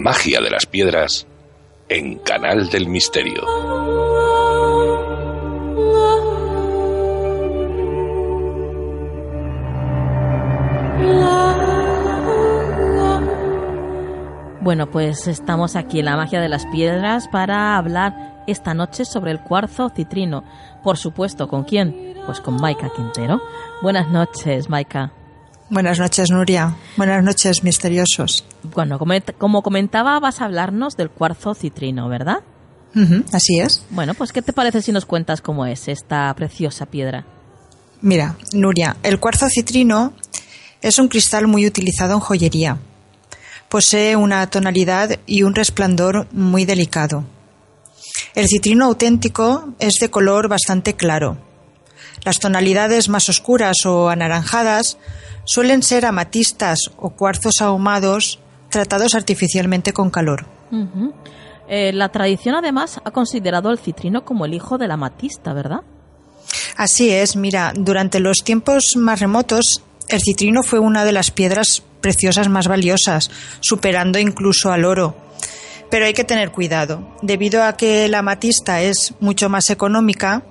Magia 0.06 0.40
de 0.40 0.52
las 0.52 0.68
piedras 0.68 1.26
en 1.90 2.20
Canal 2.20 2.70
del 2.70 2.88
Misterio. 2.88 3.42
Bueno, 14.62 14.92
pues 14.92 15.28
estamos 15.28 15.76
aquí 15.76 15.98
en 15.98 16.06
la 16.06 16.16
magia 16.16 16.40
de 16.40 16.50
las 16.50 16.68
piedras 16.68 17.28
para 17.28 17.76
hablar 17.76 18.44
esta 18.46 18.76
noche 18.76 19.06
sobre 19.06 19.32
el 19.32 19.42
cuarzo 19.42 19.90
citrino. 19.90 20.44
Por 20.84 20.98
supuesto, 20.98 21.48
¿con 21.48 21.64
quién? 21.64 22.14
Pues 22.28 22.42
con 22.42 22.62
Maika 22.62 22.92
Quintero. 22.96 23.42
Buenas 23.82 24.08
noches, 24.10 24.70
Maika. 24.70 25.25
Buenas 25.70 26.00
noches, 26.00 26.30
Nuria. 26.30 26.76
Buenas 26.96 27.24
noches, 27.24 27.64
misteriosos. 27.64 28.46
Bueno, 28.62 29.00
como, 29.38 29.64
comentaba, 29.64 30.20
vas 30.20 30.42
a 30.42 30.46
hablarnos 30.46 30.96
del 30.96 31.10
cuarzo 31.10 31.56
citrino, 31.56 32.08
¿verdad? 32.08 32.40
así 33.34 33.60
es. 33.60 33.84
Bueno, 33.90 34.14
pues 34.14 34.32
¿qué 34.32 34.42
te 34.42 34.54
parece 34.54 34.82
si 34.82 34.94
nos 34.94 35.06
cuentas 35.06 35.42
cómo 35.42 35.66
es 35.66 35.90
esta 35.90 36.34
preciosa 36.34 36.86
piedra? 36.86 37.26
Mira, 38.00 38.38
Nuria, 38.54 38.96
el 39.04 39.20
cuarzo 39.20 39.48
citrino 39.50 40.14
es 40.82 40.98
un 41.00 41.10
cristal 41.10 41.48
muy 41.48 41.66
utilizado 41.66 42.14
en 42.14 42.20
joyería. 42.22 42.78
Posee 43.68 44.16
una 44.16 44.48
tonalidad 44.50 45.20
y 45.26 45.44
un 45.44 45.56
resplandor 45.56 46.28
muy 46.32 46.64
delicado. 46.64 47.26
El 48.34 48.48
citrino 48.48 48.86
auténtico 48.86 49.74
es 49.80 49.96
de 49.96 50.10
color 50.10 50.48
bastante 50.48 50.94
claro. 50.94 51.38
Las 52.26 52.40
tonalidades 52.40 53.08
más 53.08 53.30
oscuras 53.30 53.86
o 53.86 54.10
anaranjadas 54.10 54.98
Suelen 55.46 55.84
ser 55.84 56.06
amatistas 56.06 56.80
o 56.98 57.12
cuarzos 57.12 57.62
ahumados 57.62 58.40
tratados 58.70 59.14
artificialmente 59.14 59.94
con 59.94 60.10
calor. 60.10 60.46
Eh, 61.70 61.94
la 61.94 62.10
tradición 62.10 62.56
además 62.56 63.00
ha 63.04 63.12
considerado 63.12 63.70
el 63.70 63.78
citrino 63.78 64.26
como 64.26 64.46
el 64.46 64.56
hijo 64.56 64.78
de 64.78 64.88
la 64.88 64.96
amatista, 64.96 65.54
¿verdad? 65.54 65.82
Así 66.76 67.12
es, 67.12 67.36
mira, 67.36 67.74
durante 67.76 68.20
los 68.20 68.38
tiempos 68.44 68.96
más 68.98 69.20
remotos 69.20 69.84
el 70.10 70.22
citrino 70.22 70.64
fue 70.64 70.80
una 70.80 71.06
de 71.06 71.12
las 71.12 71.32
piedras 71.32 71.84
preciosas 72.02 72.50
más 72.50 72.68
valiosas, 72.68 73.32
superando 73.60 74.20
incluso 74.20 74.72
al 74.72 74.86
oro. 74.86 75.16
Pero 75.90 76.06
hay 76.06 76.14
que 76.14 76.24
tener 76.24 76.52
cuidado, 76.52 77.16
debido 77.22 77.64
a 77.64 77.78
que 77.78 78.08
la 78.08 78.20
amatista 78.20 78.82
es 78.82 79.14
mucho 79.20 79.50
más 79.50 79.70
económica 79.70 80.44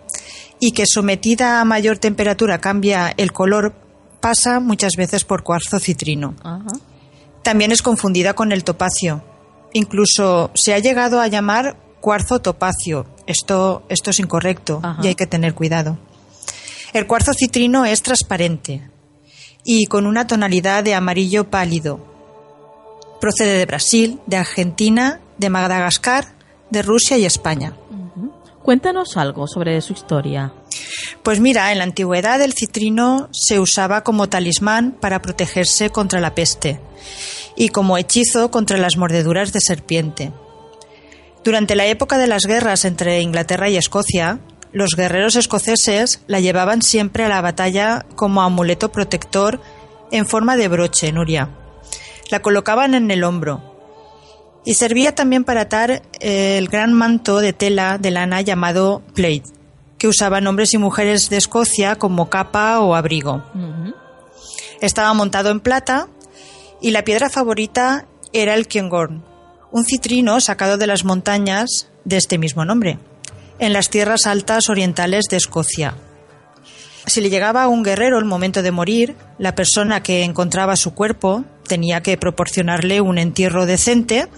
y 0.60 0.72
que 0.72 0.84
sometida 0.86 1.60
a 1.60 1.64
mayor 1.64 1.98
temperatura 1.98 2.58
cambia 2.58 3.12
el 3.16 3.32
color, 3.32 3.74
pasa 4.20 4.60
muchas 4.60 4.92
veces 4.96 5.24
por 5.24 5.42
cuarzo 5.42 5.78
citrino. 5.78 6.34
También 7.42 7.72
es 7.72 7.82
confundida 7.82 8.34
con 8.34 8.52
el 8.52 8.64
topacio. 8.64 9.22
Incluso 9.72 10.50
se 10.54 10.72
ha 10.72 10.78
llegado 10.78 11.20
a 11.20 11.26
llamar 11.26 11.76
cuarzo 12.00 12.40
topacio. 12.40 13.06
Esto, 13.26 13.82
esto 13.88 14.10
es 14.10 14.20
incorrecto 14.20 14.80
y 15.02 15.08
hay 15.08 15.14
que 15.14 15.26
tener 15.26 15.54
cuidado. 15.54 15.98
El 16.92 17.06
cuarzo 17.06 17.32
citrino 17.34 17.84
es 17.84 18.02
transparente 18.02 18.88
y 19.64 19.86
con 19.86 20.06
una 20.06 20.26
tonalidad 20.26 20.84
de 20.84 20.94
amarillo 20.94 21.50
pálido. 21.50 21.98
Procede 23.20 23.58
de 23.58 23.66
Brasil, 23.66 24.20
de 24.26 24.36
Argentina, 24.36 25.20
de 25.38 25.50
Madagascar, 25.50 26.34
de 26.70 26.82
Rusia 26.82 27.16
y 27.16 27.24
España. 27.24 27.74
Cuéntanos 28.64 29.18
algo 29.18 29.46
sobre 29.46 29.78
su 29.82 29.92
historia. 29.92 30.54
Pues 31.22 31.38
mira, 31.38 31.70
en 31.70 31.76
la 31.76 31.84
antigüedad 31.84 32.40
el 32.40 32.54
citrino 32.54 33.28
se 33.30 33.60
usaba 33.60 34.02
como 34.02 34.30
talismán 34.30 34.92
para 34.92 35.20
protegerse 35.20 35.90
contra 35.90 36.18
la 36.18 36.34
peste 36.34 36.80
y 37.56 37.68
como 37.68 37.98
hechizo 37.98 38.50
contra 38.50 38.78
las 38.78 38.96
mordeduras 38.96 39.52
de 39.52 39.60
serpiente. 39.60 40.32
Durante 41.44 41.76
la 41.76 41.84
época 41.84 42.16
de 42.16 42.26
las 42.26 42.46
guerras 42.46 42.86
entre 42.86 43.20
Inglaterra 43.20 43.68
y 43.68 43.76
Escocia, 43.76 44.40
los 44.72 44.96
guerreros 44.96 45.36
escoceses 45.36 46.22
la 46.26 46.40
llevaban 46.40 46.80
siempre 46.80 47.22
a 47.22 47.28
la 47.28 47.42
batalla 47.42 48.06
como 48.16 48.40
amuleto 48.40 48.90
protector 48.90 49.60
en 50.10 50.24
forma 50.24 50.56
de 50.56 50.68
broche, 50.68 51.12
Nuria. 51.12 51.50
La 52.30 52.40
colocaban 52.40 52.94
en 52.94 53.10
el 53.10 53.24
hombro 53.24 53.73
y 54.64 54.74
servía 54.74 55.14
también 55.14 55.44
para 55.44 55.62
atar 55.62 56.02
el 56.20 56.68
gran 56.68 56.92
manto 56.92 57.40
de 57.40 57.52
tela 57.52 57.98
de 57.98 58.10
lana 58.10 58.40
llamado 58.40 59.02
plate, 59.14 59.44
que 59.98 60.08
usaban 60.08 60.46
hombres 60.46 60.74
y 60.74 60.78
mujeres 60.78 61.28
de 61.28 61.36
Escocia 61.36 61.96
como 61.96 62.30
capa 62.30 62.80
o 62.80 62.94
abrigo. 62.94 63.42
Estaba 64.80 65.12
montado 65.14 65.50
en 65.50 65.60
plata 65.60 66.08
y 66.80 66.90
la 66.90 67.04
piedra 67.04 67.30
favorita 67.30 68.06
era 68.32 68.54
el 68.54 68.66
Kiengorn, 68.66 69.24
un 69.70 69.84
citrino 69.84 70.40
sacado 70.40 70.76
de 70.76 70.86
las 70.86 71.04
montañas 71.04 71.88
de 72.04 72.16
este 72.16 72.38
mismo 72.38 72.64
nombre, 72.64 72.98
en 73.58 73.72
las 73.72 73.90
tierras 73.90 74.26
altas 74.26 74.68
orientales 74.68 75.24
de 75.30 75.36
Escocia. 75.36 75.94
Si 77.06 77.20
le 77.20 77.30
llegaba 77.30 77.62
a 77.62 77.68
un 77.68 77.82
guerrero 77.82 78.18
el 78.18 78.24
momento 78.24 78.62
de 78.62 78.70
morir, 78.70 79.14
la 79.38 79.54
persona 79.54 80.02
que 80.02 80.24
encontraba 80.24 80.74
su 80.76 80.94
cuerpo 80.94 81.44
tenía 81.66 82.02
que 82.02 82.16
proporcionarle 82.16 83.00
un 83.00 83.18
entierro 83.18 83.66
decente 83.66 84.28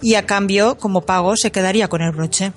y 0.00 0.14
a 0.14 0.26
cambio, 0.26 0.76
como 0.78 1.02
pago, 1.02 1.36
se 1.36 1.50
quedaría 1.50 1.88
con 1.88 2.02
el 2.02 2.12
broche. 2.12 2.52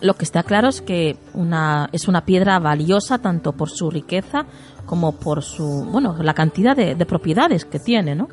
Lo 0.00 0.14
que 0.14 0.24
está 0.24 0.42
claro 0.42 0.68
es 0.68 0.82
que 0.82 1.16
una, 1.32 1.88
es 1.92 2.06
una 2.06 2.26
piedra 2.26 2.58
valiosa 2.58 3.18
tanto 3.18 3.52
por 3.52 3.70
su 3.70 3.90
riqueza 3.90 4.44
como 4.84 5.12
por 5.12 5.42
su, 5.42 5.84
bueno, 5.90 6.16
la 6.20 6.34
cantidad 6.34 6.76
de, 6.76 6.94
de 6.94 7.06
propiedades 7.06 7.64
que 7.64 7.78
tiene, 7.78 8.14
¿no? 8.14 8.28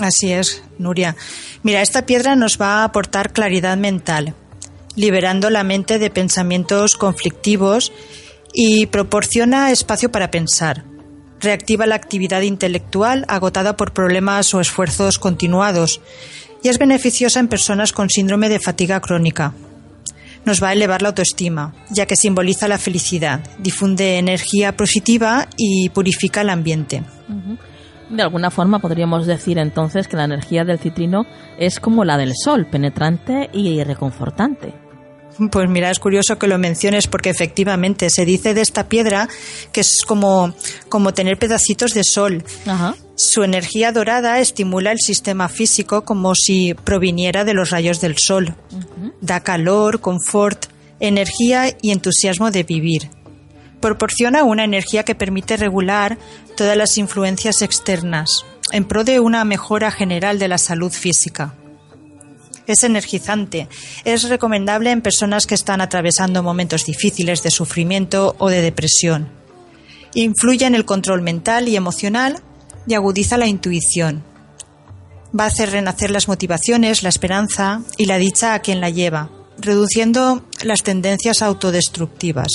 Así 0.00 0.32
es, 0.32 0.62
Nuria. 0.78 1.16
Mira, 1.62 1.82
esta 1.82 2.06
piedra 2.06 2.36
nos 2.36 2.58
va 2.60 2.80
a 2.80 2.84
aportar 2.84 3.32
claridad 3.32 3.76
mental, 3.76 4.34
liberando 4.96 5.50
la 5.50 5.64
mente 5.64 5.98
de 5.98 6.10
pensamientos 6.10 6.94
conflictivos 6.94 7.92
y 8.54 8.86
proporciona 8.86 9.70
espacio 9.72 10.10
para 10.10 10.30
pensar 10.30 10.84
reactiva 11.40 11.86
la 11.86 11.94
actividad 11.94 12.42
intelectual 12.42 13.24
agotada 13.28 13.76
por 13.76 13.92
problemas 13.92 14.52
o 14.54 14.60
esfuerzos 14.60 15.18
continuados 15.18 16.00
y 16.62 16.68
es 16.68 16.78
beneficiosa 16.78 17.40
en 17.40 17.48
personas 17.48 17.92
con 17.92 18.10
síndrome 18.10 18.48
de 18.48 18.60
fatiga 18.60 19.00
crónica. 19.00 19.54
Nos 20.44 20.62
va 20.62 20.68
a 20.68 20.72
elevar 20.72 21.02
la 21.02 21.08
autoestima, 21.08 21.74
ya 21.90 22.06
que 22.06 22.16
simboliza 22.16 22.68
la 22.68 22.78
felicidad, 22.78 23.40
difunde 23.58 24.18
energía 24.18 24.76
positiva 24.76 25.46
y 25.56 25.88
purifica 25.90 26.40
el 26.40 26.50
ambiente. 26.50 27.02
De 28.08 28.22
alguna 28.22 28.50
forma 28.50 28.78
podríamos 28.78 29.26
decir 29.26 29.58
entonces 29.58 30.08
que 30.08 30.16
la 30.16 30.24
energía 30.24 30.64
del 30.64 30.78
citrino 30.78 31.26
es 31.58 31.80
como 31.80 32.04
la 32.04 32.16
del 32.16 32.32
sol, 32.34 32.66
penetrante 32.66 33.50
y 33.52 33.82
reconfortante. 33.84 34.87
Pues 35.50 35.68
mira, 35.68 35.90
es 35.90 36.00
curioso 36.00 36.38
que 36.38 36.48
lo 36.48 36.58
menciones 36.58 37.06
porque 37.06 37.30
efectivamente 37.30 38.10
se 38.10 38.24
dice 38.24 38.54
de 38.54 38.60
esta 38.60 38.88
piedra 38.88 39.28
que 39.72 39.82
es 39.82 40.02
como, 40.06 40.52
como 40.88 41.14
tener 41.14 41.38
pedacitos 41.38 41.94
de 41.94 42.02
sol. 42.02 42.44
Su 43.14 43.44
energía 43.44 43.92
dorada 43.92 44.40
estimula 44.40 44.90
el 44.90 44.98
sistema 44.98 45.48
físico 45.48 46.02
como 46.02 46.34
si 46.34 46.74
proviniera 46.74 47.44
de 47.44 47.54
los 47.54 47.70
rayos 47.70 48.00
del 48.00 48.16
sol. 48.18 48.56
Da 49.20 49.40
calor, 49.40 50.00
confort, 50.00 50.66
energía 50.98 51.76
y 51.80 51.92
entusiasmo 51.92 52.50
de 52.50 52.64
vivir. 52.64 53.10
Proporciona 53.80 54.42
una 54.42 54.64
energía 54.64 55.04
que 55.04 55.14
permite 55.14 55.56
regular 55.56 56.18
todas 56.56 56.76
las 56.76 56.98
influencias 56.98 57.62
externas 57.62 58.44
en 58.72 58.84
pro 58.84 59.04
de 59.04 59.20
una 59.20 59.44
mejora 59.44 59.92
general 59.92 60.40
de 60.40 60.48
la 60.48 60.58
salud 60.58 60.90
física 60.90 61.54
es 62.72 62.84
energizante. 62.84 63.68
Es 64.04 64.28
recomendable 64.28 64.90
en 64.90 65.02
personas 65.02 65.46
que 65.46 65.54
están 65.54 65.80
atravesando 65.80 66.42
momentos 66.42 66.84
difíciles 66.84 67.42
de 67.42 67.50
sufrimiento 67.50 68.36
o 68.38 68.48
de 68.48 68.62
depresión. 68.62 69.28
Influye 70.14 70.66
en 70.66 70.74
el 70.74 70.84
control 70.84 71.22
mental 71.22 71.68
y 71.68 71.76
emocional 71.76 72.40
y 72.86 72.94
agudiza 72.94 73.36
la 73.36 73.46
intuición. 73.46 74.22
Va 75.38 75.44
a 75.44 75.48
hacer 75.48 75.70
renacer 75.70 76.10
las 76.10 76.28
motivaciones, 76.28 77.02
la 77.02 77.10
esperanza 77.10 77.82
y 77.96 78.06
la 78.06 78.16
dicha 78.16 78.54
a 78.54 78.60
quien 78.60 78.80
la 78.80 78.90
lleva, 78.90 79.30
reduciendo 79.58 80.42
las 80.62 80.82
tendencias 80.82 81.42
autodestructivas. 81.42 82.48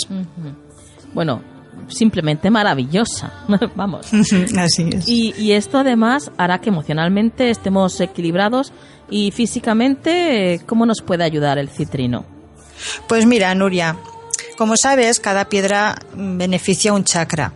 Bueno, 1.14 1.44
simplemente 1.88 2.50
maravillosa. 2.50 3.32
Vamos. 3.76 4.08
Así 4.58 4.90
es. 4.92 5.08
Y, 5.08 5.34
y, 5.38 5.52
esto 5.52 5.78
además 5.78 6.32
hará 6.38 6.60
que 6.60 6.70
emocionalmente 6.70 7.50
estemos 7.50 8.00
equilibrados 8.02 8.74
y 9.10 9.32
físicamente, 9.32 10.62
¿cómo 10.66 10.86
nos 10.86 11.02
puede 11.02 11.24
ayudar 11.24 11.58
el 11.58 11.70
citrino? 11.70 12.26
Pues 13.08 13.26
mira, 13.26 13.54
Nuria, 13.56 13.98
como 14.58 14.78
sabes, 14.78 15.20
cada 15.20 15.46
piedra 15.46 15.96
beneficia 16.16 16.94
un 16.94 17.04
chakra. 17.04 17.54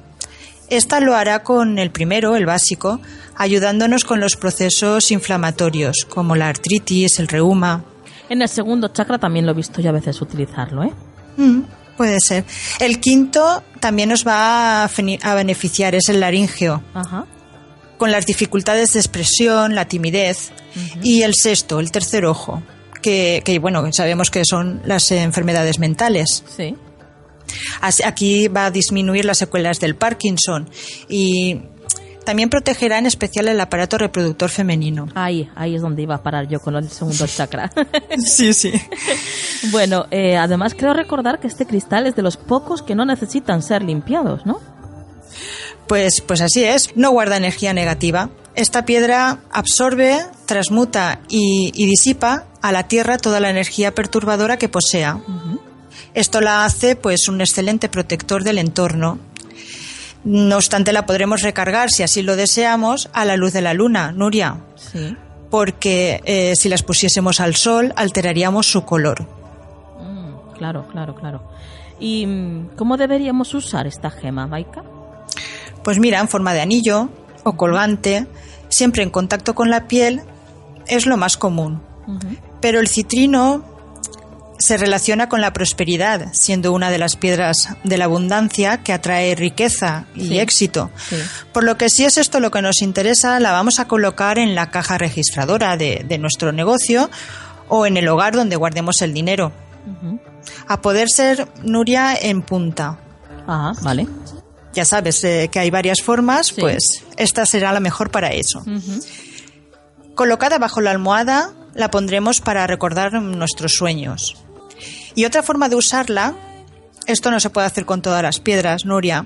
Esta 0.69 0.99
lo 0.99 1.15
hará 1.15 1.43
con 1.43 1.79
el 1.79 1.91
primero, 1.91 2.35
el 2.35 2.45
básico, 2.45 2.99
ayudándonos 3.35 4.03
con 4.03 4.19
los 4.19 4.35
procesos 4.35 5.11
inflamatorios, 5.11 6.05
como 6.09 6.35
la 6.35 6.49
artritis, 6.49 7.19
el 7.19 7.27
reuma. 7.27 7.85
En 8.29 8.41
el 8.41 8.49
segundo 8.49 8.89
chakra 8.89 9.17
también 9.17 9.45
lo 9.45 9.53
he 9.53 9.55
visto 9.55 9.81
yo 9.81 9.89
a 9.89 9.93
veces 9.93 10.21
utilizarlo, 10.21 10.83
¿eh? 10.83 10.91
Mm, 11.37 11.61
puede 11.95 12.19
ser. 12.19 12.43
El 12.79 12.99
quinto 12.99 13.63
también 13.79 14.09
nos 14.09 14.27
va 14.27 14.83
a, 14.83 15.35
beneficiar, 15.35 15.95
es 15.95 16.09
el 16.09 16.19
laringeo. 16.19 16.83
Ajá 16.93 17.25
con 17.97 18.11
las 18.11 18.25
dificultades 18.25 18.93
de 18.93 18.99
expresión, 18.99 19.75
la 19.75 19.87
timidez, 19.87 20.51
y 21.01 21.23
el 21.23 21.33
sexto, 21.33 21.79
el 21.79 21.91
tercer 21.91 22.25
ojo, 22.25 22.61
que, 23.01 23.59
bueno, 23.61 23.91
sabemos 23.93 24.29
que 24.29 24.43
son 24.47 24.81
las 24.85 25.11
enfermedades 25.11 25.79
mentales. 25.79 26.43
Sí. 26.55 26.75
Aquí 27.81 28.47
va 28.49 28.65
a 28.65 28.71
disminuir 28.71 29.25
las 29.25 29.37
secuelas 29.37 29.79
del 29.79 29.95
Parkinson 29.95 30.69
y 31.07 31.61
también 32.25 32.49
protegerá 32.49 32.97
en 32.97 33.05
especial 33.05 33.47
el 33.47 33.61
aparato 33.61 33.97
reproductor 33.97 34.49
femenino. 34.49 35.07
Ahí, 35.15 35.49
ahí 35.55 35.75
es 35.75 35.81
donde 35.81 36.01
iba 36.01 36.15
a 36.15 36.23
parar 36.23 36.49
yo 36.49 36.59
con 36.59 36.75
el 36.75 36.89
segundo 36.89 37.25
chakra. 37.35 37.71
sí, 38.17 38.53
sí. 38.53 38.73
bueno, 39.71 40.07
eh, 40.11 40.35
además 40.35 40.75
creo 40.77 40.93
recordar 40.93 41.39
que 41.39 41.47
este 41.47 41.65
cristal 41.65 42.05
es 42.05 42.17
de 42.17 42.23
los 42.23 42.35
pocos 42.35 42.81
que 42.81 42.95
no 42.95 43.05
necesitan 43.05 43.61
ser 43.61 43.81
limpiados, 43.81 44.45
¿no? 44.45 44.59
Pues, 45.87 46.21
pues 46.25 46.41
así 46.41 46.63
es, 46.63 46.95
no 46.95 47.11
guarda 47.11 47.37
energía 47.37 47.73
negativa. 47.73 48.29
Esta 48.55 48.85
piedra 48.85 49.39
absorbe, 49.51 50.19
transmuta 50.45 51.21
y, 51.29 51.71
disipa 51.73 52.45
a 52.61 52.71
la 52.71 52.87
Tierra 52.87 53.17
toda 53.17 53.39
la 53.39 53.49
energía 53.49 53.93
perturbadora 53.93 54.57
que 54.57 54.67
posea. 54.67 55.19
Esto 56.13 56.41
la 56.41 56.65
hace 56.65 56.95
pues 56.95 57.27
un 57.27 57.41
excelente 57.41 57.89
protector 57.89 58.43
del 58.43 58.57
entorno. 58.57 59.19
No 60.23 60.55
obstante, 60.55 60.91
la 60.91 61.05
podremos 61.05 61.41
recargar, 61.41 61.91
si 61.91 62.03
así 62.03 62.21
lo 62.21 62.35
deseamos, 62.35 63.09
a 63.13 63.23
la 63.23 63.37
luz 63.37 63.53
de 63.53 63.61
la 63.61 63.73
luna, 63.73 64.11
Nuria. 64.11 64.57
Sí. 64.75 65.15
Porque 65.49 66.21
eh, 66.25 66.55
si 66.55 66.67
las 66.67 66.83
pusiésemos 66.83 67.39
al 67.39 67.55
sol, 67.55 67.93
alteraríamos 67.95 68.65
su 68.65 68.83
color. 68.83 69.27
Mm, 70.01 70.57
claro, 70.57 70.87
claro, 70.87 71.15
claro. 71.15 71.43
¿Y 71.99 72.25
mm, 72.25 72.69
cómo 72.75 72.97
deberíamos 72.97 73.53
usar 73.53 73.87
esta 73.87 74.09
gema, 74.09 74.47
Maika? 74.47 74.83
Pues 75.87 75.99
mira, 75.99 76.19
en 76.19 76.27
forma 76.27 76.53
de 76.53 76.59
anillo 76.59 77.07
o 77.43 77.55
colgante, 77.55 78.27
siempre 78.67 79.03
en 79.03 79.09
contacto 79.09 79.55
con 79.55 79.69
la 79.69 79.87
piel, 79.87 80.21
es 80.85 81.05
lo 81.05 81.15
más 81.15 81.37
común. 81.37 81.81
Pero 82.59 82.81
el 82.81 82.89
citrino 82.89 83.63
se 84.59 84.75
relaciona 84.75 85.29
con 85.29 85.39
la 85.39 85.53
prosperidad, 85.53 86.27
siendo 86.33 86.73
una 86.73 86.91
de 86.91 86.97
las 86.97 87.15
piedras 87.15 87.69
de 87.85 87.97
la 87.97 88.03
abundancia 88.03 88.83
que 88.83 88.91
atrae 88.91 89.33
riqueza 89.35 90.07
y 90.13 90.39
éxito. 90.39 90.91
Por 91.53 91.63
lo 91.63 91.77
que 91.77 91.89
si 91.89 92.03
es 92.03 92.17
esto 92.17 92.41
lo 92.41 92.51
que 92.51 92.61
nos 92.61 92.81
interesa, 92.81 93.39
la 93.39 93.53
vamos 93.53 93.79
a 93.79 93.87
colocar 93.87 94.39
en 94.39 94.55
la 94.55 94.69
caja 94.71 94.97
registradora 94.97 95.77
de, 95.77 96.17
nuestro 96.19 96.51
negocio 96.51 97.09
o 97.69 97.85
en 97.85 97.95
el 97.95 98.09
hogar 98.09 98.35
donde 98.35 98.57
guardemos 98.57 99.01
el 99.01 99.13
dinero. 99.13 99.53
A 100.67 100.81
poder 100.81 101.07
ser 101.07 101.47
Nuria 101.63 102.13
en 102.13 102.41
punta. 102.41 102.99
Ah, 103.47 103.71
vale 103.83 104.05
ya 104.77 104.85
sabes 104.85 105.23
eh, 105.23 105.49
que 105.51 105.57
hay 105.57 105.71
varias 105.71 106.03
formas, 106.03 106.51
pues 106.51 107.03
esta 107.17 107.47
será 107.47 107.71
la 107.71 107.79
mejor 107.79 108.11
para 108.11 108.29
eso. 108.29 108.63
Colocada 110.13 110.59
bajo 110.59 110.81
la 110.81 110.91
almohada, 110.91 111.51
la 111.73 111.89
pondremos 111.89 112.41
para 112.41 112.67
recordar 112.67 113.13
nuestros 113.13 113.73
sueños. 113.73 114.37
Y 115.15 115.25
otra 115.25 115.41
forma 115.41 115.67
de 115.67 115.77
usarla, 115.77 116.35
esto 117.07 117.31
no 117.31 117.39
se 117.39 117.49
puede 117.49 117.65
hacer 117.65 117.87
con 117.87 118.03
todas 118.03 118.21
las 118.21 118.39
piedras, 118.39 118.85
Nuria, 118.85 119.25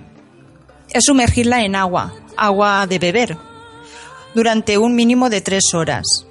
es 0.89 1.03
sumergirla 1.03 1.65
en 1.65 1.75
agua, 1.75 2.13
agua 2.37 2.87
de 2.87 2.99
beber. 2.99 3.37
durante 4.33 4.77
un 4.77 4.95
mínimo 4.95 5.29
de 5.29 5.41
tres 5.41 5.73
horas. 5.73 6.25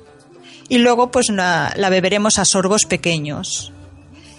Y 0.70 0.78
luego 0.78 1.10
pues 1.10 1.28
la, 1.28 1.74
beberemos 1.90 2.38
a 2.38 2.47
sorbos 2.47 2.86
pequeños. 2.86 3.70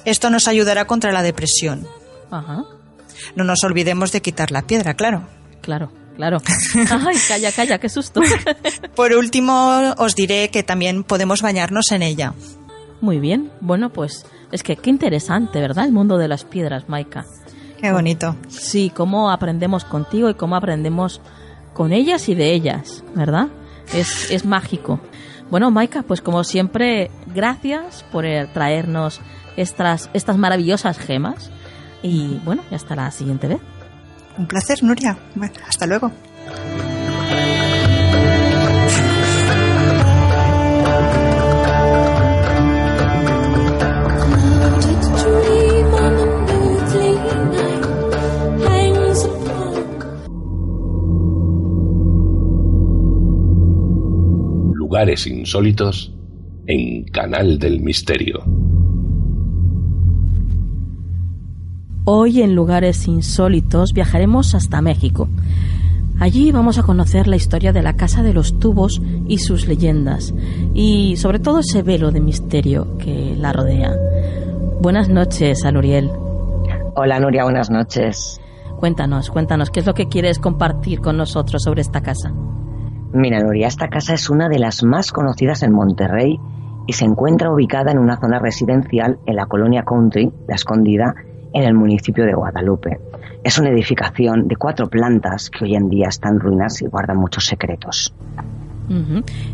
Esto 0.05 0.31
nos 0.31 0.47
ayudará 0.47 0.87
contra 0.87 1.11
la 1.11 1.21
depresión. 1.21 1.87
Ajá. 2.31 2.65
No 3.35 3.43
nos 3.43 3.63
olvidemos 3.63 4.11
de 4.11 4.21
quitar 4.21 4.51
la 4.51 4.63
piedra, 4.63 4.93
claro. 4.95 5.27
Claro, 5.61 5.91
claro. 6.15 6.37
Ay, 6.75 7.17
calla, 7.27 7.51
calla, 7.51 7.79
qué 7.79 7.89
susto. 7.89 8.21
Por 8.95 9.13
último, 9.13 9.93
os 9.97 10.15
diré 10.15 10.49
que 10.49 10.63
también 10.63 11.03
podemos 11.03 11.41
bañarnos 11.41 11.91
en 11.91 12.03
ella. 12.03 12.33
Muy 13.01 13.19
bien. 13.19 13.51
Bueno, 13.61 13.91
pues 13.91 14.25
es 14.51 14.63
que 14.63 14.75
qué 14.75 14.89
interesante, 14.89 15.59
¿verdad? 15.59 15.85
El 15.85 15.91
mundo 15.91 16.17
de 16.17 16.27
las 16.27 16.43
piedras, 16.43 16.87
Maika. 16.87 17.25
Qué 17.79 17.91
bonito. 17.91 18.35
Sí, 18.47 18.91
cómo 18.95 19.31
aprendemos 19.31 19.85
contigo 19.85 20.29
y 20.29 20.35
cómo 20.35 20.55
aprendemos 20.55 21.21
con 21.73 21.93
ellas 21.93 22.29
y 22.29 22.35
de 22.35 22.53
ellas, 22.53 23.03
¿verdad? 23.15 23.47
Es, 23.93 24.29
es 24.29 24.45
mágico. 24.45 24.99
Bueno, 25.49 25.71
Maika, 25.71 26.03
pues 26.03 26.21
como 26.21 26.43
siempre, 26.43 27.11
gracias 27.33 28.05
por 28.11 28.25
traernos 28.53 29.19
estas, 29.57 30.09
estas 30.13 30.37
maravillosas 30.37 30.97
gemas. 30.97 31.51
Y 32.03 32.39
bueno, 32.43 32.63
y 32.71 32.75
hasta 32.75 32.95
la 32.95 33.11
siguiente 33.11 33.47
vez. 33.47 33.59
Un 34.37 34.47
placer, 34.47 34.83
Nuria. 34.83 35.17
hasta 35.67 35.85
luego. 35.85 36.11
lugares 54.91 55.25
insólitos 55.25 56.13
en 56.67 57.05
Canal 57.05 57.57
del 57.57 57.79
Misterio. 57.79 58.43
Hoy 62.13 62.41
en 62.41 62.55
lugares 62.55 63.07
insólitos 63.07 63.93
viajaremos 63.93 64.53
hasta 64.53 64.81
México. 64.81 65.29
Allí 66.19 66.51
vamos 66.51 66.77
a 66.77 66.83
conocer 66.83 67.25
la 67.29 67.37
historia 67.37 67.71
de 67.71 67.81
la 67.81 67.93
Casa 67.93 68.21
de 68.21 68.33
los 68.33 68.59
Tubos 68.59 69.01
y 69.29 69.37
sus 69.37 69.65
leyendas, 69.65 70.33
y 70.73 71.15
sobre 71.15 71.39
todo 71.39 71.59
ese 71.59 71.83
velo 71.83 72.11
de 72.11 72.19
misterio 72.19 72.97
que 72.97 73.33
la 73.37 73.53
rodea. 73.53 73.95
Buenas 74.81 75.07
noches 75.07 75.63
a 75.63 75.71
Nuriel. 75.71 76.11
Hola 76.95 77.17
Nuria, 77.21 77.45
buenas 77.45 77.69
noches. 77.69 78.41
Cuéntanos, 78.77 79.29
cuéntanos, 79.29 79.69
¿qué 79.69 79.79
es 79.79 79.85
lo 79.85 79.93
que 79.93 80.09
quieres 80.09 80.37
compartir 80.37 80.99
con 80.99 81.15
nosotros 81.15 81.63
sobre 81.63 81.79
esta 81.79 82.01
casa? 82.01 82.33
Mira, 83.13 83.39
Nuria, 83.39 83.67
esta 83.67 83.87
casa 83.87 84.15
es 84.15 84.29
una 84.29 84.49
de 84.49 84.59
las 84.59 84.83
más 84.83 85.13
conocidas 85.13 85.63
en 85.63 85.71
Monterrey 85.71 86.37
y 86.87 86.91
se 86.91 87.05
encuentra 87.05 87.53
ubicada 87.53 87.93
en 87.93 87.99
una 87.99 88.19
zona 88.19 88.37
residencial 88.37 89.17
en 89.25 89.37
la 89.37 89.45
colonia 89.45 89.83
Country, 89.85 90.29
La 90.49 90.55
Escondida, 90.55 91.15
en 91.53 91.63
el 91.63 91.73
municipio 91.73 92.25
de 92.25 92.33
Guadalupe. 92.33 92.99
Es 93.43 93.57
una 93.57 93.69
edificación 93.69 94.47
de 94.47 94.55
cuatro 94.55 94.87
plantas 94.87 95.49
que 95.49 95.65
hoy 95.65 95.75
en 95.75 95.89
día 95.89 96.07
están 96.09 96.33
en 96.33 96.39
ruinas 96.39 96.81
y 96.81 96.87
guardan 96.87 97.17
muchos 97.17 97.45
secretos. 97.45 98.13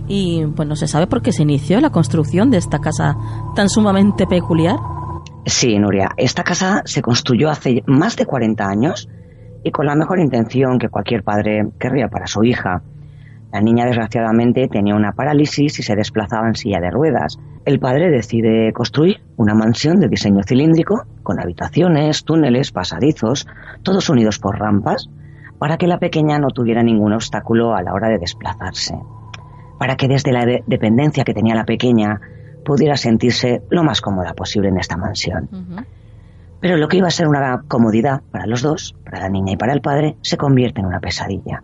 Y 0.08 0.46
bueno, 0.46 0.76
¿se 0.76 0.88
sabe 0.88 1.06
por 1.06 1.22
qué 1.22 1.32
se 1.32 1.44
inició 1.44 1.80
la 1.80 1.92
construcción 1.92 2.50
de 2.50 2.58
esta 2.58 2.80
casa 2.80 3.16
tan 3.56 3.70
sumamente 3.70 4.26
peculiar? 4.26 4.78
Sí, 5.46 5.78
Nuria, 5.78 6.10
esta 6.18 6.44
casa 6.44 6.82
se 6.86 7.02
construyó 7.02 7.50
hace 7.50 7.84
más 7.86 8.16
de 8.16 8.26
40 8.26 8.68
años 8.68 9.08
y 9.64 9.72
con 9.72 9.86
la 9.86 9.96
mejor 9.96 10.20
intención 10.20 10.80
que 10.80 10.90
cualquier 10.90 11.24
padre 11.24 11.68
querría 11.80 12.08
para 12.08 12.28
su 12.28 12.44
hija. 12.44 12.82
La 13.52 13.62
niña 13.62 13.86
desgraciadamente 13.86 14.68
tenía 14.68 14.96
una 14.96 15.14
parálisis 15.14 15.80
y 15.80 15.84
se 15.84 15.96
desplazaba 15.96 16.48
en 16.48 16.56
silla 16.56 16.80
de 16.80 16.92
ruedas. 16.92 17.40
El 17.66 17.80
padre 17.80 18.10
decide 18.10 18.74
construir 18.74 19.22
una 19.38 19.54
mansión 19.54 20.00
de 20.00 20.10
diseño 20.10 20.42
cilíndrico 20.46 21.06
con 21.24 21.40
habitaciones, 21.40 22.24
túneles, 22.26 22.72
pasadizos, 22.72 23.48
todos 23.84 24.10
unidos 24.10 24.40
por 24.40 24.60
rampas, 24.60 25.10
para 25.60 25.78
que 25.78 25.88
la 25.88 25.98
pequeña 25.98 26.40
no 26.40 26.50
tuviera 26.50 26.84
ningún 26.84 27.14
obstáculo 27.14 27.74
a 27.74 27.82
la 27.82 27.94
hora 27.94 28.10
de 28.10 28.20
desplazarse. 28.20 28.96
Para 29.80 29.96
que 29.96 30.08
desde 30.08 30.32
la 30.32 30.46
dependencia 30.66 31.24
que 31.24 31.34
tenía 31.34 31.56
la 31.56 31.66
pequeña 31.66 32.20
pudiera 32.66 32.98
sentirse 32.98 33.62
lo 33.70 33.84
más 33.84 34.02
cómoda 34.02 34.34
posible 34.34 34.70
en 34.70 34.78
esta 34.78 34.98
mansión. 34.98 35.48
Pero 36.60 36.76
lo 36.78 36.88
que 36.88 36.98
iba 36.98 37.08
a 37.08 37.12
ser 37.12 37.28
una 37.28 37.64
comodidad 37.68 38.22
para 38.32 38.46
los 38.46 38.62
dos, 38.62 38.96
para 39.06 39.22
la 39.22 39.30
niña 39.30 39.54
y 39.54 39.58
para 39.58 39.74
el 39.74 39.82
padre, 39.82 40.18
se 40.22 40.38
convierte 40.38 40.82
en 40.82 40.88
una 40.88 41.00
pesadilla. 41.00 41.62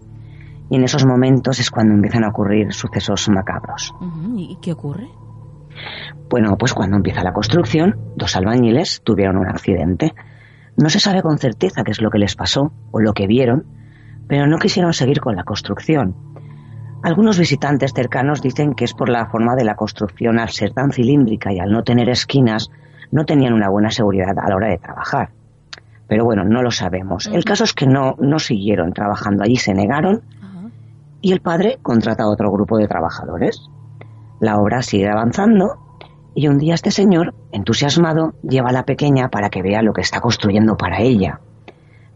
Y 0.73 0.77
en 0.77 0.85
esos 0.85 1.05
momentos 1.05 1.59
es 1.59 1.69
cuando 1.69 1.93
empiezan 1.93 2.23
a 2.23 2.29
ocurrir 2.29 2.73
sucesos 2.73 3.29
macabros. 3.29 3.93
¿Y 4.35 4.57
qué 4.59 4.71
ocurre? 4.71 5.07
Bueno, 6.31 6.57
pues 6.57 6.73
cuando 6.73 6.97
empieza 6.97 7.23
la 7.23 7.31
construcción, 7.31 7.95
dos 8.15 8.35
albañiles 8.35 9.03
tuvieron 9.03 9.37
un 9.37 9.47
accidente. 9.47 10.15
No 10.75 10.89
se 10.89 10.99
sabe 10.99 11.21
con 11.21 11.37
certeza 11.37 11.83
qué 11.83 11.91
es 11.91 12.01
lo 12.01 12.09
que 12.09 12.17
les 12.17 12.35
pasó 12.35 12.73
o 12.89 12.99
lo 12.99 13.13
que 13.13 13.27
vieron, 13.27 13.67
pero 14.27 14.47
no 14.47 14.57
quisieron 14.57 14.93
seguir 14.93 15.19
con 15.19 15.35
la 15.35 15.43
construcción. 15.43 16.15
Algunos 17.03 17.37
visitantes 17.37 17.93
cercanos 17.93 18.41
dicen 18.41 18.73
que 18.73 18.85
es 18.85 18.95
por 18.95 19.09
la 19.09 19.27
forma 19.27 19.55
de 19.55 19.65
la 19.65 19.75
construcción 19.75 20.39
al 20.39 20.49
ser 20.49 20.73
tan 20.73 20.91
cilíndrica 20.91 21.53
y 21.53 21.59
al 21.59 21.69
no 21.69 21.83
tener 21.83 22.09
esquinas, 22.09 22.71
no 23.11 23.25
tenían 23.25 23.53
una 23.53 23.69
buena 23.69 23.91
seguridad 23.91 24.35
a 24.39 24.49
la 24.49 24.55
hora 24.55 24.69
de 24.69 24.79
trabajar. 24.79 25.29
Pero 26.07 26.25
bueno, 26.25 26.43
no 26.43 26.63
lo 26.63 26.71
sabemos. 26.71 27.27
El 27.27 27.45
caso 27.45 27.63
es 27.63 27.73
que 27.73 27.85
no, 27.85 28.15
no 28.17 28.39
siguieron 28.39 28.91
trabajando 28.91 29.43
allí, 29.43 29.57
se 29.57 29.75
negaron 29.75 30.23
y 31.23 31.31
el 31.31 31.39
padre 31.39 31.79
contrata 31.81 32.23
a 32.23 32.29
otro 32.29 32.51
grupo 32.51 32.77
de 32.77 32.87
trabajadores. 32.87 33.69
La 34.41 34.57
obra 34.57 34.81
sigue 34.81 35.09
avanzando 35.09 35.77
y 36.35 36.49
un 36.49 36.57
día 36.57 36.73
este 36.73 36.91
señor, 36.91 37.33
entusiasmado, 37.53 38.33
lleva 38.43 38.69
a 38.69 38.73
la 38.73 38.83
pequeña 38.83 39.29
para 39.29 39.49
que 39.49 39.61
vea 39.61 39.81
lo 39.81 39.93
que 39.93 40.01
está 40.01 40.19
construyendo 40.19 40.75
para 40.75 40.99
ella. 40.99 41.39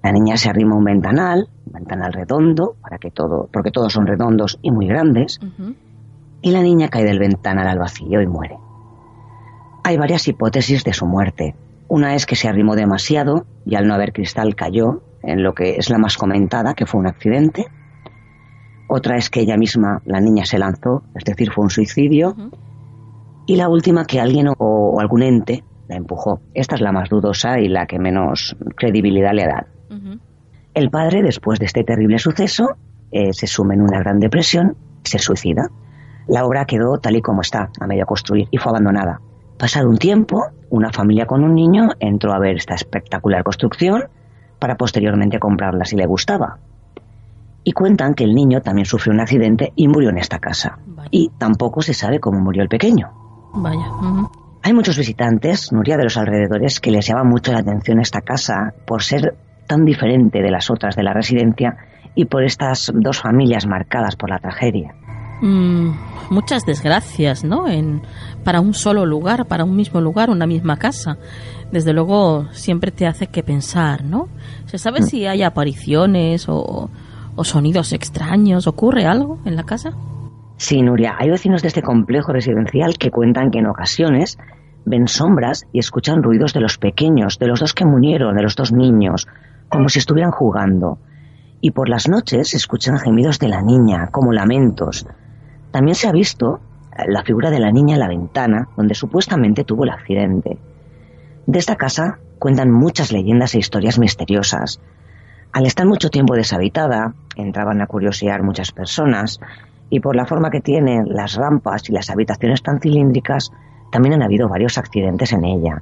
La 0.04 0.12
niña 0.12 0.36
se 0.36 0.50
arrima 0.50 0.76
a 0.76 0.78
un 0.78 0.84
ventanal, 0.84 1.50
un 1.66 1.74
ventanal 1.74 2.12
redondo, 2.12 2.76
para 2.82 2.98
que 2.98 3.10
todo, 3.10 3.48
porque 3.52 3.72
todos 3.72 3.94
son 3.94 4.08
redondos 4.08 4.60
y 4.62 4.72
muy 4.72 4.88
grandes, 4.88 5.40
y 6.42 6.52
la 6.52 6.62
niña 6.62 6.90
cae 6.90 7.06
del 7.06 7.20
ventanal 7.20 7.68
al 7.68 7.80
vacío 7.80 8.22
y 8.22 8.28
muere. 8.28 8.58
Hay 9.84 9.98
varias 9.98 10.28
hipótesis 10.28 10.84
de 10.84 10.94
su 10.94 11.06
muerte. 11.06 11.56
Una 11.88 12.14
es 12.14 12.26
que 12.26 12.36
se 12.36 12.50
arrimó 12.50 12.76
demasiado 12.76 13.46
y 13.66 13.76
al 13.76 13.88
no 13.88 13.94
haber 13.94 14.12
cristal 14.12 14.54
cayó, 14.56 15.02
en 15.24 15.44
lo 15.44 15.54
que 15.54 15.78
es 15.78 15.90
la 15.90 15.98
más 15.98 16.18
comentada, 16.18 16.74
que 16.74 16.86
fue 16.86 17.00
un 17.00 17.08
accidente. 17.08 17.68
Otra 18.88 19.18
es 19.18 19.30
que 19.30 19.42
ella 19.42 19.58
misma, 19.58 20.02
la 20.06 20.22
niña, 20.22 20.46
se 20.46 20.58
lanzó, 20.58 21.04
es 21.14 21.26
decir, 21.26 21.52
fue 21.52 21.66
un 21.66 21.70
suicidio. 21.70 22.36
Y 23.46 23.58
la 23.58 23.68
última, 23.68 24.06
que 24.06 24.20
alguien 24.20 24.48
o, 24.58 25.00
algún 25.00 25.24
ente 25.24 25.64
la 25.90 25.98
empujó. 25.98 26.40
Esta 26.54 26.76
es 26.76 26.82
la 26.82 26.94
más 26.94 27.10
dudosa 27.10 27.60
y 27.60 27.68
la 27.68 27.86
que 27.86 28.00
menos 28.00 28.56
credibilidad 28.76 29.34
le 29.34 29.46
da. 29.46 29.68
El 30.74 30.90
padre, 30.90 31.24
después 31.24 31.60
de 31.60 31.66
este 31.66 31.84
terrible 31.84 32.20
suceso, 32.20 32.78
eh, 33.12 33.34
se 33.34 33.48
sume 33.48 33.74
en 33.74 33.82
una 33.82 34.00
gran 34.00 34.20
depresión 34.20 34.78
y 35.04 35.10
se 35.10 35.18
suicida. 35.18 35.70
La 36.28 36.46
obra 36.46 36.66
quedó 36.66 37.00
tal 37.00 37.16
y 37.16 37.22
como 37.22 37.42
está, 37.42 37.72
a 37.80 37.88
medio 37.88 38.06
construir, 38.06 38.48
y 38.52 38.58
fue 38.58 38.70
abandonada. 38.70 39.22
Pasado 39.58 39.90
un 39.90 39.98
tiempo, 39.98 40.46
una 40.70 40.92
familia 40.92 41.26
con 41.26 41.44
un 41.44 41.56
niño 41.56 41.90
entró 42.00 42.34
a 42.34 42.40
ver 42.40 42.58
esta 42.58 42.76
espectacular 42.76 43.44
construcción 43.44 44.04
para 44.60 44.76
posteriormente 44.76 45.40
comprarla 45.40 45.86
si 45.86 45.96
le 45.96 46.06
gustaba 46.06 46.60
y 47.68 47.74
cuentan 47.74 48.14
que 48.14 48.24
el 48.24 48.34
niño 48.34 48.62
también 48.62 48.86
sufrió 48.86 49.14
un 49.14 49.20
accidente 49.20 49.74
y 49.76 49.90
murió 49.90 50.10
en 50.10 50.20
esta 50.20 50.40
casa. 50.40 50.80
Y 51.12 51.32
tampoco 51.38 51.82
se 51.82 51.94
sabe 51.94 52.18
cómo 52.18 52.40
murió 52.40 52.64
el 52.64 52.70
pequeño. 52.70 53.10
Vaya. 53.56 53.92
Hay 54.64 54.72
muchos 54.72 54.98
visitantes, 54.98 55.74
Nuria, 55.74 55.98
de 55.98 56.06
los 56.06 56.16
alrededores, 56.16 56.80
que 56.80 56.92
les 56.92 57.06
llama 57.06 57.26
mucho 57.26 57.52
la 57.52 57.60
atención 57.60 58.00
esta 58.00 58.22
casa 58.22 58.74
por 58.86 59.04
ser 59.04 59.36
tan 59.68 59.84
diferente 59.84 60.42
de 60.42 60.50
las 60.50 60.72
otras 60.72 60.96
de 60.96 61.04
la 61.04 61.12
residencia 61.12 61.76
y 62.16 62.24
por 62.24 62.46
estas 62.46 62.90
dos 62.96 63.20
familias 63.20 63.68
marcadas 63.68 64.16
por 64.16 64.30
la 64.30 64.40
tragedia. 64.40 64.96
Mm, 65.42 65.90
muchas 66.30 66.66
desgracias, 66.66 67.44
¿no? 67.44 67.68
En, 67.68 68.02
para 68.46 68.62
un 68.62 68.76
solo 68.76 69.06
lugar, 69.06 69.46
para 69.46 69.66
un 69.66 69.76
mismo 69.76 70.00
lugar, 70.00 70.30
una 70.30 70.48
misma 70.48 70.78
casa. 70.78 71.18
Desde 71.70 71.92
luego 71.92 72.48
siempre 72.54 72.92
te 72.92 73.06
hace 73.06 73.28
que 73.28 73.44
pensar, 73.44 74.06
¿no? 74.06 74.30
¿Se 74.68 74.78
sabe 74.78 75.02
mm. 75.02 75.04
si 75.04 75.26
hay 75.26 75.44
apariciones 75.44 76.48
o, 76.48 76.90
o 77.38 77.46
sonidos 77.46 77.94
extraños? 77.94 78.68
¿Ocurre 78.68 79.06
algo 79.06 79.40
en 79.46 79.56
la 79.56 79.64
casa? 79.64 79.94
Sí, 80.58 80.82
Nuria, 80.82 81.16
hay 81.18 81.30
vecinos 81.30 81.62
de 81.62 81.70
este 81.70 81.82
complejo 81.82 82.34
residencial 82.34 82.98
que 82.98 83.12
cuentan 83.12 83.52
que 83.52 83.60
en 83.60 83.68
ocasiones 83.68 84.38
ven 84.86 85.08
sombras 85.08 85.68
y 85.72 85.80
escuchan 85.80 86.24
ruidos 86.24 86.54
de 86.54 86.62
los 86.62 86.78
pequeños, 86.78 87.40
de 87.40 87.48
los 87.48 87.60
dos 87.60 87.74
que 87.74 87.86
murieron, 87.86 88.36
de 88.36 88.42
los 88.42 88.56
dos 88.56 88.72
niños, 88.72 89.28
como 89.70 89.88
si 89.88 90.00
estuvieran 90.00 90.32
jugando. 90.32 90.98
Y 91.62 91.72
por 91.72 91.90
las 91.90 92.10
noches 92.10 92.54
escuchan 92.54 92.98
gemidos 92.98 93.40
de 93.40 93.50
la 93.50 93.62
niña, 93.62 94.08
como 94.12 94.34
lamentos. 94.34 95.06
También 95.72 95.96
se 95.96 96.08
ha 96.08 96.12
visto 96.12 96.60
la 97.06 97.24
figura 97.24 97.52
de 97.52 97.60
la 97.60 97.72
niña 97.72 97.96
en 97.96 98.00
la 98.00 98.08
ventana, 98.08 98.70
donde 98.76 98.96
supuestamente 98.96 99.64
tuvo 99.64 99.84
el 99.84 99.92
accidente. 99.92 100.58
De 101.46 101.60
esta 101.60 101.76
casa 101.76 102.20
cuentan 102.40 102.72
muchas 102.72 103.12
leyendas 103.12 103.54
e 103.56 103.60
historias 103.60 104.00
misteriosas. 104.00 104.80
Al 105.54 105.66
estar 105.66 105.86
mucho 105.86 106.10
tiempo 106.10 106.36
deshabitada, 106.36 107.14
entraban 107.36 107.82
a 107.82 107.88
curiosear 107.88 108.44
muchas 108.44 108.72
personas 108.72 109.40
Y 109.90 110.02
por 110.02 110.18
la 110.18 110.26
forma 110.26 110.50
que 110.50 110.60
tiene 110.60 111.04
las 111.06 111.36
rampas 111.36 111.90
y 111.90 111.94
las 111.94 112.10
habitaciones 112.10 112.62
tan 112.62 112.82
cilíndricas, 112.82 113.52
también 113.90 114.16
han 114.16 114.24
habido 114.24 114.50
varios 114.50 114.78
accidentes 114.78 115.32
en 115.32 115.46
ella. 115.46 115.82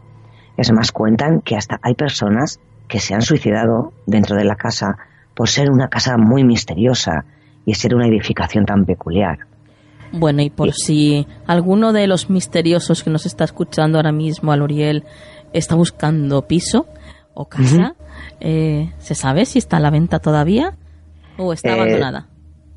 Es 0.58 0.72
más, 0.72 0.92
cuentan 0.92 1.42
que 1.42 1.56
hasta 1.56 1.80
hay 1.82 1.96
personas 1.96 2.60
que 2.88 3.00
se 3.00 3.16
han 3.16 3.24
suicidado 3.24 3.94
dentro 4.06 4.36
de 4.36 4.46
la 4.46 4.56
casa 4.56 4.98
por 5.34 5.50
ser 5.50 5.72
una 5.72 5.90
casa 5.90 6.18
muy 6.18 6.44
misteriosa 6.44 7.26
y 7.66 7.74
ser 7.74 7.96
una 7.96 8.08
edificación 8.08 8.66
tan 8.66 8.86
peculiar. 8.86 9.40
Bueno, 10.12 10.42
y 10.42 10.50
por 10.50 10.72
si 10.72 11.28
alguno 11.48 11.92
de 11.92 12.08
los 12.08 12.30
misteriosos 12.30 13.04
que 13.04 13.10
nos 13.10 13.26
está 13.26 13.44
escuchando 13.44 13.98
ahora 13.98 14.12
mismo, 14.12 14.52
al 14.52 14.62
Uriel, 14.62 15.04
está 15.52 15.76
buscando 15.76 16.44
piso 16.44 16.88
o 17.34 17.46
casa, 17.46 17.96
eh, 18.40 18.92
¿se 19.00 19.16
sabe 19.16 19.46
si 19.46 19.60
está 19.60 19.78
a 19.78 19.80
la 19.80 19.90
venta 19.90 20.20
todavía 20.20 20.74
o 21.38 21.54
está 21.54 21.70
eh, 21.70 21.74
abandonada? 21.74 22.28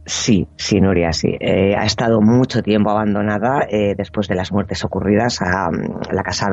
Sí, 0.07 0.49
sí, 0.57 0.81
Nuria, 0.81 1.13
sí. 1.13 1.37
Eh, 1.39 1.75
ha 1.77 1.85
estado 1.85 2.21
mucho 2.21 2.63
tiempo 2.63 2.91
abandonada 2.91 3.67
después 3.97 4.27
de 4.29 4.35
las 4.35 4.53
muertes 4.53 4.83
ocurridas. 4.85 5.43
A, 5.43 5.71
la 6.11 6.23
casa 6.23 6.49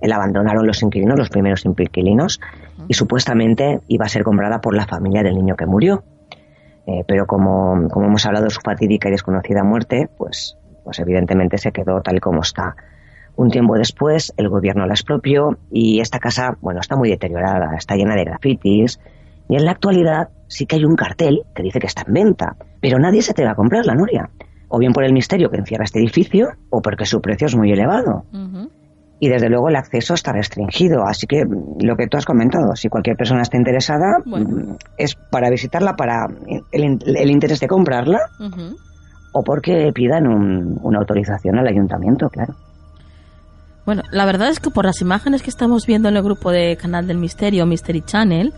la 0.00 0.16
abandonaron 0.16 0.66
los 0.66 0.82
inquilinos, 0.82 1.18
los 1.18 1.28
primeros 1.28 1.64
inquilinos, 1.66 2.40
y 2.88 2.94
supuestamente 2.94 3.80
iba 3.88 4.06
a 4.06 4.08
ser 4.08 4.22
comprada 4.22 4.60
por 4.60 4.74
la 4.74 4.86
familia 4.86 5.22
del 5.22 5.34
niño 5.34 5.56
que 5.56 5.66
murió. 5.66 6.04
Eh, 6.86 7.04
pero 7.06 7.26
como, 7.26 7.88
como, 7.88 8.06
hemos 8.06 8.26
hablado 8.26 8.44
de 8.44 8.50
su 8.50 8.60
fatídica 8.60 9.08
y 9.08 9.12
desconocida 9.12 9.64
muerte, 9.64 10.08
pues, 10.18 10.58
pues 10.84 10.98
evidentemente 10.98 11.56
se 11.56 11.72
quedó 11.72 12.02
tal 12.02 12.20
como 12.20 12.42
está. 12.42 12.76
Un 13.36 13.50
tiempo 13.50 13.76
después, 13.76 14.32
el 14.36 14.48
gobierno 14.48 14.86
la 14.86 14.94
expropió 14.94 15.58
y 15.70 16.00
esta 16.00 16.18
casa, 16.18 16.56
bueno, 16.60 16.80
está 16.80 16.96
muy 16.96 17.10
deteriorada, 17.10 17.74
está 17.76 17.96
llena 17.96 18.14
de 18.14 18.24
grafitis. 18.24 19.00
Y 19.48 19.56
en 19.56 19.64
la 19.64 19.72
actualidad 19.72 20.28
sí 20.46 20.66
que 20.66 20.76
hay 20.76 20.84
un 20.84 20.96
cartel 20.96 21.42
que 21.54 21.62
dice 21.62 21.80
que 21.80 21.86
está 21.86 22.04
en 22.06 22.14
venta, 22.14 22.56
pero 22.80 22.98
nadie 22.98 23.22
se 23.22 23.34
te 23.34 23.44
va 23.44 23.52
a 23.52 23.54
comprar 23.54 23.84
la 23.86 23.94
Nuria, 23.94 24.30
o 24.68 24.78
bien 24.78 24.92
por 24.92 25.04
el 25.04 25.12
misterio 25.12 25.50
que 25.50 25.56
encierra 25.56 25.84
este 25.84 25.98
edificio 25.98 26.48
o 26.70 26.80
porque 26.80 27.06
su 27.06 27.20
precio 27.20 27.46
es 27.46 27.56
muy 27.56 27.72
elevado. 27.72 28.24
Y 29.20 29.28
desde 29.28 29.48
luego 29.48 29.68
el 29.68 29.76
acceso 29.76 30.14
está 30.14 30.32
restringido. 30.32 31.04
Así 31.04 31.26
que 31.26 31.44
lo 31.44 31.96
que 31.96 32.06
tú 32.08 32.16
has 32.16 32.24
comentado, 32.24 32.74
si 32.76 32.88
cualquier 32.88 33.16
persona 33.16 33.42
está 33.42 33.56
interesada, 33.56 34.18
mm, 34.24 34.76
es 34.98 35.14
para 35.14 35.50
visitarla, 35.50 35.94
para 35.94 36.26
el, 36.72 37.30
interés 37.30 37.60
de 37.60 37.68
comprarla 37.68 38.20
o 39.32 39.42
porque 39.42 39.90
pidan 39.94 40.26
una 40.26 40.98
autorización 40.98 41.58
al 41.58 41.66
ayuntamiento, 41.66 42.28
claro. 42.28 42.54
Bueno, 43.86 44.02
la 44.10 44.24
verdad 44.24 44.48
es 44.48 44.60
que 44.60 44.70
por 44.70 44.86
las 44.86 45.00
imágenes 45.00 45.42
que 45.42 45.50
estamos 45.50 45.86
viendo 45.86 46.08
en 46.08 46.16
el 46.16 46.22
grupo 46.22 46.50
de 46.50 46.76
Canal 46.76 47.06
del 47.06 47.18
Misterio, 47.18 47.66
Mystery 47.66 48.02
Channel, 48.02 48.54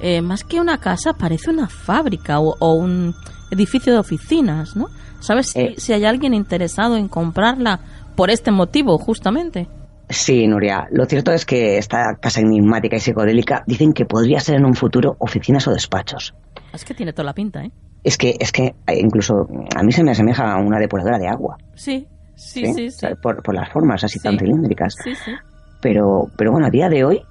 eh, 0.00 0.20
más 0.20 0.42
que 0.42 0.60
una 0.60 0.78
casa 0.78 1.12
parece 1.12 1.50
una 1.50 1.68
fábrica 1.68 2.40
o, 2.40 2.74
un 2.74 3.14
edificio 3.50 3.92
de 3.92 3.98
oficinas, 3.98 4.74
¿no? 4.74 4.88
¿Sabes 5.20 5.54
eh. 5.54 5.74
si 5.78 5.92
hay 5.92 6.04
alguien 6.04 6.34
interesado 6.34 6.96
en 6.96 7.08
comprarla 7.08 7.80
por 8.16 8.30
este 8.30 8.50
motivo, 8.50 8.98
justamente? 8.98 9.68
Sí, 10.08 10.46
Nuria. 10.46 10.86
Lo 10.90 11.06
cierto 11.06 11.32
es 11.32 11.46
que 11.46 11.78
esta 11.78 12.16
casa 12.20 12.40
enigmática 12.40 12.96
y 12.96 13.00
psicodélica 13.00 13.62
dicen 13.66 13.92
que 13.92 14.04
podría 14.04 14.40
ser 14.40 14.56
en 14.56 14.66
un 14.66 14.74
futuro 14.74 15.16
oficinas 15.18 15.66
o 15.68 15.72
despachos. 15.72 16.34
Es 16.72 16.84
que 16.84 16.94
tiene 16.94 17.12
toda 17.12 17.24
la 17.24 17.32
pinta, 17.32 17.64
¿eh? 17.64 17.70
Es 18.02 18.18
que, 18.18 18.34
es 18.38 18.52
que 18.52 18.74
eh, 18.86 19.00
incluso 19.00 19.48
a 19.74 19.82
mí 19.82 19.92
se 19.92 20.04
me 20.04 20.10
asemeja 20.10 20.52
a 20.52 20.58
una 20.58 20.78
depuradora 20.78 21.18
de 21.18 21.26
agua. 21.26 21.56
Sí, 21.74 22.06
sí, 22.34 22.90
sí. 22.90 23.06
por, 23.20 23.54
las 23.54 23.70
formas 23.70 24.04
así 24.04 24.18
tan 24.20 24.38
cilíndricas. 24.38 24.94
Sí, 25.02 25.14
sí. 25.14 25.32
Pero, 25.80 26.28
pero 26.36 26.52
bueno, 26.52 26.66
a 26.66 26.70
día 26.70 26.88
de 26.88 27.04
hoy, 27.04 27.22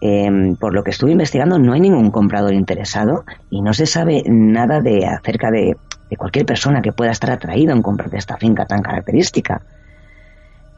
em, 0.00 0.56
por 0.56 0.74
lo 0.74 0.82
que 0.82 0.90
estuve 0.90 1.12
investigando, 1.12 1.58
no 1.58 1.72
hay 1.72 1.80
ningún 1.80 2.10
comprador 2.10 2.54
interesado 2.54 3.24
y 3.50 3.62
no 3.62 3.72
se 3.72 3.86
sabe 3.86 4.22
nada 4.26 4.80
de 4.80 5.06
acerca 5.06 5.50
de, 5.50 5.76
de 6.10 6.16
cualquier 6.16 6.46
persona 6.46 6.82
que 6.82 6.92
pueda 6.92 7.12
estar 7.12 7.30
atraído 7.30 7.72
en 7.72 7.82
comprar 7.82 8.14
esta 8.14 8.36
finca 8.36 8.64
tan 8.66 8.82
característica. 8.82 9.62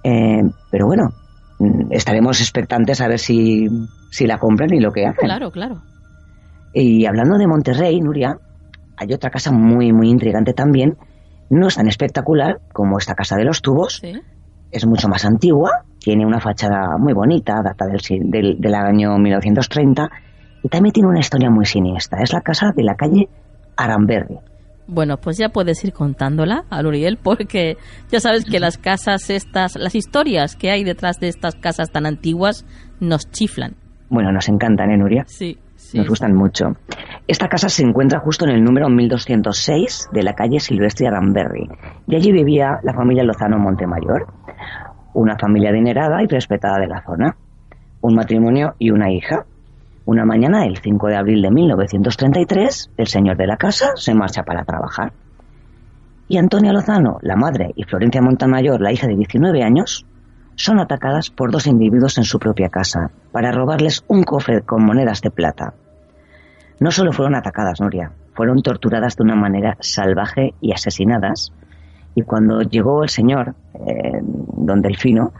Eh, 0.02 0.42
pero 0.70 0.86
bueno, 0.86 1.14
Mm, 1.59 1.92
estaremos 1.92 2.40
expectantes 2.40 3.01
a 3.01 3.09
ver 3.09 3.18
si, 3.18 3.68
si 4.10 4.26
la 4.26 4.38
compran 4.38 4.72
y 4.72 4.80
lo 4.80 4.92
que 4.92 5.06
hacen. 5.06 5.26
Claro, 5.26 5.51
claro. 5.51 5.82
Y 6.72 7.06
hablando 7.06 7.38
de 7.38 7.46
Monterrey, 7.46 8.01
Nuria, 8.01 8.36
hay 8.96 9.12
otra 9.12 9.30
casa 9.30 9.52
muy, 9.52 9.92
muy 9.92 10.09
intrigante 10.09 10.52
también. 10.52 10.96
No 11.51 11.69
es 11.69 11.77
tan 11.77 11.89
espectacular 11.89 12.61
como 12.73 12.99
esta 12.99 13.15
casa 13.15 13.37
de 13.37 13.45
los 13.45 13.62
tubos. 13.62 14.03
Es 14.71 14.87
mucho 14.87 15.09
más 15.09 15.25
antigua, 15.25 15.85
tiene 15.99 16.27
una 16.27 16.41
fachada 16.41 16.99
muy 16.99 17.12
bonita, 17.12 17.62
data 17.62 17.87
del, 17.87 18.01
del, 18.31 18.61
del 18.61 18.75
año 18.75 19.16
1930, 19.19 20.11
y 20.65 20.69
también 20.69 20.93
tiene 20.93 21.09
una 21.09 21.21
historia 21.21 21.51
muy 21.51 21.65
siniestra. 21.65 22.23
Es 22.23 22.33
la 22.33 22.41
casa 22.41 22.73
de 22.75 22.83
la 22.83 22.95
calle 22.97 23.29
Aramberri. 23.77 24.39
Bueno, 24.87 25.16
pues 25.16 25.39
ya 25.39 25.49
puedes 25.49 25.83
ir 25.85 25.93
contándola 25.93 26.65
a 26.69 26.81
Uriel 26.81 27.19
porque 27.23 27.77
ya 28.11 28.21
sabes 28.21 28.45
que 28.45 28.61
las 28.61 28.77
casas 28.77 29.31
estas, 29.31 29.77
las 29.77 29.95
historias 29.95 30.57
que 30.57 30.71
hay 30.71 30.85
detrás 30.85 31.21
de 31.21 31.29
estas 31.29 31.55
casas 31.55 31.91
tan 31.91 32.05
antiguas 32.05 32.66
nos 33.01 33.31
chiflan. 33.31 33.77
Bueno, 34.11 34.31
nos 34.31 34.49
encantan, 34.49 34.91
¿eh, 34.91 34.99
Nuria? 34.99 35.25
Sí, 35.27 35.59
Nos 35.95 36.09
gustan 36.09 36.35
mucho. 36.35 36.77
Esta 37.29 37.49
casa 37.49 37.69
se 37.69 37.85
encuentra 37.85 38.19
justo 38.19 38.45
en 38.45 38.51
el 38.51 38.65
número 38.65 38.89
1206 38.89 40.09
de 40.12 40.23
la 40.25 40.35
calle 40.35 40.59
Silvestre 40.59 41.07
Aramberri 41.07 41.69
y 42.09 42.16
allí 42.16 42.33
vivía 42.33 42.81
la 42.83 42.93
familia 42.93 43.23
Lozano 43.23 43.59
Montemayor, 43.59 44.27
una 45.15 45.39
familia 45.39 45.71
adinerada 45.71 46.21
y 46.23 46.27
respetada 46.27 46.79
de 46.79 46.89
la 46.89 47.03
zona, 47.03 47.37
un 48.01 48.15
matrimonio 48.15 48.75
y 48.79 48.91
una 48.91 49.12
hija. 49.12 49.47
Una 50.05 50.25
mañana, 50.27 50.66
el 50.66 50.79
5 50.79 51.07
de 51.07 51.16
abril 51.16 51.41
de 51.41 51.51
1933, 51.51 52.91
el 52.97 53.07
señor 53.07 53.37
de 53.37 53.47
la 53.47 53.57
casa 53.57 53.93
se 53.95 54.15
marcha 54.15 54.43
para 54.43 54.65
trabajar. 54.65 55.12
Y 56.29 56.37
Antonia 56.39 56.73
Lozano, 56.73 57.19
la 57.23 57.37
madre, 57.37 57.71
y 57.77 57.85
Florencia 57.85 58.21
Montamayor, 58.21 58.81
la 58.81 58.93
hija 58.93 59.07
de 59.07 59.16
19 59.16 59.62
años, 59.62 60.05
son 60.57 60.81
atacadas 60.81 61.31
por 61.31 61.51
dos 61.51 61.66
individuos 61.66 62.19
en 62.19 62.25
su 62.25 62.39
propia 62.39 62.69
casa 62.69 63.11
para 63.33 63.53
robarles 63.53 64.05
un 64.09 64.25
cofre 64.25 64.62
con 64.62 64.85
monedas 64.85 65.21
de 65.23 65.31
plata. 65.31 65.75
No 66.80 66.90
solo 66.90 67.12
fueron 67.12 67.34
atacadas, 67.34 67.80
Nuria, 67.80 68.10
fueron 68.34 68.62
torturadas 68.62 69.16
de 69.16 69.22
una 69.22 69.36
manera 69.36 69.76
salvaje 69.80 70.55
y 70.60 70.72
asesinadas. 70.72 71.52
Y 72.14 72.22
cuando 72.22 72.60
llegó 72.62 73.02
el 73.02 73.09
señor, 73.09 73.55
eh, 73.74 74.20
don 74.22 74.80
Delfino, 74.82 75.32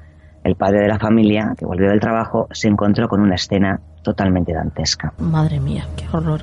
el 0.43 0.57
padre 0.57 0.83
de 0.83 0.89
la 0.89 0.99
familia, 0.99 1.55
que 1.57 1.65
volvió 1.65 1.89
del 1.89 2.01
trabajo, 2.01 2.49
se 2.53 2.69
encontró 2.69 3.09
con 3.09 3.21
una 3.21 3.35
escena 3.35 3.81
totalmente 4.03 4.53
dantesca. 4.53 5.13
Madre 5.19 5.59
mía, 5.59 5.87
qué 5.97 6.05
horror. 6.13 6.43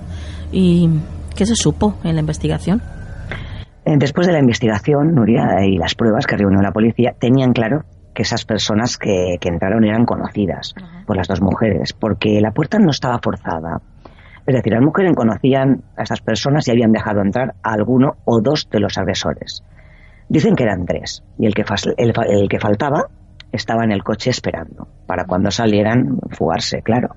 ¿Y 0.52 0.90
qué 1.36 1.46
se 1.46 1.56
supo 1.56 1.96
en 2.04 2.16
la 2.16 2.22
investigación? 2.22 2.82
Eh, 3.86 3.96
después 3.98 4.28
de 4.28 4.34
la 4.34 4.40
investigación, 4.40 5.16
Nuria 5.16 5.66
y 5.66 5.78
las 5.78 5.96
pruebas 5.96 6.26
que 6.26 6.38
reunió 6.38 6.62
la 6.62 6.72
policía 6.72 7.14
tenían 7.18 7.54
claro 7.54 7.84
que 8.14 8.24
esas 8.24 8.46
personas 8.46 8.98
que, 8.98 9.38
entraron 9.42 9.84
eran 9.86 10.06
conocidas 10.06 10.74
por 11.06 11.16
las 11.18 11.28
dos 11.28 11.42
mujeres, 11.42 11.94
porque 11.94 12.42
la 12.42 12.52
puerta 12.52 12.78
no 12.78 12.92
estaba 12.92 13.20
forzada. 13.20 13.82
Es 14.46 14.56
decir, 14.56 14.74
las 14.74 14.82
mujeres 14.82 15.16
conocían 15.16 15.84
a 15.96 16.04
estas 16.04 16.22
personas 16.22 16.68
y 16.68 16.72
habían 16.72 16.92
dejado 16.92 17.22
entrar 17.22 17.56
a 17.64 17.74
alguno 17.74 18.16
o 18.26 18.42
dos 18.42 18.70
de 18.70 18.80
los 18.80 18.98
agresores. 18.98 19.64
Dicen 20.30 20.56
que 20.56 20.64
eran 20.64 20.86
tres, 20.86 21.24
y 21.38 21.46
el 21.46 21.54
que, 21.54 21.64
el 21.98 22.50
que 22.50 22.60
faltaba 22.60 23.06
estaba 23.52 23.84
en 23.84 23.92
el 23.92 24.04
coche 24.04 24.30
esperando, 24.30 24.88
para 25.06 25.26
cuando 25.26 25.52
salieran 25.52 26.18
fugarse, 26.32 26.82
claro 26.82 27.16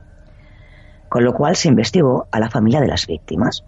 con 1.15 1.23
lo 1.23 1.33
cual 1.33 1.55
se 1.55 1.69
investigó 1.69 2.27
a 2.33 2.41
la 2.41 2.51
familia 2.51 2.81
de 2.81 2.89
las 2.89 3.07
víctimas. 3.07 3.63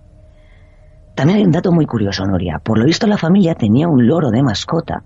También 1.15 1.39
hay 1.39 1.45
un 1.45 1.53
dato 1.53 1.71
muy 1.71 1.87
curioso, 1.87 2.27
Noria. 2.27 2.59
Por 2.59 2.77
lo 2.77 2.85
visto 2.85 3.07
la 3.07 3.19
familia 3.19 3.55
tenía 3.55 3.87
un 3.87 4.05
loro 4.05 4.33
de 4.33 4.43
mascota 4.43 5.05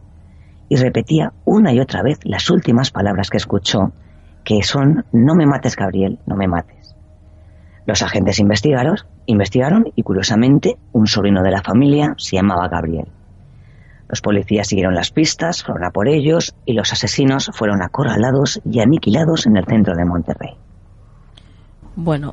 y 0.67 0.77
repetía 0.77 1.35
una 1.45 1.75
y 1.75 1.81
otra 1.81 2.03
vez 2.03 2.19
las 2.25 2.49
últimas 2.49 2.93
palabras 2.93 3.29
que 3.29 3.37
escuchó, 3.37 3.93
que 4.43 4.63
son 4.63 5.05
no 5.13 5.35
me 5.35 5.45
mates, 5.45 5.77
Gabriel, 5.77 6.19
no 6.25 6.35
me 6.35 6.49
mates. 6.49 6.80
Los 7.91 8.03
agentes 8.03 8.39
investigaron, 8.39 8.99
investigaron 9.27 9.91
y 9.97 10.05
curiosamente 10.05 10.77
un 10.93 11.09
sobrino 11.09 11.43
de 11.43 11.51
la 11.51 11.61
familia 11.61 12.15
se 12.19 12.37
llamaba 12.37 12.69
Gabriel. 12.69 13.09
Los 14.09 14.21
policías 14.21 14.69
siguieron 14.69 14.95
las 14.95 15.11
pistas, 15.11 15.65
fueron 15.65 15.85
a 15.85 15.91
por 15.91 16.07
ellos 16.07 16.55
y 16.65 16.75
los 16.75 16.93
asesinos 16.93 17.51
fueron 17.53 17.83
acorralados 17.83 18.61
y 18.65 18.79
aniquilados 18.79 19.47
en 19.47 19.57
el 19.57 19.65
centro 19.65 19.97
de 19.97 20.05
Monterrey. 20.05 20.51
Bueno, 21.97 22.33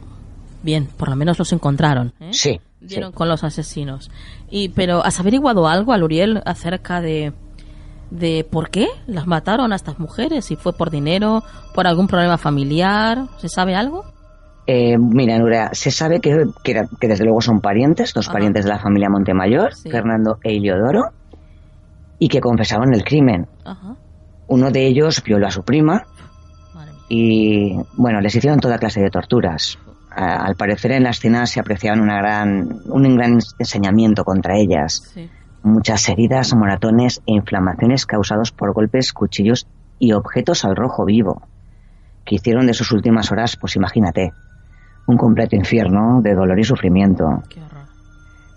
bien, 0.62 0.90
por 0.96 1.10
lo 1.10 1.16
menos 1.16 1.40
los 1.40 1.52
encontraron. 1.52 2.14
¿eh? 2.20 2.30
Sí. 2.34 2.62
Dieron 2.80 3.12
con 3.12 3.28
los 3.28 3.44
asesinos. 3.44 4.12
Y, 4.52 4.70
pero, 4.70 5.04
¿has 5.04 5.20
averiguado 5.20 5.68
algo, 5.68 5.92
Aluriel, 5.92 6.44
acerca 6.46 7.02
de, 7.02 7.34
de 8.12 8.48
por 8.48 8.70
qué 8.70 8.90
las 9.08 9.26
mataron 9.26 9.74
a 9.74 9.76
estas 9.76 9.98
mujeres? 9.98 10.46
Si 10.46 10.56
fue 10.56 10.74
por 10.74 10.92
dinero, 10.92 11.42
por 11.74 11.88
algún 11.88 12.06
problema 12.06 12.38
familiar, 12.38 13.26
¿se 13.38 13.50
sabe 13.50 13.74
algo? 13.74 14.06
Eh, 14.70 14.98
mira, 14.98 15.40
Nuria, 15.40 15.70
se 15.72 15.92
sabe 15.92 16.20
que, 16.20 16.46
que, 16.62 17.08
desde 17.08 17.24
luego 17.24 17.40
son 17.40 17.62
parientes, 17.62 18.14
dos 18.14 18.28
parientes 18.28 18.66
de 18.66 18.72
la 18.72 18.80
familia 18.80 19.10
Montemayor, 19.10 19.74
Fernando 19.74 20.40
e 20.44 20.54
Iliodoro, 20.54 21.12
y 22.20 22.28
que 22.28 22.42
confesaban 22.42 22.94
el 22.94 23.06
crimen. 23.06 23.48
Uno 24.48 24.70
de 24.70 24.86
ellos 24.86 25.24
violó 25.24 25.48
a 25.48 25.52
su 25.52 25.64
prima, 25.64 26.06
y 27.08 27.78
bueno, 27.96 28.20
les 28.20 28.36
hicieron 28.36 28.60
toda 28.60 28.78
clase 28.78 29.00
de 29.00 29.10
torturas. 29.10 29.80
Al 30.10 30.56
parecer 30.56 30.92
en 30.92 31.04
la 31.04 31.12
escena 31.12 31.46
se 31.46 31.62
apreciaban 31.62 32.02
una 32.02 32.18
gran, 32.18 32.82
un 32.88 33.16
gran 33.16 33.40
enseñamiento 33.60 34.26
contra 34.26 34.58
ellas. 34.58 35.16
muchas 35.64 36.10
heridas, 36.10 36.54
moratones 36.54 37.22
e 37.26 37.34
inflamaciones 37.34 38.06
causados 38.06 38.52
por 38.52 38.74
golpes, 38.74 39.14
cuchillos 39.14 39.68
y 40.00 40.12
objetos 40.12 40.66
al 40.66 40.76
rojo 40.76 41.06
vivo, 41.06 41.42
que 42.26 42.36
hicieron 42.36 42.68
de 42.68 42.74
sus 42.74 42.92
últimas 42.92 43.32
horas, 43.32 43.58
pues 43.58 43.76
imagínate, 43.76 44.34
un 45.08 45.18
completo 45.18 45.56
infierno 45.56 46.22
de 46.22 46.36
dolor 46.36 46.60
y 46.60 46.64
sufrimiento. 46.64 47.26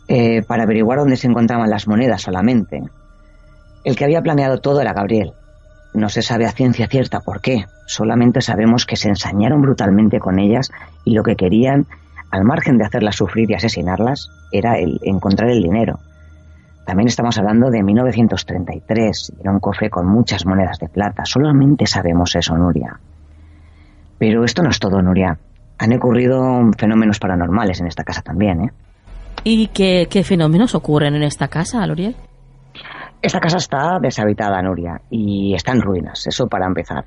Eh, 0.09 0.43
para 0.43 0.64
averiguar 0.64 0.98
dónde 0.98 1.16
se 1.16 1.28
encontraban 1.28 1.70
las 1.70 1.86
monedas 1.86 2.22
solamente. 2.22 2.82
El 3.85 3.97
que 3.97 4.05
había 4.05 4.20
planeado 4.20 4.59
todo 4.59 4.81
era 4.81 4.93
Gabriel. 4.93 5.32
No 5.94 6.09
se 6.09 6.22
sabe 6.22 6.47
a 6.47 6.52
ciencia 6.52 6.89
cierta 6.89 7.20
por 7.20 7.40
qué, 7.40 7.64
solamente 7.86 8.40
sabemos 8.40 8.86
que 8.86 8.97
se 8.97 9.09
ensañaron 9.09 9.62
brutalmente 9.62 10.18
con 10.18 10.39
ellas 10.39 10.70
y 11.05 11.14
lo 11.14 11.22
que 11.22 11.36
querían, 11.36 11.86
al 12.31 12.44
margen 12.44 12.78
de 12.78 12.85
hacerlas 12.85 13.16
sufrir 13.16 13.51
y 13.51 13.55
asesinarlas, 13.55 14.28
era 14.52 14.78
el 14.78 15.01
encontrar 15.02 15.51
el 15.51 15.62
dinero. 15.62 15.98
También 16.85 17.09
estamos 17.09 17.39
hablando 17.39 17.70
de 17.70 17.82
1933, 17.82 19.35
era 19.40 19.52
un 19.52 19.60
cofre 19.60 19.90
con 19.90 20.06
muchas 20.06 20.44
monedas 20.47 20.78
de 20.78 20.89
plata, 20.89 21.24
solamente 21.24 21.86
sabemos 21.86 22.35
eso, 22.35 22.56
Nuria. 22.56 22.98
Pero 24.18 24.44
esto 24.44 24.62
no 24.62 24.70
es 24.70 24.78
todo, 24.78 25.01
Nuria. 25.01 25.39
Han 25.81 25.94
ocurrido 25.94 26.70
fenómenos 26.77 27.19
paranormales 27.19 27.81
en 27.81 27.86
esta 27.86 28.05
casa 28.05 28.20
también, 28.20 28.65
¿eh? 28.65 28.70
¿Y 29.44 29.69
qué, 29.69 30.23
fenómenos 30.24 30.74
ocurren 30.74 31.15
en 31.15 31.23
esta 31.23 31.48
casa, 31.48 31.86
Loriel? 31.86 32.15
Esta 33.23 33.40
casa 33.40 33.57
está 33.57 33.98
deshabitada, 33.98 34.61
Nuria, 34.61 35.01
y 35.09 35.55
está 35.55 35.73
en 35.73 35.81
ruinas, 35.81 36.27
eso 36.27 36.48
para 36.48 36.66
empezar. 36.66 37.07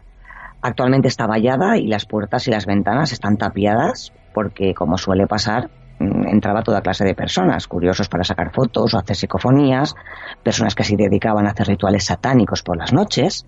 Actualmente 0.63 1.07
está 1.07 1.27
vallada 1.27 1.77
y 1.77 1.85
las 1.85 2.07
puertas 2.07 2.47
y 2.47 2.51
las 2.51 2.65
ventanas 2.65 3.11
están 3.11 3.37
tapiadas 3.37 4.11
porque, 4.33 4.73
como 4.73 4.97
suele 4.97 5.27
pasar, 5.27 5.69
mm, 5.99 6.29
entraba 6.29 6.63
toda 6.63 6.81
clase 6.81 7.05
de 7.05 7.13
personas, 7.13 7.67
curiosos 7.67 8.09
para 8.09 8.23
sacar 8.23 8.51
fotos 8.51 8.95
o 8.95 8.97
hacer 8.97 9.15
psicofonías, 9.15 9.93
personas 10.41 10.73
que 10.73 10.83
se 10.83 10.95
dedicaban 10.95 11.45
a 11.45 11.51
hacer 11.51 11.67
rituales 11.67 12.05
satánicos 12.05 12.63
por 12.63 12.77
las 12.77 12.91
noches, 12.91 13.45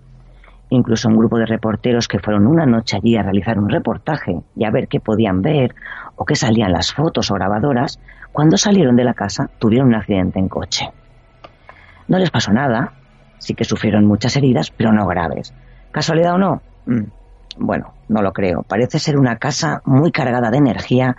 incluso 0.70 1.08
un 1.08 1.16
grupo 1.16 1.38
de 1.38 1.46
reporteros 1.46 2.08
que 2.08 2.18
fueron 2.18 2.46
una 2.46 2.66
noche 2.66 2.96
allí 2.96 3.16
a 3.16 3.22
realizar 3.22 3.58
un 3.58 3.68
reportaje 3.68 4.40
y 4.56 4.64
a 4.64 4.70
ver 4.70 4.88
qué 4.88 5.00
podían 5.00 5.42
ver 5.42 5.74
o 6.16 6.24
qué 6.24 6.34
salían 6.34 6.72
las 6.72 6.92
fotos 6.92 7.30
o 7.30 7.34
grabadoras, 7.34 8.00
cuando 8.32 8.56
salieron 8.56 8.96
de 8.96 9.04
la 9.04 9.14
casa 9.14 9.48
tuvieron 9.58 9.88
un 9.88 9.94
accidente 9.94 10.38
en 10.38 10.48
coche. 10.48 10.90
No 12.08 12.18
les 12.18 12.30
pasó 12.30 12.52
nada, 12.52 12.92
sí 13.38 13.54
que 13.54 13.64
sufrieron 13.64 14.06
muchas 14.06 14.36
heridas, 14.36 14.70
pero 14.70 14.92
no 14.92 15.06
graves. 15.06 15.52
¿Casualidad 15.90 16.34
o 16.34 16.38
no? 16.38 16.62
Mm, 16.86 17.04
bueno, 17.58 17.94
no 18.08 18.22
lo 18.22 18.32
creo. 18.32 18.62
Parece 18.62 18.98
ser 18.98 19.18
una 19.18 19.36
casa 19.36 19.80
muy 19.84 20.12
cargada 20.12 20.50
de 20.50 20.58
energía 20.58 21.16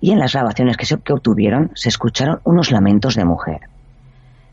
y 0.00 0.12
en 0.12 0.18
las 0.18 0.32
grabaciones 0.32 0.76
que, 0.76 0.86
se, 0.86 0.94
obtuvieron 0.94 1.70
se 1.74 1.88
escucharon 1.88 2.40
unos 2.44 2.70
lamentos 2.70 3.14
de 3.14 3.24
mujer. 3.24 3.60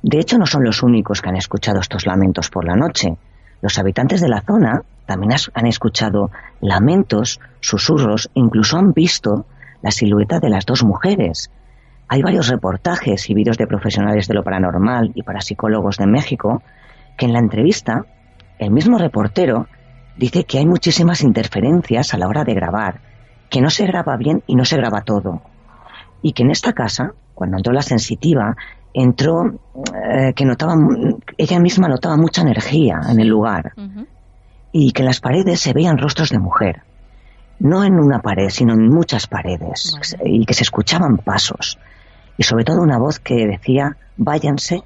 De 0.01 0.19
hecho, 0.19 0.37
no 0.37 0.45
son 0.45 0.63
los 0.63 0.83
únicos 0.83 1.21
que 1.21 1.29
han 1.29 1.35
escuchado 1.35 1.79
estos 1.79 2.05
lamentos 2.05 2.49
por 2.49 2.65
la 2.65 2.75
noche. 2.75 3.15
Los 3.63 3.79
habitantes 3.79 4.21
de 4.21 4.27
la 4.27 4.41
zona 4.41 4.83
también 5.07 5.31
han 5.53 5.65
escuchado 5.65 6.29
lamentos, 6.59 7.39
susurros, 7.61 8.29
incluso 8.33 8.77
han 8.77 8.91
visto 8.91 9.45
la 9.81 9.89
silueta 9.89 10.39
de 10.39 10.49
las 10.49 10.65
dos 10.65 10.83
mujeres, 10.83 11.49
hay 12.09 12.21
varios 12.21 12.49
reportajes 12.49 13.29
y 13.29 13.33
vídeos 13.33 13.57
de 13.57 13.67
profesionales 13.67 14.27
de 14.27 14.33
lo 14.33 14.43
paranormal 14.43 15.13
y 15.15 15.23
parapsicólogos 15.23 15.97
de 15.97 16.07
México 16.07 16.61
que 17.17 17.25
en 17.25 17.33
la 17.33 17.39
entrevista 17.39 18.05
el 18.59 18.69
mismo 18.69 18.97
reportero 18.97 19.67
dice 20.17 20.43
que 20.43 20.59
hay 20.59 20.65
muchísimas 20.65 21.21
interferencias 21.21 22.13
a 22.13 22.17
la 22.17 22.27
hora 22.27 22.43
de 22.43 22.53
grabar, 22.53 22.99
que 23.49 23.61
no 23.61 23.69
se 23.69 23.87
graba 23.87 24.17
bien 24.17 24.43
y 24.45 24.55
no 24.55 24.65
se 24.65 24.77
graba 24.77 25.01
todo. 25.01 25.41
Y 26.21 26.33
que 26.33 26.43
en 26.43 26.51
esta 26.51 26.73
casa, 26.73 27.13
cuando 27.33 27.57
entró 27.57 27.73
la 27.73 27.81
sensitiva, 27.81 28.57
entró 28.93 29.45
eh, 29.75 30.33
que 30.35 30.45
notaba, 30.45 30.75
ella 31.37 31.59
misma 31.59 31.87
notaba 31.87 32.17
mucha 32.17 32.41
energía 32.41 32.99
en 33.09 33.19
el 33.19 33.27
lugar. 33.27 33.73
Y 34.71 34.91
que 34.91 35.01
en 35.01 35.07
las 35.07 35.19
paredes 35.19 35.59
se 35.59 35.73
veían 35.73 35.97
rostros 35.97 36.29
de 36.29 36.39
mujer. 36.39 36.81
No 37.59 37.83
en 37.83 37.93
una 37.93 38.19
pared, 38.19 38.49
sino 38.49 38.73
en 38.73 38.89
muchas 38.89 39.27
paredes. 39.27 39.95
Y 40.25 40.45
que 40.45 40.53
se 40.53 40.63
escuchaban 40.63 41.17
pasos 41.17 41.77
y 42.37 42.43
sobre 42.43 42.63
todo 42.63 42.81
una 42.81 42.97
voz 42.97 43.19
que 43.19 43.47
decía, 43.47 43.97
váyanse 44.17 44.83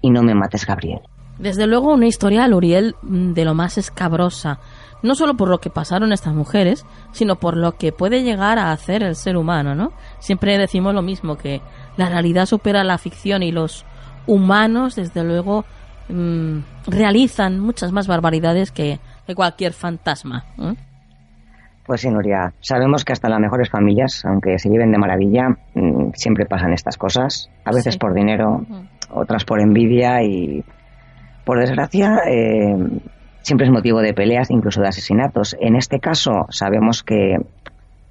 y 0.00 0.10
no 0.10 0.22
me 0.22 0.34
mates, 0.34 0.66
Gabriel. 0.66 1.00
Desde 1.38 1.66
luego 1.66 1.92
una 1.92 2.06
historia, 2.06 2.48
Luriel, 2.48 2.94
mm, 3.02 3.32
de 3.32 3.44
lo 3.44 3.54
más 3.54 3.76
escabrosa, 3.76 4.58
no 5.02 5.14
solo 5.14 5.36
por 5.36 5.48
lo 5.48 5.58
que 5.58 5.68
pasaron 5.68 6.12
estas 6.12 6.34
mujeres, 6.34 6.86
sino 7.12 7.36
por 7.36 7.56
lo 7.56 7.72
que 7.72 7.92
puede 7.92 8.22
llegar 8.22 8.58
a 8.58 8.72
hacer 8.72 9.02
el 9.02 9.14
ser 9.14 9.36
humano, 9.36 9.74
¿no? 9.74 9.92
Siempre 10.18 10.56
decimos 10.56 10.94
lo 10.94 11.02
mismo, 11.02 11.36
que 11.36 11.60
la 11.96 12.08
realidad 12.08 12.46
supera 12.46 12.84
la 12.84 12.98
ficción 12.98 13.42
y 13.42 13.52
los 13.52 13.84
humanos, 14.26 14.96
desde 14.96 15.24
luego, 15.24 15.64
mm, 16.08 16.58
realizan 16.88 17.60
muchas 17.60 17.92
más 17.92 18.06
barbaridades 18.06 18.72
que, 18.72 18.98
cualquier 19.34 19.72
fantasma. 19.72 20.44
Pues 21.84 22.00
sí, 22.00 22.08
Nuria. 22.10 22.52
Sabemos 22.60 23.04
que 23.04 23.12
hasta 23.12 23.28
las 23.28 23.40
mejores 23.40 23.70
familias, 23.70 24.24
aunque 24.24 24.56
se 24.58 24.68
lleven 24.68 24.92
de 24.92 24.98
maravilla, 24.98 25.48
mm, 25.74 26.10
siempre 26.14 26.46
pasan 26.46 26.72
estas 26.72 26.96
cosas. 26.96 27.50
A 27.64 27.72
veces 27.72 27.96
por 27.96 28.14
dinero, 28.14 28.64
otras 29.10 29.44
por 29.44 29.60
envidia 29.60 30.22
y, 30.22 30.64
por 31.44 31.60
desgracia, 31.60 32.22
eh, 32.28 32.76
siempre 33.42 33.66
es 33.66 33.72
motivo 33.72 34.00
de 34.00 34.12
peleas, 34.12 34.50
incluso 34.50 34.80
de 34.80 34.88
asesinatos. 34.88 35.56
En 35.60 35.76
este 35.76 36.00
caso, 36.00 36.46
sabemos 36.50 37.04
que 37.04 37.34
eh, 37.34 37.40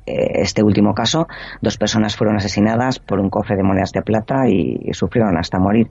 este 0.06 0.62
último 0.62 0.94
caso, 0.94 1.28
dos 1.62 1.78
personas 1.78 2.16
fueron 2.16 2.38
asesinadas 2.38 3.00
por 3.00 3.20
un 3.20 3.30
cofre 3.30 3.56
de 3.56 3.64
monedas 3.64 3.92
de 3.92 4.02
plata 4.02 4.48
y, 4.48 4.94
sufrieron 4.94 5.38
hasta 5.38 5.60
morir. 5.60 5.90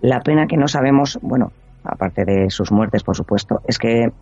La 0.00 0.20
pena 0.20 0.46
que 0.46 0.56
no 0.56 0.68
sabemos, 0.68 1.18
bueno, 1.20 1.52
aparte 1.84 2.24
de 2.24 2.50
sus 2.50 2.70
muertes, 2.70 3.02
por 3.02 3.16
supuesto, 3.16 3.60
es 3.66 3.78
que 3.78 4.12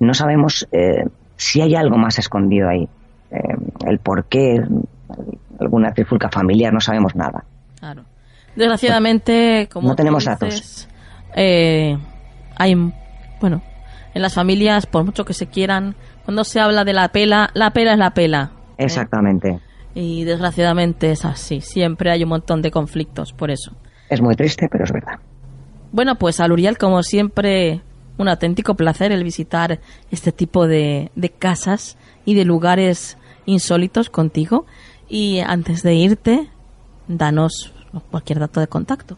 no 0.00 0.14
sabemos 0.14 0.68
eh, 0.72 1.04
si 1.36 1.60
hay 1.60 1.74
algo 1.74 1.96
más 1.96 2.18
escondido 2.18 2.68
ahí. 2.68 2.88
Eh, 3.30 3.38
el 3.86 3.98
por 3.98 4.24
qué, 4.26 4.62
alguna 5.58 5.92
trifulca 5.92 6.28
familiar, 6.30 6.72
no 6.72 6.80
sabemos 6.80 7.14
nada. 7.14 7.44
Claro. 7.78 8.04
Desgraciadamente, 8.54 9.68
como 9.72 9.88
no 9.88 9.96
tenemos 9.96 10.24
datos. 10.24 10.88
Eh, 11.34 11.96
hay, 12.56 12.74
bueno, 13.40 13.62
en 14.14 14.22
las 14.22 14.34
familias, 14.34 14.86
por 14.86 15.04
mucho 15.04 15.24
que 15.24 15.34
se 15.34 15.48
quieran, 15.48 15.96
cuando 16.24 16.44
se 16.44 16.60
habla 16.60 16.84
de 16.84 16.92
la 16.92 17.08
pela, 17.08 17.50
la 17.54 17.70
pela 17.70 17.92
es 17.92 17.98
la 17.98 18.10
pela. 18.10 18.52
¿Eh? 18.78 18.84
Exactamente. 18.84 19.60
Y 19.94 20.24
desgraciadamente 20.24 21.10
es 21.12 21.24
así. 21.24 21.60
Siempre 21.60 22.10
hay 22.10 22.24
un 22.24 22.30
montón 22.30 22.62
de 22.62 22.70
conflictos 22.70 23.32
por 23.32 23.50
eso. 23.50 23.72
Es 24.10 24.20
muy 24.20 24.34
triste, 24.34 24.68
pero 24.70 24.84
es 24.84 24.92
verdad. 24.92 25.18
Bueno, 25.92 26.16
pues 26.16 26.40
a 26.40 26.48
Luriel, 26.48 26.76
como 26.76 27.02
siempre, 27.02 27.80
un 28.18 28.28
auténtico 28.28 28.74
placer 28.74 29.12
el 29.12 29.22
visitar 29.22 29.78
este 30.10 30.32
tipo 30.32 30.66
de, 30.66 31.10
casas 31.38 31.96
y 32.24 32.34
de 32.34 32.44
lugares 32.44 33.16
insólitos 33.46 34.10
contigo. 34.10 34.66
Y 35.08 35.38
antes 35.40 35.82
de 35.82 35.94
irte, 35.94 36.48
danos 37.06 37.72
cualquier 38.10 38.40
dato 38.40 38.60
de 38.60 38.66
contacto. 38.66 39.16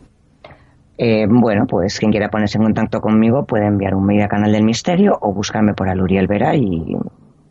Eh, 0.99 1.27
bueno, 1.29 1.67
pues 1.67 1.99
quien 1.99 2.11
quiera 2.11 2.31
ponerse 2.31 2.59
en 2.59 2.65
contacto 2.65 3.01
conmigo 3.01 3.45
puede 3.45 3.67
enviar 3.67 3.95
un 3.95 4.07
mail 4.07 4.23
a 4.23 4.29
Canal 4.29 4.53
del 4.53 4.65
Misterio 4.65 5.19
o 5.21 5.33
buscarme 5.33 5.75
por 5.75 5.89
Aluriel 5.89 6.27
Vera 6.27 6.55
y 6.57 6.97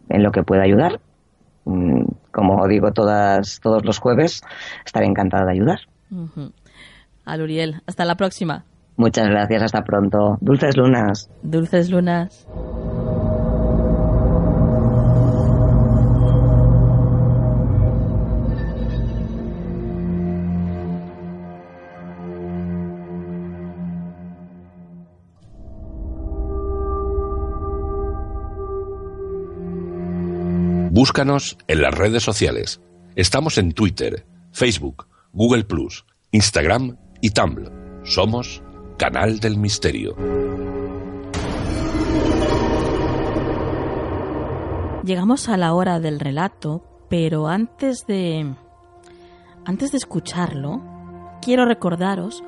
en 0.09 0.23
lo 0.23 0.31
que 0.31 0.43
pueda 0.43 0.63
ayudar. 0.63 0.99
Mm, 1.65 2.03
como 2.31 2.67
digo 2.67 2.91
todas, 2.91 3.59
todos 3.59 3.83
los 3.85 3.99
jueves, 3.99 4.41
estaré 4.85 5.07
encantada 5.07 5.45
de 5.45 5.51
ayudar. 5.53 5.79
Aluriel, 7.25 7.81
hasta 7.87 8.05
la 8.05 8.15
próxima. 8.15 8.63
Muchas 8.97 9.27
gracias, 9.27 9.63
hasta 9.63 9.83
pronto. 9.83 10.37
Dulces 10.41 10.77
lunas. 10.77 11.29
Dulces 11.41 11.89
lunas. 11.89 12.47
Búscanos 30.95 31.57
en 31.67 31.81
las 31.81 31.93
redes 31.93 32.23
sociales. 32.23 32.79
Estamos 33.17 33.57
en 33.57 33.73
Twitter, 33.73 34.25
Facebook, 34.53 35.07
Google 35.33 35.65
Instagram 36.31 36.95
y 37.19 37.31
Tumblr. 37.31 37.69
Somos 38.05 38.63
Canal 38.97 39.41
del 39.41 39.57
Misterio. 39.57 40.15
Llegamos 45.03 45.49
a 45.49 45.57
la 45.57 45.73
hora 45.73 45.99
del 45.99 46.17
relato, 46.17 46.85
pero 47.09 47.49
antes 47.49 48.07
de 48.07 48.55
antes 49.65 49.91
de 49.91 49.97
escucharlo, 49.97 50.81
quiero 51.41 51.65
recordaros 51.65 52.41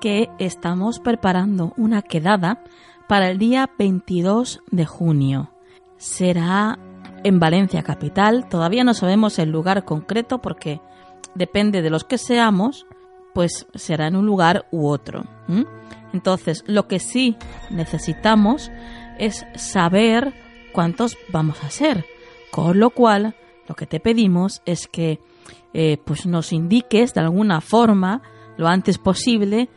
que 0.00 0.28
estamos 0.40 0.98
preparando 0.98 1.72
una 1.76 2.02
quedada 2.02 2.64
para 3.06 3.30
el 3.30 3.38
día 3.38 3.70
22 3.78 4.60
de 4.72 4.86
junio. 4.86 5.52
Será 5.98 6.80
en 7.24 7.38
Valencia 7.40 7.82
capital, 7.82 8.48
todavía 8.48 8.84
no 8.84 8.94
sabemos 8.94 9.38
el 9.38 9.50
lugar 9.50 9.84
concreto 9.84 10.40
porque 10.40 10.80
depende 11.34 11.82
de 11.82 11.90
los 11.90 12.04
que 12.04 12.18
seamos, 12.18 12.86
pues 13.34 13.66
será 13.74 14.06
en 14.06 14.16
un 14.16 14.26
lugar 14.26 14.66
u 14.70 14.88
otro. 14.88 15.24
Entonces, 16.12 16.64
lo 16.66 16.88
que 16.88 16.98
sí 16.98 17.36
necesitamos 17.70 18.70
es 19.18 19.46
saber 19.54 20.34
cuántos 20.72 21.16
vamos 21.28 21.62
a 21.64 21.70
ser. 21.70 22.04
Con 22.50 22.78
lo 22.78 22.90
cual, 22.90 23.34
lo 23.68 23.74
que 23.74 23.86
te 23.86 24.00
pedimos 24.00 24.60
es 24.66 24.86
que 24.86 25.20
eh, 25.72 25.96
pues 26.04 26.26
nos 26.26 26.52
indiques 26.52 27.14
de 27.14 27.20
alguna 27.20 27.60
forma, 27.60 28.22
lo 28.58 28.68
antes 28.68 28.98
posible, 28.98 29.68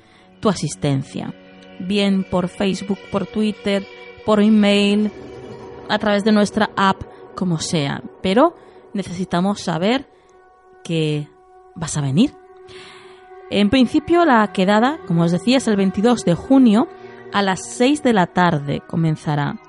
tu 0.42 0.50
asistencia. 0.50 1.34
Bien 1.80 2.26
por 2.30 2.50
Facebook, 2.50 3.00
por 3.12 3.28
Twitter, 3.28 3.86
por 4.26 4.42
email, 4.42 5.12
a 5.88 6.00
través 6.00 6.24
de 6.24 6.32
nuestra 6.32 6.72
app, 6.76 7.02
como 7.36 7.60
sea. 7.60 8.02
Pero 8.22 8.56
necesitamos 8.94 9.62
saber 9.62 10.10
que 10.84 11.28
vas 11.76 11.98
a 11.98 12.02
venir. 12.02 12.34
En 13.49 13.70
principio 13.70 14.26
la 14.26 14.52
quedada, 14.53 14.99
como 15.07 15.24
os 15.24 15.32
decía, 15.32 15.57
es 15.57 15.68
el 15.68 15.76
22 15.76 16.26
de 16.26 16.34
junio 16.34 16.88
a 17.32 17.41
las 17.41 17.60
6 17.76 18.02
de 18.02 18.14
la 18.14 18.28
tarde 18.28 18.82
comenzará 18.88 19.60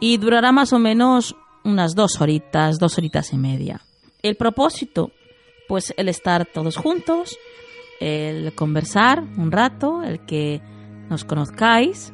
y 0.00 0.16
durará 0.16 0.52
más 0.52 0.72
o 0.72 0.78
menos 0.78 1.36
unas 1.64 1.94
dos 1.94 2.20
horitas, 2.20 2.78
dos 2.78 2.96
horitas 2.98 3.32
y 3.32 3.36
media. 3.36 3.80
El 4.22 4.36
propósito, 4.36 5.10
pues 5.68 5.92
el 5.96 6.08
estar 6.08 6.46
todos 6.46 6.76
juntos, 6.76 7.38
el 8.00 8.54
conversar 8.54 9.22
un 9.36 9.52
rato, 9.52 10.02
el 10.02 10.24
que 10.24 10.62
nos 11.10 11.24
conozcáis 11.24 12.12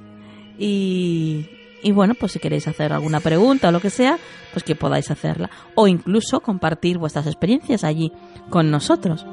y, 0.58 1.48
y 1.82 1.92
bueno, 1.92 2.14
pues 2.18 2.32
si 2.32 2.38
queréis 2.38 2.66
hacer 2.68 2.92
alguna 2.92 3.20
pregunta 3.20 3.68
o 3.68 3.72
lo 3.72 3.80
que 3.80 3.90
sea, 3.90 4.18
pues 4.52 4.64
que 4.64 4.74
podáis 4.74 5.10
hacerla. 5.10 5.50
O 5.74 5.86
incluso 5.86 6.40
compartir 6.40 6.98
vuestras 6.98 7.26
experiencias 7.26 7.84
allí 7.84 8.12
con 8.50 8.70
nosotros. 8.70 9.26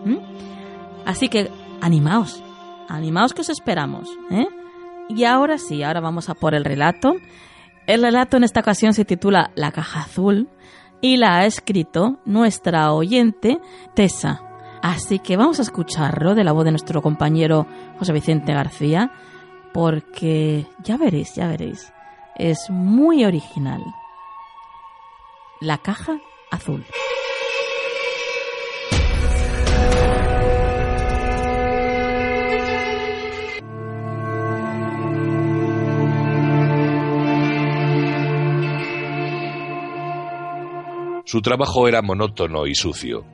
Así 1.05 1.29
que 1.29 1.49
animaos, 1.81 2.43
animaos 2.89 3.33
que 3.33 3.41
os 3.41 3.49
esperamos. 3.49 4.09
¿eh? 4.31 4.47
Y 5.09 5.23
ahora 5.23 5.57
sí, 5.57 5.83
ahora 5.83 6.01
vamos 6.01 6.29
a 6.29 6.35
por 6.35 6.53
el 6.53 6.65
relato. 6.65 7.15
El 7.87 8.01
relato 8.01 8.37
en 8.37 8.43
esta 8.43 8.61
ocasión 8.61 8.93
se 8.93 9.05
titula 9.05 9.51
La 9.55 9.71
caja 9.71 10.01
azul 10.01 10.49
y 11.01 11.17
la 11.17 11.37
ha 11.37 11.45
escrito 11.45 12.19
nuestra 12.25 12.93
oyente 12.93 13.59
Tessa. 13.93 14.41
Así 14.81 15.19
que 15.19 15.37
vamos 15.37 15.59
a 15.59 15.63
escucharlo 15.63 16.35
de 16.35 16.43
la 16.43 16.51
voz 16.51 16.65
de 16.65 16.71
nuestro 16.71 17.01
compañero 17.01 17.67
José 17.99 18.11
Vicente 18.11 18.53
García, 18.53 19.11
porque 19.73 20.67
ya 20.83 20.97
veréis, 20.97 21.35
ya 21.35 21.47
veréis 21.47 21.93
es 22.35 22.69
muy 22.69 23.25
original. 23.25 23.83
La 25.59 25.77
caja 25.77 26.19
azul. 26.51 26.85
Su 41.25 41.41
trabajo 41.41 41.87
era 41.87 42.03
monótono 42.03 42.67
y 42.67 42.75
sucio. 42.75 43.25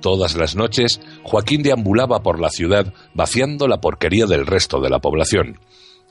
Todas 0.00 0.36
las 0.36 0.54
noches, 0.54 1.00
Joaquín 1.24 1.62
deambulaba 1.62 2.20
por 2.20 2.38
la 2.38 2.50
ciudad 2.50 2.92
vaciando 3.14 3.66
la 3.66 3.80
porquería 3.80 4.26
del 4.26 4.46
resto 4.46 4.80
de 4.80 4.90
la 4.90 5.00
población. 5.00 5.58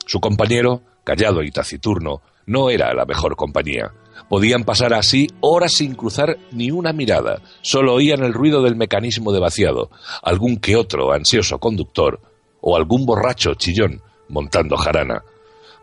Su 0.04 0.20
compañero, 0.20 0.82
callado 1.06 1.44
y 1.44 1.52
taciturno, 1.52 2.20
no 2.46 2.68
era 2.68 2.92
la 2.92 3.04
mejor 3.04 3.36
compañía. 3.36 3.92
Podían 4.28 4.64
pasar 4.64 4.92
así 4.92 5.28
horas 5.40 5.72
sin 5.72 5.94
cruzar 5.94 6.36
ni 6.50 6.72
una 6.72 6.92
mirada, 6.92 7.40
solo 7.62 7.94
oían 7.94 8.24
el 8.24 8.34
ruido 8.34 8.60
del 8.60 8.74
mecanismo 8.74 9.32
de 9.32 9.38
vaciado, 9.38 9.88
algún 10.20 10.56
que 10.56 10.74
otro 10.74 11.12
ansioso 11.12 11.60
conductor 11.60 12.20
o 12.60 12.76
algún 12.76 13.06
borracho 13.06 13.54
chillón 13.54 14.02
montando 14.28 14.76
jarana. 14.76 15.22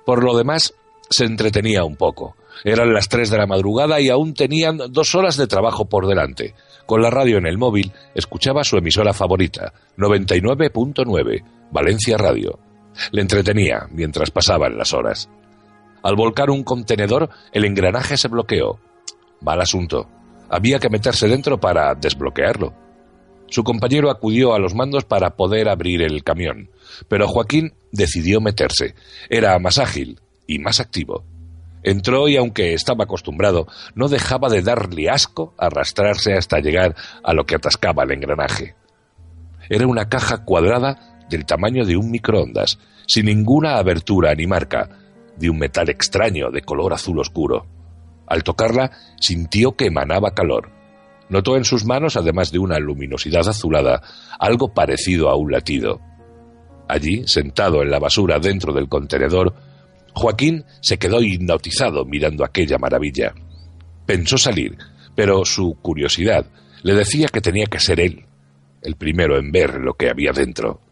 Por 0.06 0.26
lo 0.26 0.36
demás, 0.36 0.74
se 1.10 1.24
entretenía 1.24 1.86
un 1.86 1.96
poco. 1.96 2.36
Eran 2.66 2.94
las 2.94 3.08
tres 3.08 3.30
de 3.30 3.38
la 3.38 3.48
madrugada 3.48 4.02
y 4.02 4.10
aún 4.10 4.34
tenían 4.34 4.78
dos 4.90 5.16
horas 5.16 5.38
de 5.38 5.48
trabajo 5.48 5.86
por 5.86 6.06
delante. 6.06 6.54
Con 6.86 7.02
la 7.02 7.10
radio 7.10 7.38
en 7.38 7.48
el 7.48 7.58
móvil, 7.58 7.94
escuchaba 8.14 8.66
su 8.66 8.76
emisora 8.76 9.14
favorita, 9.14 9.74
99.9, 9.98 11.44
Valencia 11.72 12.18
Radio. 12.18 12.60
Le 13.12 13.22
entretenía 13.22 13.88
mientras 13.92 14.32
pasaban 14.32 14.78
las 14.78 14.94
horas. 14.94 15.30
Al 16.04 16.16
volcar 16.16 16.50
un 16.50 16.64
contenedor, 16.64 17.30
el 17.52 17.66
engranaje 17.66 18.18
se 18.18 18.28
bloqueó. 18.28 18.80
Mal 19.42 19.62
asunto. 19.62 20.08
Había 20.50 20.80
que 20.80 20.90
meterse 20.90 21.28
dentro 21.28 21.60
para 21.60 21.96
desbloquearlo. 21.96 22.74
Su 23.48 23.64
compañero 23.64 24.10
acudió 24.10 24.54
a 24.54 24.60
los 24.60 24.76
mandos 24.76 25.06
para 25.06 25.36
poder 25.36 25.70
abrir 25.70 26.02
el 26.02 26.24
camión, 26.24 26.70
pero 27.08 27.28
Joaquín 27.28 27.74
decidió 27.92 28.42
meterse. 28.42 28.96
Era 29.30 29.58
más 29.60 29.78
ágil 29.78 30.20
y 30.48 30.60
más 30.60 30.80
activo. 30.80 31.24
Entró 31.84 32.28
y 32.30 32.38
aunque 32.38 32.74
estaba 32.74 33.04
acostumbrado, 33.04 33.68
no 33.94 34.08
dejaba 34.08 34.50
de 34.50 34.62
darle 34.62 35.10
asco 35.10 35.54
arrastrarse 35.58 36.34
hasta 36.34 36.60
llegar 36.60 36.96
a 37.24 37.34
lo 37.34 37.46
que 37.46 37.56
atascaba 37.56 38.04
el 38.04 38.12
engranaje. 38.12 38.76
Era 39.70 39.88
una 39.88 40.10
caja 40.10 40.46
cuadrada 40.46 41.13
del 41.34 41.46
tamaño 41.46 41.84
de 41.84 41.98
un 41.98 42.12
microondas, 42.12 42.78
sin 43.08 43.26
ninguna 43.26 43.78
abertura 43.78 44.34
ni 44.36 44.46
marca, 44.46 44.88
de 45.36 45.50
un 45.50 45.58
metal 45.58 45.90
extraño 45.90 46.52
de 46.52 46.62
color 46.62 46.94
azul 46.94 47.20
oscuro. 47.20 47.66
Al 48.28 48.44
tocarla, 48.44 48.92
sintió 49.20 49.76
que 49.76 49.88
emanaba 49.88 50.36
calor. 50.36 50.70
Notó 51.30 51.58
en 51.58 51.66
sus 51.66 51.86
manos, 51.86 52.16
además 52.18 52.52
de 52.52 52.60
una 52.60 52.78
luminosidad 52.78 53.48
azulada, 53.48 54.02
algo 54.40 54.74
parecido 54.74 55.30
a 55.30 55.36
un 55.36 55.52
latido. 55.52 56.00
Allí, 56.88 57.28
sentado 57.28 57.82
en 57.82 57.90
la 57.90 58.00
basura 58.00 58.38
dentro 58.40 58.72
del 58.72 58.88
contenedor, 58.88 59.56
Joaquín 60.14 60.66
se 60.82 61.00
quedó 61.00 61.22
hipnotizado 61.24 62.06
mirando 62.06 62.46
aquella 62.46 62.78
maravilla. 62.78 63.34
Pensó 64.06 64.38
salir, 64.38 64.78
pero 65.16 65.44
su 65.46 65.76
curiosidad 65.82 66.46
le 66.84 66.94
decía 66.94 67.28
que 67.28 67.42
tenía 67.42 67.66
que 67.66 67.80
ser 67.80 68.00
él, 68.00 68.26
el 68.84 68.96
primero 68.96 69.40
en 69.40 69.52
ver 69.52 69.80
lo 69.80 69.96
que 69.96 70.10
había 70.10 70.32
dentro. 70.32 70.83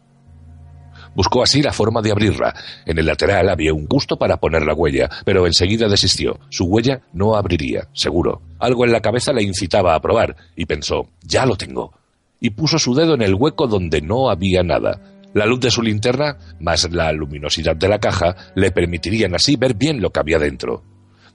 Buscó 1.14 1.42
así 1.42 1.62
la 1.62 1.72
forma 1.72 2.00
de 2.00 2.10
abrirla. 2.10 2.54
En 2.86 2.98
el 2.98 3.06
lateral 3.06 3.48
había 3.48 3.74
un 3.74 3.86
gusto 3.86 4.16
para 4.16 4.38
poner 4.38 4.62
la 4.62 4.74
huella, 4.74 5.10
pero 5.24 5.46
enseguida 5.46 5.88
desistió. 5.88 6.38
Su 6.48 6.64
huella 6.64 7.02
no 7.12 7.36
abriría, 7.36 7.88
seguro. 7.92 8.40
Algo 8.58 8.84
en 8.84 8.92
la 8.92 9.00
cabeza 9.00 9.32
le 9.32 9.42
incitaba 9.42 9.94
a 9.94 10.00
probar, 10.00 10.36
y 10.56 10.66
pensó, 10.66 11.08
ya 11.22 11.44
lo 11.44 11.56
tengo. 11.56 11.92
Y 12.40 12.50
puso 12.50 12.78
su 12.78 12.94
dedo 12.94 13.14
en 13.14 13.22
el 13.22 13.34
hueco 13.34 13.66
donde 13.66 14.00
no 14.00 14.30
había 14.30 14.62
nada. 14.62 15.00
La 15.34 15.46
luz 15.46 15.60
de 15.60 15.70
su 15.70 15.82
linterna, 15.82 16.36
más 16.60 16.90
la 16.90 17.12
luminosidad 17.12 17.76
de 17.76 17.88
la 17.88 17.98
caja, 17.98 18.36
le 18.54 18.70
permitirían 18.70 19.34
así 19.34 19.56
ver 19.56 19.74
bien 19.74 20.00
lo 20.00 20.10
que 20.10 20.20
había 20.20 20.38
dentro. 20.38 20.82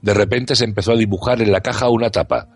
De 0.02 0.14
repente 0.14 0.54
se 0.54 0.64
empezó 0.64 0.92
a 0.92 0.96
dibujar 0.96 1.40
en 1.42 1.52
la 1.52 1.60
caja 1.60 1.88
una 1.88 2.10
tapa, 2.10 2.48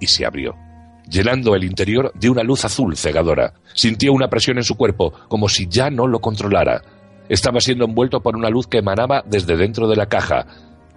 y 0.00 0.06
se 0.06 0.24
abrió 0.24 0.65
llenando 1.08 1.54
el 1.54 1.64
interior 1.64 2.12
de 2.14 2.30
una 2.30 2.42
luz 2.42 2.64
azul 2.64 2.96
cegadora. 2.96 3.54
Sintió 3.74 4.12
una 4.12 4.28
presión 4.28 4.58
en 4.58 4.64
su 4.64 4.76
cuerpo, 4.76 5.12
como 5.28 5.48
si 5.48 5.66
ya 5.68 5.90
no 5.90 6.06
lo 6.06 6.20
controlara. 6.20 6.82
Estaba 7.28 7.60
siendo 7.60 7.84
envuelto 7.84 8.20
por 8.20 8.36
una 8.36 8.50
luz 8.50 8.66
que 8.66 8.78
emanaba 8.78 9.22
desde 9.26 9.56
dentro 9.56 9.88
de 9.88 9.96
la 9.96 10.06
caja, 10.06 10.46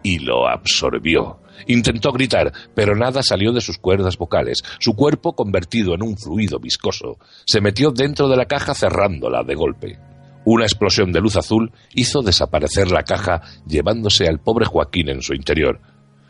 y 0.03 0.19
lo 0.19 0.47
absorbió. 0.47 1.39
Intentó 1.67 2.11
gritar, 2.11 2.53
pero 2.73 2.95
nada 2.95 3.21
salió 3.21 3.51
de 3.51 3.61
sus 3.61 3.77
cuerdas 3.77 4.17
vocales. 4.17 4.63
Su 4.79 4.95
cuerpo, 4.95 5.33
convertido 5.33 5.93
en 5.93 6.03
un 6.03 6.17
fluido 6.17 6.59
viscoso, 6.59 7.17
se 7.45 7.61
metió 7.61 7.91
dentro 7.91 8.29
de 8.29 8.37
la 8.37 8.45
caja 8.45 8.73
cerrándola 8.73 9.43
de 9.43 9.55
golpe. 9.55 9.99
Una 10.45 10.63
explosión 10.63 11.11
de 11.11 11.19
luz 11.19 11.35
azul 11.35 11.71
hizo 11.93 12.21
desaparecer 12.21 12.91
la 12.91 13.03
caja, 13.03 13.41
llevándose 13.67 14.27
al 14.27 14.39
pobre 14.39 14.65
Joaquín 14.65 15.09
en 15.09 15.21
su 15.21 15.33
interior. 15.33 15.81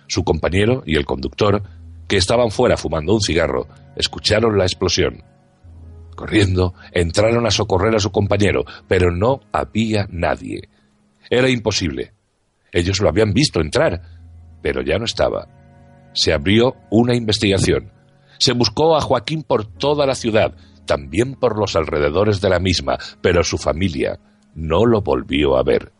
Su 0.08 0.24
compañero 0.24 0.82
y 0.86 0.98
el 0.98 1.06
conductor 1.06 1.62
que 2.10 2.18
estaban 2.18 2.50
fuera 2.50 2.76
fumando 2.76 3.14
un 3.14 3.22
cigarro, 3.22 3.68
escucharon 3.96 4.58
la 4.58 4.66
explosión. 4.66 5.24
Corriendo, 6.16 6.74
entraron 6.92 7.46
a 7.46 7.52
socorrer 7.52 7.96
a 7.96 8.00
su 8.00 8.12
compañero, 8.12 8.66
pero 8.88 9.12
no 9.12 9.42
había 9.54 10.08
nadie. 10.10 10.68
Era 11.30 11.50
imposible. 11.50 12.12
Ellos 12.74 13.00
lo 13.00 13.10
habían 13.10 13.32
visto 13.32 13.62
entrar, 13.62 14.02
pero 14.62 14.82
ya 14.82 14.98
no 14.98 15.06
estaba. 15.06 15.48
Se 16.14 16.34
abrió 16.34 16.76
una 16.90 17.16
investigación. 17.16 17.94
Se 18.40 18.54
buscó 18.54 18.98
a 18.98 19.02
Joaquín 19.02 19.44
por 19.44 19.66
toda 19.66 20.08
la 20.08 20.16
ciudad, 20.16 20.56
también 20.86 21.36
por 21.36 21.60
los 21.60 21.76
alrededores 21.76 22.42
de 22.42 22.50
la 22.50 22.60
misma, 22.60 22.98
pero 23.22 23.44
su 23.44 23.60
familia 23.60 24.20
no 24.56 24.86
lo 24.86 25.02
volvió 25.02 25.58
a 25.58 25.64
ver. 25.64 25.94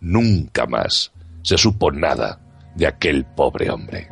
Nunca 0.00 0.64
más 0.66 1.12
se 1.42 1.58
supo 1.58 1.92
nada 1.92 2.40
de 2.74 2.86
aquel 2.86 3.26
pobre 3.26 3.70
hombre. 3.70 4.08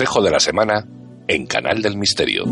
Consejo 0.00 0.22
de 0.22 0.30
la 0.30 0.40
semana 0.40 0.86
en 1.28 1.44
Canal 1.44 1.82
del 1.82 1.98
Misterio. 1.98 2.44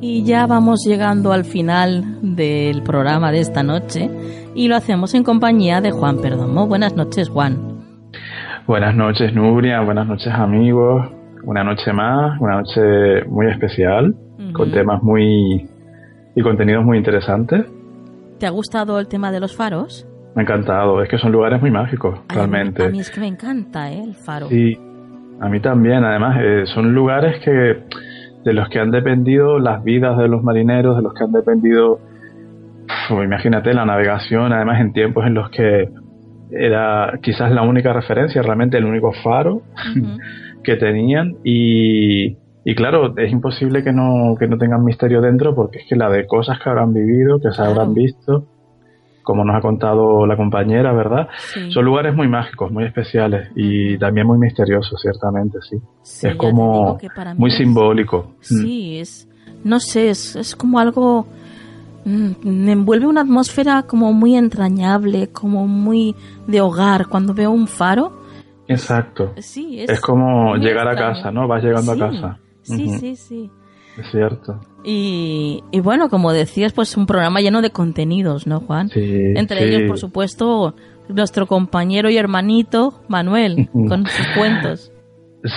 Y 0.00 0.24
ya 0.24 0.48
vamos 0.48 0.84
llegando 0.84 1.32
al 1.32 1.44
final 1.44 2.18
del 2.22 2.82
programa 2.82 3.30
de 3.30 3.38
esta 3.38 3.62
noche 3.62 4.10
y 4.56 4.66
lo 4.66 4.74
hacemos 4.74 5.14
en 5.14 5.22
compañía 5.22 5.80
de 5.80 5.92
Juan 5.92 6.20
Perdomo. 6.20 6.66
Buenas 6.66 6.96
noches, 6.96 7.28
Juan. 7.28 7.84
Buenas 8.66 8.96
noches, 8.96 9.32
Nubria. 9.32 9.80
Buenas 9.82 10.08
noches, 10.08 10.32
amigos. 10.34 11.15
Una 11.46 11.62
noche 11.62 11.92
más, 11.92 12.40
una 12.40 12.56
noche 12.56 13.24
muy 13.28 13.46
especial, 13.46 14.16
con 14.52 14.72
temas 14.72 15.00
muy 15.00 15.68
y 16.34 16.42
contenidos 16.42 16.84
muy 16.84 16.98
interesantes. 16.98 17.64
¿Te 18.40 18.46
ha 18.46 18.50
gustado 18.50 18.98
el 18.98 19.06
tema 19.06 19.30
de 19.30 19.38
los 19.38 19.56
faros? 19.56 20.06
Me 20.34 20.42
ha 20.42 20.44
encantado, 20.44 21.00
es 21.02 21.08
que 21.08 21.18
son 21.18 21.30
lugares 21.30 21.60
muy 21.60 21.70
mágicos, 21.70 22.18
realmente. 22.28 22.86
A 22.86 22.88
mí, 22.88 22.98
es 22.98 23.10
que 23.12 23.20
me 23.20 23.28
encanta 23.28 23.92
¿eh? 23.92 24.02
el 24.02 24.14
faro. 24.14 24.48
Sí, 24.48 24.76
a 25.40 25.48
mí 25.48 25.60
también, 25.60 26.04
además, 26.04 26.36
eh, 26.42 26.64
son 26.66 26.92
lugares 26.92 27.40
que 27.44 27.84
de 28.44 28.52
los 28.52 28.68
que 28.68 28.80
han 28.80 28.90
dependido 28.90 29.60
las 29.60 29.84
vidas 29.84 30.18
de 30.18 30.26
los 30.26 30.42
marineros, 30.42 30.96
de 30.96 31.02
los 31.02 31.14
que 31.14 31.22
han 31.22 31.32
dependido, 31.32 32.00
imagínate, 33.10 33.72
la 33.72 33.84
navegación, 33.84 34.52
además 34.52 34.80
en 34.80 34.92
tiempos 34.92 35.24
en 35.24 35.34
los 35.34 35.48
que 35.50 35.88
era 36.50 37.18
quizás 37.22 37.52
la 37.52 37.62
única 37.62 37.92
referencia, 37.92 38.42
realmente 38.42 38.78
el 38.78 38.84
único 38.84 39.12
faro 39.12 39.62
que 40.66 40.76
tenían 40.76 41.36
y, 41.44 42.36
y, 42.64 42.74
claro, 42.74 43.16
es 43.16 43.32
imposible 43.32 43.82
que 43.82 43.92
no, 43.92 44.34
que 44.38 44.48
no 44.48 44.58
tengan 44.58 44.84
misterio 44.84 45.22
dentro 45.22 45.54
porque 45.54 45.78
es 45.78 45.86
que 45.88 45.96
la 45.96 46.10
de 46.10 46.26
cosas 46.26 46.58
que 46.62 46.68
habrán 46.68 46.92
vivido, 46.92 47.40
que 47.40 47.52
se 47.52 47.62
habrán 47.62 47.94
visto, 47.94 48.44
como 49.26 49.44
nos 49.44 49.56
ha 49.56 49.60
contado 49.60 50.24
la 50.24 50.36
compañera, 50.36 50.92
¿verdad? 50.92 51.28
Son 51.70 51.84
lugares 51.84 52.14
muy 52.14 52.28
mágicos, 52.28 52.70
muy 52.70 52.84
especiales 52.84 53.50
y 53.56 53.98
también 53.98 54.26
muy 54.26 54.38
misteriosos, 54.38 55.00
ciertamente, 55.00 55.58
sí. 55.68 55.76
es 56.26 56.36
como 56.36 56.96
muy 57.36 57.50
simbólico. 57.50 58.34
Mm. 58.38 58.62
Sí, 58.62 58.98
es, 59.00 59.28
no 59.64 59.80
sé, 59.80 60.10
es, 60.10 60.36
es 60.36 60.54
como 60.54 60.78
algo, 60.78 61.26
mm, 62.04 62.30
me 62.44 62.72
envuelve 62.72 63.06
una 63.06 63.22
atmósfera 63.22 63.82
como 63.82 64.12
muy 64.12 64.36
entrañable, 64.36 65.28
como 65.28 65.66
muy 65.66 66.14
de 66.46 66.60
hogar. 66.60 67.08
Cuando 67.08 67.34
veo 67.34 67.50
un 67.50 67.66
faro. 67.66 68.25
Exacto. 68.68 69.32
Sí, 69.38 69.80
es, 69.80 70.00
como 70.00 70.56
llegar 70.56 70.88
a 70.88 70.96
casa, 70.96 71.30
¿no? 71.30 71.46
Vas 71.46 71.62
llegando 71.62 71.92
a 71.92 71.98
casa. 71.98 72.38
Sí, 72.62 72.88
sí, 72.98 73.16
sí. 73.16 73.50
Es 73.98 74.10
cierto. 74.10 74.60
Y, 74.84 75.62
bueno, 75.82 76.08
como 76.10 76.32
decías, 76.32 76.72
pues 76.72 76.96
un 76.96 77.06
programa 77.06 77.40
lleno 77.40 77.62
de 77.62 77.70
contenidos, 77.70 78.46
¿no, 78.46 78.60
Juan? 78.60 78.88
Sí, 78.90 79.32
Entre 79.34 79.64
ellos, 79.64 79.88
por 79.88 79.98
supuesto, 79.98 80.74
nuestro 81.08 81.46
compañero 81.46 82.10
y 82.10 82.16
hermanito 82.16 83.00
Manuel, 83.08 83.68
con 83.72 84.06
sus 84.06 84.26
cuentos. 84.36 84.92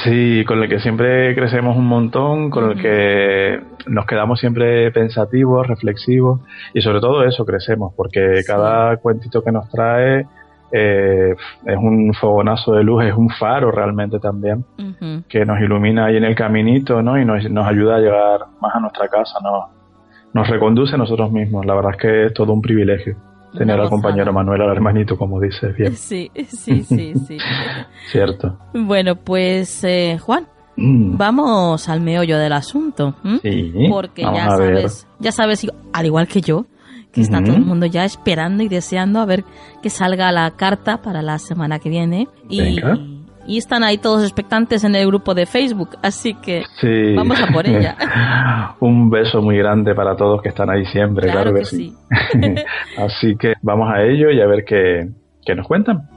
Sí, 0.04 0.44
con 0.46 0.62
el 0.62 0.70
que 0.70 0.80
siempre 0.80 1.34
crecemos 1.34 1.76
un 1.76 1.88
montón, 1.88 2.52
con 2.52 2.72
el 2.72 2.82
que 2.82 3.60
nos 3.88 4.06
quedamos 4.06 4.40
siempre 4.40 4.92
pensativos, 4.92 5.66
reflexivos 5.68 6.42
y 6.74 6.82
sobre 6.82 7.00
todo 7.00 7.24
eso 7.24 7.44
crecemos, 7.44 7.94
porque 7.96 8.42
cada 8.46 8.98
cuentito 8.98 9.44
que 9.44 9.52
nos 9.52 9.68
trae 9.70 10.28
eh, 10.72 11.36
es 11.66 11.78
un 11.78 12.14
fogonazo 12.14 12.74
de 12.74 12.84
luz, 12.84 13.06
es 13.06 13.14
un 13.14 13.30
faro 13.30 13.72
realmente 13.72 14.20
también, 14.20 14.66
que 15.28 15.46
nos 15.46 15.60
ilumina 15.60 16.06
ahí 16.06 16.18
en 16.18 16.24
el 16.24 16.36
caminito, 16.36 17.02
¿no? 17.02 17.20
Y 17.20 17.26
nos, 17.26 17.50
nos 17.50 17.68
ayuda 17.68 17.96
a 17.96 18.00
llegar 18.00 18.40
más 18.62 18.76
a 18.76 18.80
nuestra 18.80 19.08
casa, 19.08 19.40
¿no? 19.44 19.70
Nos 20.34 20.48
reconduce 20.48 20.96
a 20.96 20.98
nosotros 20.98 21.32
mismos. 21.32 21.66
La 21.66 21.74
verdad 21.76 21.92
es 21.92 21.98
que 21.98 22.26
es 22.28 22.34
todo 22.34 22.54
un 22.54 22.62
privilegio 22.62 23.16
tener 23.58 23.80
al 23.80 23.90
compañero 23.90 24.32
Manuel, 24.34 24.62
al 24.62 24.72
hermanito, 24.72 25.18
como 25.18 25.40
dices 25.40 25.76
bien. 25.76 25.96
Sí, 25.96 26.32
sí, 26.48 26.84
sí, 26.84 27.14
sí. 27.28 27.38
Cierto. 28.12 28.58
Bueno, 28.74 29.16
pues 29.16 29.84
eh, 29.84 30.18
Juan, 30.20 30.48
mm. 30.76 31.18
vamos 31.18 31.90
al 31.90 32.02
meollo 32.02 32.38
del 32.38 32.54
asunto. 32.54 33.16
Sí, 33.42 33.74
Porque 33.90 34.22
ya 34.22 34.50
sabes, 34.50 35.08
ya 35.20 35.32
sabes, 35.32 35.68
al 35.94 36.06
igual 36.06 36.28
que 36.28 36.42
yo, 36.42 36.66
que 37.12 37.22
está 37.22 37.44
todo 37.44 37.56
el 37.56 37.66
mundo 37.66 37.86
ya 37.86 38.06
esperando 38.06 38.64
y 38.64 38.70
deseando 38.70 39.20
a 39.20 39.26
ver 39.26 39.44
que 39.82 39.90
salga 39.90 40.32
la 40.32 40.52
carta 40.52 41.02
para 41.02 41.22
la 41.22 41.40
semana 41.40 41.80
que 41.80 41.90
viene. 41.90 42.28
Y, 42.50 42.80
y, 43.48 43.58
están 43.58 43.84
ahí 43.84 43.98
todos 43.98 44.24
expectantes 44.24 44.84
en 44.84 44.96
el 44.96 45.08
grupo 45.08 45.34
de 45.34 45.46
Facebook, 45.46 45.98
así 46.04 46.36
que 46.36 46.64
vamos 47.16 47.42
a 47.42 47.48
por 47.48 47.68
ella. 47.68 47.96
Un 48.80 49.10
beso 49.10 49.42
muy 49.42 49.58
grande 49.58 49.96
para 49.96 50.16
todos 50.16 50.42
que 50.42 50.50
están 50.50 50.70
ahí 50.70 50.86
siempre, 50.86 51.32
claro, 51.32 51.54
que, 51.54 51.66
sí. 51.66 51.94
así 52.98 53.36
que 53.38 53.54
vamos 53.62 53.90
a 53.92 54.04
ello 54.04 54.30
y 54.30 54.40
a 54.40 54.46
ver 54.46 54.64
qué, 54.66 55.10
qué 55.46 55.56
nos 55.56 55.68
cuentan. 55.68 56.08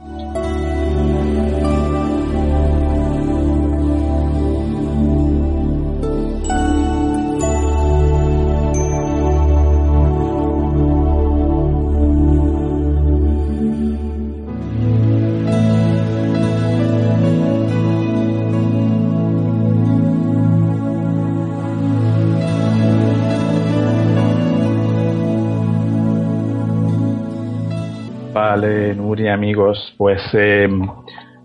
Nuria, 29.23 29.35
amigos, 29.35 29.95
pues 29.97 30.21
eh, 30.33 30.67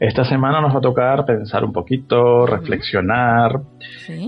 esta 0.01 0.25
semana 0.25 0.61
nos 0.61 0.75
va 0.75 0.79
a 0.79 0.81
tocar 0.81 1.25
pensar 1.25 1.65
un 1.65 1.73
poquito, 1.73 2.45
reflexionar, 2.45 3.61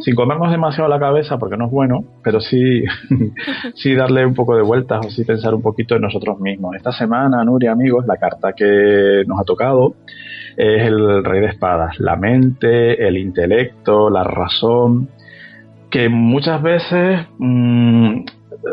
sin 0.03 0.15
comernos 0.15 0.53
demasiado 0.53 0.89
la 0.89 1.01
cabeza, 1.01 1.37
porque 1.37 1.57
no 1.57 1.65
es 1.65 1.73
bueno, 1.73 2.05
pero 2.23 2.39
sí, 2.39 2.85
sí 3.75 3.97
darle 3.97 4.25
un 4.25 4.35
poco 4.35 4.55
de 4.55 4.63
vueltas 4.63 5.05
o 5.05 5.11
sí 5.11 5.25
pensar 5.25 5.53
un 5.53 5.63
poquito 5.63 5.97
en 5.97 6.03
nosotros 6.03 6.39
mismos. 6.39 6.77
Esta 6.77 6.93
semana, 6.93 7.43
Nuria, 7.43 7.73
amigos, 7.73 8.07
la 8.07 8.19
carta 8.19 8.53
que 8.53 9.25
nos 9.27 9.41
ha 9.41 9.45
tocado 9.45 9.97
es 10.57 10.87
el 10.87 11.25
rey 11.25 11.41
de 11.41 11.49
espadas, 11.49 11.99
la 11.99 12.15
mente, 12.15 13.05
el 13.05 13.17
intelecto, 13.17 14.11
la 14.11 14.23
razón, 14.23 15.09
que 15.91 16.09
muchas 16.09 16.63
veces 16.63 17.27
mm, 17.39 18.21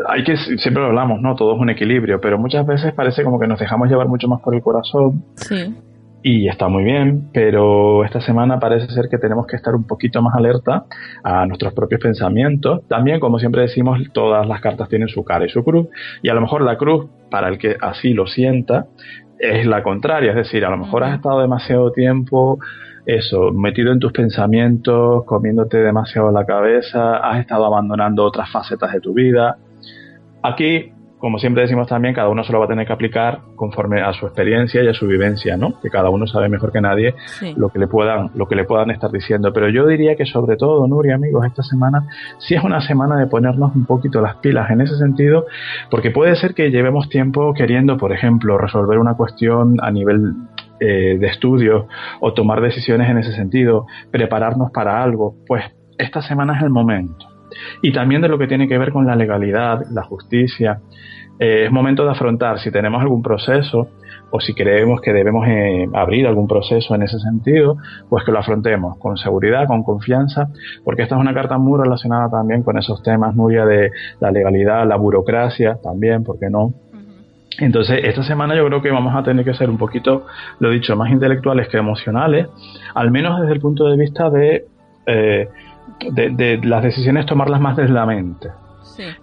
hay 0.08 0.24
que, 0.24 0.36
siempre 0.36 0.82
lo 0.82 0.86
hablamos, 0.86 1.20
¿no? 1.20 1.34
Todo 1.34 1.54
es 1.54 1.60
un 1.60 1.70
equilibrio, 1.70 2.20
pero 2.20 2.38
muchas 2.38 2.66
veces 2.66 2.92
parece 2.92 3.24
como 3.24 3.38
que 3.38 3.46
nos 3.46 3.58
dejamos 3.58 3.88
llevar 3.88 4.08
mucho 4.08 4.28
más 4.28 4.40
por 4.40 4.54
el 4.54 4.62
corazón. 4.62 5.24
Sí. 5.36 5.74
Y 6.22 6.48
está 6.48 6.68
muy 6.68 6.82
bien, 6.82 7.30
pero 7.32 8.04
esta 8.04 8.20
semana 8.20 8.58
parece 8.58 8.88
ser 8.88 9.08
que 9.08 9.18
tenemos 9.18 9.46
que 9.46 9.56
estar 9.56 9.74
un 9.74 9.84
poquito 9.84 10.20
más 10.20 10.34
alerta 10.34 10.84
a 11.22 11.46
nuestros 11.46 11.72
propios 11.72 12.00
pensamientos. 12.00 12.86
También, 12.88 13.20
como 13.20 13.38
siempre 13.38 13.62
decimos, 13.62 14.00
todas 14.12 14.46
las 14.46 14.60
cartas 14.60 14.88
tienen 14.88 15.08
su 15.08 15.24
cara 15.24 15.46
y 15.46 15.48
su 15.48 15.62
cruz. 15.62 15.86
Y 16.22 16.28
a 16.28 16.34
lo 16.34 16.40
mejor 16.40 16.62
la 16.62 16.76
cruz, 16.76 17.06
para 17.30 17.48
el 17.48 17.58
que 17.58 17.76
así 17.80 18.14
lo 18.14 18.26
sienta, 18.26 18.86
es 19.38 19.64
la 19.64 19.84
contraria. 19.84 20.30
Es 20.30 20.36
decir, 20.36 20.64
a 20.64 20.70
lo 20.70 20.76
mejor 20.76 21.04
has 21.04 21.14
estado 21.14 21.40
demasiado 21.40 21.92
tiempo 21.92 22.58
eso, 23.06 23.52
metido 23.52 23.90
en 23.90 24.00
tus 24.00 24.12
pensamientos, 24.12 25.24
comiéndote 25.24 25.78
demasiado 25.78 26.30
la 26.30 26.44
cabeza, 26.44 27.16
has 27.16 27.40
estado 27.40 27.64
abandonando 27.64 28.22
otras 28.22 28.50
facetas 28.52 28.92
de 28.92 29.00
tu 29.00 29.14
vida, 29.14 29.56
Aquí, 30.42 30.92
como 31.18 31.38
siempre 31.38 31.62
decimos 31.62 31.88
también, 31.88 32.14
cada 32.14 32.28
uno 32.28 32.44
se 32.44 32.52
lo 32.52 32.60
va 32.60 32.66
a 32.66 32.68
tener 32.68 32.86
que 32.86 32.92
aplicar 32.92 33.40
conforme 33.56 34.00
a 34.00 34.12
su 34.12 34.26
experiencia 34.26 34.82
y 34.82 34.88
a 34.88 34.94
su 34.94 35.06
vivencia, 35.06 35.56
¿no? 35.56 35.80
Que 35.80 35.90
cada 35.90 36.10
uno 36.10 36.26
sabe 36.26 36.48
mejor 36.48 36.70
que 36.70 36.80
nadie 36.80 37.14
lo 37.56 37.70
que 37.70 37.80
le 37.80 37.88
puedan, 37.88 38.30
lo 38.34 38.46
que 38.46 38.54
le 38.54 38.64
puedan 38.64 38.90
estar 38.90 39.10
diciendo. 39.10 39.52
Pero 39.52 39.68
yo 39.68 39.86
diría 39.86 40.14
que 40.14 40.26
sobre 40.26 40.56
todo, 40.56 40.86
Nuria, 40.86 41.16
amigos, 41.16 41.44
esta 41.44 41.62
semana 41.62 42.06
sí 42.38 42.54
es 42.54 42.62
una 42.62 42.80
semana 42.80 43.18
de 43.18 43.26
ponernos 43.26 43.74
un 43.74 43.84
poquito 43.84 44.20
las 44.20 44.36
pilas 44.36 44.70
en 44.70 44.80
ese 44.80 44.96
sentido, 44.96 45.46
porque 45.90 46.10
puede 46.10 46.36
ser 46.36 46.54
que 46.54 46.70
llevemos 46.70 47.08
tiempo 47.08 47.52
queriendo, 47.52 47.96
por 47.96 48.12
ejemplo, 48.12 48.56
resolver 48.56 48.98
una 48.98 49.14
cuestión 49.14 49.76
a 49.82 49.90
nivel 49.90 50.34
eh, 50.80 51.18
de 51.18 51.26
estudio 51.26 51.88
o 52.20 52.32
tomar 52.32 52.60
decisiones 52.60 53.10
en 53.10 53.18
ese 53.18 53.32
sentido, 53.32 53.86
prepararnos 54.12 54.70
para 54.70 55.02
algo, 55.02 55.34
pues 55.48 55.64
esta 55.98 56.22
semana 56.22 56.56
es 56.56 56.62
el 56.62 56.70
momento 56.70 57.27
y 57.82 57.92
también 57.92 58.22
de 58.22 58.28
lo 58.28 58.38
que 58.38 58.46
tiene 58.46 58.68
que 58.68 58.78
ver 58.78 58.92
con 58.92 59.06
la 59.06 59.16
legalidad, 59.16 59.86
la 59.90 60.02
justicia. 60.02 60.80
Eh, 61.38 61.66
es 61.66 61.72
momento 61.72 62.04
de 62.04 62.10
afrontar 62.10 62.58
si 62.58 62.70
tenemos 62.70 63.00
algún 63.00 63.22
proceso 63.22 63.88
o 64.30 64.40
si 64.40 64.54
creemos 64.54 65.00
que 65.00 65.12
debemos 65.12 65.46
eh, 65.48 65.88
abrir 65.94 66.26
algún 66.26 66.46
proceso 66.46 66.94
en 66.94 67.02
ese 67.02 67.18
sentido, 67.18 67.76
pues 68.08 68.24
que 68.24 68.32
lo 68.32 68.38
afrontemos 68.38 68.98
con 68.98 69.16
seguridad, 69.16 69.66
con 69.66 69.82
confianza, 69.82 70.48
porque 70.84 71.02
esta 71.02 71.14
es 71.14 71.20
una 71.20 71.32
carta 71.32 71.58
muy 71.58 71.80
relacionada 71.80 72.28
también 72.28 72.62
con 72.62 72.76
esos 72.76 73.02
temas, 73.02 73.34
Nuria, 73.34 73.64
de 73.64 73.90
la 74.20 74.30
legalidad, 74.30 74.86
la 74.86 74.96
burocracia 74.96 75.78
también, 75.82 76.24
¿por 76.24 76.38
qué 76.38 76.50
no? 76.50 76.74
Entonces, 77.60 78.00
esta 78.04 78.22
semana 78.22 78.54
yo 78.54 78.64
creo 78.66 78.82
que 78.82 78.90
vamos 78.90 79.14
a 79.16 79.22
tener 79.22 79.44
que 79.44 79.54
ser 79.54 79.68
un 79.68 79.78
poquito, 79.78 80.26
lo 80.60 80.70
dicho, 80.70 80.94
más 80.94 81.10
intelectuales 81.10 81.68
que 81.68 81.78
emocionales, 81.78 82.46
al 82.94 83.10
menos 83.10 83.40
desde 83.40 83.54
el 83.54 83.60
punto 83.60 83.88
de 83.88 83.96
vista 83.96 84.30
de 84.30 84.66
eh, 85.06 85.48
de, 86.00 86.60
las 86.62 86.82
decisiones 86.82 87.26
tomarlas 87.26 87.60
más 87.60 87.76
desde 87.76 87.92
la 87.92 88.06
mente. 88.06 88.48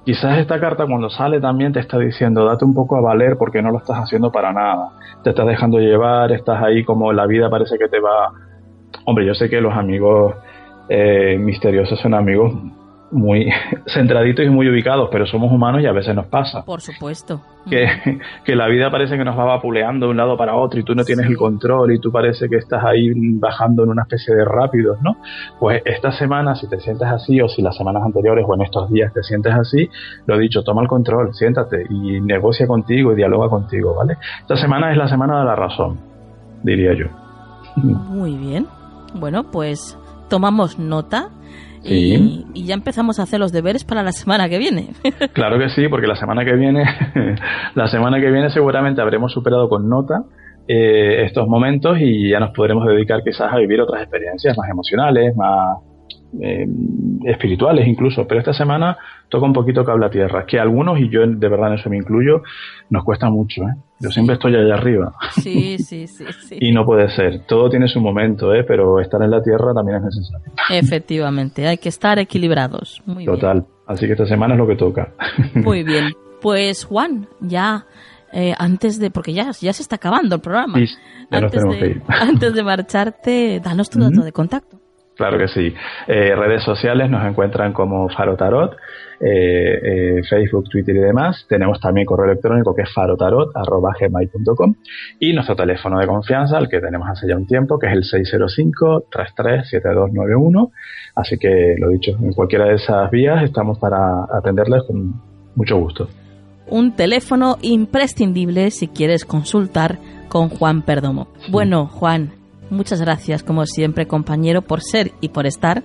Quizás 0.05 0.37
esta 0.37 0.59
carta 0.59 0.85
cuando 0.85 1.09
sale 1.09 1.41
también 1.41 1.73
te 1.73 1.81
está 1.81 1.97
diciendo 1.99 2.45
date 2.45 2.63
un 2.63 2.73
poco 2.73 2.95
a 2.95 3.01
valer 3.01 3.35
porque 3.37 3.61
no 3.61 3.71
lo 3.71 3.79
estás 3.79 3.97
haciendo 3.97 4.31
para 4.31 4.53
nada. 4.53 4.91
Te 5.21 5.31
estás 5.31 5.45
dejando 5.45 5.79
llevar, 5.79 6.31
estás 6.31 6.63
ahí 6.63 6.85
como 6.85 7.11
la 7.11 7.25
vida 7.25 7.49
parece 7.49 7.77
que 7.77 7.89
te 7.89 7.99
va... 7.99 8.31
Hombre, 9.05 9.25
yo 9.25 9.33
sé 9.33 9.49
que 9.49 9.59
los 9.59 9.73
amigos 9.73 10.33
eh, 10.87 11.37
misteriosos 11.37 11.99
son 11.99 12.13
amigos 12.13 12.53
muy 13.11 13.49
centraditos 13.87 14.45
y 14.45 14.49
muy 14.49 14.69
ubicados, 14.69 15.09
pero 15.11 15.25
somos 15.25 15.51
humanos 15.51 15.81
y 15.81 15.85
a 15.85 15.91
veces 15.91 16.15
nos 16.15 16.27
pasa. 16.27 16.63
Por 16.65 16.81
supuesto. 16.81 17.41
Que, 17.69 17.87
que, 18.45 18.55
la 18.55 18.67
vida 18.67 18.91
parece 18.91 19.17
que 19.17 19.23
nos 19.23 19.37
va 19.37 19.45
vapuleando 19.45 20.05
de 20.05 20.11
un 20.11 20.17
lado 20.17 20.37
para 20.37 20.55
otro 20.55 20.79
y 20.79 20.83
tú 20.83 20.93
no 20.93 21.03
tienes 21.03 21.25
el 21.25 21.35
control 21.35 21.93
y 21.93 21.99
tú 21.99 22.11
parece 22.11 22.47
que 22.47 22.57
estás 22.57 22.83
ahí 22.83 23.09
bajando 23.15 23.83
en 23.83 23.89
una 23.89 24.03
especie 24.03 24.35
de 24.35 24.45
rápidos, 24.45 25.01
¿no? 25.01 25.17
Pues 25.59 25.81
esta 25.83 26.11
semana, 26.11 26.53
si 26.55 26.67
te 26.67 26.79
sientes 26.79 27.07
así 27.07 27.41
o 27.41 27.47
si 27.47 27.63
las 27.63 27.75
semanas 27.75 28.03
anteriores 28.03 28.45
o 28.47 28.53
en 28.53 28.61
estos 28.61 28.91
días 28.91 29.11
te 29.13 29.23
sientes 29.23 29.53
así, 29.53 29.89
lo 30.27 30.35
he 30.35 30.39
dicho, 30.39 30.63
toma 30.63 30.83
el 30.83 30.87
control, 30.87 31.33
siéntate 31.33 31.85
y 31.89 32.21
negocia 32.21 32.67
contigo 32.67 33.13
y 33.13 33.15
dialoga 33.15 33.49
contigo, 33.49 33.95
¿vale? 33.95 34.17
Esta 34.41 34.57
semana 34.57 34.91
es 34.91 34.97
la 34.97 35.07
semana 35.07 35.39
de 35.39 35.45
la 35.45 35.55
razón, 35.55 35.97
diría 36.61 36.93
yo. 36.93 37.07
Muy 37.77 38.37
bien. 38.37 38.67
Bueno, 39.15 39.43
pues 39.51 39.97
tomamos 40.29 40.79
nota 40.79 41.29
y, 41.83 42.65
ya 42.65 42.73
empezamos 42.73 43.19
a 43.19 43.23
hacer 43.23 43.39
los 43.39 43.51
deberes 43.51 43.83
para 43.83 44.01
la 44.01 44.11
semana 44.11 44.49
que 44.49 44.57
viene. 44.57 44.89
claro 45.33 45.59
que 45.59 45.69
sí, 45.69 45.87
porque 45.87 46.07
la 46.07 46.15
semana 46.15 46.43
que 46.43 46.55
viene, 46.55 46.83
la 47.75 47.87
semana 47.87 48.19
que 48.19 48.31
viene 48.31 48.49
seguramente 48.49 49.01
habremos 49.01 49.31
superado 49.31 49.69
con 49.69 49.87
nota 49.87 50.23
eh, 50.67 51.25
estos 51.25 51.47
momentos 51.47 51.97
y 51.99 52.31
ya 52.31 52.39
nos 52.39 52.51
podremos 52.51 52.87
dedicar 52.87 53.21
quizás 53.23 53.53
a 53.53 53.57
vivir 53.57 53.81
otras 53.81 54.01
experiencias 54.01 54.57
más 54.57 54.67
emocionales, 54.69 55.35
más 55.35 55.77
eh, 56.41 56.67
espirituales 57.25 57.87
incluso. 57.87 58.27
Pero 58.27 58.39
esta 58.39 58.53
semana 58.53 58.97
toca 59.29 59.45
un 59.45 59.53
poquito 59.53 59.83
cable 59.83 60.05
a 60.05 60.09
tierra, 60.09 60.45
que 60.45 60.59
algunos, 60.59 60.99
y 60.99 61.09
yo 61.09 61.21
de 61.25 61.49
verdad 61.49 61.69
en 61.69 61.79
eso 61.79 61.89
me 61.89 61.97
incluyo, 61.97 62.43
nos 62.89 63.03
cuesta 63.03 63.29
mucho. 63.29 63.63
¿eh? 63.63 63.75
Yo 63.99 64.09
siempre 64.09 64.35
estoy 64.35 64.55
allá 64.55 64.75
arriba. 64.75 65.13
Sí, 65.41 65.77
sí, 65.79 66.07
sí, 66.07 66.25
sí. 66.47 66.57
y 66.61 66.71
no 66.71 66.85
puede 66.85 67.09
ser. 67.09 67.45
Todo 67.47 67.69
tiene 67.69 67.87
su 67.87 67.99
momento, 67.99 68.53
¿eh? 68.53 68.63
pero 68.63 68.99
estar 68.99 69.21
en 69.21 69.31
la 69.31 69.41
tierra 69.41 69.73
también 69.73 69.97
es 69.97 70.03
necesario. 70.03 70.51
Efectivamente, 70.69 71.67
hay 71.67 71.77
que 71.77 71.89
estar 71.89 72.19
equilibrados. 72.19 73.01
Muy 73.05 73.25
Total. 73.25 73.65
Así 73.87 74.05
que 74.05 74.13
esta 74.13 74.25
semana 74.25 74.55
es 74.55 74.59
lo 74.59 74.67
que 74.67 74.75
toca. 74.75 75.13
Muy 75.53 75.83
bien. 75.85 76.13
Pues 76.41 76.85
Juan, 76.85 77.27
ya 77.39 77.85
eh, 78.33 78.53
antes 78.57 78.99
de, 78.99 79.11
porque 79.11 79.33
ya, 79.33 79.51
ya 79.51 79.71
se 79.71 79.81
está 79.81 79.95
acabando 79.95 80.35
el 80.35 80.41
programa. 80.41 80.77
Sí, 80.77 80.87
ya 81.31 81.37
antes, 81.37 81.63
de, 81.63 81.79
que 81.79 81.85
ir. 81.87 82.03
antes 82.07 82.53
de 82.53 82.63
marcharte, 82.63 83.61
danos 83.63 83.89
tu 83.89 83.99
dato 83.99 84.21
de 84.21 84.31
contacto. 84.31 84.81
Claro 85.15 85.37
que 85.37 85.47
sí. 85.47 85.73
Eh, 86.07 86.35
redes 86.35 86.63
sociales 86.63 87.09
nos 87.09 87.25
encuentran 87.25 87.71
como 87.71 88.09
Faro 88.09 88.35
Tarot, 88.35 88.75
eh, 89.21 89.79
eh, 89.81 90.21
Facebook, 90.29 90.67
Twitter 90.69 90.93
y 90.95 90.99
demás. 90.99 91.45
Tenemos 91.47 91.79
también 91.79 92.05
correo 92.05 92.25
electrónico 92.25 92.75
que 92.75 92.81
es 92.81 92.93
farotarot.gmail.com 92.93 94.75
y 95.19 95.31
nuestro 95.33 95.55
teléfono 95.55 95.97
de 95.99 96.07
confianza, 96.07 96.57
el 96.57 96.67
que 96.67 96.81
tenemos 96.81 97.07
hace 97.09 97.25
ya 97.27 97.37
un 97.37 97.47
tiempo, 97.47 97.79
que 97.79 97.87
es 97.87 97.93
el 97.93 98.03
605-337291. 98.03 100.71
Así 101.15 101.37
que, 101.37 101.77
lo 101.79 101.87
dicho, 101.89 102.11
en 102.11 102.33
cualquiera 102.33 102.65
de 102.65 102.75
esas 102.75 103.09
vías 103.09 103.41
estamos 103.43 103.79
para 103.79 104.25
atenderles 104.29 104.83
con 104.83 105.13
mucho 105.55 105.77
gusto. 105.77 106.09
Un 106.67 106.93
teléfono 106.95 107.57
imprescindible 107.61 108.71
si 108.71 108.89
quieres 108.89 109.23
consultar 109.23 109.97
con 110.27 110.49
Juan 110.49 110.81
Perdomo. 110.81 111.29
Bueno, 111.49 111.85
Juan, 111.85 112.31
Muchas 112.69 113.01
gracias, 113.01 113.43
como 113.43 113.65
siempre, 113.65 114.07
compañero, 114.07 114.61
por 114.61 114.81
ser 114.81 115.11
y 115.21 115.29
por 115.29 115.45
estar. 115.45 115.83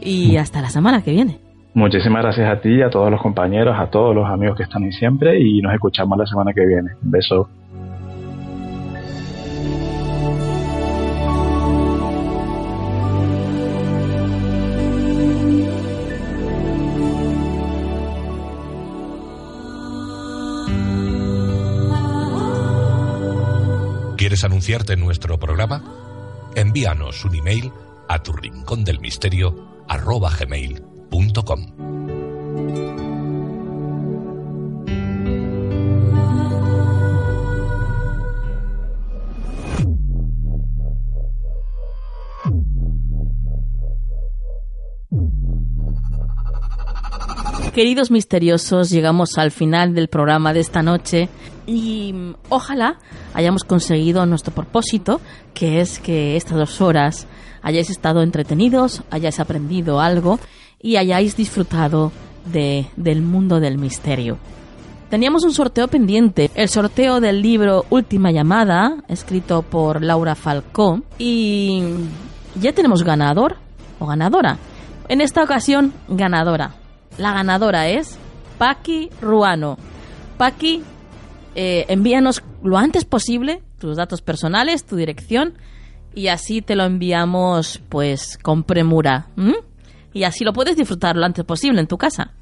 Y 0.00 0.36
hasta 0.36 0.60
la 0.60 0.70
semana 0.70 1.02
que 1.02 1.12
viene. 1.12 1.38
Muchísimas 1.74 2.22
gracias 2.22 2.48
a 2.50 2.60
ti, 2.60 2.80
a 2.80 2.88
todos 2.88 3.10
los 3.10 3.20
compañeros, 3.20 3.76
a 3.78 3.90
todos 3.90 4.14
los 4.14 4.26
amigos 4.26 4.56
que 4.56 4.62
están 4.62 4.84
ahí 4.84 4.92
siempre 4.92 5.38
y 5.38 5.60
nos 5.60 5.74
escuchamos 5.74 6.16
la 6.16 6.26
semana 6.26 6.52
que 6.54 6.64
viene. 6.64 6.92
Un 7.02 7.10
beso. 7.10 7.48
¿Quieres 24.16 24.42
anunciarte 24.44 24.94
en 24.94 25.00
nuestro 25.00 25.38
programa? 25.38 26.05
Envíanos 26.56 27.24
un 27.24 27.36
email 27.36 27.72
a 28.08 28.22
tu 28.22 28.32
rincón 28.32 28.82
del 28.84 28.98
misterio 28.98 29.84
arroba 29.88 30.30
gmail.com. 30.30 31.86
Queridos 47.76 48.10
misteriosos, 48.10 48.88
llegamos 48.88 49.36
al 49.36 49.50
final 49.50 49.94
del 49.94 50.08
programa 50.08 50.54
de 50.54 50.60
esta 50.60 50.80
noche 50.80 51.28
y 51.66 52.10
mm, 52.10 52.34
ojalá 52.48 52.96
hayamos 53.34 53.64
conseguido 53.64 54.24
nuestro 54.24 54.54
propósito, 54.54 55.20
que 55.52 55.82
es 55.82 55.98
que 55.98 56.38
estas 56.38 56.56
dos 56.56 56.80
horas 56.80 57.26
hayáis 57.60 57.90
estado 57.90 58.22
entretenidos, 58.22 59.02
hayáis 59.10 59.40
aprendido 59.40 60.00
algo 60.00 60.38
y 60.80 60.96
hayáis 60.96 61.36
disfrutado 61.36 62.12
de, 62.50 62.86
del 62.96 63.20
mundo 63.20 63.60
del 63.60 63.76
misterio. 63.76 64.38
Teníamos 65.10 65.44
un 65.44 65.52
sorteo 65.52 65.86
pendiente, 65.86 66.50
el 66.54 66.70
sorteo 66.70 67.20
del 67.20 67.42
libro 67.42 67.84
Última 67.90 68.30
llamada, 68.30 69.04
escrito 69.06 69.60
por 69.60 70.02
Laura 70.02 70.34
Falcó, 70.34 71.02
y 71.18 71.82
ya 72.58 72.72
tenemos 72.72 73.02
ganador 73.02 73.56
o 73.98 74.06
ganadora. 74.06 74.56
En 75.10 75.20
esta 75.20 75.44
ocasión, 75.44 75.92
ganadora. 76.08 76.74
La 77.18 77.32
ganadora 77.32 77.88
es 77.88 78.18
Paqui 78.58 79.10
Ruano. 79.20 79.78
Paqui, 80.36 80.82
eh, 81.54 81.86
envíanos 81.88 82.42
lo 82.62 82.76
antes 82.76 83.04
posible 83.04 83.62
tus 83.78 83.96
datos 83.96 84.22
personales, 84.22 84.84
tu 84.84 84.96
dirección 84.96 85.54
y 86.14 86.28
así 86.28 86.62
te 86.62 86.76
lo 86.76 86.84
enviamos 86.84 87.80
pues 87.88 88.38
con 88.38 88.64
premura. 88.64 89.28
Y 90.12 90.24
así 90.24 90.44
lo 90.44 90.52
puedes 90.52 90.76
disfrutar 90.76 91.16
lo 91.16 91.26
antes 91.26 91.44
posible 91.44 91.80
en 91.80 91.86
tu 91.86 91.98
casa. 91.98 92.32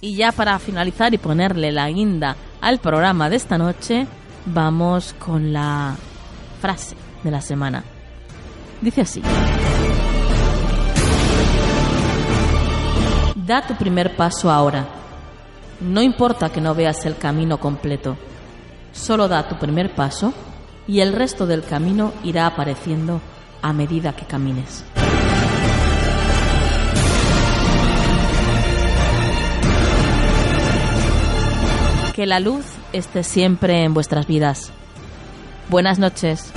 Y 0.00 0.16
ya 0.16 0.32
para 0.32 0.58
finalizar 0.58 1.12
y 1.14 1.18
ponerle 1.18 1.72
la 1.72 1.90
guinda 1.90 2.36
al 2.60 2.78
programa 2.78 3.28
de 3.30 3.36
esta 3.36 3.58
noche, 3.58 4.06
vamos 4.46 5.14
con 5.18 5.52
la 5.52 5.96
frase 6.60 6.96
de 7.22 7.30
la 7.30 7.40
semana. 7.40 7.82
Dice 8.80 9.00
así. 9.00 9.22
Da 13.46 13.60
tu 13.60 13.74
primer 13.74 14.16
paso 14.16 14.50
ahora. 14.50 14.86
No 15.80 16.00
importa 16.00 16.48
que 16.48 16.62
no 16.62 16.74
veas 16.74 17.04
el 17.04 17.18
camino 17.18 17.58
completo. 17.58 18.16
Solo 18.92 19.28
da 19.28 19.46
tu 19.46 19.56
primer 19.56 19.94
paso 19.94 20.32
y 20.86 21.00
el 21.00 21.12
resto 21.12 21.46
del 21.46 21.62
camino 21.62 22.14
irá 22.22 22.46
apareciendo 22.46 23.20
a 23.60 23.74
medida 23.74 24.16
que 24.16 24.24
camines. 24.24 24.84
Que 32.14 32.24
la 32.24 32.40
luz 32.40 32.64
esté 32.94 33.24
siempre 33.24 33.84
en 33.84 33.92
vuestras 33.92 34.26
vidas. 34.26 34.72
Buenas 35.68 35.98
noches. 35.98 36.50